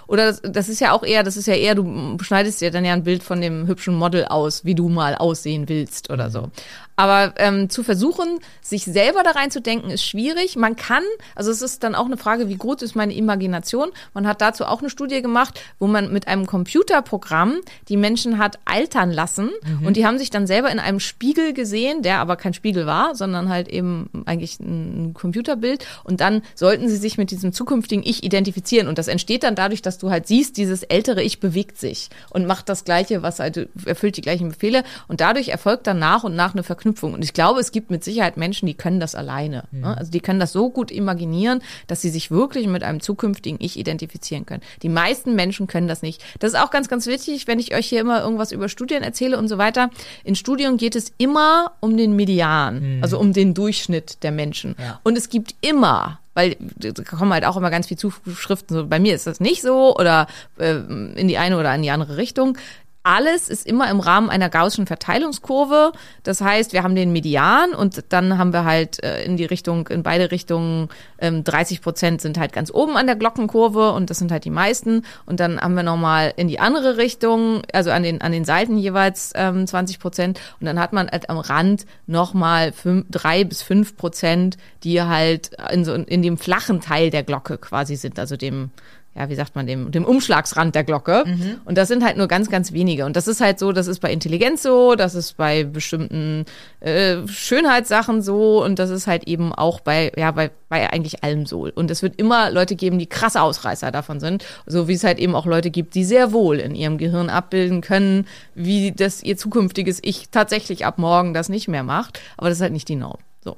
Oder 0.06 0.26
das, 0.26 0.40
das 0.42 0.68
ist 0.68 0.80
ja 0.80 0.92
auch 0.92 1.02
eher, 1.02 1.24
das 1.24 1.36
ist 1.36 1.46
ja 1.46 1.54
eher, 1.54 1.74
du 1.74 2.16
schneidest 2.20 2.60
dir 2.60 2.70
dann 2.70 2.84
ja 2.84 2.92
ein 2.92 3.02
Bild 3.02 3.24
von 3.24 3.40
dem 3.40 3.66
hübschen 3.66 3.96
Model 3.96 4.26
aus, 4.26 4.64
wie 4.64 4.76
du 4.76 4.88
mal 4.88 5.16
aussehen 5.16 5.68
willst 5.68 6.10
oder 6.10 6.30
so. 6.30 6.50
Aber 6.96 7.34
ähm, 7.36 7.68
zu 7.68 7.82
versuchen, 7.82 8.40
sich 8.62 8.84
selber 8.84 9.22
da 9.22 9.32
reinzudenken, 9.32 9.90
ist 9.90 10.04
schwierig. 10.04 10.56
Man 10.56 10.76
kann, 10.76 11.02
also 11.34 11.50
es 11.50 11.62
ist 11.62 11.82
dann 11.82 11.94
auch 11.94 12.06
eine 12.06 12.16
Frage, 12.16 12.48
wie 12.48 12.56
groß 12.56 12.82
ist 12.82 12.96
meine 12.96 13.14
Imagination. 13.14 13.90
Man 14.14 14.26
hat 14.26 14.40
dazu 14.40 14.64
auch 14.64 14.80
eine 14.80 14.90
Studie 14.90 15.20
gemacht, 15.20 15.60
wo 15.78 15.86
man 15.86 16.12
mit 16.12 16.26
einem 16.26 16.46
Computerprogramm 16.46 17.60
die 17.88 17.96
Menschen 17.96 18.38
hat 18.38 18.58
altern 18.64 19.10
lassen 19.10 19.50
und 19.84 19.96
die 19.96 20.06
haben 20.06 20.18
sich 20.18 20.30
dann 20.30 20.46
selber 20.46 20.70
in 20.70 20.78
einem 20.78 21.00
Spiegel 21.00 21.52
gesehen, 21.52 22.02
der 22.02 22.18
aber 22.18 22.36
kein 22.36 22.54
Spiegel 22.54 22.86
war, 22.86 23.14
sondern 23.14 23.48
halt 23.50 23.68
eben 23.68 24.08
eigentlich 24.24 24.58
ein 24.60 25.12
Computerbild. 25.14 25.86
Und 26.02 26.20
dann 26.20 26.42
sollten 26.54 26.88
sie 26.88 26.96
sich 26.96 27.18
mit 27.18 27.30
diesem 27.30 27.52
zukünftigen 27.52 28.04
Ich 28.04 28.24
identifizieren. 28.24 28.88
Und 28.88 28.98
das 28.98 29.08
entsteht 29.08 29.42
dann 29.42 29.54
dadurch, 29.54 29.82
dass 29.82 29.98
du 29.98 30.10
halt 30.10 30.26
siehst, 30.26 30.56
dieses 30.56 30.82
ältere 30.82 31.22
Ich 31.22 31.40
bewegt 31.40 31.78
sich 31.78 32.08
und 32.30 32.46
macht 32.46 32.68
das 32.68 32.84
Gleiche, 32.84 33.22
was 33.22 33.38
halt 33.38 33.68
erfüllt 33.84 34.16
die 34.16 34.22
gleichen 34.22 34.48
Befehle. 34.48 34.82
Und 35.08 35.20
dadurch 35.20 35.48
erfolgt 35.48 35.86
dann 35.86 35.98
nach 35.98 36.24
und 36.24 36.34
nach 36.34 36.54
eine 36.54 36.62
Verknüpfung. 36.62 36.85
Und 36.86 37.24
ich 37.24 37.32
glaube, 37.32 37.60
es 37.60 37.72
gibt 37.72 37.90
mit 37.90 38.04
Sicherheit 38.04 38.36
Menschen, 38.36 38.66
die 38.66 38.74
können 38.74 39.00
das 39.00 39.14
alleine. 39.14 39.64
Ne? 39.72 39.96
Also 39.96 40.10
die 40.10 40.20
können 40.20 40.40
das 40.40 40.52
so 40.52 40.70
gut 40.70 40.90
imaginieren, 40.90 41.62
dass 41.86 42.02
sie 42.02 42.10
sich 42.10 42.30
wirklich 42.30 42.66
mit 42.66 42.82
einem 42.82 43.00
zukünftigen 43.00 43.58
Ich 43.60 43.78
identifizieren 43.78 44.46
können. 44.46 44.62
Die 44.82 44.88
meisten 44.88 45.34
Menschen 45.34 45.66
können 45.66 45.88
das 45.88 46.02
nicht. 46.02 46.22
Das 46.38 46.52
ist 46.52 46.58
auch 46.58 46.70
ganz, 46.70 46.88
ganz 46.88 47.06
wichtig, 47.06 47.46
wenn 47.46 47.58
ich 47.58 47.74
euch 47.74 47.88
hier 47.88 48.00
immer 48.00 48.22
irgendwas 48.22 48.52
über 48.52 48.68
Studien 48.68 49.02
erzähle 49.02 49.38
und 49.38 49.48
so 49.48 49.58
weiter. 49.58 49.90
In 50.24 50.34
Studien 50.34 50.76
geht 50.76 50.96
es 50.96 51.12
immer 51.18 51.72
um 51.80 51.96
den 51.96 52.14
Median, 52.16 53.00
also 53.02 53.18
um 53.18 53.32
den 53.32 53.54
Durchschnitt 53.54 54.22
der 54.22 54.32
Menschen. 54.32 54.76
Ja. 54.78 55.00
Und 55.02 55.16
es 55.16 55.28
gibt 55.28 55.54
immer 55.60 56.18
weil 56.36 56.54
da 56.76 57.02
kommen 57.02 57.32
halt 57.32 57.46
auch 57.46 57.56
immer 57.56 57.70
ganz 57.70 57.86
viel 57.86 57.96
Zuschriften, 57.96 58.76
so 58.76 58.86
bei 58.86 58.98
mir 59.00 59.14
ist 59.14 59.26
das 59.26 59.40
nicht 59.40 59.62
so 59.62 59.96
oder 59.96 60.26
äh, 60.58 60.74
in 60.74 61.28
die 61.28 61.38
eine 61.38 61.58
oder 61.58 61.74
in 61.74 61.80
die 61.80 61.90
andere 61.90 62.18
Richtung. 62.18 62.58
Alles 63.06 63.48
ist 63.48 63.66
immer 63.66 63.88
im 63.88 64.00
Rahmen 64.00 64.30
einer 64.30 64.48
gaußschen 64.48 64.86
Verteilungskurve. 64.86 65.92
Das 66.24 66.40
heißt, 66.40 66.72
wir 66.72 66.82
haben 66.82 66.96
den 66.96 67.12
Median 67.12 67.72
und 67.72 68.04
dann 68.08 68.36
haben 68.36 68.52
wir 68.52 68.64
halt 68.64 69.02
äh, 69.04 69.22
in 69.22 69.36
die 69.36 69.44
Richtung, 69.44 69.86
in 69.88 70.02
beide 70.02 70.32
Richtungen 70.32 70.88
ähm, 71.18 71.44
30 71.44 71.82
Prozent 71.82 72.20
sind 72.20 72.36
halt 72.36 72.52
ganz 72.52 72.72
oben 72.72 72.96
an 72.96 73.06
der 73.06 73.14
Glockenkurve 73.14 73.92
und 73.92 74.10
das 74.10 74.18
sind 74.18 74.32
halt 74.32 74.44
die 74.44 74.50
meisten. 74.50 75.04
Und 75.24 75.38
dann 75.38 75.60
haben 75.60 75.74
wir 75.74 75.84
nochmal 75.84 76.34
in 76.36 76.48
die 76.48 76.58
andere 76.58 76.96
Richtung, 76.96 77.62
also 77.72 77.92
an 77.92 78.02
den, 78.02 78.20
an 78.20 78.32
den 78.32 78.44
Seiten 78.44 78.76
jeweils 78.76 79.32
ähm, 79.36 79.66
20 79.66 80.00
Prozent. 80.00 80.40
Und 80.60 80.66
dann 80.66 80.80
hat 80.80 80.92
man 80.92 81.08
halt 81.08 81.30
am 81.30 81.38
Rand 81.38 81.86
nochmal 82.08 82.72
drei 83.10 83.44
bis 83.44 83.62
fünf 83.62 83.96
Prozent, 83.96 84.56
die 84.82 85.00
halt 85.00 85.50
in, 85.70 85.84
so, 85.84 85.94
in 85.94 86.22
dem 86.22 86.38
flachen 86.38 86.80
Teil 86.80 87.10
der 87.10 87.22
Glocke 87.22 87.56
quasi 87.56 87.94
sind, 87.94 88.18
also 88.18 88.36
dem 88.36 88.70
ja, 89.16 89.30
wie 89.30 89.34
sagt 89.34 89.56
man, 89.56 89.66
dem, 89.66 89.90
dem 89.90 90.04
Umschlagsrand 90.04 90.74
der 90.74 90.84
Glocke. 90.84 91.24
Und 91.64 91.78
das 91.78 91.88
sind 91.88 92.04
halt 92.04 92.18
nur 92.18 92.28
ganz, 92.28 92.50
ganz 92.50 92.72
wenige. 92.72 93.06
Und 93.06 93.16
das 93.16 93.26
ist 93.26 93.40
halt 93.40 93.58
so, 93.58 93.72
das 93.72 93.86
ist 93.86 94.00
bei 94.00 94.12
Intelligenz 94.12 94.62
so, 94.62 94.94
das 94.94 95.14
ist 95.14 95.38
bei 95.38 95.64
bestimmten 95.64 96.44
äh, 96.80 97.26
Schönheitssachen 97.26 98.20
so 98.20 98.62
und 98.62 98.78
das 98.78 98.90
ist 98.90 99.06
halt 99.06 99.24
eben 99.24 99.54
auch 99.54 99.80
bei, 99.80 100.12
ja, 100.16 100.32
bei, 100.32 100.50
bei 100.68 100.92
eigentlich 100.92 101.24
allem 101.24 101.46
so. 101.46 101.66
Und 101.74 101.90
es 101.90 102.02
wird 102.02 102.16
immer 102.16 102.50
Leute 102.50 102.76
geben, 102.76 102.98
die 102.98 103.06
krasse 103.06 103.40
Ausreißer 103.40 103.90
davon 103.90 104.20
sind. 104.20 104.44
So 104.66 104.86
wie 104.86 104.94
es 104.94 105.04
halt 105.04 105.18
eben 105.18 105.34
auch 105.34 105.46
Leute 105.46 105.70
gibt, 105.70 105.94
die 105.94 106.04
sehr 106.04 106.32
wohl 106.32 106.58
in 106.58 106.74
ihrem 106.74 106.98
Gehirn 106.98 107.30
abbilden 107.30 107.80
können, 107.80 108.26
wie 108.54 108.92
das 108.92 109.22
ihr 109.22 109.38
zukünftiges 109.38 109.98
Ich 110.02 110.28
tatsächlich 110.28 110.84
ab 110.84 110.98
morgen 110.98 111.32
das 111.32 111.48
nicht 111.48 111.68
mehr 111.68 111.84
macht. 111.84 112.20
Aber 112.36 112.50
das 112.50 112.58
ist 112.58 112.62
halt 112.62 112.72
nicht 112.72 112.88
die 112.88 112.96
Norm. 112.96 113.18
So. 113.42 113.56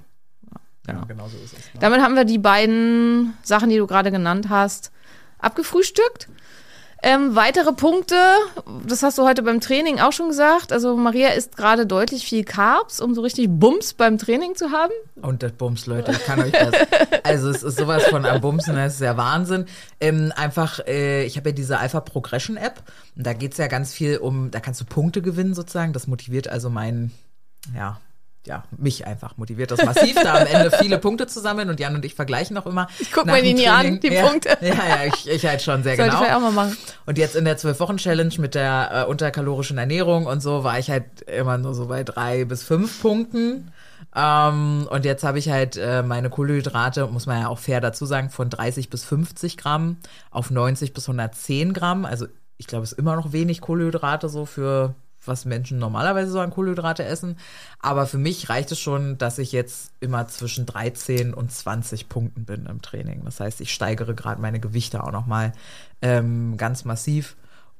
Ja, 0.86 1.04
genau 1.08 1.26
so 1.26 1.36
ist 1.38 1.58
es. 1.58 1.74
Ne? 1.74 1.80
Damit 1.80 2.00
haben 2.00 2.14
wir 2.14 2.24
die 2.24 2.38
beiden 2.38 3.34
Sachen, 3.42 3.70
die 3.70 3.76
du 3.76 3.88
gerade 3.88 4.12
genannt 4.12 4.48
hast, 4.48 4.92
abgefrühstückt. 5.38 6.28
Ähm, 7.00 7.36
weitere 7.36 7.72
Punkte, 7.72 8.16
das 8.84 9.04
hast 9.04 9.18
du 9.18 9.22
heute 9.22 9.44
beim 9.44 9.60
Training 9.60 10.00
auch 10.00 10.10
schon 10.10 10.28
gesagt. 10.28 10.72
Also 10.72 10.96
Maria 10.96 11.28
isst 11.28 11.56
gerade 11.56 11.86
deutlich 11.86 12.24
viel 12.24 12.42
Carbs, 12.42 13.00
um 13.00 13.14
so 13.14 13.20
richtig 13.20 13.46
Bums 13.48 13.94
beim 13.94 14.18
Training 14.18 14.56
zu 14.56 14.72
haben. 14.72 14.92
Und 15.22 15.44
das 15.44 15.52
Bums, 15.52 15.86
Leute, 15.86 16.10
ich 16.10 16.24
kann 16.24 16.40
euch 16.40 16.50
das. 16.50 16.72
Also 17.22 17.50
es 17.50 17.62
ist 17.62 17.78
sowas 17.78 18.04
von 18.06 18.24
am 18.24 18.40
Bumsen, 18.40 18.74
das 18.74 18.94
ist 18.94 19.00
ja 19.00 19.16
Wahnsinn. 19.16 19.66
Ähm, 20.00 20.32
einfach, 20.34 20.80
äh, 20.86 21.24
ich 21.24 21.36
habe 21.36 21.50
ja 21.50 21.54
diese 21.54 21.78
Alpha 21.78 22.00
Progression 22.00 22.56
App 22.56 22.82
und 23.16 23.26
da 23.26 23.32
geht's 23.32 23.58
ja 23.58 23.68
ganz 23.68 23.92
viel 23.92 24.16
um, 24.16 24.50
da 24.50 24.60
kannst 24.60 24.80
du 24.80 24.84
Punkte 24.84 25.22
gewinnen 25.22 25.54
sozusagen. 25.54 25.92
Das 25.92 26.06
motiviert 26.08 26.48
also 26.48 26.68
meinen, 26.68 27.12
ja, 27.76 28.00
ja, 28.48 28.64
mich 28.76 29.06
einfach 29.06 29.36
motiviert 29.36 29.70
das 29.70 29.84
massiv, 29.84 30.16
da 30.22 30.38
am 30.38 30.46
Ende 30.46 30.70
viele 30.70 30.98
Punkte 30.98 31.26
zu 31.26 31.40
sammeln 31.40 31.68
und 31.68 31.78
Jan 31.78 31.94
und 31.94 32.04
ich 32.04 32.14
vergleichen 32.14 32.56
auch 32.56 32.66
immer. 32.66 32.88
Ich 32.98 33.12
guck 33.12 33.26
nach 33.26 33.34
mir 33.34 33.42
die 33.42 33.54
nie 33.54 33.68
an, 33.68 34.00
die 34.00 34.08
ja, 34.08 34.26
Punkte. 34.26 34.56
Ja, 34.60 34.74
ja, 34.74 35.04
ich, 35.04 35.28
ich 35.28 35.46
halt 35.46 35.62
schon 35.62 35.82
sehr 35.82 35.96
Sollte 35.96 36.10
genau. 36.10 36.24
ich 36.24 36.32
auch 36.32 36.40
mal 36.40 36.50
machen. 36.50 36.76
Und 37.06 37.18
jetzt 37.18 37.36
in 37.36 37.44
der 37.44 37.58
Zwölf-Wochen-Challenge 37.58 38.34
mit 38.38 38.54
der 38.54 38.90
äh, 38.92 39.04
unterkalorischen 39.04 39.78
Ernährung 39.78 40.26
und 40.26 40.40
so 40.40 40.64
war 40.64 40.78
ich 40.78 40.90
halt 40.90 41.22
immer 41.22 41.58
nur 41.58 41.74
so 41.74 41.86
bei 41.86 42.02
drei 42.04 42.44
bis 42.44 42.62
fünf 42.62 43.00
Punkten. 43.02 43.70
Ähm, 44.16 44.88
und 44.90 45.04
jetzt 45.04 45.24
habe 45.24 45.38
ich 45.38 45.50
halt 45.50 45.76
äh, 45.76 46.02
meine 46.02 46.30
Kohlenhydrate, 46.30 47.06
muss 47.06 47.26
man 47.26 47.42
ja 47.42 47.48
auch 47.48 47.58
fair 47.58 47.80
dazu 47.80 48.06
sagen, 48.06 48.30
von 48.30 48.48
30 48.48 48.88
bis 48.88 49.04
50 49.04 49.58
Gramm 49.58 49.98
auf 50.30 50.50
90 50.50 50.94
bis 50.94 51.04
110 51.04 51.74
Gramm. 51.74 52.06
Also 52.06 52.26
ich 52.56 52.66
glaube, 52.66 52.84
es 52.84 52.92
ist 52.92 52.98
immer 52.98 53.14
noch 53.14 53.32
wenig 53.32 53.60
Kohlenhydrate 53.60 54.28
so 54.30 54.46
für 54.46 54.94
was 55.28 55.44
Menschen 55.44 55.78
normalerweise 55.78 56.30
so 56.30 56.40
an 56.40 56.50
Kohlenhydrate 56.50 57.04
essen. 57.04 57.36
Aber 57.80 58.06
für 58.06 58.18
mich 58.18 58.48
reicht 58.48 58.72
es 58.72 58.80
schon, 58.80 59.18
dass 59.18 59.38
ich 59.38 59.52
jetzt 59.52 59.92
immer 60.00 60.26
zwischen 60.28 60.66
13 60.66 61.34
und 61.34 61.52
20 61.52 62.08
Punkten 62.08 62.44
bin 62.44 62.66
im 62.66 62.82
Training. 62.82 63.22
Das 63.24 63.40
heißt, 63.40 63.60
ich 63.60 63.72
steigere 63.72 64.14
gerade 64.14 64.40
meine 64.40 64.60
Gewichte 64.60 65.04
auch 65.04 65.12
nochmal 65.12 65.52
ähm, 66.02 66.56
ganz 66.56 66.84
massiv. 66.84 67.36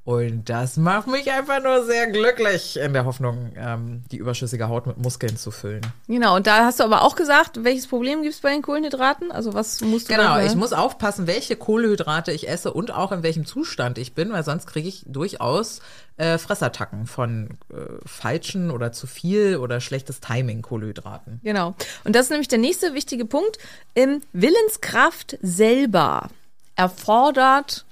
Und 0.08 0.48
das 0.48 0.78
macht 0.78 1.06
mich 1.06 1.30
einfach 1.30 1.62
nur 1.62 1.84
sehr 1.84 2.06
glücklich 2.06 2.78
in 2.78 2.94
der 2.94 3.04
Hoffnung, 3.04 3.52
ähm, 3.56 4.04
die 4.10 4.16
überschüssige 4.16 4.66
Haut 4.70 4.86
mit 4.86 4.96
Muskeln 4.96 5.36
zu 5.36 5.50
füllen. 5.50 5.82
Genau, 6.06 6.34
und 6.34 6.46
da 6.46 6.64
hast 6.64 6.80
du 6.80 6.84
aber 6.84 7.02
auch 7.02 7.14
gesagt, 7.14 7.62
welches 7.62 7.86
Problem 7.86 8.22
gibt 8.22 8.34
es 8.34 8.40
bei 8.40 8.50
den 8.50 8.62
Kohlenhydraten? 8.62 9.30
Also 9.30 9.52
was 9.52 9.82
musst 9.82 10.08
du 10.08 10.14
Genau, 10.14 10.40
ich 10.40 10.54
muss 10.54 10.72
aufpassen, 10.72 11.26
welche 11.26 11.56
Kohlenhydrate 11.56 12.32
ich 12.32 12.48
esse 12.48 12.72
und 12.72 12.90
auch 12.90 13.12
in 13.12 13.22
welchem 13.22 13.44
Zustand 13.44 13.98
ich 13.98 14.14
bin, 14.14 14.32
weil 14.32 14.44
sonst 14.44 14.66
kriege 14.66 14.88
ich 14.88 15.04
durchaus 15.06 15.80
äh, 16.18 16.36
Fressattacken 16.36 17.06
von 17.06 17.58
äh, 17.72 17.76
falschen 18.04 18.70
oder 18.70 18.92
zu 18.92 19.06
viel 19.06 19.56
oder 19.56 19.80
schlechtes 19.80 20.20
Timing 20.20 20.62
Kohlenhydraten. 20.62 21.40
Genau. 21.42 21.74
Und 22.04 22.14
das 22.14 22.24
ist 22.24 22.30
nämlich 22.30 22.48
der 22.48 22.58
nächste 22.58 22.94
wichtige 22.94 23.24
Punkt. 23.24 23.58
Ähm, 23.94 24.20
Willenskraft 24.32 25.38
selber 25.40 26.28
erfordert 26.76 27.86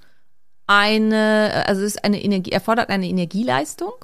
eine, 0.67 1.65
also 1.67 1.83
ist 1.83 2.05
eine 2.05 2.23
Energie, 2.23 2.53
erfordert 2.53 2.91
eine 2.91 3.07
Energieleistung 3.07 3.95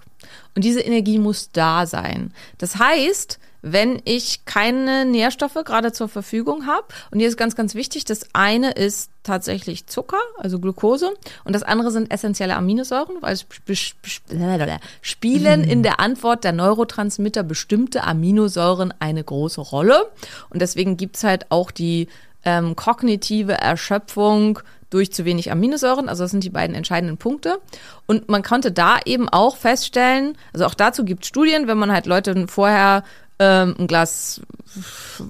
und 0.54 0.64
diese 0.64 0.80
Energie 0.80 1.18
muss 1.18 1.50
da 1.50 1.86
sein. 1.86 2.32
Das 2.58 2.76
heißt, 2.76 3.40
wenn 3.62 4.02
ich 4.04 4.44
keine 4.44 5.04
Nährstoffe 5.04 5.58
gerade 5.64 5.92
zur 5.92 6.08
Verfügung 6.08 6.66
habe, 6.66 6.84
und 7.10 7.20
hier 7.20 7.28
ist 7.28 7.36
ganz, 7.36 7.54
ganz 7.54 7.74
wichtig, 7.74 8.04
das 8.04 8.26
eine 8.32 8.72
ist 8.72 9.10
tatsächlich 9.22 9.86
Zucker, 9.86 10.18
also 10.36 10.58
Glucose, 10.58 11.12
und 11.44 11.52
das 11.54 11.62
andere 11.62 11.92
sind 11.92 12.10
essentielle 12.10 12.56
Aminosäuren, 12.56 13.16
weil 13.20 13.34
es 13.34 13.46
sp- 13.46 13.72
sp- 13.72 14.80
spielen 15.00 15.62
in 15.62 15.84
der 15.84 16.00
Antwort 16.00 16.42
der 16.42 16.52
Neurotransmitter 16.52 17.44
bestimmte 17.44 18.02
Aminosäuren 18.02 18.92
eine 18.98 19.22
große 19.22 19.60
Rolle. 19.60 20.10
Und 20.50 20.60
deswegen 20.60 20.96
gibt's 20.96 21.22
halt 21.22 21.46
auch 21.50 21.70
die 21.70 22.08
ähm, 22.44 22.74
kognitive 22.74 23.52
Erschöpfung 23.52 24.58
durch 24.90 25.12
zu 25.12 25.24
wenig 25.24 25.50
Aminosäuren. 25.50 26.08
Also 26.08 26.24
das 26.24 26.32
sind 26.32 26.44
die 26.44 26.50
beiden 26.50 26.76
entscheidenden 26.76 27.16
Punkte. 27.16 27.60
Und 28.06 28.28
man 28.28 28.42
konnte 28.42 28.72
da 28.72 28.98
eben 29.06 29.28
auch 29.28 29.56
feststellen, 29.56 30.36
also 30.52 30.66
auch 30.66 30.74
dazu 30.74 31.04
gibt 31.04 31.24
Studien, 31.24 31.66
wenn 31.66 31.78
man 31.78 31.92
halt 31.92 32.06
Leute 32.06 32.46
vorher 32.48 33.04
ähm, 33.42 33.74
ein 33.78 33.86
Glas 33.86 34.40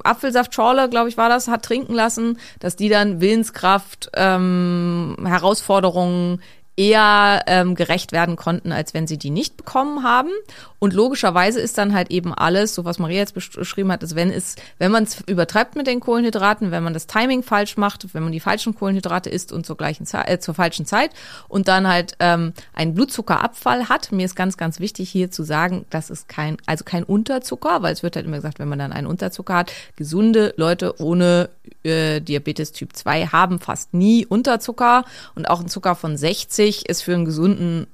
Apfelsaftschorle, 0.05 0.89
glaube 0.89 1.09
ich, 1.09 1.17
war 1.17 1.29
das, 1.29 1.49
hat 1.49 1.65
trinken 1.65 1.95
lassen, 1.95 2.39
dass 2.61 2.77
die 2.77 2.89
dann 2.89 3.21
Willenskraft, 3.21 4.11
ähm, 4.15 5.17
Herausforderungen 5.25 6.41
eher 6.77 7.43
ähm, 7.49 7.75
gerecht 7.75 8.13
werden 8.13 8.37
konnten, 8.37 8.73
als 8.73 8.95
wenn 8.95 9.07
sie 9.07 9.19
die 9.19 9.31
nicht 9.31 9.57
bekommen 9.57 10.03
haben. 10.05 10.31
Und 10.79 10.95
logischerweise 10.95 11.61
ist 11.61 11.79
dann 11.79 11.95
halt 11.95 12.11
eben 12.11 12.35
alles, 12.35 12.75
so 12.75 12.85
was 12.85 12.99
Maria 12.99 13.19
jetzt 13.19 13.37
besch- 13.37 13.57
beschrieben 13.57 13.93
hat, 13.93 14.03
ist, 14.03 14.17
wenn 14.17 14.31
es, 14.31 14.57
wenn 14.79 14.91
man 14.91 15.05
es 15.05 15.21
übertreibt 15.27 15.77
mit 15.77 15.87
den 15.87 16.01
Kohlenhydraten, 16.01 16.71
wenn 16.71 16.83
man 16.83 16.95
das 16.95 17.07
Timing 17.07 17.43
falsch 17.43 17.77
macht, 17.77 18.15
wenn 18.15 18.23
man 18.23 18.33
die 18.33 18.41
falschen 18.41 18.75
Kohlenhydrate 18.75 19.31
isst 19.31 19.53
und 19.53 19.67
zur 19.67 19.77
gleichen 19.77 20.07
Zeit, 20.07 20.29
äh, 20.29 20.41
zur 20.41 20.55
falschen 20.55 20.87
Zeit 20.87 21.11
und 21.47 21.69
dann 21.69 21.87
halt 21.87 22.15
ähm, 22.21 22.53
einen 22.75 22.95
Blutzuckerabfall 22.95 23.89
hat. 23.89 24.11
Mir 24.11 24.25
ist 24.25 24.35
ganz, 24.35 24.57
ganz 24.57 24.81
wichtig 24.81 25.11
hier 25.11 25.31
zu 25.31 25.45
sagen, 25.45 25.85
das 25.91 26.11
ist 26.11 26.29
kein, 26.29 26.57
also 26.67 26.85
kein 26.85 27.05
Unterzucker, 27.05 27.83
weil 27.83 27.93
es 27.93 28.03
wird 28.03 28.17
halt 28.17 28.27
immer 28.27 28.37
gesagt, 28.37 28.59
wenn 28.59 28.69
man 28.69 28.79
dann 28.79 28.93
einen 28.93 29.07
Unterzucker 29.07 29.55
hat, 29.55 29.73
gesunde 29.97 30.55
Leute 30.57 31.01
ohne 31.01 31.51
äh, 31.85 32.21
Diabetes 32.21 32.73
Typ 32.73 32.95
2 32.97 33.27
haben 33.27 33.59
fast 33.61 33.95
nie 33.95 34.27
Unterzucker 34.27 35.05
und 35.35 35.49
auch 35.49 35.61
ein 35.61 35.69
Zucker 35.69 35.95
von 35.95 36.17
60 36.17 36.89
ist 36.89 37.03
für 37.03 37.15
einen 37.15 37.25
gesunden 37.25 37.87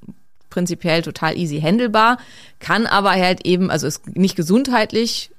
prinzipiell 0.50 1.02
total 1.02 1.36
easy 1.36 1.60
handelbar, 1.60 2.18
kann 2.58 2.86
aber 2.86 3.10
halt 3.10 3.44
eben, 3.44 3.70
also 3.70 3.86
ist 3.86 4.06
nicht 4.16 4.34
gesundheitlich 4.36 5.30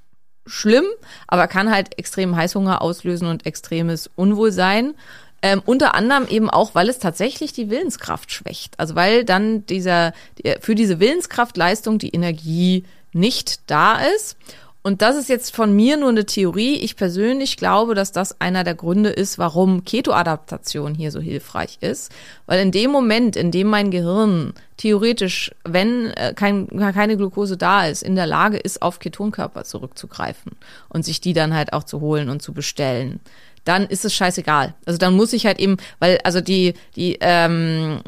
schlimm, 0.45 0.85
aber 1.27 1.47
kann 1.47 1.71
halt 1.71 1.97
extremen 1.97 2.35
Heißhunger 2.35 2.81
auslösen 2.81 3.27
und 3.27 3.45
extremes 3.45 4.09
Unwohlsein. 4.15 4.93
Ähm, 5.41 5.61
unter 5.65 5.95
anderem 5.95 6.27
eben 6.27 6.49
auch, 6.49 6.75
weil 6.75 6.89
es 6.89 6.99
tatsächlich 6.99 7.53
die 7.53 7.69
Willenskraft 7.69 8.31
schwächt. 8.31 8.77
Also 8.77 8.95
weil 8.95 9.23
dann 9.23 9.65
dieser, 9.67 10.13
die- 10.37 10.55
für 10.59 10.75
diese 10.75 10.99
Willenskraftleistung 10.99 11.97
die 11.97 12.09
Energie 12.09 12.83
nicht 13.13 13.61
da 13.67 13.99
ist. 14.15 14.35
Und 14.81 15.01
das 15.01 15.17
ist 15.17 15.27
jetzt 15.27 15.53
von 15.53 15.75
mir 15.75 15.97
nur 15.97 16.09
eine 16.09 16.25
Theorie. 16.25 16.75
Ich 16.75 16.95
persönlich 16.95 17.57
glaube, 17.57 17.95
dass 17.95 18.13
das 18.13 18.39
einer 18.39 18.63
der 18.63 18.75
Gründe 18.75 19.09
ist, 19.09 19.37
warum 19.37 19.83
Keto-Adaptation 19.83 20.95
hier 20.95 21.11
so 21.11 21.19
hilfreich 21.19 21.79
ist. 21.81 22.13
Weil 22.45 22.61
in 22.61 22.71
dem 22.71 22.89
Moment, 22.89 23.35
in 23.35 23.51
dem 23.51 23.67
mein 23.67 23.91
Gehirn 23.91 24.53
theoretisch, 24.77 25.51
wenn 25.65 26.11
äh, 26.11 26.33
kein, 26.33 26.67
keine 26.67 27.17
Glucose 27.17 27.57
da 27.57 27.87
ist, 27.87 28.03
in 28.03 28.15
der 28.15 28.25
Lage 28.25 28.57
ist, 28.57 28.81
auf 28.81 28.99
Ketonkörper 28.99 29.65
zurückzugreifen 29.65 30.53
und 30.87 31.03
sich 31.03 31.19
die 31.19 31.33
dann 31.33 31.53
halt 31.53 31.73
auch 31.73 31.83
zu 31.83 31.99
holen 31.99 32.29
und 32.29 32.41
zu 32.41 32.53
bestellen, 32.53 33.19
dann 33.65 33.85
ist 33.85 34.05
es 34.05 34.13
scheißegal. 34.13 34.75
Also 34.85 34.97
dann 34.97 35.13
muss 35.13 35.33
ich 35.33 35.45
halt 35.45 35.59
eben, 35.59 35.75
weil 35.99 36.19
also 36.23 36.39
die 36.39 36.73
die 36.95 37.17
ähm, 37.19 37.99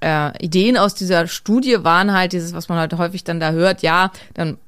äh, 0.00 0.44
Ideen 0.44 0.76
aus 0.76 0.94
dieser 0.94 1.26
Studie 1.26 1.82
waren 1.82 2.12
halt 2.12 2.32
dieses, 2.32 2.52
was 2.52 2.68
man 2.68 2.78
halt 2.78 2.92
häufig 2.92 3.24
dann 3.24 3.40
da 3.40 3.52
hört, 3.52 3.80
ja, 3.80 4.12
dann 4.34 4.58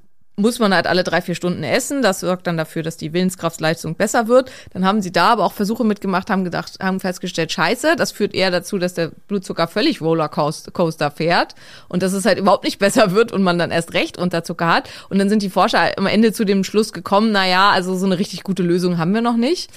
muss 0.40 0.58
man 0.58 0.74
halt 0.74 0.86
alle 0.86 1.04
drei, 1.04 1.22
vier 1.22 1.34
Stunden 1.34 1.62
essen. 1.62 2.02
Das 2.02 2.20
sorgt 2.20 2.46
dann 2.46 2.56
dafür, 2.56 2.82
dass 2.82 2.96
die 2.96 3.12
Willenskraftleistung 3.12 3.94
besser 3.94 4.28
wird. 4.28 4.50
Dann 4.72 4.84
haben 4.84 5.02
sie 5.02 5.12
da 5.12 5.28
aber 5.28 5.44
auch 5.44 5.52
Versuche 5.52 5.84
mitgemacht, 5.84 6.30
haben 6.30 6.44
gedacht, 6.44 6.78
haben 6.80 7.00
festgestellt, 7.00 7.52
scheiße, 7.52 7.96
das 7.96 8.12
führt 8.12 8.34
eher 8.34 8.50
dazu, 8.50 8.78
dass 8.78 8.94
der 8.94 9.12
Blutzucker 9.28 9.68
völlig 9.68 10.00
Rollercoaster 10.00 11.10
fährt 11.10 11.54
und 11.88 12.02
dass 12.02 12.12
es 12.12 12.24
halt 12.24 12.38
überhaupt 12.38 12.64
nicht 12.64 12.78
besser 12.78 13.12
wird 13.12 13.32
und 13.32 13.42
man 13.42 13.58
dann 13.58 13.70
erst 13.70 13.94
recht 13.94 14.18
Unterzucker 14.18 14.66
hat. 14.66 14.88
Und 15.08 15.18
dann 15.18 15.28
sind 15.28 15.42
die 15.42 15.50
Forscher 15.50 15.96
am 15.96 16.06
Ende 16.06 16.32
zu 16.32 16.44
dem 16.44 16.64
Schluss 16.64 16.92
gekommen, 16.92 17.32
na 17.32 17.46
ja, 17.46 17.70
also 17.70 17.96
so 17.96 18.06
eine 18.06 18.18
richtig 18.18 18.42
gute 18.42 18.62
Lösung 18.62 18.98
haben 18.98 19.14
wir 19.14 19.22
noch 19.22 19.36
nicht. 19.36 19.70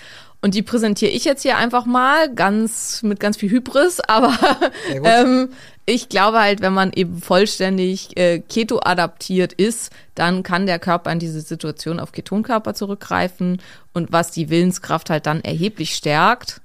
Und 0.43 0.55
die 0.55 0.61
präsentiere 0.61 1.09
ich 1.09 1.23
jetzt 1.23 1.43
hier 1.43 1.55
einfach 1.55 1.85
mal, 1.85 2.29
ganz 2.33 3.01
mit 3.01 3.21
ganz 3.21 3.37
viel 3.37 3.49
Hybris, 3.49 4.01
aber 4.01 4.37
ähm, 5.05 5.51
ich 5.85 6.09
glaube 6.09 6.39
halt, 6.39 6.61
wenn 6.61 6.73
man 6.73 6.93
eben 6.93 7.21
vollständig 7.21 8.15
äh, 8.17 8.39
Keto 8.39 8.79
adaptiert 8.83 9.53
ist, 9.53 9.91
dann 10.15 10.43
kann 10.43 10.65
der 10.65 10.79
Körper 10.79 11.11
in 11.11 11.19
diese 11.19 11.41
Situation 11.41 11.99
auf 11.99 12.11
Ketonkörper 12.11 12.73
zurückgreifen 12.73 13.61
und 13.93 14.11
was 14.11 14.31
die 14.31 14.49
Willenskraft 14.49 15.09
halt 15.09 15.25
dann 15.25 15.41
erheblich 15.41 15.95
stärkt. 15.95 16.61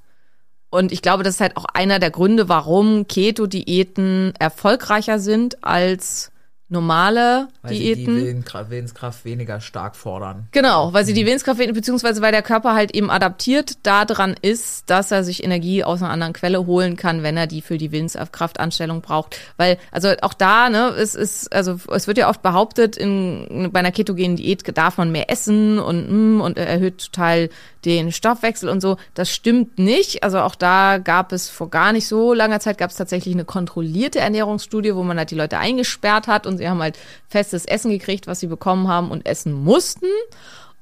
Und 0.71 0.93
ich 0.93 1.03
glaube, 1.03 1.23
das 1.23 1.37
ist 1.37 1.41
halt 1.41 1.57
auch 1.57 1.64
einer 1.73 1.99
der 1.99 2.11
Gründe, 2.11 2.49
warum 2.49 3.09
Keto-Diäten 3.09 4.35
erfolgreicher 4.39 5.19
sind 5.19 5.64
als 5.64 6.31
normale 6.69 7.49
Weil 7.62 7.73
sie 7.73 7.79
Diäten. 7.79 8.16
die 8.16 8.25
Willenskraft, 8.25 8.71
Willenskraft 8.71 9.25
weniger 9.25 9.61
stark 9.61 9.97
fordern. 9.97 10.49
Genau, 10.53 10.93
weil 10.93 11.05
sie 11.05 11.14
die 11.14 11.25
Willenskraft, 11.25 11.59
beziehungsweise 11.59 12.21
weil 12.21 12.33
der 12.33 12.43
Körper 12.43 12.75
halt 12.75 12.95
eben 12.95 13.11
adaptiert 13.11 13.87
daran 13.87 14.35
ist, 14.41 14.91
dass 14.91 15.11
er 15.11 15.25
sich 15.25 15.43
Energie 15.43 15.83
aus 15.83 16.03
einer 16.03 16.12
anderen 16.12 16.35
Quelle 16.35 16.66
holen 16.66 16.97
kann, 16.97 17.23
wenn 17.23 17.37
er 17.37 17.47
die 17.47 17.62
für 17.62 17.79
die 17.79 17.91
Willenskraftanstellung 17.91 19.01
braucht. 19.01 19.37
Weil, 19.57 19.79
also 19.91 20.12
auch 20.21 20.35
da, 20.35 20.69
ne, 20.69 20.89
es 20.89 21.14
ist, 21.14 21.53
also 21.55 21.79
es 21.91 22.07
wird 22.07 22.19
ja 22.19 22.29
oft 22.29 22.43
behauptet, 22.43 22.97
in, 22.97 23.71
bei 23.73 23.81
einer 23.81 23.93
ketogenen 23.93 24.37
Diät 24.37 24.77
darf 24.77 24.99
man 24.99 25.11
mehr 25.11 25.31
essen 25.31 25.79
und, 25.79 26.37
mm, 26.37 26.41
und 26.41 26.59
erhöht 26.59 26.99
total 27.12 27.49
den 27.85 28.12
Stoffwechsel 28.12 28.69
und 28.69 28.81
so. 28.81 28.97
Das 29.14 29.31
stimmt 29.31 29.79
nicht. 29.79 30.23
Also 30.23 30.41
auch 30.41 30.55
da 30.55 30.99
gab 30.99 31.33
es 31.33 31.49
vor 31.49 31.71
gar 31.71 31.93
nicht 31.93 32.07
so 32.07 32.35
langer 32.35 32.61
Zeit 32.61 32.79
gab 32.79 32.91
es 32.91 32.97
tatsächlich 32.97 33.35
eine 33.35 33.45
kontrollierte 33.45 34.19
Ernährungsstudie, 34.19 34.95
wo 34.95 35.03
man 35.03 35.19
halt 35.19 35.31
die 35.31 35.37
Leute 35.37 35.59
eingesperrt 35.59 36.27
hat 36.27 36.47
und 36.47 36.58
sie 36.59 36.69
haben 36.69 36.83
halt 36.83 36.99
festes 37.29 37.65
Essen 37.65 37.91
gekriegt, 37.91 38.27
was 38.27 38.41
sie 38.41 38.47
bekommen 38.47 38.89
haben 38.89 39.11
und 39.11 39.27
essen 39.27 39.53
mussten. 39.53 40.07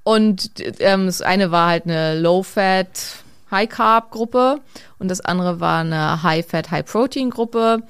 Und 0.02 0.50
ähm, 0.80 1.06
das 1.06 1.22
eine 1.22 1.50
war 1.50 1.68
halt 1.68 1.84
eine 1.84 2.18
Low-Fat, 2.18 3.22
High-Carb-Gruppe 3.50 4.60
und 4.98 5.10
das 5.10 5.20
andere 5.20 5.60
war 5.60 5.80
eine 5.80 6.22
High-Fat, 6.22 6.70
High-Protein-Gruppe. 6.70 7.82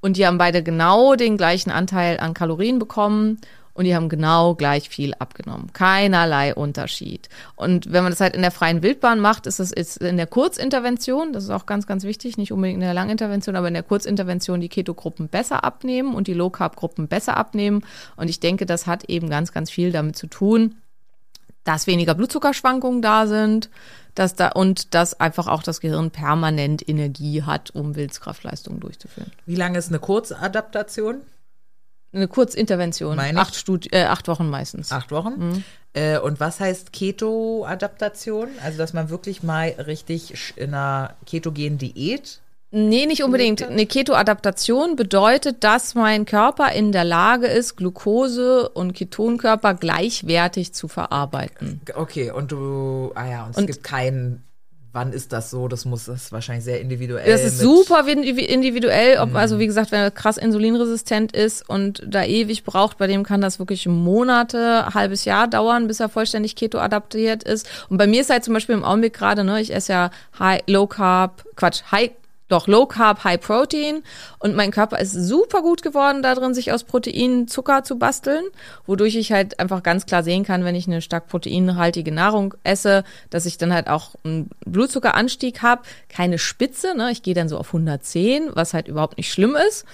Und 0.00 0.18
die 0.18 0.26
haben 0.26 0.36
beide 0.36 0.62
genau 0.62 1.14
den 1.14 1.38
gleichen 1.38 1.70
Anteil 1.70 2.20
an 2.20 2.34
Kalorien 2.34 2.78
bekommen 2.78 3.40
und 3.74 3.84
die 3.84 3.94
haben 3.94 4.08
genau 4.08 4.54
gleich 4.54 4.88
viel 4.88 5.14
abgenommen. 5.14 5.72
Keinerlei 5.72 6.54
Unterschied. 6.54 7.28
Und 7.56 7.92
wenn 7.92 8.04
man 8.04 8.12
das 8.12 8.20
halt 8.20 8.34
in 8.34 8.42
der 8.42 8.52
freien 8.52 8.82
Wildbahn 8.82 9.18
macht, 9.18 9.46
ist 9.46 9.58
es 9.58 9.72
ist 9.72 9.96
in 9.98 10.16
der 10.16 10.28
Kurzintervention, 10.28 11.32
das 11.32 11.44
ist 11.44 11.50
auch 11.50 11.66
ganz, 11.66 11.86
ganz 11.86 12.04
wichtig, 12.04 12.38
nicht 12.38 12.52
unbedingt 12.52 12.76
in 12.76 12.86
der 12.86 12.94
Langintervention, 12.94 13.56
aber 13.56 13.68
in 13.68 13.74
der 13.74 13.82
Kurzintervention 13.82 14.60
die 14.60 14.68
Keto-Gruppen 14.68 15.28
besser 15.28 15.64
abnehmen 15.64 16.14
und 16.14 16.28
die 16.28 16.34
Low-Carb-Gruppen 16.34 17.08
besser 17.08 17.36
abnehmen. 17.36 17.84
Und 18.16 18.30
ich 18.30 18.38
denke, 18.38 18.64
das 18.64 18.86
hat 18.86 19.04
eben 19.10 19.28
ganz, 19.28 19.52
ganz 19.52 19.70
viel 19.70 19.90
damit 19.90 20.16
zu 20.16 20.28
tun, 20.28 20.76
dass 21.64 21.86
weniger 21.86 22.14
Blutzuckerschwankungen 22.14 23.02
da 23.02 23.26
sind, 23.26 23.70
dass 24.14 24.36
da 24.36 24.48
und 24.48 24.94
dass 24.94 25.18
einfach 25.18 25.48
auch 25.48 25.64
das 25.64 25.80
Gehirn 25.80 26.12
permanent 26.12 26.88
Energie 26.88 27.42
hat, 27.42 27.74
um 27.74 27.96
Willenskraftleistungen 27.96 28.78
durchzuführen. 28.78 29.32
Wie 29.46 29.56
lange 29.56 29.78
ist 29.78 29.88
eine 29.88 29.98
Kurzadaptation? 29.98 31.22
Eine 32.14 32.28
Kurzintervention, 32.28 33.16
Meine 33.16 33.40
acht, 33.40 33.54
Studi 33.54 33.88
äh, 33.92 34.04
acht 34.04 34.28
Wochen 34.28 34.48
meistens. 34.48 34.92
Acht 34.92 35.10
Wochen. 35.10 35.34
Mhm. 35.36 35.64
Äh, 35.94 36.18
und 36.18 36.40
was 36.40 36.60
heißt 36.60 36.92
Keto-Adaptation? 36.92 38.48
Also, 38.64 38.78
dass 38.78 38.92
man 38.92 39.10
wirklich 39.10 39.42
mal 39.42 39.68
richtig 39.86 40.54
in 40.56 40.74
einer 40.74 41.14
ketogenen 41.26 41.78
Diät. 41.78 42.40
Nee, 42.70 43.06
nicht 43.06 43.22
unbedingt. 43.22 43.62
Eine 43.62 43.86
Keto-Adaptation 43.86 44.96
bedeutet, 44.96 45.62
dass 45.62 45.94
mein 45.94 46.24
Körper 46.26 46.72
in 46.72 46.90
der 46.90 47.04
Lage 47.04 47.46
ist, 47.46 47.76
Glucose 47.76 48.68
und 48.70 48.94
Ketonkörper 48.94 49.74
gleichwertig 49.74 50.72
zu 50.74 50.88
verarbeiten. 50.88 51.80
Okay, 51.94 52.32
und 52.32 52.50
du, 52.50 53.12
ah 53.14 53.26
ja, 53.26 53.44
und 53.44 53.50
es 53.52 53.56
Und- 53.58 53.66
gibt 53.66 53.84
keinen, 53.84 54.42
wann 54.94 55.12
ist 55.12 55.32
das 55.32 55.50
so? 55.50 55.68
Das 55.68 55.84
muss, 55.84 56.06
das 56.06 56.24
ist 56.24 56.32
wahrscheinlich 56.32 56.64
sehr 56.64 56.80
individuell. 56.80 57.30
Das 57.30 57.44
ist 57.44 57.58
super 57.58 58.06
individuell, 58.06 59.18
ob, 59.18 59.34
also 59.34 59.58
wie 59.58 59.66
gesagt, 59.66 59.92
wenn 59.92 60.00
er 60.00 60.10
krass 60.10 60.36
insulinresistent 60.36 61.32
ist 61.32 61.68
und 61.68 62.02
da 62.06 62.24
ewig 62.24 62.64
braucht, 62.64 62.96
bei 62.96 63.08
dem 63.08 63.24
kann 63.24 63.40
das 63.40 63.58
wirklich 63.58 63.86
Monate, 63.86 64.94
halbes 64.94 65.24
Jahr 65.24 65.48
dauern, 65.48 65.88
bis 65.88 66.00
er 66.00 66.08
vollständig 66.08 66.54
Keto 66.54 66.78
adaptiert 66.78 67.42
ist. 67.42 67.68
Und 67.88 67.98
bei 67.98 68.06
mir 68.06 68.20
ist 68.20 68.30
halt 68.30 68.44
zum 68.44 68.54
Beispiel 68.54 68.76
im 68.76 68.84
Augenblick 68.84 69.14
gerade, 69.14 69.42
ne, 69.42 69.60
ich 69.60 69.74
esse 69.74 69.92
ja 69.92 70.10
High, 70.38 70.62
Low 70.68 70.86
Carb, 70.86 71.44
Quatsch, 71.56 71.82
High 71.90 72.12
doch 72.48 72.66
Low 72.66 72.86
Carb, 72.86 73.24
High 73.24 73.40
Protein. 73.40 74.02
Und 74.38 74.54
mein 74.54 74.70
Körper 74.70 74.98
ist 74.98 75.12
super 75.12 75.62
gut 75.62 75.82
geworden 75.82 76.22
darin, 76.22 76.54
sich 76.54 76.72
aus 76.72 76.84
Proteinen 76.84 77.48
Zucker 77.48 77.84
zu 77.84 77.98
basteln, 77.98 78.44
wodurch 78.86 79.16
ich 79.16 79.32
halt 79.32 79.60
einfach 79.60 79.82
ganz 79.82 80.06
klar 80.06 80.22
sehen 80.22 80.44
kann, 80.44 80.64
wenn 80.64 80.74
ich 80.74 80.86
eine 80.86 81.00
stark 81.00 81.28
proteinhaltige 81.28 82.12
Nahrung 82.12 82.54
esse, 82.64 83.04
dass 83.30 83.46
ich 83.46 83.58
dann 83.58 83.72
halt 83.72 83.88
auch 83.88 84.14
einen 84.24 84.50
Blutzuckeranstieg 84.66 85.62
habe, 85.62 85.82
keine 86.08 86.38
Spitze, 86.38 86.96
ne? 86.96 87.10
ich 87.10 87.22
gehe 87.22 87.34
dann 87.34 87.48
so 87.48 87.58
auf 87.58 87.68
110, 87.68 88.50
was 88.54 88.74
halt 88.74 88.88
überhaupt 88.88 89.16
nicht 89.16 89.32
schlimm 89.32 89.56
ist, 89.68 89.84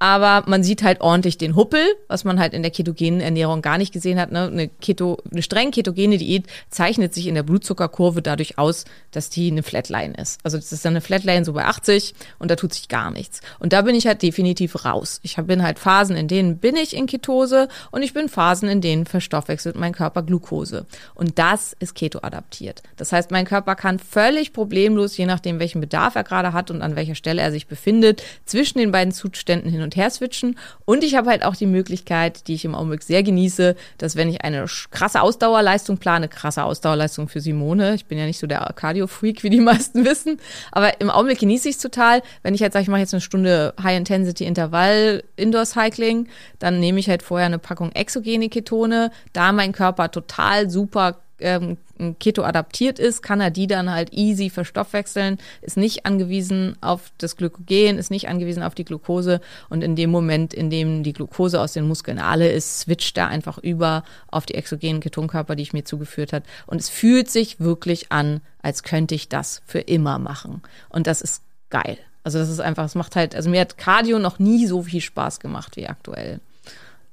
aber 0.00 0.48
man 0.48 0.62
sieht 0.62 0.82
halt 0.82 1.02
ordentlich 1.02 1.36
den 1.36 1.54
Huppel, 1.54 1.84
was 2.08 2.24
man 2.24 2.40
halt 2.40 2.54
in 2.54 2.62
der 2.62 2.70
ketogenen 2.70 3.20
Ernährung 3.20 3.60
gar 3.60 3.76
nicht 3.76 3.92
gesehen 3.92 4.18
hat. 4.18 4.32
Ne? 4.32 4.46
Eine, 4.46 4.68
Keto, 4.68 5.18
eine 5.30 5.42
streng 5.42 5.70
ketogene 5.70 6.16
Diät 6.16 6.46
zeichnet 6.70 7.12
sich 7.12 7.26
in 7.26 7.34
der 7.34 7.42
Blutzuckerkurve 7.42 8.22
dadurch 8.22 8.56
aus, 8.56 8.86
dass 9.10 9.28
die 9.28 9.50
eine 9.50 9.62
Flatline 9.62 10.14
ist. 10.14 10.40
Also 10.42 10.56
das 10.56 10.72
ist 10.72 10.86
dann 10.86 10.94
eine 10.94 11.02
Flatline 11.02 11.44
so 11.44 11.52
bei 11.52 11.66
80 11.66 12.14
und 12.38 12.50
da 12.50 12.56
tut 12.56 12.72
sich 12.72 12.88
gar 12.88 13.10
nichts. 13.10 13.42
Und 13.58 13.74
da 13.74 13.82
bin 13.82 13.94
ich 13.94 14.06
halt 14.06 14.22
definitiv 14.22 14.86
raus. 14.86 15.20
Ich 15.22 15.36
bin 15.36 15.62
halt 15.62 15.78
Phasen, 15.78 16.16
in 16.16 16.28
denen 16.28 16.56
bin 16.56 16.76
ich 16.76 16.96
in 16.96 17.06
Ketose 17.06 17.68
und 17.90 18.02
ich 18.02 18.14
bin 18.14 18.30
Phasen, 18.30 18.70
in 18.70 18.80
denen 18.80 19.04
verstoffwechselt 19.04 19.76
mein 19.76 19.92
Körper 19.92 20.22
Glucose. 20.22 20.86
Und 21.14 21.38
das 21.38 21.76
ist 21.78 21.94
Keto-adaptiert. 21.94 22.82
Das 22.96 23.12
heißt, 23.12 23.30
mein 23.30 23.44
Körper 23.44 23.74
kann 23.74 23.98
völlig 23.98 24.54
problemlos, 24.54 25.18
je 25.18 25.26
nachdem, 25.26 25.58
welchen 25.58 25.82
Bedarf 25.82 26.14
er 26.14 26.24
gerade 26.24 26.54
hat 26.54 26.70
und 26.70 26.80
an 26.80 26.96
welcher 26.96 27.14
Stelle 27.14 27.42
er 27.42 27.50
sich 27.50 27.66
befindet, 27.66 28.22
zwischen 28.46 28.78
den 28.78 28.92
beiden 28.92 29.12
Zuständen 29.12 29.70
hin 29.70 29.82
und 29.82 29.89
her 29.96 30.10
switchen. 30.10 30.58
Und 30.84 31.04
ich 31.04 31.14
habe 31.14 31.30
halt 31.30 31.44
auch 31.44 31.56
die 31.56 31.66
Möglichkeit, 31.66 32.46
die 32.48 32.54
ich 32.54 32.64
im 32.64 32.74
Augenblick 32.74 33.02
sehr 33.02 33.22
genieße, 33.22 33.76
dass 33.98 34.16
wenn 34.16 34.28
ich 34.28 34.42
eine 34.42 34.66
krasse 34.90 35.22
Ausdauerleistung 35.22 35.98
plane, 35.98 36.28
krasse 36.28 36.64
Ausdauerleistung 36.64 37.28
für 37.28 37.40
Simone, 37.40 37.94
ich 37.94 38.06
bin 38.06 38.18
ja 38.18 38.26
nicht 38.26 38.38
so 38.38 38.46
der 38.46 38.72
Cardio-Freak, 38.74 39.42
wie 39.42 39.50
die 39.50 39.60
meisten 39.60 40.04
wissen, 40.04 40.38
aber 40.72 41.00
im 41.00 41.10
Augenblick 41.10 41.38
genieße 41.38 41.68
ich 41.68 41.76
es 41.76 41.82
total, 41.82 42.22
wenn 42.42 42.54
ich 42.54 42.62
halt 42.62 42.72
sage, 42.72 42.82
ich 42.82 42.88
mache 42.88 43.00
jetzt 43.00 43.14
eine 43.14 43.20
Stunde 43.20 43.74
High-Intensity-Intervall 43.82 45.24
Indoor-Cycling, 45.36 46.28
dann 46.58 46.80
nehme 46.80 47.00
ich 47.00 47.08
halt 47.08 47.22
vorher 47.22 47.46
eine 47.46 47.58
Packung 47.58 47.92
exogene 47.92 48.48
Ketone, 48.48 49.10
da 49.32 49.52
mein 49.52 49.72
Körper 49.72 50.10
total 50.10 50.70
super 50.70 51.20
ähm, 51.40 51.76
Keto 52.18 52.42
adaptiert 52.42 52.98
ist, 52.98 53.22
kann 53.22 53.40
er 53.40 53.50
die 53.50 53.66
dann 53.66 53.90
halt 53.90 54.12
easy 54.12 54.50
verstoffwechseln, 54.50 55.38
ist 55.60 55.76
nicht 55.76 56.06
angewiesen 56.06 56.76
auf 56.80 57.12
das 57.18 57.36
Glykogen, 57.36 57.98
ist 57.98 58.10
nicht 58.10 58.28
angewiesen 58.28 58.62
auf 58.62 58.74
die 58.74 58.84
Glucose 58.84 59.40
und 59.68 59.82
in 59.82 59.96
dem 59.96 60.10
Moment, 60.10 60.54
in 60.54 60.70
dem 60.70 61.02
die 61.02 61.12
Glucose 61.12 61.60
aus 61.60 61.72
den 61.72 61.86
Muskeln 61.86 62.18
alle 62.18 62.50
ist, 62.50 62.80
switcht 62.80 63.18
er 63.18 63.28
einfach 63.28 63.58
über 63.58 64.04
auf 64.28 64.46
die 64.46 64.54
exogenen 64.54 65.00
Ketonkörper, 65.00 65.56
die 65.56 65.62
ich 65.62 65.72
mir 65.72 65.84
zugeführt 65.84 66.32
hat 66.32 66.44
und 66.66 66.80
es 66.80 66.88
fühlt 66.88 67.30
sich 67.30 67.60
wirklich 67.60 68.10
an, 68.10 68.40
als 68.62 68.82
könnte 68.82 69.14
ich 69.14 69.28
das 69.28 69.62
für 69.66 69.80
immer 69.80 70.18
machen 70.18 70.62
und 70.88 71.06
das 71.06 71.20
ist 71.20 71.42
geil. 71.68 71.98
Also 72.22 72.38
das 72.38 72.50
ist 72.50 72.60
einfach, 72.60 72.84
es 72.84 72.94
macht 72.94 73.16
halt, 73.16 73.34
also 73.34 73.48
mir 73.48 73.60
hat 73.60 73.78
Cardio 73.78 74.18
noch 74.18 74.38
nie 74.38 74.66
so 74.66 74.82
viel 74.82 75.00
Spaß 75.00 75.40
gemacht 75.40 75.76
wie 75.76 75.88
aktuell. 75.88 76.40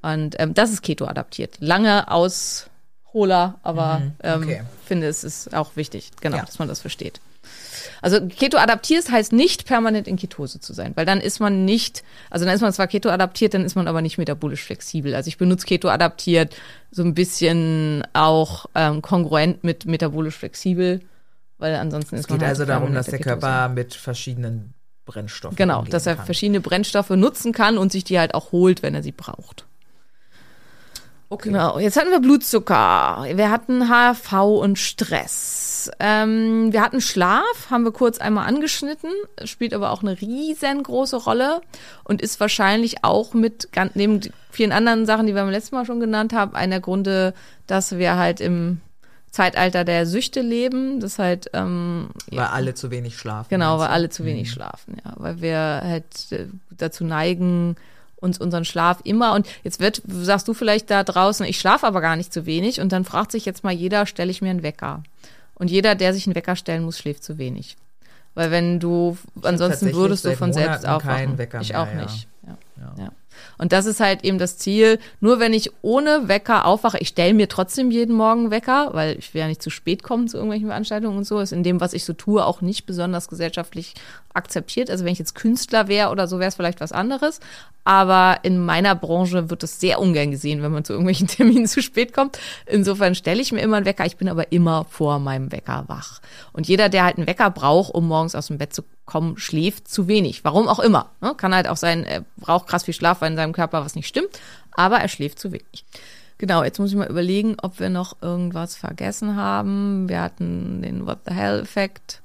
Und 0.01 0.35
ähm, 0.39 0.53
das 0.53 0.71
ist 0.71 0.81
Keto 0.81 1.05
adaptiert. 1.05 1.55
Lange 1.59 2.11
Ausholer, 3.09 3.55
aber 3.63 4.01
okay. 4.19 4.59
ähm, 4.59 4.65
finde 4.85 5.07
es 5.07 5.23
ist 5.23 5.53
auch 5.53 5.75
wichtig, 5.75 6.11
genau, 6.21 6.37
Ja. 6.37 6.45
dass 6.45 6.59
man 6.59 6.67
das 6.67 6.81
versteht. 6.81 7.19
Also 8.01 8.27
Keto 8.27 8.57
adaptiert 8.57 9.09
heißt 9.09 9.31
nicht 9.31 9.65
permanent 9.65 10.07
in 10.07 10.17
Ketose 10.17 10.59
zu 10.59 10.73
sein, 10.73 10.91
weil 10.95 11.05
dann 11.05 11.21
ist 11.21 11.39
man 11.39 11.65
nicht, 11.65 12.03
also 12.29 12.45
dann 12.45 12.53
ist 12.53 12.61
man 12.61 12.73
zwar 12.73 12.87
Keto 12.87 13.09
adaptiert, 13.09 13.53
dann 13.53 13.63
ist 13.63 13.75
man 13.75 13.87
aber 13.87 14.01
nicht 14.01 14.17
metabolisch 14.17 14.63
flexibel. 14.63 15.15
Also 15.15 15.29
ich 15.29 15.37
benutze 15.37 15.65
Keto 15.65 15.87
adaptiert 15.89 16.55
so 16.91 17.03
ein 17.03 17.13
bisschen 17.13 18.05
auch 18.13 18.65
ähm, 18.75 19.01
kongruent 19.01 19.63
mit 19.63 19.85
metabolisch 19.85 20.35
flexibel, 20.35 21.01
weil 21.57 21.75
ansonsten 21.75 22.15
ist 22.15 22.25
Es 22.25 22.29
man 22.29 22.39
geht 22.39 22.47
halt 22.47 22.59
also 22.59 22.65
darum, 22.65 22.93
dass 22.93 23.07
der 23.07 23.19
Ketose. 23.19 23.39
Körper 23.39 23.69
mit 23.69 23.93
verschiedenen 23.95 24.73
Brennstoffen. 25.05 25.55
Genau, 25.55 25.83
dass 25.83 26.05
er 26.05 26.15
kann. 26.17 26.25
verschiedene 26.25 26.59
Brennstoffe 26.59 27.09
nutzen 27.11 27.53
kann 27.53 27.77
und 27.77 27.91
sich 27.91 28.03
die 28.03 28.19
halt 28.19 28.33
auch 28.35 28.51
holt, 28.51 28.83
wenn 28.83 28.93
er 28.93 29.01
sie 29.03 29.13
braucht. 29.13 29.65
Okay. 31.29 31.49
Genau, 31.49 31.77
jetzt 31.77 31.97
hatten 31.97 32.11
wir 32.11 32.21
Blutzucker, 32.21 33.25
wir 33.33 33.51
hatten 33.51 33.89
HRV 33.89 34.31
und 34.61 34.79
Stress. 34.79 35.91
Ähm, 35.99 36.71
wir 36.71 36.81
hatten 36.81 37.01
Schlaf, 37.01 37.69
haben 37.69 37.83
wir 37.83 37.91
kurz 37.91 38.19
einmal 38.19 38.47
angeschnitten, 38.47 39.09
spielt 39.43 39.73
aber 39.73 39.91
auch 39.91 40.01
eine 40.01 40.19
riesengroße 40.19 41.17
Rolle 41.17 41.61
und 42.05 42.21
ist 42.21 42.39
wahrscheinlich 42.39 43.03
auch 43.03 43.33
mit, 43.33 43.67
neben 43.93 44.21
vielen 44.51 44.71
anderen 44.71 45.05
Sachen, 45.05 45.27
die 45.27 45.35
wir 45.35 45.41
beim 45.41 45.51
letzten 45.51 45.75
Mal 45.75 45.85
schon 45.85 45.99
genannt 45.99 46.31
haben, 46.31 46.55
einer 46.55 46.79
Gründe, 46.79 47.33
dass 47.67 47.97
wir 47.97 48.15
halt 48.15 48.39
im 48.39 48.79
Zeitalter 49.29 49.83
der 49.83 50.05
Süchte 50.05 50.39
leben, 50.39 51.01
das 51.01 51.19
halt, 51.19 51.49
ähm, 51.53 52.07
Weil 52.31 52.45
alle 52.45 52.73
zu 52.73 52.89
wenig 52.89 53.17
schlafen. 53.17 53.49
Genau, 53.49 53.79
weil 53.79 53.89
alle 53.89 54.09
zu 54.09 54.23
wenig 54.23 54.49
schlafen, 54.49 54.97
ja. 55.03 55.13
Weil 55.17 55.41
wir 55.41 55.81
halt 55.83 56.31
äh, 56.31 56.47
dazu 56.71 57.03
neigen, 57.03 57.75
uns 58.19 58.39
unseren 58.39 58.65
Schlaf 58.65 58.99
immer 59.03 59.33
und 59.33 59.47
jetzt 59.63 59.79
wird, 59.79 60.01
sagst 60.07 60.47
du 60.47 60.53
vielleicht 60.53 60.89
da 60.89 61.03
draußen, 61.03 61.45
ich 61.45 61.59
schlafe 61.59 61.85
aber 61.85 62.01
gar 62.01 62.15
nicht 62.15 62.33
zu 62.33 62.45
wenig 62.45 62.81
und 62.81 62.91
dann 62.91 63.05
fragt 63.05 63.31
sich 63.31 63.45
jetzt 63.45 63.63
mal 63.63 63.73
jeder, 63.73 64.05
stelle 64.05 64.31
ich 64.31 64.41
mir 64.41 64.49
einen 64.49 64.63
Wecker? 64.63 65.03
Und 65.55 65.71
jeder, 65.71 65.95
der 65.95 66.13
sich 66.13 66.27
einen 66.27 66.35
Wecker 66.35 66.55
stellen 66.55 66.83
muss, 66.83 66.97
schläft 66.97 67.23
zu 67.23 67.37
wenig. 67.37 67.77
Weil 68.35 68.51
wenn 68.51 68.79
du, 68.79 69.17
ansonsten 69.41 69.59
tatsächlich 69.69 69.95
würdest 69.95 70.25
du 70.25 70.35
von 70.35 70.53
selbst 70.53 70.83
Monaten 70.83 71.07
aufwachen. 71.07 71.61
Ich 71.61 71.75
auch 71.75 71.87
ja. 71.87 72.01
nicht. 72.03 72.27
Ja. 72.97 73.11
Und 73.57 73.71
das 73.71 73.85
ist 73.85 73.99
halt 73.99 74.23
eben 74.23 74.37
das 74.37 74.57
Ziel. 74.57 74.99
Nur 75.19 75.39
wenn 75.39 75.53
ich 75.53 75.71
ohne 75.81 76.27
Wecker 76.27 76.65
aufwache, 76.65 76.97
ich 76.99 77.09
stelle 77.09 77.33
mir 77.33 77.47
trotzdem 77.47 77.91
jeden 77.91 78.15
Morgen 78.15 78.51
Wecker, 78.51 78.89
weil 78.93 79.17
ich 79.17 79.33
will 79.33 79.41
ja 79.41 79.47
nicht 79.47 79.61
zu 79.61 79.69
spät 79.69 80.03
kommen 80.03 80.27
zu 80.27 80.37
irgendwelchen 80.37 80.67
Veranstaltungen 80.67 81.17
und 81.17 81.25
so, 81.25 81.39
ist 81.39 81.51
in 81.51 81.63
dem, 81.63 81.81
was 81.81 81.93
ich 81.93 82.05
so 82.05 82.13
tue, 82.13 82.45
auch 82.45 82.61
nicht 82.61 82.85
besonders 82.85 83.27
gesellschaftlich 83.27 83.95
akzeptiert. 84.33 84.89
Also 84.89 85.05
wenn 85.05 85.13
ich 85.13 85.19
jetzt 85.19 85.35
Künstler 85.35 85.87
wäre 85.87 86.11
oder 86.11 86.27
so, 86.27 86.39
wäre 86.39 86.49
es 86.49 86.55
vielleicht 86.55 86.81
was 86.81 86.91
anderes. 86.91 87.39
Aber 87.83 88.39
in 88.43 88.63
meiner 88.63 88.95
Branche 88.95 89.49
wird 89.49 89.63
es 89.63 89.79
sehr 89.79 89.99
ungern 89.99 90.31
gesehen, 90.31 90.61
wenn 90.61 90.71
man 90.71 90.83
zu 90.83 90.93
irgendwelchen 90.93 91.27
Terminen 91.27 91.67
zu 91.67 91.81
spät 91.81 92.13
kommt. 92.13 92.37
Insofern 92.65 93.15
stelle 93.15 93.41
ich 93.41 93.51
mir 93.51 93.61
immer 93.61 93.77
einen 93.77 93.85
Wecker. 93.85 94.05
Ich 94.05 94.17
bin 94.17 94.29
aber 94.29 94.51
immer 94.51 94.85
vor 94.89 95.19
meinem 95.19 95.51
Wecker 95.51 95.85
wach. 95.87 96.19
Und 96.53 96.67
jeder, 96.67 96.89
der 96.89 97.05
halt 97.05 97.17
einen 97.17 97.27
Wecker 97.27 97.49
braucht, 97.49 97.93
um 97.93 98.07
morgens 98.07 98.35
aus 98.35 98.47
dem 98.47 98.57
Bett 98.57 98.73
zu 98.73 98.83
kommen, 99.07 99.37
schläft 99.39 99.87
zu 99.87 100.07
wenig. 100.07 100.43
Warum 100.43 100.67
auch 100.67 100.79
immer. 100.79 101.09
Ne? 101.21 101.33
Kann 101.35 101.55
halt 101.55 101.67
auch 101.67 101.77
sein, 101.77 102.03
er 102.03 102.23
braucht 102.35 102.67
krass 102.67 102.83
viel 102.83 102.93
Schlaf, 102.93 103.21
weil 103.21 103.31
in 103.31 103.37
seinem 103.37 103.53
Körper 103.53 103.83
was 103.83 103.95
nicht 103.95 104.07
stimmt. 104.07 104.29
Aber 104.73 104.97
er 104.97 105.07
schläft 105.07 105.39
zu 105.39 105.51
wenig. 105.51 105.85
Genau, 106.37 106.63
jetzt 106.63 106.77
muss 106.77 106.91
ich 106.91 106.97
mal 106.97 107.09
überlegen, 107.09 107.55
ob 107.59 107.79
wir 107.79 107.89
noch 107.89 108.17
irgendwas 108.21 108.75
vergessen 108.75 109.35
haben. 109.35 110.07
Wir 110.07 110.21
hatten 110.21 110.83
den 110.83 111.07
What 111.07 111.19
the 111.25 111.33
Hell-Effekt. 111.33 112.21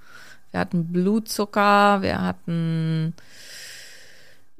Wir 0.51 0.61
hatten 0.61 0.93
Blutzucker. 0.93 2.03
Wir 2.03 2.21
hatten 2.21 3.15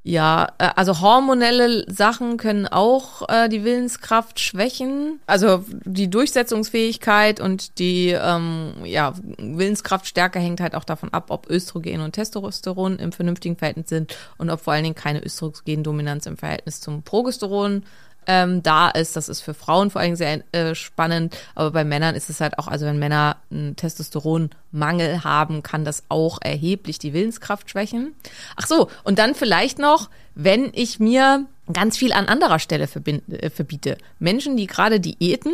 ja, 0.05 0.49
äh, 0.59 0.71
also 0.75 1.01
hormonelle 1.01 1.85
Sachen 1.89 2.37
können 2.37 2.67
auch 2.67 3.29
äh, 3.29 3.49
die 3.49 3.65
Willenskraft 3.65 4.41
schwächen. 4.41 5.21
Also 5.27 5.65
die 5.85 6.11
Durchsetzungsfähigkeit 6.11 7.41
und 7.41 7.79
die 7.79 8.09
ähm, 8.09 8.73
ja, 8.85 9.15
Willenskraftstärke 9.39 10.41
hängt 10.41 10.61
halt 10.61 10.75
auch 10.75 10.85
davon 10.85 11.13
ab, 11.13 11.27
ob 11.29 11.49
Östrogen 11.49 12.01
und 12.01 12.13
Testosteron 12.13 12.99
im 12.99 13.13
vernünftigen 13.13 13.57
Verhältnis 13.57 13.89
sind 13.91 14.17
und 14.39 14.51
ob 14.51 14.61
vor 14.61 14.73
allen 14.73 14.83
Dingen 14.85 14.97
keine 14.97 15.25
Östrogendominanz 15.25 16.27
im 16.27 16.37
Verhältnis 16.37 16.81
zum 16.81 17.03
Progesteron 17.03 17.85
ähm, 18.27 18.63
da 18.63 18.89
ist. 18.89 19.17
Das 19.17 19.29
ist 19.29 19.41
für 19.41 19.55
Frauen 19.55 19.91
vor 19.91 20.01
allem 20.01 20.17
sehr 20.17 20.43
äh, 20.53 20.75
spannend, 20.75 21.37
aber 21.55 21.71
bei 21.71 21.85
Männern 21.85 22.15
ist 22.15 22.31
es 22.31 22.41
halt 22.41 22.59
auch, 22.59 22.69
also 22.69 22.87
wenn 22.87 22.99
Männer 22.99 23.37
einen 23.51 23.77
Testosteronmangel 23.77 25.25
haben, 25.25 25.63
kann 25.63 25.85
das 25.85 26.05
auch 26.09 26.39
erheblich 26.43 26.99
die 26.99 27.13
Willenskraft 27.13 27.71
schwächen. 27.71 28.15
Ach 28.57 28.67
so, 28.67 28.89
und 29.05 29.19
dann 29.19 29.35
vielleicht 29.35 29.79
noch, 29.79 30.11
wenn 30.35 30.71
ich 30.75 30.99
mir 31.01 31.47
ganz 31.73 31.97
viel 31.97 32.13
an 32.13 32.27
anderer 32.27 32.59
Stelle 32.59 32.85
äh, 32.85 33.51
verbiete. 33.51 33.99
Menschen, 34.19 34.57
die 34.57 34.67
gerade 34.67 35.01
Diäten 35.01 35.53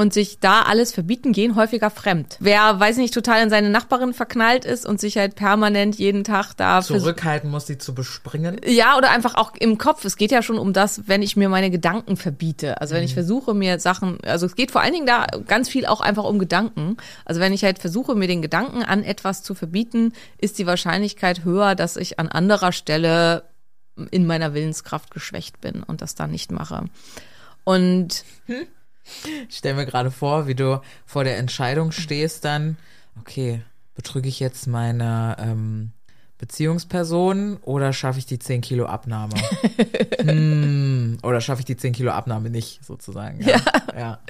und 0.00 0.14
sich 0.14 0.40
da 0.40 0.62
alles 0.62 0.92
verbieten, 0.92 1.32
gehen 1.32 1.56
häufiger 1.56 1.90
fremd. 1.90 2.38
Wer, 2.40 2.80
weiß 2.80 2.96
nicht, 2.96 3.12
total 3.12 3.42
in 3.42 3.50
seine 3.50 3.68
Nachbarin 3.68 4.14
verknallt 4.14 4.64
ist 4.64 4.86
und 4.86 4.98
sich 4.98 5.18
halt 5.18 5.34
permanent 5.34 5.96
jeden 5.96 6.24
Tag 6.24 6.54
da 6.54 6.80
zurückhalten 6.80 7.50
muss, 7.50 7.66
sie 7.66 7.76
zu 7.76 7.94
bespringen. 7.94 8.58
Ja, 8.64 8.96
oder 8.96 9.10
einfach 9.10 9.34
auch 9.34 9.52
im 9.58 9.76
Kopf. 9.76 10.06
Es 10.06 10.16
geht 10.16 10.30
ja 10.30 10.42
schon 10.42 10.58
um 10.58 10.72
das, 10.72 11.06
wenn 11.06 11.20
ich 11.20 11.36
mir 11.36 11.50
meine 11.50 11.70
Gedanken 11.70 12.16
verbiete. 12.16 12.80
Also 12.80 12.94
wenn 12.94 13.02
mhm. 13.02 13.08
ich 13.08 13.14
versuche, 13.14 13.52
mir 13.52 13.78
Sachen, 13.78 14.16
also 14.24 14.46
es 14.46 14.56
geht 14.56 14.70
vor 14.70 14.80
allen 14.80 14.94
Dingen 14.94 15.06
da 15.06 15.26
ganz 15.46 15.68
viel 15.68 15.84
auch 15.84 16.00
einfach 16.00 16.24
um 16.24 16.38
Gedanken. 16.38 16.96
Also 17.26 17.42
wenn 17.42 17.52
ich 17.52 17.62
halt 17.62 17.78
versuche, 17.78 18.14
mir 18.14 18.26
den 18.26 18.40
Gedanken 18.40 18.82
an 18.82 19.04
etwas 19.04 19.42
zu 19.42 19.54
verbieten, 19.54 20.14
ist 20.38 20.58
die 20.58 20.66
Wahrscheinlichkeit 20.66 21.44
höher, 21.44 21.74
dass 21.74 21.98
ich 21.98 22.18
an 22.18 22.28
anderer 22.28 22.72
Stelle 22.72 23.42
in 24.10 24.26
meiner 24.26 24.54
Willenskraft 24.54 25.10
geschwächt 25.10 25.60
bin 25.60 25.82
und 25.82 26.00
das 26.00 26.14
dann 26.14 26.30
nicht 26.30 26.50
mache. 26.50 26.84
Und 27.64 28.24
hm? 28.46 28.66
Ich 29.48 29.58
stelle 29.58 29.74
mir 29.74 29.86
gerade 29.86 30.10
vor, 30.10 30.46
wie 30.46 30.54
du 30.54 30.80
vor 31.04 31.24
der 31.24 31.38
Entscheidung 31.38 31.92
stehst 31.92 32.44
dann, 32.44 32.76
okay, 33.18 33.62
betrüge 33.94 34.28
ich 34.28 34.40
jetzt 34.40 34.66
meine 34.66 35.36
ähm, 35.38 35.92
Beziehungsperson 36.38 37.58
oder 37.58 37.92
schaffe 37.92 38.18
ich 38.18 38.26
die 38.26 38.38
10 38.38 38.62
Kilo 38.62 38.86
Abnahme? 38.86 39.34
hm, 40.20 41.18
oder 41.22 41.40
schaffe 41.40 41.60
ich 41.60 41.66
die 41.66 41.76
10 41.76 41.92
Kilo 41.92 42.12
Abnahme 42.12 42.50
nicht, 42.50 42.84
sozusagen. 42.84 43.42
Ja. 43.42 43.60
ja. 43.94 43.98
ja. 43.98 44.20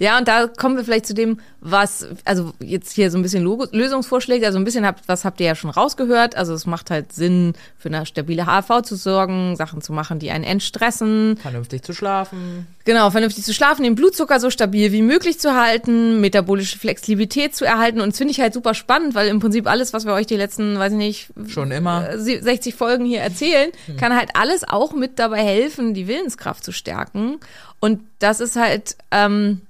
Ja, 0.00 0.16
und 0.16 0.26
da 0.28 0.46
kommen 0.46 0.78
wir 0.78 0.84
vielleicht 0.84 1.04
zu 1.04 1.12
dem, 1.12 1.40
was, 1.60 2.06
also 2.24 2.54
jetzt 2.58 2.92
hier 2.92 3.10
so 3.10 3.18
ein 3.18 3.22
bisschen 3.22 3.44
Lösungsvorschläge, 3.44 4.46
also 4.46 4.58
ein 4.58 4.64
bisschen 4.64 4.86
habt, 4.86 5.06
was 5.08 5.26
habt 5.26 5.40
ihr 5.40 5.46
ja 5.46 5.54
schon 5.54 5.68
rausgehört. 5.68 6.36
Also 6.36 6.54
es 6.54 6.64
macht 6.64 6.90
halt 6.90 7.12
Sinn, 7.12 7.52
für 7.76 7.90
eine 7.90 8.06
stabile 8.06 8.46
HRV 8.46 8.80
zu 8.80 8.96
sorgen, 8.96 9.56
Sachen 9.56 9.82
zu 9.82 9.92
machen, 9.92 10.18
die 10.18 10.30
einen 10.30 10.44
entstressen. 10.44 11.36
Vernünftig 11.36 11.82
zu 11.82 11.92
schlafen. 11.92 12.66
Genau, 12.86 13.10
vernünftig 13.10 13.44
zu 13.44 13.52
schlafen, 13.52 13.82
den 13.82 13.94
Blutzucker 13.94 14.40
so 14.40 14.48
stabil 14.48 14.90
wie 14.90 15.02
möglich 15.02 15.38
zu 15.38 15.54
halten, 15.54 16.22
metabolische 16.22 16.78
Flexibilität 16.78 17.54
zu 17.54 17.66
erhalten. 17.66 18.00
Und 18.00 18.12
das 18.12 18.18
finde 18.18 18.32
ich 18.32 18.40
halt 18.40 18.54
super 18.54 18.72
spannend, 18.72 19.14
weil 19.14 19.28
im 19.28 19.38
Prinzip 19.38 19.66
alles, 19.66 19.92
was 19.92 20.06
wir 20.06 20.14
euch 20.14 20.26
die 20.26 20.36
letzten, 20.36 20.78
weiß 20.78 20.92
ich 20.92 20.98
nicht, 20.98 21.28
schon 21.48 21.72
immer 21.72 22.16
60 22.16 22.74
Folgen 22.74 23.04
hier 23.04 23.20
erzählen, 23.20 23.70
hm. 23.84 23.98
kann 23.98 24.16
halt 24.16 24.30
alles 24.32 24.66
auch 24.66 24.94
mit 24.94 25.18
dabei 25.18 25.42
helfen, 25.44 25.92
die 25.92 26.08
Willenskraft 26.08 26.64
zu 26.64 26.72
stärken. 26.72 27.38
Und 27.80 28.00
das 28.18 28.40
ist 28.40 28.56
halt, 28.56 28.96
ähm, 29.10 29.60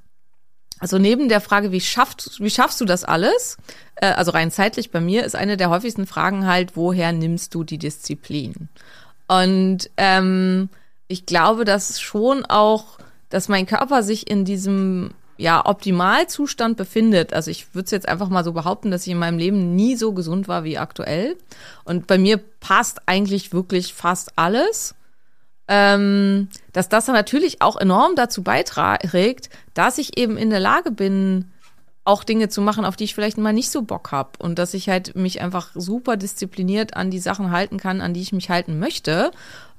also 0.81 0.99
neben 0.99 1.29
der 1.29 1.41
Frage, 1.41 1.71
wie 1.73 1.81
schaffst, 1.81 2.41
wie 2.41 2.51
schaffst 2.51 2.81
du 2.81 2.87
das 2.87 3.05
alles? 3.05 3.59
Äh, 3.97 4.07
also 4.07 4.33
rein 4.33 4.51
zeitlich 4.51 4.91
bei 4.91 5.01
mir 5.01 5.25
ist 5.25 5.37
eine 5.37 5.57
der 5.57 5.71
häufigsten 5.71 6.07
Fragen 6.07 6.47
halt, 6.47 6.75
woher 6.75 7.13
nimmst 7.13 7.55
du 7.55 7.63
die 7.63 7.79
Disziplin? 7.79 8.69
Und 9.29 9.91
ähm, 9.99 10.71
ich 11.07 11.27
glaube, 11.27 11.65
dass 11.65 12.01
schon 12.01 12.45
auch, 12.47 12.99
dass 13.29 13.49
mein 13.49 13.67
Körper 13.67 14.03
sich 14.03 14.29
in 14.29 14.45
diesem 14.45 15.11
ja, 15.37 15.65
Optimalzustand 15.65 16.77
befindet. 16.77 17.33
Also 17.33 17.51
ich 17.51 17.75
würde 17.75 17.85
es 17.87 17.91
jetzt 17.91 18.09
einfach 18.09 18.29
mal 18.29 18.45
so 18.45 18.53
behaupten, 18.53 18.91
dass 18.91 19.07
ich 19.07 19.13
in 19.13 19.19
meinem 19.19 19.39
Leben 19.39 19.75
nie 19.75 19.97
so 19.97 20.13
gesund 20.13 20.49
war 20.49 20.65
wie 20.65 20.79
aktuell. 20.79 21.37
Und 21.85 22.07
bei 22.07 22.19
mir 22.19 22.39
passt 22.39 23.01
eigentlich 23.07 23.53
wirklich 23.53 23.95
fast 23.95 24.33
alles 24.37 24.95
ähm, 25.71 26.49
dass 26.73 26.89
das 26.89 27.07
dann 27.07 27.15
natürlich 27.15 27.63
auch 27.63 27.77
enorm 27.77 28.17
dazu 28.17 28.43
beiträgt, 28.43 29.49
dass 29.73 29.99
ich 29.99 30.19
eben 30.19 30.37
in 30.37 30.51
der 30.51 30.61
Lage 30.61 30.91
bin, 30.91 31.53
auch 32.05 32.25
Dinge 32.25 32.49
zu 32.49 32.61
machen, 32.61 32.85
auf 32.85 32.97
die 32.97 33.05
ich 33.05 33.15
vielleicht 33.15 33.39
mal 33.39 33.53
nicht 33.53 33.71
so 33.71 33.83
Bock 33.83 34.11
habe 34.11 34.31
und 34.39 34.59
dass 34.59 34.75
ich 34.75 34.89
halt 34.89 35.15
mich 35.15 35.41
einfach 35.41 35.71
super 35.75 36.17
diszipliniert 36.17 36.97
an 36.97 37.11
die 37.11 37.21
Sachen 37.21 37.53
halten 37.53 37.79
kann, 37.79 38.01
an 38.01 38.15
die 38.15 38.23
ich 38.23 38.33
mich 38.33 38.51
halten 38.51 38.81
möchte 38.81 39.31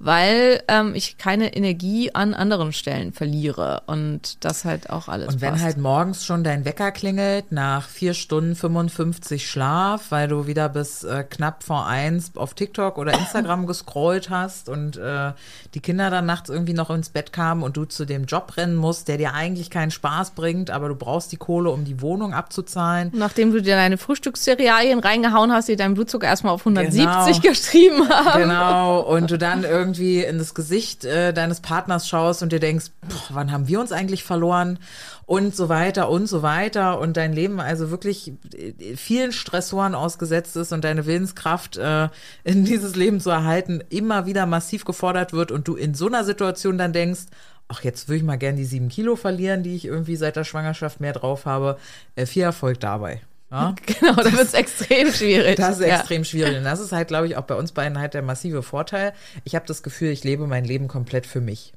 weil 0.04 0.64
ähm, 0.68 0.96
ich 0.96 1.20
keine 1.20 1.56
Energie 1.56 2.14
an 2.16 2.34
anderen 2.34 2.74
Stellen 2.74 3.14
verliere 3.14 3.84
und 3.86 4.44
das 4.44 4.66
halt 4.66 4.90
auch 4.90 5.08
alles. 5.08 5.36
Und 5.36 5.42
wenn 5.42 5.52
passt. 5.52 5.64
halt 5.64 5.78
morgens 5.78 6.26
schon 6.26 6.44
dein 6.44 6.66
Wecker 6.66 6.92
klingelt 6.92 7.52
nach 7.52 7.88
vier 7.88 8.16
Stunden 8.16 8.56
55 8.56 9.48
Schlaf, 9.48 10.06
weil 10.10 10.28
du 10.28 10.48
wieder 10.48 10.70
bis 10.70 11.04
äh, 11.04 11.24
knapp 11.24 11.64
vor 11.64 11.86
eins 11.86 12.32
auf 12.36 12.56
TikTok 12.56 12.98
oder 12.98 13.14
Instagram 13.14 13.68
gescrollt 13.68 14.32
hast 14.32 14.70
und 14.70 14.98
äh, 14.98 15.34
die 15.76 15.80
Kinder 15.82 16.10
dann 16.10 16.26
nachts 16.26 16.50
irgendwie 16.50 16.74
noch 16.74 16.90
ins 16.90 17.10
Bett 17.10 17.32
kamen 17.32 17.62
und 17.62 17.78
du 17.78 17.86
zu 17.86 18.06
dem 18.06 18.26
Job 18.26 18.58
rennen 18.58 18.76
musst, 18.76 19.08
der 19.08 19.18
dir 19.18 19.36
eigentlich 19.36 19.70
keinen 19.70 19.92
Spaß 19.92 20.32
bringt, 20.32 20.72
aber 20.72 20.88
du 20.88 20.96
brauchst 20.96 21.32
die 21.32 21.38
Kohle, 21.38 21.70
um 21.70 21.86
die 21.86 22.02
Wohnung 22.02 22.34
abzuzahlen. 22.34 23.12
Nachdem 23.14 23.54
du 23.54 23.62
dir 23.62 23.76
deine 23.76 24.00
Frühstückscerealien 24.00 25.00
reingehauen 25.00 25.52
hast, 25.52 25.68
die 25.68 25.76
deinen 25.76 25.94
Blutzucker 25.94 26.26
erstmal 26.26 26.54
auf 26.54 26.62
170 26.62 26.96
genau. 26.96 27.42
geschrieben 27.42 28.10
haben. 28.10 28.42
Genau. 28.42 29.02
Und 29.02 29.30
du 29.30 29.38
dann 29.38 29.64
irgendwie 29.64 29.91
irgendwie 29.92 30.24
in 30.24 30.38
das 30.38 30.54
Gesicht 30.54 31.04
äh, 31.04 31.34
deines 31.34 31.60
Partners 31.60 32.08
schaust 32.08 32.42
und 32.42 32.52
dir 32.52 32.60
denkst, 32.60 32.86
boah, 33.02 33.36
wann 33.36 33.52
haben 33.52 33.68
wir 33.68 33.80
uns 33.80 33.92
eigentlich 33.92 34.24
verloren? 34.24 34.80
Und 35.26 35.56
so 35.56 35.70
weiter 35.70 36.10
und 36.10 36.28
so 36.28 36.42
weiter. 36.42 37.00
Und 37.00 37.18
dein 37.18 37.34
Leben 37.34 37.60
also 37.60 37.92
wirklich 37.92 38.34
äh, 38.54 38.96
vielen 38.96 39.32
Stressoren 39.32 39.96
ausgesetzt 39.96 40.56
ist 40.56 40.72
und 40.72 40.84
deine 40.84 41.06
Willenskraft 41.06 41.78
äh, 41.78 42.10
in 42.44 42.64
dieses 42.66 42.96
Leben 42.96 43.20
zu 43.20 43.30
erhalten 43.30 43.84
immer 43.90 44.26
wieder 44.26 44.46
massiv 44.46 44.86
gefordert 44.86 45.34
wird 45.34 45.52
und 45.52 45.68
du 45.68 45.76
in 45.76 45.94
so 45.94 46.08
einer 46.08 46.24
Situation 46.24 46.78
dann 46.78 46.94
denkst, 46.94 47.26
ach, 47.68 47.84
jetzt 47.84 48.08
würde 48.08 48.18
ich 48.18 48.24
mal 48.24 48.38
gern 48.38 48.56
die 48.56 48.66
sieben 48.66 48.90
Kilo 48.90 49.16
verlieren, 49.16 49.64
die 49.64 49.76
ich 49.76 49.86
irgendwie 49.86 50.16
seit 50.16 50.36
der 50.36 50.44
Schwangerschaft 50.44 51.02
mehr 51.02 51.14
drauf 51.14 51.46
habe. 51.46 51.78
Äh, 52.16 52.26
viel 52.26 52.44
Erfolg 52.44 52.80
dabei. 52.80 53.22
Ja? 53.52 53.76
Genau, 53.86 54.16
da 54.16 54.32
wird 54.32 54.44
es 54.44 54.54
extrem 54.54 55.12
schwierig. 55.12 55.58
Das 55.58 55.80
ist 55.80 55.88
ja. 55.88 55.98
extrem 55.98 56.24
schwierig. 56.24 56.58
Und 56.58 56.64
das 56.64 56.80
ist 56.80 56.92
halt, 56.92 57.10
glaube 57.10 57.28
ich, 57.28 57.36
auch 57.38 57.44
bei 57.44 57.56
uns 57.56 57.74
beiden 57.74 58.00
halt 58.00 58.14
der 58.14 58.22
massive 58.22 58.64
Vorteil. 58.64 59.14
Ich 59.44 59.56
habe 59.56 59.66
das 59.68 59.84
Gefühl, 59.84 60.10
ich 60.10 60.24
lebe 60.24 60.48
mein 60.48 60.66
Leben 60.66 60.88
komplett 60.88 61.28
für 61.28 61.42
mich. 61.42 61.74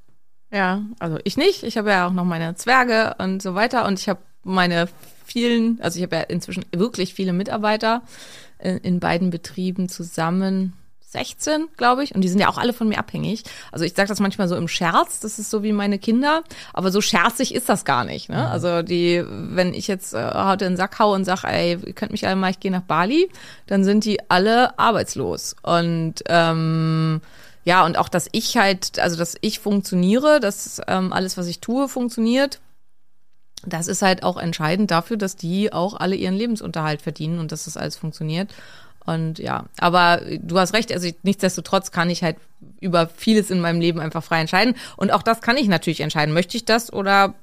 Ja, 0.52 0.82
also 1.00 1.18
ich 1.24 1.36
nicht. 1.36 1.64
Ich 1.64 1.76
habe 1.76 1.90
ja 1.90 2.06
auch 2.06 2.12
noch 2.12 2.24
meine 2.24 2.54
Zwerge 2.54 3.16
und 3.18 3.42
so 3.42 3.54
weiter. 3.54 3.86
Und 3.86 3.98
ich 3.98 4.08
habe 4.08 4.20
meine 4.44 4.88
vielen, 5.24 5.80
also 5.80 5.98
ich 5.98 6.04
habe 6.04 6.16
ja 6.16 6.22
inzwischen 6.22 6.64
wirklich 6.72 7.14
viele 7.14 7.32
Mitarbeiter 7.32 8.02
in, 8.60 8.78
in 8.78 9.00
beiden 9.00 9.30
Betrieben 9.30 9.88
zusammen 9.88 10.74
16, 11.14 11.68
glaube 11.76 12.04
ich. 12.04 12.14
Und 12.14 12.20
die 12.20 12.28
sind 12.28 12.40
ja 12.40 12.48
auch 12.48 12.58
alle 12.58 12.72
von 12.72 12.88
mir 12.88 12.98
abhängig. 12.98 13.44
Also 13.72 13.84
ich 13.84 13.94
sage 13.94 14.08
das 14.08 14.20
manchmal 14.20 14.48
so 14.48 14.56
im 14.56 14.68
Scherz, 14.68 15.20
das 15.20 15.38
ist 15.38 15.50
so 15.50 15.62
wie 15.62 15.72
meine 15.72 15.98
Kinder. 15.98 16.42
Aber 16.72 16.90
so 16.90 17.00
scherzig 17.00 17.54
ist 17.54 17.68
das 17.68 17.84
gar 17.84 18.04
nicht. 18.04 18.28
Ne? 18.28 18.36
Mhm. 18.36 18.46
Also 18.46 18.82
die, 18.82 19.24
wenn 19.26 19.72
ich 19.72 19.88
jetzt 19.88 20.12
äh, 20.12 20.30
heute 20.34 20.66
in 20.66 20.72
den 20.72 20.76
Sack 20.76 20.98
hau 20.98 21.14
und 21.14 21.24
sage, 21.24 21.46
ey, 21.46 21.78
ihr 21.84 21.92
könnt 21.94 22.12
mich 22.12 22.26
alle 22.26 22.36
mal, 22.36 22.50
ich 22.50 22.60
gehe 22.60 22.70
nach 22.70 22.82
Bali, 22.82 23.30
dann 23.66 23.84
sind 23.84 24.04
die 24.04 24.18
alle 24.28 24.78
arbeitslos. 24.78 25.56
Und 25.62 26.22
ähm, 26.28 27.20
ja, 27.64 27.84
und 27.86 27.96
auch, 27.96 28.08
dass 28.08 28.28
ich 28.32 28.56
halt, 28.56 28.98
also 28.98 29.16
dass 29.16 29.36
ich 29.40 29.58
funktioniere, 29.58 30.40
dass 30.40 30.80
ähm, 30.86 31.12
alles, 31.12 31.38
was 31.38 31.46
ich 31.46 31.60
tue, 31.60 31.88
funktioniert. 31.88 32.60
Das 33.66 33.88
ist 33.88 34.02
halt 34.02 34.22
auch 34.22 34.36
entscheidend 34.36 34.90
dafür, 34.90 35.16
dass 35.16 35.36
die 35.36 35.72
auch 35.72 35.94
alle 35.94 36.16
ihren 36.16 36.34
Lebensunterhalt 36.34 37.00
verdienen 37.00 37.38
und 37.38 37.50
dass 37.50 37.64
das 37.64 37.78
alles 37.78 37.96
funktioniert. 37.96 38.52
Und 39.06 39.38
ja, 39.38 39.66
aber 39.78 40.22
du 40.38 40.58
hast 40.58 40.72
recht, 40.72 40.92
also 40.92 41.08
nichtsdestotrotz 41.22 41.90
kann 41.90 42.08
ich 42.08 42.22
halt 42.22 42.36
über 42.80 43.06
vieles 43.08 43.50
in 43.50 43.60
meinem 43.60 43.80
Leben 43.80 44.00
einfach 44.00 44.24
frei 44.24 44.40
entscheiden. 44.40 44.74
Und 44.96 45.12
auch 45.12 45.22
das 45.22 45.42
kann 45.42 45.56
ich 45.56 45.68
natürlich 45.68 46.00
entscheiden. 46.00 46.32
Möchte 46.32 46.56
ich 46.56 46.64
das 46.64 46.92
oder 46.92 47.34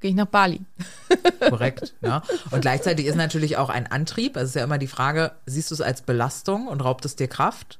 gehe 0.00 0.10
ich 0.10 0.16
nach 0.16 0.26
Bali? 0.26 0.60
Korrekt. 1.48 1.94
Ja. 2.02 2.22
Und 2.50 2.60
gleichzeitig 2.60 3.06
ist 3.06 3.16
natürlich 3.16 3.56
auch 3.56 3.70
ein 3.70 3.90
Antrieb. 3.90 4.36
Also 4.36 4.44
es 4.44 4.50
ist 4.50 4.56
ja 4.56 4.64
immer 4.64 4.78
die 4.78 4.86
Frage, 4.86 5.32
siehst 5.46 5.70
du 5.70 5.74
es 5.74 5.80
als 5.80 6.02
Belastung 6.02 6.68
und 6.68 6.82
raubt 6.82 7.04
es 7.06 7.16
dir 7.16 7.28
Kraft? 7.28 7.78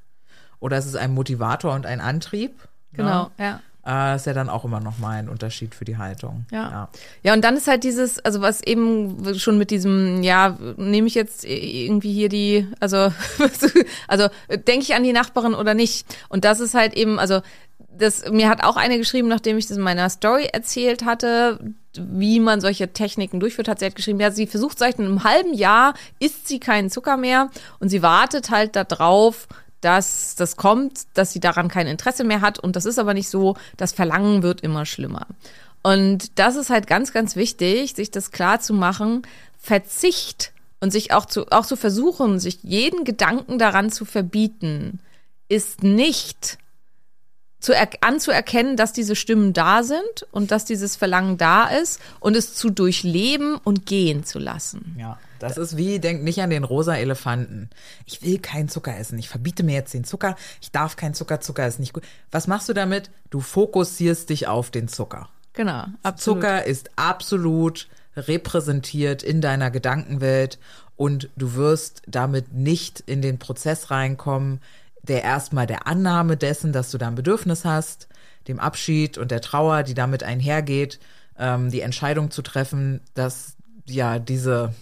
Oder 0.58 0.78
ist 0.78 0.86
es 0.86 0.94
ein 0.94 1.12
Motivator 1.12 1.74
und 1.74 1.84
ein 1.84 2.00
Antrieb? 2.00 2.68
Genau, 2.92 3.30
ja. 3.38 3.60
Äh, 3.84 4.14
ist 4.16 4.26
ja 4.26 4.32
dann 4.32 4.48
auch 4.48 4.64
immer 4.64 4.78
noch 4.78 4.98
mal 4.98 5.18
ein 5.18 5.28
Unterschied 5.28 5.74
für 5.74 5.84
die 5.84 5.96
Haltung. 5.96 6.46
Ja. 6.52 6.70
ja. 6.70 6.88
Ja, 7.24 7.34
und 7.34 7.42
dann 7.42 7.56
ist 7.56 7.66
halt 7.66 7.82
dieses, 7.82 8.24
also 8.24 8.40
was 8.40 8.62
eben 8.62 9.34
schon 9.36 9.58
mit 9.58 9.70
diesem, 9.70 10.22
ja, 10.22 10.56
nehme 10.76 11.08
ich 11.08 11.14
jetzt 11.14 11.44
irgendwie 11.44 12.12
hier 12.12 12.28
die, 12.28 12.68
also, 12.78 13.12
also 14.08 14.28
denke 14.48 14.82
ich 14.82 14.94
an 14.94 15.02
die 15.02 15.12
Nachbarin 15.12 15.54
oder 15.54 15.74
nicht? 15.74 16.06
Und 16.28 16.44
das 16.44 16.60
ist 16.60 16.74
halt 16.74 16.94
eben, 16.94 17.18
also 17.18 17.40
das, 17.98 18.30
mir 18.30 18.48
hat 18.48 18.62
auch 18.62 18.76
eine 18.76 18.98
geschrieben, 18.98 19.28
nachdem 19.28 19.58
ich 19.58 19.66
das 19.66 19.76
in 19.76 19.82
meiner 19.82 20.08
Story 20.10 20.48
erzählt 20.52 21.04
hatte, 21.04 21.58
wie 21.94 22.40
man 22.40 22.60
solche 22.60 22.92
Techniken 22.92 23.40
durchführt, 23.40 23.68
hat 23.68 23.80
sie 23.80 23.84
halt 23.86 23.96
geschrieben, 23.96 24.20
ja, 24.20 24.30
sie 24.30 24.46
versucht 24.46 24.78
seit 24.78 24.98
einem 24.98 25.24
halben 25.24 25.54
Jahr, 25.54 25.94
isst 26.18 26.48
sie 26.48 26.58
keinen 26.58 26.88
Zucker 26.88 27.16
mehr 27.16 27.50
und 27.80 27.88
sie 27.88 28.02
wartet 28.02 28.50
halt 28.50 28.76
darauf, 28.76 29.48
dass 29.82 30.34
das 30.36 30.56
kommt, 30.56 31.02
dass 31.14 31.32
sie 31.32 31.40
daran 31.40 31.68
kein 31.68 31.86
Interesse 31.86 32.24
mehr 32.24 32.40
hat. 32.40 32.58
Und 32.58 32.76
das 32.76 32.86
ist 32.86 32.98
aber 32.98 33.12
nicht 33.12 33.28
so. 33.28 33.56
Das 33.76 33.92
Verlangen 33.92 34.42
wird 34.42 34.62
immer 34.62 34.86
schlimmer. 34.86 35.26
Und 35.82 36.38
das 36.38 36.56
ist 36.56 36.70
halt 36.70 36.86
ganz, 36.86 37.12
ganz 37.12 37.36
wichtig, 37.36 37.94
sich 37.94 38.10
das 38.10 38.30
klar 38.30 38.60
zu 38.60 38.72
machen. 38.72 39.22
Verzicht 39.58 40.52
und 40.80 40.90
sich 40.90 41.12
auch 41.12 41.26
zu, 41.26 41.46
auch 41.50 41.66
zu 41.66 41.76
versuchen, 41.76 42.40
sich 42.40 42.60
jeden 42.62 43.04
Gedanken 43.04 43.58
daran 43.58 43.90
zu 43.90 44.04
verbieten, 44.04 45.00
ist 45.48 45.82
nicht 45.82 46.58
zu 47.60 47.72
anzuerkennen, 48.00 48.76
dass 48.76 48.92
diese 48.92 49.14
Stimmen 49.14 49.52
da 49.52 49.84
sind 49.84 50.26
und 50.32 50.50
dass 50.50 50.64
dieses 50.64 50.96
Verlangen 50.96 51.38
da 51.38 51.68
ist 51.68 52.00
und 52.18 52.36
es 52.36 52.54
zu 52.54 52.70
durchleben 52.70 53.56
und 53.62 53.86
gehen 53.86 54.24
zu 54.24 54.40
lassen. 54.40 54.96
Ja, 54.98 55.18
das 55.42 55.58
ist 55.58 55.76
wie, 55.76 55.98
denk 55.98 56.22
nicht 56.22 56.40
an 56.40 56.50
den 56.50 56.64
rosa 56.64 56.94
Elefanten. 56.94 57.68
Ich 58.06 58.22
will 58.22 58.38
keinen 58.38 58.68
Zucker 58.68 58.96
essen. 58.96 59.18
Ich 59.18 59.28
verbiete 59.28 59.64
mir 59.64 59.74
jetzt 59.74 59.92
den 59.92 60.04
Zucker. 60.04 60.36
Ich 60.60 60.70
darf 60.70 60.96
keinen 60.96 61.14
Zucker. 61.14 61.40
Zucker 61.40 61.66
ist 61.66 61.80
nicht 61.80 61.92
gut. 61.92 62.04
Was 62.30 62.46
machst 62.46 62.68
du 62.68 62.72
damit? 62.72 63.10
Du 63.30 63.40
fokussierst 63.40 64.30
dich 64.30 64.46
auf 64.46 64.70
den 64.70 64.86
Zucker. 64.86 65.28
Genau. 65.52 65.86
Absolut. 66.02 66.42
Zucker 66.42 66.64
ist 66.64 66.90
absolut 66.96 67.88
repräsentiert 68.16 69.22
in 69.22 69.40
deiner 69.40 69.70
Gedankenwelt 69.70 70.58
und 70.96 71.28
du 71.36 71.54
wirst 71.54 72.02
damit 72.06 72.52
nicht 72.52 73.00
in 73.00 73.22
den 73.22 73.38
Prozess 73.38 73.90
reinkommen, 73.90 74.60
der 75.02 75.24
erstmal 75.24 75.66
der 75.66 75.86
Annahme 75.86 76.36
dessen, 76.36 76.72
dass 76.72 76.90
du 76.90 76.98
da 76.98 77.08
ein 77.08 77.16
Bedürfnis 77.16 77.64
hast, 77.64 78.08
dem 78.46 78.60
Abschied 78.60 79.18
und 79.18 79.30
der 79.30 79.40
Trauer, 79.40 79.82
die 79.82 79.94
damit 79.94 80.22
einhergeht, 80.22 81.00
ähm, 81.38 81.70
die 81.70 81.80
Entscheidung 81.80 82.30
zu 82.30 82.42
treffen, 82.42 83.00
dass 83.14 83.56
ja 83.86 84.18
diese 84.18 84.74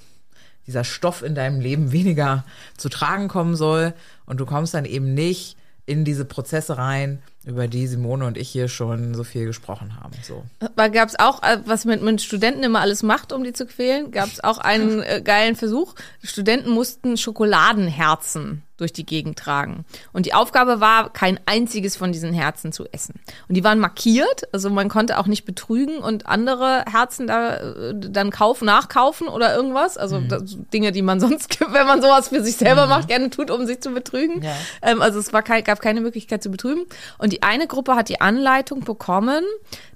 dieser 0.67 0.85
Stoff 0.85 1.23
in 1.23 1.35
deinem 1.35 1.61
Leben 1.61 1.93
weniger 1.93 2.45
zu 2.77 2.89
tragen 2.89 3.29
kommen 3.29 3.57
soll. 3.57 3.95
Und 4.27 4.39
du 4.41 4.47
kommst 4.47 4.75
dann 4.75 4.85
eben 4.85 5.15
nicht 5.15 5.57
in 5.87 6.05
diese 6.05 6.25
Prozesse 6.25 6.79
rein, 6.79 7.23
über 7.45 7.69
die 7.69 7.87
Simone 7.87 8.27
und 8.27 8.37
ich 8.37 8.51
hier 8.51 8.69
schon 8.69 9.15
so 9.15 9.25
viel 9.25 9.47
gesprochen 9.47 9.97
haben. 9.99 10.13
So. 10.23 10.45
Gab 10.77 11.09
es 11.09 11.19
auch, 11.19 11.43
äh, 11.43 11.59
was 11.65 11.85
mit, 11.85 12.03
mit 12.03 12.21
Studenten 12.21 12.63
immer 12.63 12.81
alles 12.81 13.03
macht, 13.03 13.33
um 13.33 13.45
die 13.45 13.53
zu 13.53 13.67
quälen, 13.67 14.11
gab 14.11 14.29
es 14.29 14.45
auch 14.45 14.59
einen 14.59 15.03
äh, 15.03 15.23
geilen 15.25 15.57
Versuch. 15.57 15.95
Die 16.23 16.27
Studenten 16.27 16.71
mussten 16.71 17.17
Schokoladenherzen 17.17 18.63
durch 18.81 18.93
die 18.93 19.05
Gegend 19.05 19.39
tragen. 19.39 19.85
Und 20.13 20.25
die 20.25 20.33
Aufgabe 20.33 20.81
war, 20.81 21.13
kein 21.13 21.39
einziges 21.45 21.97
von 21.97 22.13
diesen 22.13 22.33
Herzen 22.33 22.73
zu 22.73 22.87
essen. 22.91 23.21
Und 23.47 23.55
die 23.55 23.63
waren 23.63 23.79
markiert, 23.79 24.49
also 24.53 24.71
man 24.71 24.89
konnte 24.89 25.19
auch 25.19 25.27
nicht 25.27 25.45
betrügen 25.45 25.99
und 25.99 26.27
andere 26.27 26.85
Herzen 26.91 27.27
da 27.27 27.57
äh, 27.57 27.95
dann 27.95 28.31
kaufen, 28.31 28.65
nachkaufen 28.65 29.29
oder 29.29 29.55
irgendwas. 29.55 29.99
Also 29.99 30.21
mhm. 30.21 30.29
das, 30.29 30.57
Dinge, 30.73 30.93
die 30.93 31.03
man 31.03 31.21
sonst, 31.21 31.61
wenn 31.61 31.87
man 31.87 32.01
sowas 32.01 32.29
für 32.29 32.43
sich 32.43 32.57
selber 32.57 32.85
mhm. 32.85 32.91
macht, 32.91 33.09
gerne 33.09 33.29
tut, 33.29 33.51
um 33.51 33.67
sich 33.67 33.81
zu 33.81 33.91
betrügen. 33.91 34.43
Ja. 34.43 34.57
Ähm, 34.81 35.03
also 35.03 35.19
es 35.19 35.33
war 35.35 35.43
kein, 35.43 35.63
gab 35.63 35.81
keine 35.81 36.01
Möglichkeit 36.01 36.43
zu 36.43 36.51
betrügen. 36.51 36.87
Und 37.19 37.30
die 37.31 37.43
eine 37.43 37.67
Gruppe 37.67 37.97
hat 37.97 38.09
die 38.09 38.21
Anleitung 38.21 38.81
bekommen, 38.81 39.45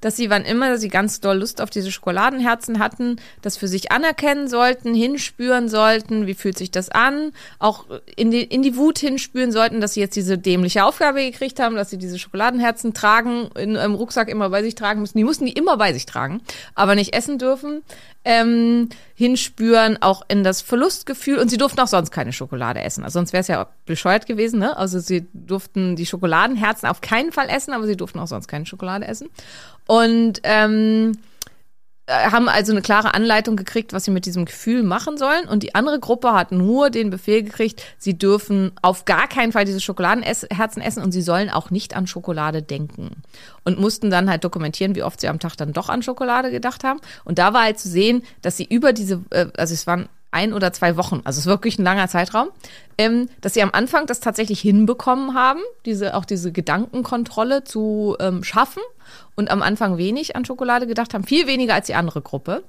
dass 0.01 0.17
sie, 0.17 0.31
wann 0.31 0.45
immer 0.45 0.79
sie 0.79 0.89
ganz 0.89 1.21
doll 1.21 1.39
Lust 1.39 1.61
auf 1.61 1.71
diese 1.71 1.91
Schokoladenherzen 1.91 2.79
hatten, 2.79 3.17
das 3.43 3.57
für 3.57 3.69
sich 3.69 3.93
anerkennen 3.93 4.49
sollten, 4.49 4.95
hinspüren 4.95 5.69
sollten, 5.69 6.27
wie 6.27 6.35
fühlt 6.35 6.59
sich 6.59 6.71
das 6.71 6.89
an, 6.89 7.33
auch 7.59 7.87
in 8.17 8.31
die, 8.31 8.43
in 8.43 8.63
die 8.63 8.77
Wut 8.77 8.99
hinspüren 8.99 9.53
sollten, 9.53 9.81
dass 9.81 9.95
sie 9.95 10.01
jetzt 10.01 10.17
diese 10.17 10.39
dämliche 10.39 10.85
Aufgabe 10.85 11.21
gekriegt 11.25 11.61
haben, 11.61 11.77
dass 11.77 11.91
sie 11.91 11.99
diese 11.99 12.19
Schokoladenherzen 12.19 12.95
tragen, 12.95 13.51
in 13.57 13.77
einem 13.77 13.95
Rucksack 13.95 14.29
immer 14.29 14.51
bei 14.51 14.63
sich 14.63 14.75
tragen 14.75 15.01
müssen. 15.01 15.19
Die 15.19 15.25
mussten 15.25 15.47
die 15.47 15.53
immer 15.53 15.77
bei 15.77 15.93
sich 15.93 16.07
tragen, 16.07 16.41
aber 16.75 16.95
nicht 16.95 17.15
essen 17.15 17.39
dürfen. 17.39 17.83
Ähm, 18.25 18.89
hinspüren, 19.15 20.01
auch 20.01 20.23
in 20.29 20.45
das 20.45 20.63
Verlustgefühl 20.63 21.39
und 21.39 21.51
sie 21.51 21.59
durften 21.59 21.81
auch 21.81 21.89
sonst 21.89 22.11
keine 22.11 22.33
Schokolade 22.33 22.81
essen. 22.81 23.05
Also 23.05 23.19
sonst 23.19 23.33
wäre 23.33 23.43
es 23.43 23.49
ja 23.49 23.69
bescheuert 23.85 24.27
gewesen, 24.27 24.59
ne? 24.61 24.77
Also 24.77 24.99
sie 24.99 25.27
durften 25.35 25.95
die 25.95 26.07
Schokoladenherzen 26.07 26.89
auf 26.89 27.01
keinen 27.01 27.33
Fall 27.33 27.49
essen, 27.51 27.75
aber 27.75 27.87
sie 27.87 27.97
durften 27.97 28.19
auch 28.19 28.27
sonst 28.27 28.49
keine 28.49 28.67
Schokolade 28.67 29.07
essen. 29.07 29.29
Und 29.87 30.41
ähm, 30.43 31.13
äh, 31.13 31.34
haben 32.07 32.49
also 32.51 32.73
eine 32.73 32.83
klare 32.83 33.15
Anleitung 33.15 33.57
gekriegt, 33.57 33.93
was 33.95 34.05
sie 34.05 34.11
mit 34.11 34.27
diesem 34.27 34.45
Gefühl 34.45 34.83
machen 34.83 35.17
sollen. 35.17 35.49
Und 35.49 35.63
die 35.63 35.75
andere 35.75 35.99
Gruppe 35.99 36.33
hat 36.33 36.53
nur 36.53 36.91
den 36.91 37.09
Befehl 37.09 37.43
gekriegt, 37.43 37.83
sie 37.99 38.19
dürfen 38.19 38.73
auf 38.83 39.07
gar 39.07 39.27
keinen 39.27 39.53
Fall 39.53 39.65
diese 39.65 39.81
Schokoladenherzen 39.81 40.83
essen 40.83 41.03
und 41.03 41.13
sie 41.13 41.23
sollen 41.23 41.49
auch 41.49 41.71
nicht 41.71 41.97
an 41.97 42.07
Schokolade 42.07 42.63
denken. 42.63 43.23
Und 43.65 43.79
mussten 43.79 44.11
dann 44.11 44.29
halt 44.29 44.45
dokumentieren, 44.45 44.95
wie 44.95 45.03
oft 45.03 45.21
sie 45.21 45.29
am 45.29 45.41
Tag 45.41 45.57
dann 45.57 45.73
doch 45.73 45.89
an 45.89 46.03
Schokolade 46.03 46.51
gedacht 46.51 46.85
haben. 46.85 47.01
Und 47.25 47.39
da 47.39 47.55
war 47.55 47.63
halt 47.63 47.79
zu 47.79 47.89
sehen, 47.89 48.23
dass 48.43 48.59
sie 48.59 48.65
über 48.65 48.93
diese, 48.93 49.23
äh, 49.31 49.47
also 49.57 49.73
es 49.73 49.87
waren 49.87 50.09
ein 50.35 50.53
oder 50.53 50.73
zwei 50.73 50.97
Wochen, 50.97 51.21
also 51.25 51.39
es 51.39 51.45
ist 51.45 51.47
wirklich 51.47 51.79
ein 51.79 51.85
langer 51.85 52.09
Zeitraum, 52.09 52.49
ähm, 52.99 53.29
dass 53.41 53.55
sie 53.55 53.63
am 53.63 53.71
Anfang 53.73 54.07
das 54.07 54.21
tatsächlich 54.21 54.61
hinbekommen 54.61 55.35
haben, 55.35 55.61
diese 55.87 56.15
auch 56.15 56.25
diese 56.25 56.53
Gedankenkontrolle 56.53 57.65
zu 57.65 58.17
ähm, 58.21 58.45
schaffen 58.45 58.83
und 59.37 59.51
am 59.51 59.63
Anfang 59.63 59.97
wenig 59.97 60.37
an 60.37 60.45
Schokolade 60.45 60.87
gedacht 60.87 61.15
haben, 61.15 61.25
viel 61.25 61.47
weniger 61.47 61.75
als 61.75 61.87
die 61.87 61.95
andere 61.95 62.21
Gruppe. 62.21 62.63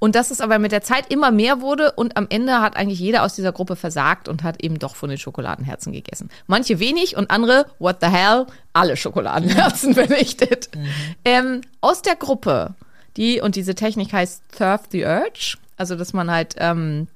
Und 0.00 0.14
dass 0.14 0.30
es 0.30 0.40
aber 0.40 0.58
mit 0.58 0.72
der 0.72 0.82
Zeit 0.82 1.12
immer 1.12 1.30
mehr 1.30 1.60
wurde 1.60 1.92
und 1.92 2.16
am 2.16 2.26
Ende 2.30 2.62
hat 2.62 2.74
eigentlich 2.74 2.98
jeder 2.98 3.22
aus 3.22 3.34
dieser 3.34 3.52
Gruppe 3.52 3.76
versagt 3.76 4.28
und 4.28 4.42
hat 4.42 4.64
eben 4.64 4.78
doch 4.78 4.96
von 4.96 5.10
den 5.10 5.18
Schokoladenherzen 5.18 5.92
gegessen. 5.92 6.30
Manche 6.46 6.80
wenig 6.80 7.18
und 7.18 7.30
andere, 7.30 7.66
what 7.78 7.98
the 8.00 8.06
hell, 8.06 8.46
alle 8.72 8.96
Schokoladenherzen 8.96 9.92
vernichtet. 9.94 10.70
Mhm. 10.74 10.88
Ähm, 11.26 11.60
aus 11.82 12.00
der 12.00 12.16
Gruppe, 12.16 12.74
die, 13.18 13.42
und 13.42 13.56
diese 13.56 13.74
Technik 13.74 14.14
heißt 14.14 14.56
Surf 14.56 14.84
the 14.90 15.04
Urge, 15.04 15.58
also, 15.80 15.96
dass 15.96 16.12
man 16.12 16.30
halt 16.30 16.56
ähm, 16.58 17.08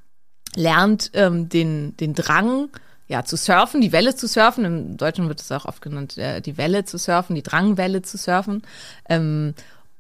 lernt, 0.57 1.11
ähm, 1.13 1.51
den, 1.51 1.95
den 1.99 2.15
Drang 2.15 2.71
ja, 3.07 3.23
zu 3.23 3.37
surfen, 3.37 3.83
die 3.83 3.93
Welle 3.93 4.17
zu 4.17 4.27
surfen. 4.27 4.65
Im 4.65 4.97
Deutschen 4.97 5.29
wird 5.29 5.43
es 5.43 5.53
auch 5.53 5.67
oft 5.67 5.83
genannt, 5.83 6.17
äh, 6.17 6.41
die 6.41 6.57
Welle 6.57 6.87
zu 6.87 6.97
surfen, 6.97 7.37
die 7.37 7.43
Drangwelle 7.43 8.01
zu 8.01 8.17
surfen. 8.17 8.63
Ähm, 9.07 9.53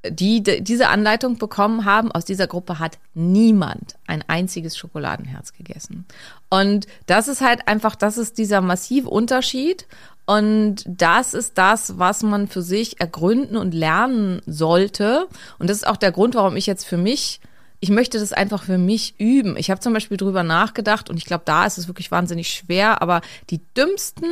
die, 0.09 0.43
die 0.43 0.65
diese 0.65 0.89
Anleitung 0.89 1.37
bekommen 1.37 1.85
haben, 1.85 2.11
aus 2.11 2.25
dieser 2.25 2.47
Gruppe 2.47 2.79
hat 2.79 2.99
niemand 3.13 3.97
ein 4.07 4.25
einziges 4.29 4.79
Schokoladenherz 4.79 5.53
gegessen. 5.53 6.07
Und 6.49 6.87
das 7.07 7.29
ist 7.29 7.43
halt 7.43 7.69
einfach, 7.69 7.95
das 7.95 8.17
ist 8.17 8.39
dieser 8.39 8.63
massive 8.63 9.11
Unterschied. 9.11 9.87
Und 10.25 10.85
das 10.87 11.35
ist 11.35 11.59
das, 11.59 11.99
was 11.99 12.23
man 12.23 12.49
für 12.49 12.63
sich 12.63 12.99
ergründen 12.99 13.59
und 13.59 13.75
lernen 13.75 14.41
sollte. 14.47 15.27
Und 15.59 15.69
das 15.69 15.79
ist 15.79 15.87
auch 15.87 15.99
der 15.99 16.13
Grund, 16.13 16.35
warum 16.35 16.57
ich 16.57 16.65
jetzt 16.65 16.87
für 16.87 16.97
mich 16.97 17.41
ich 17.85 17.91
möchte 17.91 18.19
das 18.19 18.33
einfach 18.33 18.63
für 18.63 18.79
mich 18.79 19.15
üben. 19.19 19.59
Ich 19.59 19.71
habe 19.71 19.79
zum 19.79 19.93
Beispiel 19.93 20.17
drüber 20.17 20.43
nachgedacht 20.43 21.11
und 21.11 21.19
ich 21.19 21.27
glaube, 21.27 21.43
da 21.45 21.67
ist 21.67 21.77
es 21.77 21.87
wirklich 21.87 22.11
wahnsinnig 22.11 22.49
schwer, 22.49 23.03
aber 23.03 23.21
die 23.51 23.61
dümmsten 23.77 24.31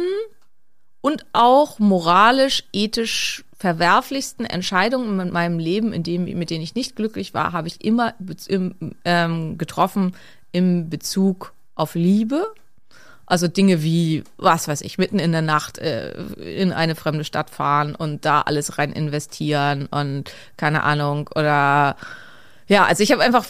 und 1.03 1.27
auch 1.35 1.79
moralisch, 1.79 2.65
ethisch 2.73 3.45
verwerflichsten 3.59 4.47
Entscheidungen 4.47 5.21
in 5.21 5.31
meinem 5.31 5.59
Leben, 5.59 5.93
in 5.93 6.03
dem, 6.03 6.25
mit 6.25 6.49
denen 6.49 6.65
ich 6.65 6.75
nicht 6.75 6.97
glücklich 6.97 7.35
war, 7.35 7.53
habe 7.53 7.69
ich 7.69 7.85
immer 7.85 8.15
im, 8.49 8.75
ähm, 9.05 9.59
getroffen 9.59 10.17
im 10.53 10.89
Bezug 10.89 11.53
auf 11.75 11.95
Liebe. 11.95 12.47
Also 13.27 13.49
Dinge 13.49 13.83
wie, 13.83 14.25
was 14.39 14.67
weiß 14.67 14.81
ich, 14.81 14.97
mitten 14.97 15.19
in 15.19 15.33
der 15.33 15.43
Nacht 15.43 15.77
äh, 15.77 16.13
in 16.37 16.73
eine 16.73 16.95
fremde 16.95 17.25
Stadt 17.25 17.51
fahren 17.51 17.95
und 17.95 18.25
da 18.25 18.41
alles 18.41 18.79
rein 18.79 18.93
investieren 18.93 19.89
und 19.91 20.33
keine 20.57 20.85
Ahnung 20.85 21.29
oder 21.35 21.97
ja, 22.73 22.87
also 22.87 23.03
ich 23.03 23.13
habe 23.13 23.23
einfach, 23.23 23.45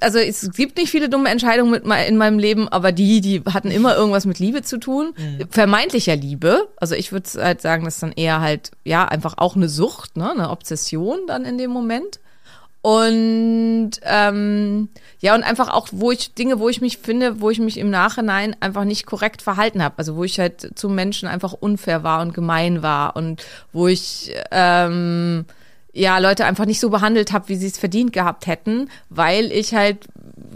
also 0.00 0.18
es 0.18 0.50
gibt 0.50 0.76
nicht 0.76 0.90
viele 0.90 1.08
dumme 1.08 1.30
Entscheidungen 1.30 1.70
mit, 1.70 1.84
in 1.84 2.18
meinem 2.18 2.38
Leben, 2.38 2.68
aber 2.68 2.92
die, 2.92 3.22
die 3.22 3.40
hatten 3.50 3.70
immer 3.70 3.96
irgendwas 3.96 4.26
mit 4.26 4.38
Liebe 4.38 4.60
zu 4.60 4.76
tun, 4.76 5.14
mhm. 5.16 5.48
vermeintlicher 5.48 6.14
Liebe. 6.14 6.68
Also 6.76 6.94
ich 6.94 7.10
würde 7.10 7.26
halt 7.42 7.62
sagen, 7.62 7.86
das 7.86 7.94
ist 7.94 8.02
dann 8.02 8.12
eher 8.12 8.42
halt, 8.42 8.72
ja, 8.84 9.06
einfach 9.06 9.38
auch 9.38 9.56
eine 9.56 9.70
Sucht, 9.70 10.18
ne, 10.18 10.30
eine 10.30 10.50
Obsession 10.50 11.20
dann 11.26 11.46
in 11.46 11.56
dem 11.56 11.70
Moment. 11.70 12.20
Und 12.82 13.92
ähm, 14.02 14.90
ja, 15.20 15.34
und 15.34 15.42
einfach 15.42 15.72
auch, 15.72 15.88
wo 15.90 16.12
ich 16.12 16.34
Dinge, 16.34 16.58
wo 16.58 16.68
ich 16.68 16.82
mich 16.82 16.98
finde, 16.98 17.40
wo 17.40 17.48
ich 17.48 17.58
mich 17.58 17.78
im 17.78 17.88
Nachhinein 17.88 18.54
einfach 18.60 18.84
nicht 18.84 19.06
korrekt 19.06 19.40
verhalten 19.40 19.82
habe. 19.82 19.94
Also 19.96 20.16
wo 20.16 20.22
ich 20.22 20.38
halt 20.38 20.78
zum 20.78 20.94
Menschen 20.94 21.28
einfach 21.28 21.54
unfair 21.54 22.04
war 22.04 22.20
und 22.20 22.34
gemein 22.34 22.82
war 22.82 23.16
und 23.16 23.42
wo 23.72 23.88
ich 23.88 24.34
ähm, 24.50 25.46
ja 25.96 26.18
Leute 26.18 26.44
einfach 26.44 26.66
nicht 26.66 26.80
so 26.80 26.90
behandelt 26.90 27.32
habe, 27.32 27.48
wie 27.48 27.56
sie 27.56 27.66
es 27.66 27.78
verdient 27.78 28.12
gehabt 28.12 28.46
hätten, 28.46 28.90
weil 29.08 29.50
ich 29.50 29.74
halt 29.74 30.06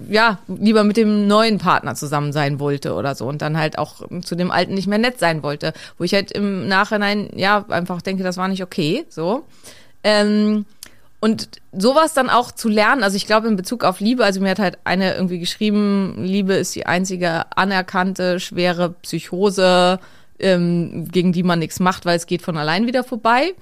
ja 0.09 0.39
lieber 0.49 0.85
mit 0.85 0.97
dem 0.97 1.27
neuen 1.27 1.59
Partner 1.59 1.95
zusammen 1.95 2.33
sein 2.33 2.61
wollte 2.61 2.95
oder 2.95 3.15
so 3.15 3.27
und 3.27 3.41
dann 3.43 3.57
halt 3.57 3.79
auch 3.79 4.07
zu 4.23 4.35
dem 4.35 4.51
alten 4.51 4.75
nicht 4.75 4.87
mehr 4.87 4.99
nett 4.99 5.19
sein 5.19 5.43
wollte, 5.43 5.73
wo 5.99 6.05
ich 6.05 6.13
halt 6.13 6.31
im 6.33 6.69
Nachhinein 6.69 7.31
ja 7.35 7.65
einfach 7.69 8.03
denke, 8.03 8.23
das 8.23 8.37
war 8.37 8.49
nicht 8.49 8.63
okay, 8.63 9.07
so. 9.09 9.45
Ähm, 10.05 10.67
und 11.21 11.49
sowas 11.73 12.15
dann 12.15 12.31
auch 12.31 12.51
zu 12.51 12.69
lernen, 12.69 13.03
also 13.03 13.17
ich 13.17 13.27
glaube 13.27 13.49
in 13.49 13.57
Bezug 13.57 13.85
auf 13.85 14.01
Liebe, 14.01 14.25
also 14.25 14.41
mir 14.41 14.51
hat 14.51 14.59
halt 14.59 14.79
eine 14.85 15.15
irgendwie 15.15 15.39
geschrieben, 15.39 16.15
Liebe 16.19 16.55
ist 16.55 16.75
die 16.75 16.87
einzige 16.87 17.45
anerkannte 17.57 18.41
schwere 18.41 18.91
Psychose, 19.03 20.01
ähm, 20.39 21.09
gegen 21.11 21.33
die 21.33 21.43
man 21.43 21.59
nichts 21.59 21.79
macht, 21.79 22.07
weil 22.07 22.17
es 22.17 22.27
geht 22.27 22.43
von 22.43 22.57
allein 22.57 22.87
wieder 22.87 23.05
vorbei. 23.05 23.55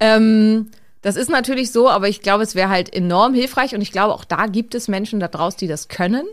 Ähm, 0.00 0.70
das 1.04 1.16
ist 1.16 1.28
natürlich 1.28 1.70
so, 1.70 1.88
aber 1.90 2.08
ich 2.08 2.22
glaube, 2.22 2.42
es 2.42 2.54
wäre 2.54 2.70
halt 2.70 2.92
enorm 2.92 3.34
hilfreich 3.34 3.74
und 3.74 3.82
ich 3.82 3.92
glaube, 3.92 4.14
auch 4.14 4.24
da 4.24 4.46
gibt 4.46 4.74
es 4.74 4.88
Menschen 4.88 5.20
da 5.20 5.28
draußen, 5.28 5.58
die 5.58 5.68
das 5.68 5.88
können, 5.88 6.24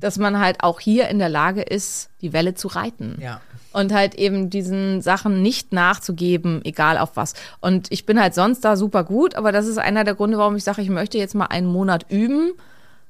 dass 0.00 0.18
man 0.18 0.40
halt 0.40 0.64
auch 0.64 0.80
hier 0.80 1.08
in 1.08 1.20
der 1.20 1.28
Lage 1.28 1.62
ist, 1.62 2.10
die 2.20 2.32
Welle 2.32 2.54
zu 2.54 2.66
reiten. 2.66 3.16
Ja. 3.22 3.40
Und 3.72 3.92
halt 3.92 4.16
eben 4.16 4.50
diesen 4.50 5.02
Sachen 5.02 5.40
nicht 5.40 5.72
nachzugeben, 5.72 6.64
egal 6.64 6.98
auf 6.98 7.10
was. 7.14 7.34
Und 7.60 7.86
ich 7.92 8.06
bin 8.06 8.20
halt 8.20 8.34
sonst 8.34 8.64
da 8.64 8.76
super 8.76 9.04
gut, 9.04 9.36
aber 9.36 9.52
das 9.52 9.68
ist 9.68 9.78
einer 9.78 10.02
der 10.02 10.16
Gründe, 10.16 10.36
warum 10.36 10.56
ich 10.56 10.64
sage, 10.64 10.82
ich 10.82 10.88
möchte 10.88 11.16
jetzt 11.16 11.36
mal 11.36 11.46
einen 11.46 11.68
Monat 11.68 12.06
üben, 12.08 12.54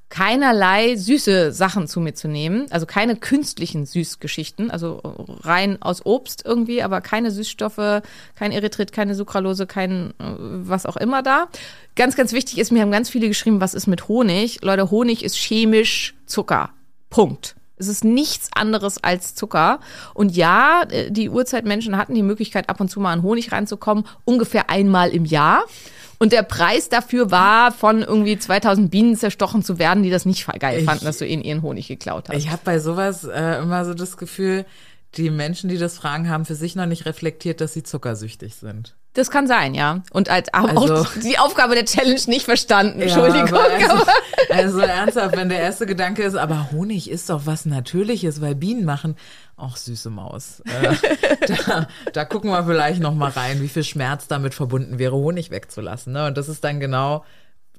keinerlei 0.08 0.96
süße 0.96 1.52
Sachen 1.52 1.86
zu 1.86 2.00
mir 2.00 2.14
zu 2.14 2.28
nehmen, 2.28 2.66
also 2.70 2.86
keine 2.86 3.16
künstlichen 3.16 3.84
Süßgeschichten, 3.84 4.70
also 4.70 5.00
rein 5.42 5.80
aus 5.82 6.04
Obst 6.06 6.44
irgendwie, 6.46 6.82
aber 6.82 7.00
keine 7.00 7.30
Süßstoffe, 7.30 8.02
kein 8.34 8.52
Erythrit, 8.52 8.92
keine 8.92 9.14
Sucralose, 9.14 9.66
kein 9.66 10.10
äh, 10.18 10.34
was 10.38 10.86
auch 10.86 10.96
immer 10.96 11.22
da. 11.22 11.48
Ganz, 11.94 12.16
ganz 12.16 12.32
wichtig 12.32 12.58
ist, 12.58 12.72
mir 12.72 12.82
haben 12.82 12.92
ganz 12.92 13.10
viele 13.10 13.28
geschrieben, 13.28 13.60
was 13.60 13.74
ist 13.74 13.86
mit 13.86 14.08
Honig? 14.08 14.62
Leute, 14.62 14.90
Honig 14.90 15.24
ist 15.24 15.36
chemisch 15.36 16.14
Zucker. 16.26 16.70
Punkt. 17.10 17.57
Es 17.78 17.88
ist 17.88 18.04
nichts 18.04 18.48
anderes 18.54 19.02
als 19.02 19.34
Zucker. 19.34 19.80
Und 20.14 20.36
ja, 20.36 20.82
äh, 20.90 21.10
die 21.10 21.28
Urzeitmenschen 21.30 21.96
hatten 21.96 22.14
die 22.14 22.22
Möglichkeit, 22.22 22.68
ab 22.68 22.80
und 22.80 22.90
zu 22.90 23.00
mal 23.00 23.12
an 23.12 23.22
Honig 23.22 23.52
reinzukommen, 23.52 24.04
ungefähr 24.24 24.70
einmal 24.70 25.10
im 25.10 25.24
Jahr. 25.24 25.64
Und 26.20 26.32
der 26.32 26.42
Preis 26.42 26.88
dafür 26.88 27.30
war, 27.30 27.70
von 27.70 28.02
irgendwie 28.02 28.36
2000 28.36 28.90
Bienen 28.90 29.14
zerstochen 29.16 29.62
zu 29.62 29.78
werden, 29.78 30.02
die 30.02 30.10
das 30.10 30.26
nicht 30.26 30.44
geil 30.58 30.80
Ich- 30.80 30.84
fanden, 30.84 31.04
dass 31.04 31.18
du 31.18 31.26
ihnen 31.26 31.42
ihren 31.44 31.62
Honig 31.62 31.86
geklaut 31.86 32.28
hast. 32.28 32.36
Ich 32.36 32.50
habe 32.50 32.60
bei 32.64 32.80
sowas 32.80 33.22
äh, 33.24 33.60
immer 33.62 33.84
so 33.84 33.94
das 33.94 34.16
Gefühl, 34.16 34.64
die 35.16 35.30
Menschen, 35.30 35.68
die 35.70 35.78
das 35.78 35.96
fragen, 35.96 36.28
haben 36.28 36.44
für 36.44 36.54
sich 36.54 36.76
noch 36.76 36.86
nicht 36.86 37.06
reflektiert, 37.06 37.60
dass 37.60 37.72
sie 37.72 37.82
zuckersüchtig 37.82 38.54
sind. 38.56 38.94
das 39.14 39.30
kann 39.32 39.48
sein, 39.48 39.74
ja. 39.74 40.02
Und 40.12 40.28
als, 40.30 40.48
Also- 40.54 40.94
auch 40.94 41.08
die 41.24 41.38
Aufgabe 41.38 41.74
der 41.74 41.86
Challenge 41.86 42.20
nicht 42.26 42.44
verstanden. 42.44 43.00
Entschuldigung. 43.00 43.48
Ja, 43.48 43.90
aber- 43.90 44.06
also, 44.50 44.78
also 44.78 44.78
ernsthaft, 44.80 45.36
wenn 45.36 45.48
der 45.48 45.58
erste 45.60 45.86
Gedanke 45.86 46.22
ist, 46.22 46.36
aber 46.36 46.70
Honig 46.70 47.10
ist 47.10 47.28
doch 47.30 47.42
was 47.44 47.64
Natürliches, 47.66 48.40
weil 48.40 48.54
Bienen 48.54 48.84
machen, 48.84 49.16
ach 49.56 49.76
süße 49.76 50.10
Maus. 50.10 50.60
Äh, 50.66 50.94
da, 51.66 51.88
da 52.12 52.24
gucken 52.26 52.50
wir 52.50 52.62
vielleicht 52.64 53.00
noch 53.00 53.14
mal 53.14 53.30
rein, 53.30 53.60
wie 53.60 53.68
viel 53.68 53.82
Schmerz 53.82 54.28
damit 54.28 54.54
verbunden 54.54 54.98
wäre, 55.00 55.16
Honig 55.16 55.50
wegzulassen. 55.50 56.12
Ne? 56.12 56.26
Und 56.26 56.36
das 56.38 56.48
ist 56.48 56.62
dann 56.62 56.78
genau 56.78 57.24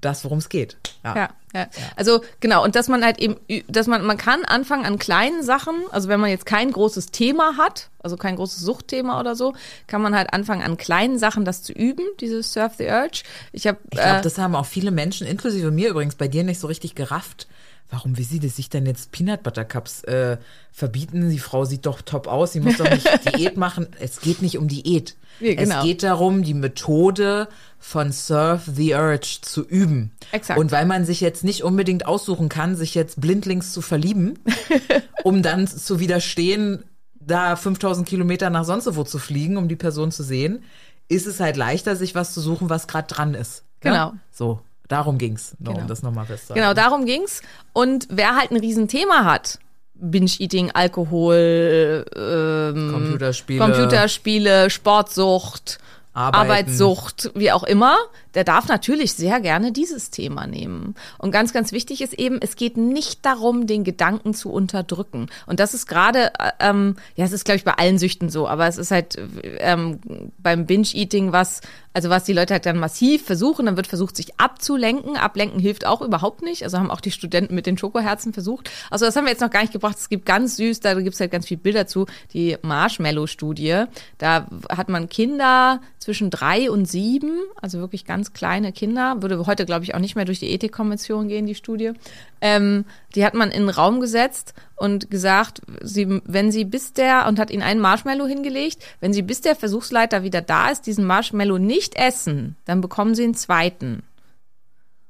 das, 0.01 0.23
worum 0.23 0.37
es 0.39 0.49
geht. 0.49 0.77
Ja, 1.03 1.29
ja. 1.53 1.67
Also 1.95 2.21
genau, 2.39 2.63
und 2.63 2.75
dass 2.75 2.87
man 2.87 3.03
halt 3.03 3.19
eben, 3.19 3.37
dass 3.67 3.87
man, 3.87 4.05
man 4.05 4.17
kann 4.17 4.45
anfangen 4.45 4.85
an 4.85 4.99
kleinen 4.99 5.43
Sachen, 5.43 5.75
also 5.91 6.09
wenn 6.09 6.19
man 6.19 6.29
jetzt 6.29 6.45
kein 6.45 6.71
großes 6.71 7.07
Thema 7.07 7.57
hat, 7.57 7.89
also 8.03 8.17
kein 8.17 8.35
großes 8.35 8.61
Suchtthema 8.61 9.19
oder 9.19 9.35
so, 9.35 9.53
kann 9.87 10.01
man 10.01 10.15
halt 10.15 10.33
anfangen 10.33 10.61
an 10.61 10.77
kleinen 10.77 11.17
Sachen 11.17 11.45
das 11.45 11.63
zu 11.63 11.73
üben, 11.73 12.03
dieses 12.19 12.53
Surf 12.53 12.73
the 12.77 12.85
Urge. 12.85 13.23
Ich 13.51 13.67
habe 13.67 13.79
Ich 13.91 13.99
glaube, 13.99 14.19
äh, 14.19 14.21
das 14.21 14.37
haben 14.37 14.55
auch 14.55 14.65
viele 14.65 14.91
Menschen, 14.91 15.25
inklusive 15.25 15.71
mir 15.71 15.89
übrigens, 15.89 16.15
bei 16.15 16.27
dir 16.27 16.43
nicht 16.43 16.59
so 16.59 16.67
richtig 16.67 16.95
gerafft. 16.95 17.47
Warum 17.91 18.17
will 18.17 18.25
sie 18.25 18.39
das 18.39 18.55
sich 18.55 18.69
denn 18.69 18.85
jetzt 18.85 19.11
Peanut 19.11 19.41
Butter 19.41 19.65
Cups 19.65 20.03
äh, 20.03 20.37
verbieten? 20.71 21.29
Die 21.31 21.39
Frau 21.39 21.65
sieht 21.65 21.87
doch 21.87 22.01
top 22.01 22.27
aus, 22.27 22.53
sie 22.53 22.59
muss 22.59 22.77
doch 22.77 22.89
nicht 22.89 23.07
Diät 23.35 23.57
machen. 23.57 23.87
Es 23.99 24.21
geht 24.21 24.43
nicht 24.43 24.59
um 24.59 24.67
Diät. 24.67 25.15
Ja, 25.39 25.55
genau. 25.55 25.79
Es 25.79 25.83
geht 25.83 26.03
darum, 26.03 26.43
die 26.43 26.53
Methode 26.53 27.47
von 27.79 28.11
Surf 28.11 28.63
the 28.71 28.93
Urge 28.93 29.39
zu 29.41 29.65
üben. 29.65 30.11
Exakt. 30.31 30.59
Und 30.59 30.71
weil 30.71 30.85
man 30.85 31.03
sich 31.03 31.19
jetzt 31.19 31.43
nicht 31.43 31.63
unbedingt 31.63 32.05
aussuchen 32.05 32.47
kann, 32.47 32.75
sich 32.75 32.93
jetzt 32.93 33.21
blindlings 33.21 33.73
zu 33.73 33.81
verlieben, 33.81 34.37
um 35.23 35.41
dann 35.41 35.65
zu 35.65 35.99
widerstehen, 35.99 36.83
da 37.19 37.55
5000 37.55 38.07
Kilometer 38.07 38.51
nach 38.51 38.65
sonst 38.65 38.95
wo 38.95 39.03
zu 39.03 39.17
fliegen, 39.17 39.57
um 39.57 39.67
die 39.67 39.75
Person 39.75 40.11
zu 40.11 40.23
sehen, 40.23 40.63
ist 41.07 41.25
es 41.25 41.39
halt 41.39 41.57
leichter, 41.57 41.95
sich 41.95 42.13
was 42.13 42.33
zu 42.33 42.41
suchen, 42.41 42.69
was 42.69 42.87
gerade 42.87 43.07
dran 43.07 43.33
ist. 43.33 43.63
Ne? 43.83 43.91
Genau. 43.91 44.13
So, 44.31 44.61
darum 44.89 45.17
ging's, 45.17 45.55
nur 45.59 45.73
Genau. 45.73 45.83
um 45.83 45.87
das 45.87 46.03
nochmal 46.03 46.25
festzuhalten. 46.25 46.61
Genau, 46.61 46.73
darum 46.73 47.05
ging's. 47.05 47.41
Und 47.71 48.07
wer 48.09 48.35
halt 48.35 48.51
ein 48.51 48.57
Riesenthema 48.57 49.23
hat, 49.23 49.59
Binge-Eating, 49.95 50.71
Alkohol, 50.71 52.05
ähm, 52.15 52.91
Computerspiele. 52.93 53.59
Computerspiele, 53.59 54.69
Sportsucht, 54.69 55.79
Arbeiten. 56.13 56.37
Arbeitssucht, 56.51 57.31
wie 57.35 57.51
auch 57.51 57.63
immer, 57.63 57.95
der 58.33 58.43
darf 58.43 58.67
natürlich 58.67 59.13
sehr 59.13 59.39
gerne 59.39 59.71
dieses 59.71 60.09
Thema 60.09 60.47
nehmen. 60.47 60.95
Und 61.17 61.31
ganz, 61.31 61.53
ganz 61.53 61.71
wichtig 61.71 62.01
ist 62.01 62.13
eben, 62.13 62.39
es 62.41 62.55
geht 62.55 62.77
nicht 62.77 63.25
darum, 63.25 63.67
den 63.67 63.83
Gedanken 63.83 64.33
zu 64.33 64.51
unterdrücken. 64.51 65.27
Und 65.45 65.59
das 65.59 65.73
ist 65.73 65.85
gerade, 65.85 66.31
äh, 66.39 66.51
ähm, 66.59 66.95
ja, 67.15 67.25
es 67.25 67.31
ist, 67.31 67.45
glaube 67.45 67.57
ich, 67.57 67.63
bei 67.63 67.73
allen 67.73 67.99
Süchten 67.99 68.29
so, 68.29 68.47
aber 68.47 68.67
es 68.67 68.77
ist 68.77 68.91
halt 68.91 69.17
ähm, 69.59 69.99
beim 70.39 70.65
Binge-Eating 70.65 71.31
was, 71.31 71.61
also 71.99 72.09
was 72.09 72.23
die 72.23 72.31
Leute 72.31 72.53
halt 72.53 72.65
dann 72.65 72.79
massiv 72.79 73.25
versuchen, 73.25 73.65
dann 73.65 73.75
wird 73.75 73.87
versucht, 73.87 74.15
sich 74.15 74.39
abzulenken. 74.39 75.17
Ablenken 75.17 75.59
hilft 75.59 75.85
auch 75.85 76.01
überhaupt 76.01 76.41
nicht. 76.41 76.63
Also 76.63 76.77
haben 76.77 76.91
auch 76.91 77.01
die 77.01 77.11
Studenten 77.11 77.55
mit 77.55 77.65
den 77.65 77.77
Schokoherzen 77.77 78.31
versucht. 78.31 78.71
Also 78.89 79.05
das 79.05 79.17
haben 79.17 79.25
wir 79.25 79.31
jetzt 79.31 79.41
noch 79.41 79.49
gar 79.49 79.59
nicht 79.59 79.73
gebracht. 79.73 79.97
Es 79.97 80.07
gibt 80.07 80.25
ganz 80.25 80.55
süß, 80.55 80.79
da 80.79 80.93
gibt's 80.93 81.19
halt 81.19 81.29
ganz 81.29 81.45
viele 81.45 81.59
Bilder 81.59 81.87
zu, 81.87 82.05
die 82.31 82.55
Marshmallow-Studie. 82.61 83.83
Da 84.17 84.47
hat 84.69 84.87
man 84.87 85.09
Kinder 85.09 85.81
zwischen 85.97 86.29
drei 86.29 86.71
und 86.71 86.85
sieben, 86.85 87.37
also 87.61 87.79
wirklich 87.79 88.05
ganz 88.05 88.31
kleine 88.31 88.71
Kinder, 88.71 89.21
würde 89.21 89.45
heute, 89.45 89.65
glaube 89.65 89.83
ich, 89.83 89.93
auch 89.93 89.99
nicht 89.99 90.15
mehr 90.15 90.23
durch 90.23 90.39
die 90.39 90.51
Ethikkommission 90.51 91.27
gehen, 91.27 91.47
die 91.47 91.55
Studie. 91.55 91.91
Ähm, 92.39 92.85
die 93.15 93.25
hat 93.25 93.33
man 93.33 93.51
in 93.51 93.63
den 93.63 93.69
Raum 93.69 93.99
gesetzt 93.99 94.53
und 94.75 95.11
gesagt, 95.11 95.61
sie, 95.81 96.21
wenn 96.23 96.51
sie 96.51 96.63
bis 96.63 96.93
der, 96.93 97.27
und 97.27 97.37
hat 97.37 97.51
ihnen 97.51 97.63
einen 97.63 97.81
Marshmallow 97.81 98.25
hingelegt, 98.25 98.81
wenn 99.01 99.11
sie 99.11 99.21
bis 99.21 99.41
der 99.41 99.55
Versuchsleiter 99.55 100.23
wieder 100.23 100.41
da 100.41 100.69
ist, 100.69 100.87
diesen 100.87 101.05
Marshmallow 101.05 101.57
nicht 101.57 101.88
essen, 101.95 102.55
dann 102.65 102.81
bekommen 102.81 103.15
sie 103.15 103.23
einen 103.23 103.35
zweiten. 103.35 104.03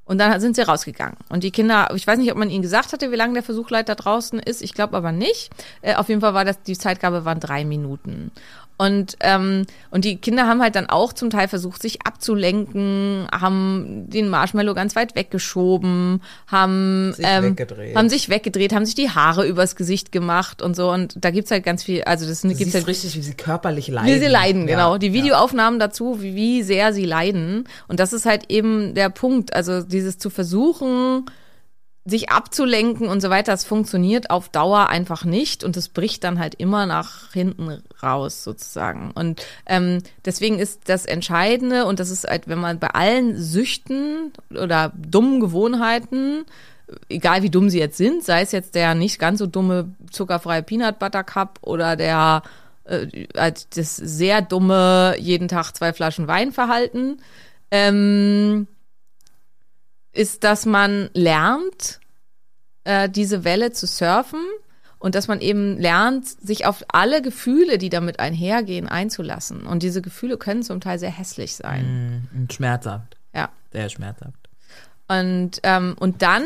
Und 0.05 0.17
dann 0.17 0.41
sind 0.41 0.55
sie 0.55 0.63
rausgegangen. 0.63 1.17
Und 1.29 1.43
die 1.43 1.51
Kinder, 1.51 1.89
ich 1.93 2.07
weiß 2.07 2.17
nicht, 2.17 2.31
ob 2.31 2.37
man 2.37 2.49
ihnen 2.49 2.63
gesagt 2.63 2.93
hatte, 2.93 3.11
wie 3.11 3.15
lange 3.15 3.35
der 3.35 3.43
Versuchleiter 3.43 3.93
draußen 3.93 4.39
ist. 4.39 4.63
Ich 4.63 4.73
glaube 4.73 4.97
aber 4.97 5.11
nicht. 5.11 5.51
Äh, 5.83 5.93
auf 5.95 6.09
jeden 6.09 6.21
Fall 6.21 6.33
war 6.33 6.45
das, 6.45 6.63
die 6.63 6.75
Zeitgabe 6.75 7.25
waren 7.25 7.39
drei 7.39 7.63
Minuten. 7.63 8.31
Und, 8.81 9.17
ähm, 9.19 9.65
und 9.91 10.05
die 10.05 10.15
Kinder 10.15 10.47
haben 10.47 10.61
halt 10.61 10.75
dann 10.75 10.85
auch 10.89 11.11
zum 11.11 11.29
Teil 11.29 11.49
versucht, 11.49 11.81
sich 11.81 12.05
abzulenken, 12.07 13.27
haben 13.29 14.05
den 14.07 14.29
Marshmallow 14.29 14.73
ganz 14.73 14.95
weit 14.95 15.17
weggeschoben, 15.17 16.21
haben 16.47 17.11
Sich 17.13 17.25
ähm, 17.27 17.43
weggedreht. 17.43 17.93
haben 17.93 18.07
sich 18.07 18.29
weggedreht, 18.29 18.73
haben 18.73 18.85
sich 18.85 18.95
die 18.95 19.09
Haare 19.09 19.45
übers 19.45 19.75
Gesicht 19.75 20.13
gemacht 20.13 20.61
und 20.61 20.77
so. 20.77 20.89
Und 20.91 21.13
da 21.19 21.29
gibt's 21.29 21.51
halt 21.51 21.65
ganz 21.65 21.83
viel, 21.83 22.03
also 22.03 22.25
das 22.25 22.39
Du 22.39 22.55
gibt's 22.55 22.73
halt 22.73 22.87
richtig, 22.87 23.17
wie 23.17 23.21
sie 23.21 23.33
körperlich 23.33 23.89
leiden. 23.89 24.07
wie 24.15 24.17
sie 24.17 24.27
leiden, 24.27 24.61
Ja, 24.61 24.75
genau. 24.75 24.97
Die 24.97 25.07
ja. 25.07 25.13
Videoaufnahmen 25.13 25.77
dazu, 25.77 26.21
wie, 26.21 26.35
wie 26.35 26.63
sehr 26.63 26.93
sie 26.93 27.03
leiden. 27.05 27.65
Und 27.89 27.99
das 27.99 28.13
ist 28.13 28.25
halt 28.25 28.45
eben 28.49 28.93
der 28.93 29.09
Punkt. 29.09 29.53
Also 29.53 29.81
dieses 29.83 30.19
zu 30.19 30.29
versuchen, 30.29 31.25
sich 32.09 32.29
abzulenken 32.29 33.07
und 33.07 33.21
so 33.21 33.29
weiter, 33.29 33.51
das 33.51 33.65
funktioniert 33.65 34.29
auf 34.29 34.49
Dauer 34.49 34.89
einfach 34.89 35.25
nicht 35.25 35.63
und 35.63 35.77
es 35.77 35.89
bricht 35.89 36.23
dann 36.23 36.39
halt 36.39 36.55
immer 36.55 36.85
nach 36.85 37.31
hinten 37.31 37.81
raus 38.01 38.43
sozusagen. 38.43 39.11
Und 39.11 39.45
ähm, 39.65 40.01
deswegen 40.25 40.59
ist 40.59 40.81
das 40.85 41.05
Entscheidende 41.05 41.85
und 41.85 41.99
das 41.99 42.09
ist 42.09 42.27
halt, 42.27 42.47
wenn 42.47 42.59
man 42.59 42.79
bei 42.79 42.89
allen 42.89 43.37
Süchten 43.37 44.33
oder 44.51 44.91
dummen 44.95 45.39
Gewohnheiten 45.39 46.45
egal 47.09 47.43
wie 47.43 47.49
dumm 47.49 47.69
sie 47.69 47.79
jetzt 47.79 47.97
sind, 47.97 48.23
sei 48.23 48.41
es 48.41 48.51
jetzt 48.51 48.75
der 48.75 48.95
nicht 48.95 49.19
ganz 49.19 49.39
so 49.39 49.47
dumme 49.47 49.93
zuckerfreie 50.11 50.63
Peanut 50.63 50.99
Butter 50.99 51.23
Cup 51.23 51.59
oder 51.61 51.95
der 51.95 52.41
äh, 52.85 53.27
halt 53.37 53.77
das 53.77 53.95
sehr 53.95 54.41
dumme 54.41 55.15
jeden 55.19 55.47
Tag 55.47 55.73
zwei 55.73 55.93
Flaschen 55.93 56.27
Wein 56.27 56.51
verhalten, 56.51 57.21
ähm, 57.71 58.67
ist, 60.11 60.43
dass 60.43 60.65
man 60.65 61.09
lernt, 61.13 61.98
äh, 62.89 63.07
diese 63.07 63.43
Welle 63.43 63.71
zu 63.71 63.85
surfen 63.85 64.39
und 64.97 65.13
dass 65.13 65.27
man 65.27 65.41
eben 65.41 65.77
lernt, 65.77 66.27
sich 66.27 66.65
auf 66.65 66.83
alle 66.87 67.21
Gefühle, 67.21 67.77
die 67.77 67.89
damit 67.89 68.19
einhergehen, 68.19 68.87
einzulassen. 68.87 69.67
Und 69.67 69.83
diese 69.83 70.01
Gefühle 70.01 70.37
können 70.37 70.63
zum 70.63 70.81
Teil 70.81 70.97
sehr 70.97 71.11
hässlich 71.11 71.55
sein. 71.55 72.27
Und 72.33 72.51
schmerzhaft. 72.51 73.15
Ja. 73.33 73.49
Sehr 73.71 73.89
schmerzhaft. 73.89 74.33
Und, 75.07 75.59
ähm, 75.61 75.95
und 75.99 76.23
dann 76.23 76.43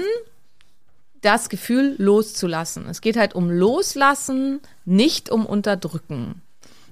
das 1.21 1.47
Gefühl 1.47 1.95
loszulassen. 1.97 2.89
Es 2.89 2.99
geht 2.99 3.15
halt 3.15 3.33
um 3.35 3.49
Loslassen, 3.49 4.59
nicht 4.83 5.29
um 5.29 5.45
Unterdrücken. 5.45 6.41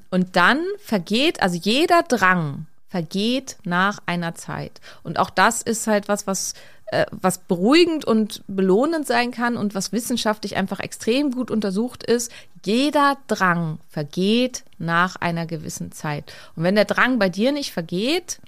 Und 0.10 0.38
dann 0.38 0.60
vergeht, 0.80 1.42
also 1.42 1.58
jeder 1.58 2.04
Drang 2.04 2.68
vergeht 2.88 3.58
nach 3.66 4.00
einer 4.06 4.34
Zeit. 4.36 4.80
Und 5.04 5.20
auch 5.20 5.30
das 5.30 5.62
ist 5.62 5.88
halt 5.88 6.08
was, 6.08 6.26
was, 6.26 6.54
äh, 6.92 7.06
was 7.12 7.40
beruhigend 7.40 8.06
und 8.06 8.44
belohnend 8.48 9.08
sein 9.08 9.32
kann 9.32 9.58
und 9.58 9.76
was 9.76 9.92
wissenschaftlich 9.92 10.58
einfach 10.58 10.80
extrem 10.80 11.32
gut 11.32 11.50
untersucht 11.50 12.04
ist. 12.04 12.32
Jeder 12.66 13.18
Drang 13.28 13.80
vergeht 13.90 14.64
nach 14.78 15.16
einer 15.16 15.46
gewissen 15.46 15.92
Zeit. 15.92 16.34
Und 16.56 16.64
wenn 16.64 16.76
der 16.76 16.86
Drang 16.86 17.18
bei 17.18 17.30
dir 17.30 17.52
nicht 17.52 17.72
vergeht, 17.72 18.40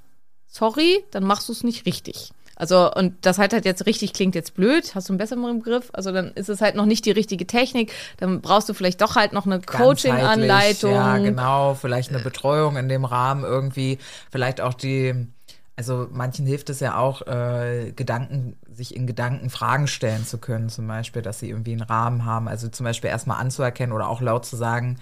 sorry, 0.48 1.04
dann 1.12 1.24
machst 1.24 1.48
du 1.48 1.54
es 1.54 1.64
nicht 1.64 1.86
richtig. 1.86 2.32
Also, 2.56 2.94
und 2.94 3.16
das 3.26 3.40
halt 3.40 3.54
halt 3.54 3.66
jetzt 3.66 3.86
richtig 3.88 4.14
klingt 4.14 4.36
jetzt 4.36 4.54
blöd, 4.54 4.94
hast 4.94 5.10
du 5.10 5.14
einen 5.14 5.18
besseren 5.18 5.60
Begriff? 5.60 5.90
Also, 5.94 6.12
dann 6.12 6.32
ist 6.34 6.50
es 6.50 6.62
halt 6.62 6.76
noch 6.76 6.86
nicht 6.86 7.06
die 7.06 7.12
richtige 7.12 7.48
Technik. 7.48 7.92
Dann 8.18 8.42
brauchst 8.42 8.70
du 8.70 8.74
vielleicht 8.74 9.02
doch 9.02 9.16
halt 9.16 9.34
noch 9.34 9.46
eine 9.46 9.60
Coaching-Anleitung. 9.60 10.92
Ja, 10.92 11.18
genau. 11.18 11.74
Vielleicht 11.74 12.10
eine 12.10 12.20
Betreuung 12.20 12.78
in 12.78 12.90
dem 12.90 13.06
Rahmen 13.06 13.44
irgendwie. 13.44 13.98
Vielleicht 14.32 14.62
auch 14.62 14.76
die, 14.76 15.28
also 15.76 16.08
manchen 16.12 16.46
hilft 16.46 16.70
es 16.70 16.80
ja 16.80 16.98
auch, 16.98 17.26
äh, 17.26 17.92
Gedanken, 17.96 18.58
sich 18.72 18.96
in 18.96 19.08
Gedanken 19.08 19.50
Fragen 19.50 19.88
stellen 19.88 20.26
zu 20.26 20.38
können, 20.38 20.70
zum 20.70 20.88
Beispiel, 20.88 21.22
dass 21.22 21.40
sie 21.40 21.50
irgendwie 21.50 21.72
einen 21.72 21.82
Rahmen 21.82 22.26
haben. 22.26 22.48
Also 22.48 22.68
zum 22.68 22.84
Beispiel 22.84 23.10
erstmal 23.10 23.40
anzuerkennen 23.40 23.94
oder 23.94 24.08
auch 24.08 24.22
laut 24.22 24.46
zu 24.46 24.56
sagen, 24.56 25.00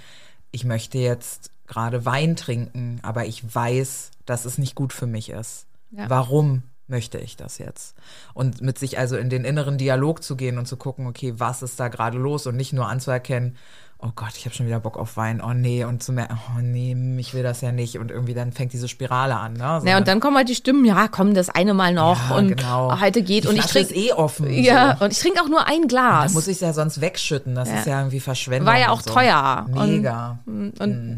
ich 0.51 0.63
möchte 0.63 0.97
jetzt 0.97 1.51
gerade 1.67 2.05
Wein 2.05 2.35
trinken, 2.35 2.99
aber 3.03 3.25
ich 3.25 3.55
weiß, 3.55 4.11
dass 4.25 4.45
es 4.45 4.57
nicht 4.57 4.75
gut 4.75 4.93
für 4.93 5.07
mich 5.07 5.29
ist. 5.29 5.65
Ja. 5.91 6.09
Warum 6.09 6.63
möchte 6.87 7.17
ich 7.17 7.37
das 7.37 7.57
jetzt? 7.57 7.95
Und 8.33 8.61
mit 8.61 8.77
sich 8.77 8.97
also 8.97 9.17
in 9.17 9.29
den 9.29 9.45
inneren 9.45 9.77
Dialog 9.77 10.23
zu 10.23 10.35
gehen 10.35 10.57
und 10.57 10.67
zu 10.67 10.77
gucken, 10.77 11.07
okay, 11.07 11.33
was 11.37 11.63
ist 11.63 11.79
da 11.79 11.87
gerade 11.87 12.17
los 12.17 12.47
und 12.47 12.55
nicht 12.55 12.73
nur 12.73 12.87
anzuerkennen, 12.87 13.57
oh 14.03 14.09
Gott, 14.15 14.31
ich 14.35 14.45
habe 14.45 14.55
schon 14.55 14.65
wieder 14.65 14.79
Bock 14.79 14.97
auf 14.97 15.15
Wein, 15.17 15.41
oh 15.45 15.53
nee, 15.53 15.83
und 15.83 16.01
zu 16.01 16.11
merken, 16.11 16.39
oh 16.57 16.59
nee, 16.61 16.95
ich 17.19 17.33
will 17.33 17.43
das 17.43 17.61
ja 17.61 17.71
nicht 17.71 17.97
und 17.99 18.09
irgendwie 18.11 18.33
dann 18.33 18.51
fängt 18.51 18.73
diese 18.73 18.87
Spirale 18.87 19.35
an. 19.37 19.53
Ne? 19.53 19.79
So 19.81 19.87
Ja, 19.87 19.97
und 19.97 20.07
dann 20.07 20.19
kommen 20.19 20.37
halt 20.37 20.49
die 20.49 20.55
Stimmen, 20.55 20.83
ja, 20.85 21.07
komm, 21.07 21.33
das 21.33 21.49
eine 21.49 21.73
Mal 21.73 21.93
noch 21.93 22.29
Ja, 22.31 22.35
und 22.35 22.57
genau. 22.57 22.99
heute 22.99 23.21
geht 23.21 23.43
Die 23.43 23.47
und 23.49 23.57
ich 23.57 23.65
trinke 23.65 23.93
eh 23.93 24.11
offen. 24.13 24.51
ja, 24.51 24.97
so. 24.97 25.05
und 25.05 25.11
ich 25.11 25.19
trinke 25.19 25.41
auch 25.41 25.47
nur 25.49 25.67
ein 25.67 25.87
Glas. 25.87 26.33
muss 26.33 26.47
ich 26.47 26.59
ja 26.61 26.73
sonst 26.73 26.99
wegschütten, 27.01 27.53
das 27.55 27.69
Ja. 27.69 27.75
ist 27.75 27.85
ja 27.87 27.99
irgendwie 27.99 28.19
Verschwendung. 28.19 28.67
War 28.67 28.79
ja 28.79 28.87
und 28.91 28.97
auch 28.99 29.01
so. 29.01 29.13
teuer. 29.13 29.65
Und- 29.71 29.91
Mega. 29.97 30.39
Und 30.45 30.73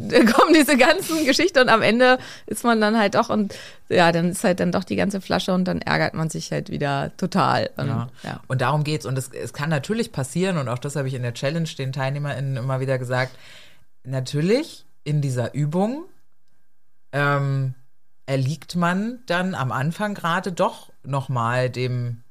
dann 0.10 0.26
kommen 0.34 0.54
diese 0.54 0.78
ganzen 0.78 1.26
Geschichten 1.26 1.60
und 1.60 1.70
am 1.70 1.82
Ende 1.82 2.18
ist 2.48 2.64
man 2.64 2.82
dann 2.82 2.98
halt 3.00 3.16
doch 3.16 3.30
und 3.30 3.54
ja, 3.90 4.12
dann 4.12 4.32
ist 4.32 4.44
halt 4.44 4.60
dann 4.60 4.72
doch 4.72 4.84
die 4.86 4.96
ganze 4.96 5.22
Flasche 5.22 5.54
und 5.54 5.66
dann 5.66 5.80
ärgert 5.82 6.16
man 6.16 6.30
sich 6.30 6.52
halt 6.52 6.70
wieder 6.72 7.12
total. 7.18 7.70
Und, 7.78 7.88
Ja. 7.88 8.08
ja. 8.24 8.40
Und 8.48 8.62
darum 8.62 8.84
geht's. 8.84 9.06
Und 9.06 9.18
es, 9.18 9.30
es 9.30 9.54
kann 9.54 9.70
natürlich 9.70 10.12
passieren, 10.12 10.58
und 10.58 10.68
auch 10.68 10.80
das 10.80 10.96
habe 10.96 11.08
ich 11.08 11.14
in 11.14 11.22
der 11.22 11.34
Challenge 11.36 11.68
den 11.78 11.92
TeilnehmerInnen 11.94 12.58
immer 12.58 12.73
wieder 12.80 12.98
gesagt, 12.98 13.38
natürlich 14.04 14.86
in 15.04 15.22
dieser 15.22 15.54
Übung 15.54 16.06
ähm, 17.12 17.74
erliegt 18.26 18.76
man 18.76 19.20
dann 19.26 19.56
am 19.56 19.72
Anfang 19.72 20.14
gerade 20.14 20.52
doch 20.52 20.92
nochmal 21.04 21.70
dem 21.70 22.24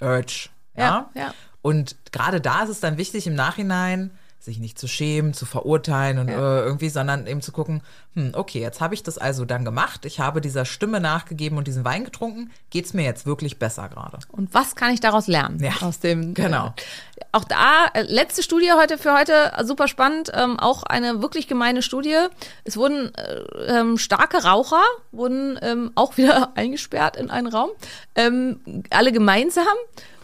Urge. 0.00 0.48
Ja? 0.76 1.10
Ja, 1.14 1.20
ja. 1.20 1.34
Und 1.62 1.96
gerade 2.12 2.40
da 2.40 2.62
ist 2.62 2.68
es 2.70 2.80
dann 2.80 2.98
wichtig 2.98 3.26
im 3.26 3.34
Nachhinein, 3.34 4.10
sich 4.38 4.58
nicht 4.58 4.78
zu 4.78 4.86
schämen, 4.86 5.32
zu 5.32 5.46
verurteilen 5.46 6.18
und 6.18 6.28
Ja. 6.28 6.34
äh, 6.36 6.62
irgendwie, 6.64 6.90
sondern 6.90 7.26
eben 7.26 7.40
zu 7.40 7.50
gucken, 7.52 7.82
hm, 8.14 8.30
okay, 8.34 8.60
jetzt 8.60 8.80
habe 8.80 8.94
ich 8.94 9.02
das 9.02 9.18
also 9.18 9.44
dann 9.44 9.64
gemacht, 9.64 10.04
ich 10.04 10.20
habe 10.20 10.40
dieser 10.40 10.64
Stimme 10.64 11.00
nachgegeben 11.00 11.58
und 11.58 11.66
diesen 11.66 11.84
Wein 11.84 12.04
getrunken, 12.04 12.52
geht's 12.70 12.94
mir 12.94 13.02
jetzt 13.02 13.26
wirklich 13.26 13.58
besser 13.58 13.88
gerade? 13.88 14.18
Und 14.28 14.54
was 14.54 14.76
kann 14.76 14.92
ich 14.92 15.00
daraus 15.00 15.26
lernen? 15.26 15.58
Ja, 15.60 15.72
Aus 15.80 15.98
dem, 15.98 16.32
genau. 16.32 16.74
Äh, 17.16 17.24
auch 17.32 17.42
da, 17.42 17.86
äh, 17.92 18.02
letzte 18.02 18.44
Studie 18.44 18.70
heute 18.72 18.98
für 18.98 19.12
heute, 19.18 19.52
äh, 19.56 19.64
super 19.64 19.88
spannend, 19.88 20.30
ähm, 20.32 20.60
auch 20.60 20.84
eine 20.84 21.22
wirklich 21.22 21.48
gemeine 21.48 21.82
Studie. 21.82 22.16
Es 22.62 22.76
wurden 22.76 23.12
äh, 23.16 23.40
ähm, 23.66 23.98
starke 23.98 24.44
Raucher, 24.44 24.84
wurden 25.10 25.58
ähm, 25.60 25.90
auch 25.96 26.16
wieder 26.16 26.56
eingesperrt 26.56 27.16
in 27.16 27.30
einen 27.30 27.48
Raum, 27.48 27.70
ähm, 28.14 28.60
alle 28.90 29.10
gemeinsam 29.10 29.66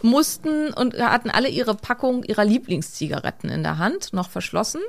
mussten 0.02 0.72
und 0.72 0.96
hatten 0.96 1.28
alle 1.28 1.48
ihre 1.48 1.74
Packung 1.74 2.22
ihrer 2.22 2.44
Lieblingszigaretten 2.44 3.50
in 3.50 3.64
der 3.64 3.78
Hand, 3.78 4.12
noch 4.12 4.30
verschlossen. 4.30 4.80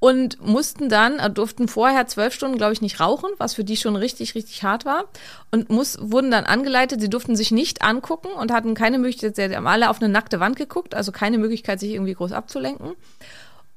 Und 0.00 0.40
mussten 0.44 0.88
dann, 0.88 1.18
äh, 1.18 1.30
durften 1.30 1.68
vorher 1.68 2.06
zwölf 2.06 2.34
Stunden, 2.34 2.56
glaube 2.56 2.72
ich, 2.72 2.80
nicht 2.80 3.00
rauchen, 3.00 3.30
was 3.38 3.54
für 3.54 3.64
die 3.64 3.76
schon 3.76 3.96
richtig, 3.96 4.34
richtig 4.34 4.62
hart 4.62 4.84
war. 4.84 5.04
Und 5.50 5.68
muss, 5.68 5.98
wurden 6.00 6.30
dann 6.30 6.44
angeleitet, 6.44 7.00
sie 7.00 7.10
durften 7.10 7.36
sich 7.36 7.50
nicht 7.50 7.82
angucken 7.82 8.28
und 8.28 8.50
hatten 8.50 8.74
keine 8.74 8.98
Möglichkeit, 8.98 9.36
sie 9.36 9.54
haben 9.54 9.66
alle 9.66 9.90
auf 9.90 10.00
eine 10.00 10.10
nackte 10.10 10.40
Wand 10.40 10.56
geguckt, 10.56 10.94
also 10.94 11.12
keine 11.12 11.36
Möglichkeit, 11.36 11.80
sich 11.80 11.90
irgendwie 11.90 12.14
groß 12.14 12.32
abzulenken. 12.32 12.96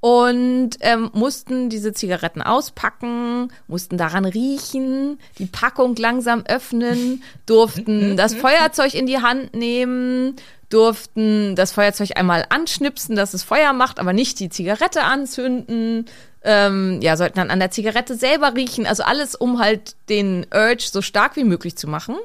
Und 0.04 0.72
ähm, 0.82 1.12
mussten 1.14 1.70
diese 1.70 1.94
Zigaretten 1.94 2.42
auspacken, 2.42 3.54
mussten 3.70 3.98
daran 3.98 4.26
riechen, 4.26 5.18
die 5.38 5.46
Packung 5.46 5.96
langsam 5.96 6.44
öffnen, 6.46 7.24
durften 7.46 8.18
das 8.18 8.36
Feuerzeug 8.36 8.96
in 8.96 9.08
die 9.08 9.20
Hand 9.20 9.56
nehmen, 9.56 10.36
durften 10.68 11.56
das 11.56 11.72
Feuerzeug 11.72 12.18
einmal 12.18 12.46
anschnipsen, 12.50 13.16
dass 13.16 13.34
es 13.34 13.44
Feuer 13.44 13.72
macht, 13.72 13.98
aber 13.98 14.12
nicht 14.12 14.42
die 14.42 14.50
Zigarette 14.50 15.04
anzünden. 15.04 16.08
Ähm, 16.44 17.00
ja, 17.02 17.16
sollten 17.16 17.38
dann 17.38 17.50
an 17.50 17.60
der 17.60 17.72
Zigarette 17.72 18.16
selber 18.16 18.56
riechen. 18.56 18.86
Also 18.86 19.04
alles, 19.04 19.36
um 19.36 19.60
halt 19.60 19.96
den 20.10 20.46
Urge 20.54 20.84
so 20.92 21.02
stark 21.02 21.38
wie 21.38 21.46
möglich 21.46 21.78
zu 21.78 21.88
machen. 21.88 22.18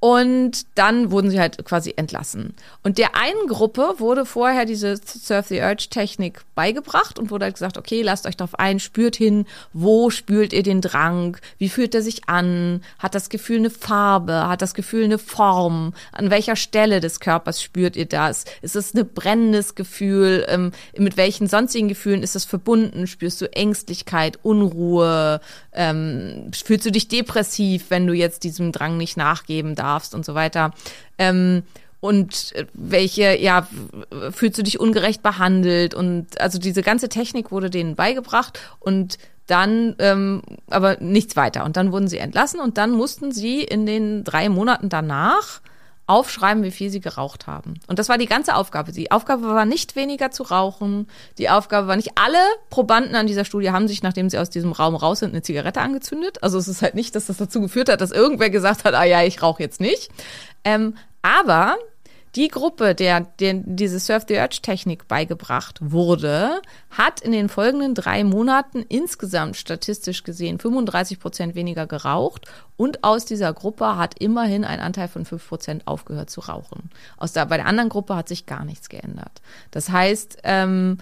Und 0.00 0.64
dann 0.76 1.10
wurden 1.10 1.30
sie 1.30 1.38
halt 1.38 1.62
quasi 1.66 1.92
entlassen. 1.94 2.54
Und 2.82 2.96
der 2.96 3.16
einen 3.16 3.46
Gruppe 3.48 3.96
wurde 3.98 4.24
vorher 4.24 4.64
diese 4.64 4.96
Surf 4.96 5.48
the 5.48 5.60
Urge 5.60 5.88
Technik 5.90 6.40
beigebracht 6.54 7.18
und 7.18 7.30
wurde 7.30 7.44
halt 7.44 7.54
gesagt, 7.54 7.76
okay, 7.76 8.00
lasst 8.00 8.26
euch 8.26 8.36
darauf 8.36 8.58
ein, 8.58 8.80
spürt 8.80 9.14
hin, 9.14 9.44
wo 9.74 10.08
spürt 10.08 10.54
ihr 10.54 10.62
den 10.62 10.80
Drang, 10.80 11.36
wie 11.58 11.68
fühlt 11.68 11.94
er 11.94 12.00
sich 12.00 12.30
an, 12.30 12.82
hat 12.98 13.14
das 13.14 13.28
Gefühl 13.28 13.58
eine 13.58 13.68
Farbe, 13.68 14.48
hat 14.48 14.62
das 14.62 14.72
Gefühl 14.72 15.04
eine 15.04 15.18
Form, 15.18 15.92
an 16.12 16.30
welcher 16.30 16.56
Stelle 16.56 17.00
des 17.00 17.20
Körpers 17.20 17.62
spürt 17.62 17.94
ihr 17.94 18.06
das, 18.06 18.46
ist 18.62 18.76
es 18.76 18.94
ein 18.94 19.06
brennendes 19.06 19.74
Gefühl, 19.74 20.46
ähm, 20.48 20.72
mit 20.96 21.18
welchen 21.18 21.46
sonstigen 21.46 21.88
Gefühlen 21.88 22.22
ist 22.22 22.34
das 22.34 22.46
verbunden, 22.46 23.06
spürst 23.06 23.38
du 23.42 23.52
Ängstlichkeit, 23.52 24.38
Unruhe, 24.42 25.42
ähm, 25.74 26.50
fühlst 26.64 26.86
du 26.86 26.90
dich 26.90 27.08
depressiv, 27.08 27.86
wenn 27.90 28.06
du 28.06 28.14
jetzt 28.14 28.44
diesem 28.44 28.72
Drang 28.72 28.96
nicht 28.96 29.18
nachgeben 29.18 29.74
darfst 29.74 29.89
und 30.14 30.24
so 30.24 30.34
weiter. 30.34 30.72
Ähm, 31.18 31.62
und 32.00 32.54
äh, 32.54 32.66
welche, 32.72 33.38
ja, 33.38 33.68
fühlst 34.30 34.58
du 34.58 34.62
dich 34.62 34.80
ungerecht 34.80 35.22
behandelt? 35.22 35.94
Und 35.94 36.40
also 36.40 36.58
diese 36.58 36.82
ganze 36.82 37.08
Technik 37.08 37.50
wurde 37.50 37.70
denen 37.70 37.94
beigebracht 37.94 38.58
und 38.80 39.18
dann 39.46 39.96
ähm, 39.98 40.42
aber 40.70 40.96
nichts 41.00 41.36
weiter. 41.36 41.64
Und 41.64 41.76
dann 41.76 41.92
wurden 41.92 42.08
sie 42.08 42.18
entlassen 42.18 42.60
und 42.60 42.78
dann 42.78 42.92
mussten 42.92 43.32
sie 43.32 43.62
in 43.62 43.84
den 43.84 44.24
drei 44.24 44.48
Monaten 44.48 44.88
danach 44.88 45.60
aufschreiben, 46.10 46.64
wie 46.64 46.72
viel 46.72 46.90
sie 46.90 47.00
geraucht 47.00 47.46
haben. 47.46 47.74
Und 47.86 47.98
das 47.98 48.08
war 48.08 48.18
die 48.18 48.26
ganze 48.26 48.56
Aufgabe. 48.56 48.90
Die 48.90 49.12
Aufgabe 49.12 49.44
war 49.44 49.64
nicht 49.64 49.94
weniger 49.94 50.32
zu 50.32 50.42
rauchen. 50.42 51.06
Die 51.38 51.48
Aufgabe 51.48 51.86
war 51.86 51.94
nicht, 51.94 52.12
alle 52.16 52.38
Probanden 52.68 53.14
an 53.14 53.28
dieser 53.28 53.44
Studie 53.44 53.70
haben 53.70 53.86
sich, 53.86 54.02
nachdem 54.02 54.28
sie 54.28 54.38
aus 54.38 54.50
diesem 54.50 54.72
Raum 54.72 54.96
raus 54.96 55.20
sind, 55.20 55.30
eine 55.30 55.42
Zigarette 55.42 55.80
angezündet. 55.80 56.42
Also 56.42 56.58
es 56.58 56.66
ist 56.66 56.82
halt 56.82 56.96
nicht, 56.96 57.14
dass 57.14 57.26
das 57.26 57.36
dazu 57.36 57.60
geführt 57.60 57.88
hat, 57.88 58.00
dass 58.00 58.10
irgendwer 58.10 58.50
gesagt 58.50 58.84
hat, 58.84 58.94
ah 58.94 59.04
ja, 59.04 59.22
ich 59.22 59.40
rauche 59.40 59.62
jetzt 59.62 59.80
nicht. 59.80 60.10
Ähm, 60.64 60.96
aber 61.22 61.76
die 62.36 62.48
Gruppe, 62.48 62.94
der, 62.94 63.20
der 63.40 63.54
diese 63.54 63.98
Surf 63.98 64.24
the 64.28 64.36
Urge 64.36 64.60
Technik 64.62 65.08
beigebracht 65.08 65.78
wurde, 65.80 66.62
hat 66.90 67.20
in 67.20 67.32
den 67.32 67.48
folgenden 67.48 67.94
drei 67.94 68.24
Monaten 68.24 68.84
insgesamt 68.88 69.56
statistisch 69.56 70.22
gesehen 70.22 70.58
35 70.58 71.18
Prozent 71.18 71.54
weniger 71.54 71.86
geraucht 71.86 72.46
und 72.76 73.04
aus 73.04 73.26
dieser 73.26 73.52
Gruppe 73.52 73.96
hat 73.98 74.18
immerhin 74.18 74.64
ein 74.64 74.80
Anteil 74.80 75.08
von 75.08 75.26
5 75.26 75.48
Prozent 75.48 75.86
aufgehört 75.86 76.30
zu 76.30 76.40
rauchen. 76.40 76.90
Aus 77.18 77.32
der, 77.32 77.44
bei 77.44 77.58
der 77.58 77.66
anderen 77.66 77.90
Gruppe 77.90 78.16
hat 78.16 78.26
sich 78.28 78.46
gar 78.46 78.64
nichts 78.64 78.88
geändert. 78.88 79.42
Das 79.70 79.90
heißt, 79.90 80.38
ähm, 80.44 80.96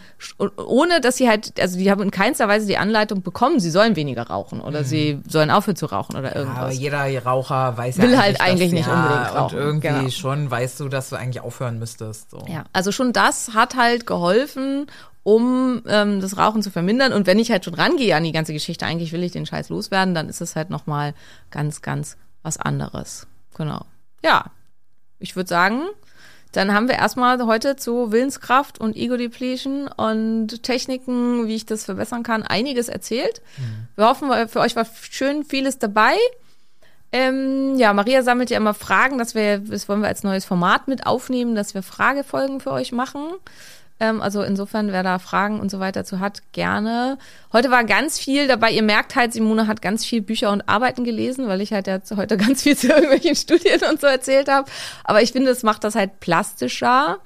ohne 0.56 1.00
dass 1.00 1.18
sie 1.18 1.28
halt, 1.28 1.60
also 1.60 1.78
die 1.78 1.88
haben 1.90 2.02
in 2.02 2.10
keinster 2.10 2.48
Weise 2.48 2.66
die 2.66 2.78
Anleitung 2.78 3.22
bekommen, 3.22 3.60
sie 3.60 3.70
sollen 3.70 3.94
weniger 3.94 4.24
rauchen 4.24 4.60
oder 4.60 4.82
sie 4.82 5.20
sollen 5.28 5.50
aufhören 5.52 5.76
zu 5.76 5.86
rauchen 5.86 6.16
oder 6.16 6.34
Ja, 6.34 6.42
aber 6.42 6.72
irgendwas. 6.72 6.78
jeder 6.78 7.22
Raucher 7.24 7.76
weiß 7.76 7.98
Will 7.98 8.12
ja 8.12 8.22
halt 8.22 8.40
eigentlich 8.40 8.70
dass, 8.70 8.78
nicht 8.78 8.88
ja, 8.88 8.94
unbedingt 8.94 9.34
rauchen, 9.36 9.56
Und 9.56 9.64
irgendwie 9.64 9.88
genau. 9.88 10.10
schon 10.10 10.50
weißt 10.50 10.80
du, 10.80 10.88
dass 10.88 11.10
du 11.10 11.16
eigentlich 11.18 11.42
aufhören 11.42 11.78
müsstest. 11.78 12.30
So. 12.30 12.44
Ja, 12.48 12.64
also 12.72 12.92
schon 12.92 13.12
das 13.12 13.54
hat 13.54 13.76
halt 13.76 14.06
geholfen, 14.06 14.86
um 15.22 15.82
ähm, 15.86 16.20
das 16.20 16.38
Rauchen 16.38 16.62
zu 16.62 16.70
vermindern. 16.70 17.12
Und 17.12 17.26
wenn 17.26 17.38
ich 17.38 17.50
halt 17.50 17.64
schon 17.64 17.74
rangehe 17.74 18.16
an 18.16 18.24
die 18.24 18.32
ganze 18.32 18.52
Geschichte, 18.52 18.86
eigentlich 18.86 19.12
will 19.12 19.22
ich 19.22 19.32
den 19.32 19.46
Scheiß 19.46 19.68
loswerden, 19.68 20.14
dann 20.14 20.28
ist 20.28 20.40
es 20.40 20.56
halt 20.56 20.70
nochmal 20.70 21.14
ganz, 21.50 21.82
ganz 21.82 22.16
was 22.42 22.56
anderes. 22.56 23.26
Genau. 23.54 23.84
Ja, 24.22 24.46
ich 25.18 25.36
würde 25.36 25.48
sagen, 25.48 25.82
dann 26.52 26.72
haben 26.72 26.88
wir 26.88 26.94
erstmal 26.94 27.44
heute 27.44 27.76
zu 27.76 28.10
Willenskraft 28.10 28.80
und 28.80 28.96
Ego-Depletion 28.96 29.88
und 29.88 30.62
Techniken, 30.62 31.46
wie 31.46 31.56
ich 31.56 31.66
das 31.66 31.84
verbessern 31.84 32.22
kann, 32.22 32.42
einiges 32.42 32.88
erzählt. 32.88 33.42
Wir 33.96 34.06
hoffen, 34.06 34.30
für 34.48 34.60
euch 34.60 34.74
war 34.74 34.86
schön 35.10 35.44
vieles 35.44 35.78
dabei. 35.78 36.16
Ähm, 37.10 37.76
ja, 37.78 37.92
Maria 37.92 38.22
sammelt 38.22 38.50
ja 38.50 38.58
immer 38.58 38.74
Fragen, 38.74 39.18
dass 39.18 39.34
wir, 39.34 39.58
das 39.58 39.88
wollen 39.88 40.02
wir 40.02 40.08
als 40.08 40.24
neues 40.24 40.44
Format 40.44 40.88
mit 40.88 41.06
aufnehmen, 41.06 41.54
dass 41.54 41.74
wir 41.74 41.82
Fragefolgen 41.82 42.60
für 42.60 42.72
euch 42.72 42.92
machen. 42.92 43.22
Ähm, 44.00 44.20
also 44.20 44.42
insofern, 44.42 44.92
wer 44.92 45.02
da 45.02 45.18
Fragen 45.18 45.58
und 45.60 45.70
so 45.70 45.80
weiter 45.80 46.04
zu 46.04 46.20
hat, 46.20 46.42
gerne. 46.52 47.18
Heute 47.52 47.70
war 47.70 47.84
ganz 47.84 48.18
viel 48.18 48.46
dabei. 48.46 48.70
Ihr 48.70 48.82
merkt 48.82 49.16
halt, 49.16 49.32
Simone 49.32 49.66
hat 49.66 49.82
ganz 49.82 50.04
viel 50.04 50.20
Bücher 50.20 50.52
und 50.52 50.68
Arbeiten 50.68 51.04
gelesen, 51.04 51.48
weil 51.48 51.60
ich 51.60 51.72
halt 51.72 51.86
jetzt 51.86 52.14
heute 52.14 52.36
ganz 52.38 52.62
viel 52.62 52.76
zu 52.76 52.88
irgendwelchen 52.88 53.34
Studien 53.34 53.80
und 53.90 54.00
so 54.00 54.06
erzählt 54.06 54.48
habe. 54.48 54.70
Aber 55.04 55.22
ich 55.22 55.32
finde, 55.32 55.50
es 55.50 55.62
macht 55.62 55.84
das 55.84 55.94
halt 55.94 56.20
plastischer 56.20 57.18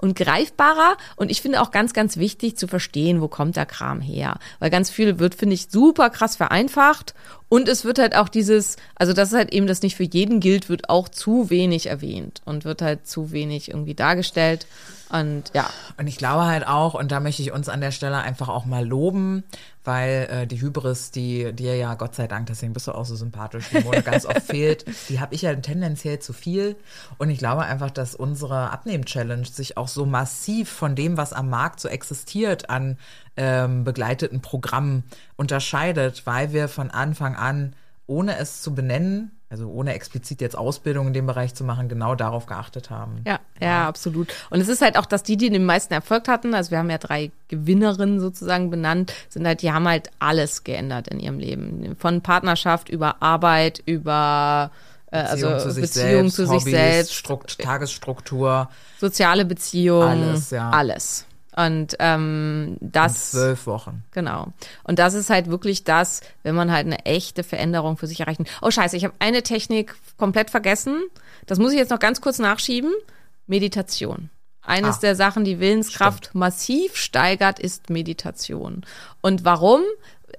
und 0.00 0.16
greifbarer. 0.16 0.96
Und 1.16 1.30
ich 1.30 1.42
finde 1.42 1.60
auch 1.60 1.70
ganz, 1.70 1.92
ganz 1.92 2.16
wichtig 2.16 2.56
zu 2.56 2.66
verstehen, 2.66 3.20
wo 3.20 3.28
kommt 3.28 3.56
der 3.56 3.66
Kram 3.66 4.00
her. 4.00 4.38
Weil 4.58 4.70
ganz 4.70 4.90
viel 4.90 5.18
wird, 5.18 5.34
finde 5.34 5.54
ich, 5.54 5.68
super 5.70 6.08
krass 6.08 6.36
vereinfacht. 6.36 7.14
Und 7.48 7.68
es 7.68 7.84
wird 7.84 7.98
halt 7.98 8.16
auch 8.16 8.28
dieses, 8.28 8.76
also 8.94 9.12
das 9.12 9.30
ist 9.32 9.36
halt 9.36 9.52
eben, 9.52 9.66
das 9.66 9.82
nicht 9.82 9.96
für 9.96 10.04
jeden 10.04 10.40
gilt, 10.40 10.68
wird 10.68 10.88
auch 10.88 11.08
zu 11.08 11.50
wenig 11.50 11.86
erwähnt 11.86 12.40
und 12.44 12.64
wird 12.64 12.80
halt 12.80 13.06
zu 13.06 13.32
wenig 13.32 13.70
irgendwie 13.70 13.94
dargestellt. 13.94 14.66
Und 15.10 15.50
ja. 15.54 15.68
Und 15.98 16.06
ich 16.06 16.16
glaube 16.16 16.46
halt 16.46 16.66
auch, 16.66 16.94
und 16.94 17.10
da 17.10 17.20
möchte 17.20 17.42
ich 17.42 17.52
uns 17.52 17.68
an 17.68 17.80
der 17.80 17.90
Stelle 17.90 18.18
einfach 18.18 18.48
auch 18.48 18.64
mal 18.64 18.86
loben, 18.86 19.44
weil 19.84 20.28
äh, 20.30 20.46
die 20.46 20.60
Hybris, 20.60 21.10
die 21.10 21.52
dir 21.52 21.76
ja 21.76 21.94
Gott 21.94 22.14
sei 22.14 22.26
Dank, 22.26 22.46
deswegen 22.46 22.72
bist 22.72 22.86
du 22.86 22.92
auch 22.92 23.04
so 23.04 23.16
sympathisch, 23.16 23.70
die 23.70 23.80
Mode 23.80 24.02
ganz 24.02 24.24
oft 24.24 24.42
fehlt, 24.46 24.84
die 25.08 25.20
habe 25.20 25.34
ich 25.34 25.42
ja 25.42 25.54
tendenziell 25.54 26.20
zu 26.20 26.32
viel. 26.32 26.76
Und 27.18 27.30
ich 27.30 27.38
glaube 27.38 27.62
einfach, 27.62 27.90
dass 27.90 28.14
unsere 28.14 28.70
Abnehm-Challenge 28.70 29.46
sich 29.46 29.76
auch 29.76 29.88
so 29.88 30.06
massiv 30.06 30.70
von 30.70 30.94
dem, 30.94 31.16
was 31.16 31.32
am 31.32 31.50
Markt 31.50 31.80
so 31.80 31.88
existiert, 31.88 32.70
an 32.70 32.96
ähm, 33.36 33.84
begleiteten 33.84 34.42
Programmen 34.42 35.04
unterscheidet, 35.36 36.26
weil 36.26 36.52
wir 36.52 36.68
von 36.68 36.90
Anfang 36.90 37.34
an, 37.34 37.74
ohne 38.06 38.38
es 38.38 38.62
zu 38.62 38.74
benennen, 38.74 39.32
also 39.50 39.68
ohne 39.68 39.94
explizit 39.94 40.40
jetzt 40.40 40.56
Ausbildung 40.56 41.08
in 41.08 41.12
dem 41.12 41.26
Bereich 41.26 41.54
zu 41.54 41.64
machen, 41.64 41.88
genau 41.88 42.14
darauf 42.14 42.46
geachtet 42.46 42.88
haben. 42.88 43.22
Ja, 43.26 43.40
ja, 43.60 43.88
absolut. 43.88 44.32
Und 44.48 44.60
es 44.60 44.68
ist 44.68 44.80
halt 44.80 44.96
auch, 44.96 45.06
dass 45.06 45.24
die, 45.24 45.36
die 45.36 45.50
den 45.50 45.64
meisten 45.64 45.92
Erfolg 45.92 46.28
hatten, 46.28 46.54
also 46.54 46.70
wir 46.70 46.78
haben 46.78 46.88
ja 46.88 46.98
drei 46.98 47.32
Gewinnerinnen 47.48 48.20
sozusagen 48.20 48.70
benannt, 48.70 49.12
sind 49.28 49.44
halt, 49.44 49.62
die 49.62 49.72
haben 49.72 49.88
halt 49.88 50.10
alles 50.20 50.62
geändert 50.62 51.08
in 51.08 51.18
ihrem 51.18 51.40
Leben. 51.40 51.96
Von 51.98 52.20
Partnerschaft 52.20 52.88
über 52.88 53.20
Arbeit, 53.22 53.82
über 53.84 54.70
äh, 55.10 55.16
also 55.16 55.48
Beziehung 55.48 55.58
zu 55.58 55.70
sich 55.72 55.82
Beziehung 55.82 56.08
selbst, 56.08 56.36
zu 56.36 56.48
Hobbys, 56.48 56.62
sich 56.62 56.72
selbst, 56.72 57.14
Strukt 57.14 57.58
Tagesstruktur, 57.58 58.70
soziale 59.00 59.44
Beziehung, 59.44 60.04
Alles, 60.04 60.50
ja. 60.50 60.70
alles. 60.70 61.26
Und 61.66 61.96
ähm, 61.98 62.76
in 62.80 62.92
das 62.92 63.32
zwölf 63.32 63.66
Wochen. 63.66 64.02
Genau. 64.12 64.48
Und 64.84 64.98
das 64.98 65.14
ist 65.14 65.30
halt 65.30 65.48
wirklich 65.48 65.84
das, 65.84 66.20
wenn 66.42 66.54
man 66.54 66.70
halt 66.72 66.86
eine 66.86 67.04
echte 67.06 67.42
Veränderung 67.42 67.96
für 67.96 68.06
sich 68.06 68.20
erreichen. 68.20 68.46
Oh 68.62 68.70
scheiße, 68.70 68.96
ich 68.96 69.04
habe 69.04 69.14
eine 69.18 69.42
Technik 69.42 69.94
komplett 70.16 70.50
vergessen. 70.50 71.02
Das 71.46 71.58
muss 71.58 71.72
ich 71.72 71.78
jetzt 71.78 71.90
noch 71.90 71.98
ganz 71.98 72.20
kurz 72.20 72.38
nachschieben. 72.38 72.92
Meditation. 73.46 74.30
Eines 74.62 74.96
Ah. 74.96 75.00
der 75.00 75.16
Sachen, 75.16 75.44
die 75.44 75.58
Willenskraft 75.58 76.34
massiv 76.34 76.94
steigert, 76.96 77.58
ist 77.58 77.90
Meditation. 77.90 78.84
Und 79.20 79.44
warum? 79.44 79.80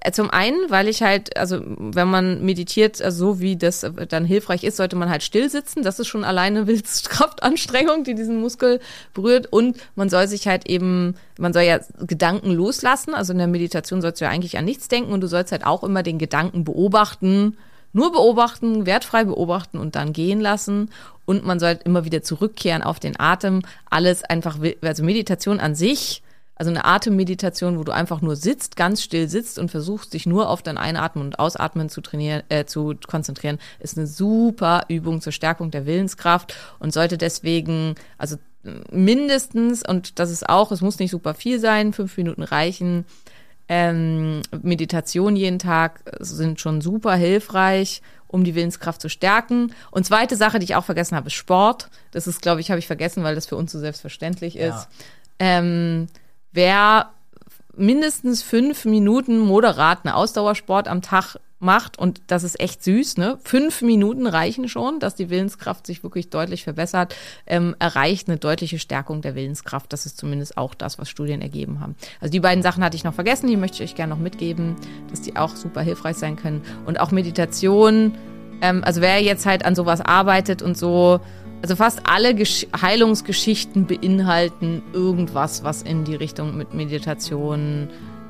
Äh, 0.04 0.12
Zum 0.12 0.30
einen, 0.30 0.58
weil 0.68 0.88
ich 0.88 1.02
halt, 1.02 1.36
also 1.36 1.60
wenn 1.64 2.08
man 2.08 2.44
meditiert, 2.44 3.00
also 3.00 3.34
so 3.34 3.40
wie 3.40 3.56
das 3.56 3.84
äh, 3.84 4.06
dann 4.06 4.24
hilfreich 4.24 4.64
ist, 4.64 4.76
sollte 4.76 4.96
man 4.96 5.08
halt 5.08 5.22
still 5.22 5.48
sitzen. 5.48 5.82
Das 5.82 5.98
ist 5.98 6.08
schon 6.08 6.24
alleine 6.24 6.66
Willenskraftanstrengung, 6.66 8.04
die 8.04 8.14
diesen 8.14 8.40
Muskel 8.40 8.80
berührt. 9.14 9.46
Und 9.50 9.76
man 9.94 10.08
soll 10.08 10.26
sich 10.26 10.48
halt 10.48 10.68
eben, 10.68 11.14
man 11.38 11.52
soll 11.52 11.62
ja 11.62 11.80
Gedanken 12.00 12.50
loslassen. 12.50 13.14
Also 13.14 13.32
in 13.32 13.38
der 13.38 13.46
Meditation 13.46 14.02
sollst 14.02 14.20
du 14.20 14.24
ja 14.24 14.30
eigentlich 14.30 14.58
an 14.58 14.64
nichts 14.64 14.88
denken 14.88 15.12
und 15.12 15.20
du 15.20 15.28
sollst 15.28 15.52
halt 15.52 15.64
auch 15.64 15.84
immer 15.84 16.02
den 16.02 16.18
Gedanken 16.18 16.64
beobachten. 16.64 17.56
Nur 17.94 18.10
beobachten, 18.10 18.86
wertfrei 18.86 19.24
beobachten 19.24 19.78
und 19.78 19.94
dann 19.96 20.12
gehen 20.14 20.40
lassen. 20.40 20.90
Und 21.26 21.44
man 21.44 21.60
sollte 21.60 21.84
immer 21.84 22.04
wieder 22.04 22.22
zurückkehren 22.22 22.82
auf 22.82 22.98
den 22.98 23.20
Atem. 23.20 23.62
Alles 23.88 24.24
einfach, 24.24 24.58
also 24.80 25.04
Meditation 25.04 25.60
an 25.60 25.74
sich 25.74 26.21
also 26.54 26.70
eine 26.70 26.84
Atemmeditation, 26.84 27.78
wo 27.78 27.84
du 27.84 27.92
einfach 27.92 28.20
nur 28.20 28.36
sitzt, 28.36 28.76
ganz 28.76 29.02
still 29.02 29.28
sitzt 29.28 29.58
und 29.58 29.70
versuchst, 29.70 30.14
dich 30.14 30.26
nur 30.26 30.48
auf 30.48 30.62
dein 30.62 30.78
Einatmen 30.78 31.24
und 31.24 31.38
Ausatmen 31.38 31.88
zu 31.88 32.00
trainieren, 32.00 32.42
äh, 32.48 32.64
zu 32.64 32.94
konzentrieren, 33.06 33.58
ist 33.80 33.96
eine 33.96 34.06
super 34.06 34.84
Übung 34.88 35.20
zur 35.20 35.32
Stärkung 35.32 35.70
der 35.70 35.86
Willenskraft 35.86 36.54
und 36.78 36.92
sollte 36.92 37.18
deswegen, 37.18 37.94
also 38.18 38.36
mindestens, 38.90 39.86
und 39.86 40.18
das 40.18 40.30
ist 40.30 40.48
auch, 40.48 40.70
es 40.72 40.80
muss 40.80 40.98
nicht 40.98 41.10
super 41.10 41.34
viel 41.34 41.58
sein, 41.58 41.92
fünf 41.92 42.16
Minuten 42.16 42.42
reichen, 42.42 43.04
ähm, 43.68 44.42
Meditation 44.62 45.36
jeden 45.36 45.58
Tag 45.58 46.00
sind 46.20 46.60
schon 46.60 46.80
super 46.80 47.14
hilfreich, 47.14 48.02
um 48.26 48.44
die 48.44 48.54
Willenskraft 48.54 49.00
zu 49.00 49.08
stärken. 49.08 49.72
Und 49.90 50.04
zweite 50.04 50.36
Sache, 50.36 50.58
die 50.58 50.64
ich 50.64 50.74
auch 50.74 50.84
vergessen 50.84 51.16
habe, 51.16 51.28
ist 51.28 51.34
Sport. 51.34 51.88
Das 52.10 52.26
ist, 52.26 52.42
glaube 52.42 52.60
ich, 52.60 52.70
habe 52.70 52.78
ich 52.78 52.86
vergessen, 52.86 53.24
weil 53.24 53.34
das 53.34 53.46
für 53.46 53.56
uns 53.56 53.72
so 53.72 53.78
selbstverständlich 53.78 54.56
ist. 54.56 54.68
Ja. 54.74 54.88
Ähm, 55.38 56.08
wer 56.52 57.10
mindestens 57.74 58.42
fünf 58.42 58.84
Minuten 58.84 59.38
moderaten 59.38 60.08
Ausdauersport 60.08 60.88
am 60.88 61.02
Tag 61.02 61.36
macht, 61.62 61.96
und 61.96 62.20
das 62.26 62.42
ist 62.42 62.60
echt 62.60 62.82
süß, 62.82 63.18
ne? 63.18 63.38
Fünf 63.44 63.82
Minuten 63.82 64.26
reichen 64.26 64.68
schon, 64.68 64.98
dass 64.98 65.14
die 65.14 65.30
Willenskraft 65.30 65.86
sich 65.86 66.02
wirklich 66.02 66.28
deutlich 66.28 66.64
verbessert, 66.64 67.14
ähm, 67.46 67.76
erreicht 67.78 68.28
eine 68.28 68.36
deutliche 68.36 68.80
Stärkung 68.80 69.22
der 69.22 69.36
Willenskraft. 69.36 69.92
Das 69.92 70.04
ist 70.04 70.18
zumindest 70.18 70.58
auch 70.58 70.74
das, 70.74 70.98
was 70.98 71.08
Studien 71.08 71.40
ergeben 71.40 71.80
haben. 71.80 71.94
Also 72.20 72.32
die 72.32 72.40
beiden 72.40 72.62
Sachen 72.62 72.82
hatte 72.82 72.96
ich 72.96 73.04
noch 73.04 73.14
vergessen, 73.14 73.46
die 73.46 73.56
möchte 73.56 73.82
ich 73.82 73.90
euch 73.90 73.94
gerne 73.94 74.12
noch 74.12 74.20
mitgeben, 74.20 74.74
dass 75.08 75.22
die 75.22 75.36
auch 75.36 75.54
super 75.54 75.82
hilfreich 75.82 76.16
sein 76.16 76.34
können. 76.34 76.62
Und 76.84 76.98
auch 76.98 77.12
Meditation, 77.12 78.16
ähm, 78.60 78.82
also 78.84 79.00
wer 79.00 79.22
jetzt 79.22 79.46
halt 79.46 79.64
an 79.64 79.76
sowas 79.76 80.00
arbeitet 80.00 80.62
und 80.62 80.76
so, 80.76 81.20
also 81.62 81.76
fast 81.76 82.00
alle 82.04 82.34
Gesch 82.34 82.66
Heilungsgeschichten 82.80 83.86
beinhalten 83.86 84.82
irgendwas, 84.92 85.62
was 85.64 85.82
in 85.82 86.04
die 86.04 86.16
Richtung 86.16 86.56
mit 86.56 86.74
Meditation, 86.74 87.88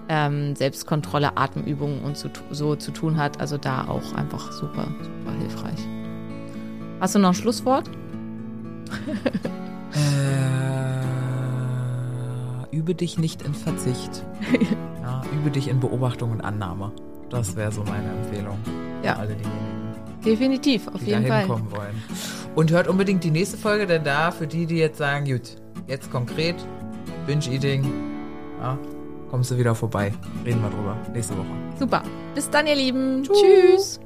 ähm, 0.08 0.54
Selbstkontrolle, 0.54 1.36
Atemübungen 1.36 2.02
und 2.02 2.16
so, 2.16 2.28
so 2.50 2.76
zu 2.76 2.92
tun 2.92 3.16
hat. 3.16 3.40
Also 3.40 3.56
da 3.56 3.88
auch 3.88 4.12
einfach 4.14 4.52
super, 4.52 4.86
super 5.00 5.32
hilfreich. 5.38 5.78
Hast 7.00 7.14
du 7.14 7.18
noch 7.18 7.30
ein 7.30 7.34
Schlusswort? 7.34 7.90
Äh, 12.72 12.76
übe 12.76 12.94
dich 12.94 13.18
nicht 13.18 13.42
in 13.42 13.52
Verzicht. 13.52 14.24
ja, 15.02 15.22
übe 15.36 15.50
dich 15.50 15.68
in 15.68 15.80
Beobachtung 15.80 16.30
und 16.30 16.40
Annahme. 16.40 16.92
Das 17.28 17.56
wäre 17.56 17.70
so 17.70 17.82
meine 17.84 18.08
Empfehlung. 18.10 18.58
Ja. 19.02 19.16
Für 19.16 19.20
alle 19.20 19.34
diejenigen, 19.34 19.82
Definitiv, 20.24 20.88
auf 20.88 21.00
die 21.00 21.10
jeden 21.10 21.24
da 21.24 21.28
Fall. 21.28 21.38
hinkommen 21.40 21.70
wollen. 21.72 22.02
Und 22.54 22.70
hört 22.70 22.86
unbedingt 22.86 23.24
die 23.24 23.30
nächste 23.30 23.56
Folge, 23.56 23.86
denn 23.86 24.04
da 24.04 24.30
für 24.30 24.46
die, 24.46 24.66
die 24.66 24.76
jetzt 24.76 24.98
sagen, 24.98 25.24
gut, 25.24 25.56
jetzt 25.86 26.10
konkret, 26.10 26.56
Binge-Eating, 27.26 27.84
ja, 28.60 28.78
kommst 29.30 29.50
du 29.50 29.58
wieder 29.58 29.74
vorbei. 29.74 30.12
Reden 30.44 30.60
wir 30.62 30.68
drüber. 30.68 30.96
Nächste 31.12 31.36
Woche. 31.36 31.46
Super. 31.78 32.02
Bis 32.34 32.50
dann, 32.50 32.66
ihr 32.66 32.76
Lieben. 32.76 33.22
Tschüss. 33.22 34.00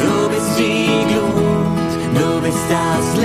Du 0.03 0.29
bist 0.29 0.59
die 0.59 1.13
Glut, 1.13 1.91
du 2.19 2.41
bist 2.41 2.65
das 2.69 3.21
Licht, 3.21 3.24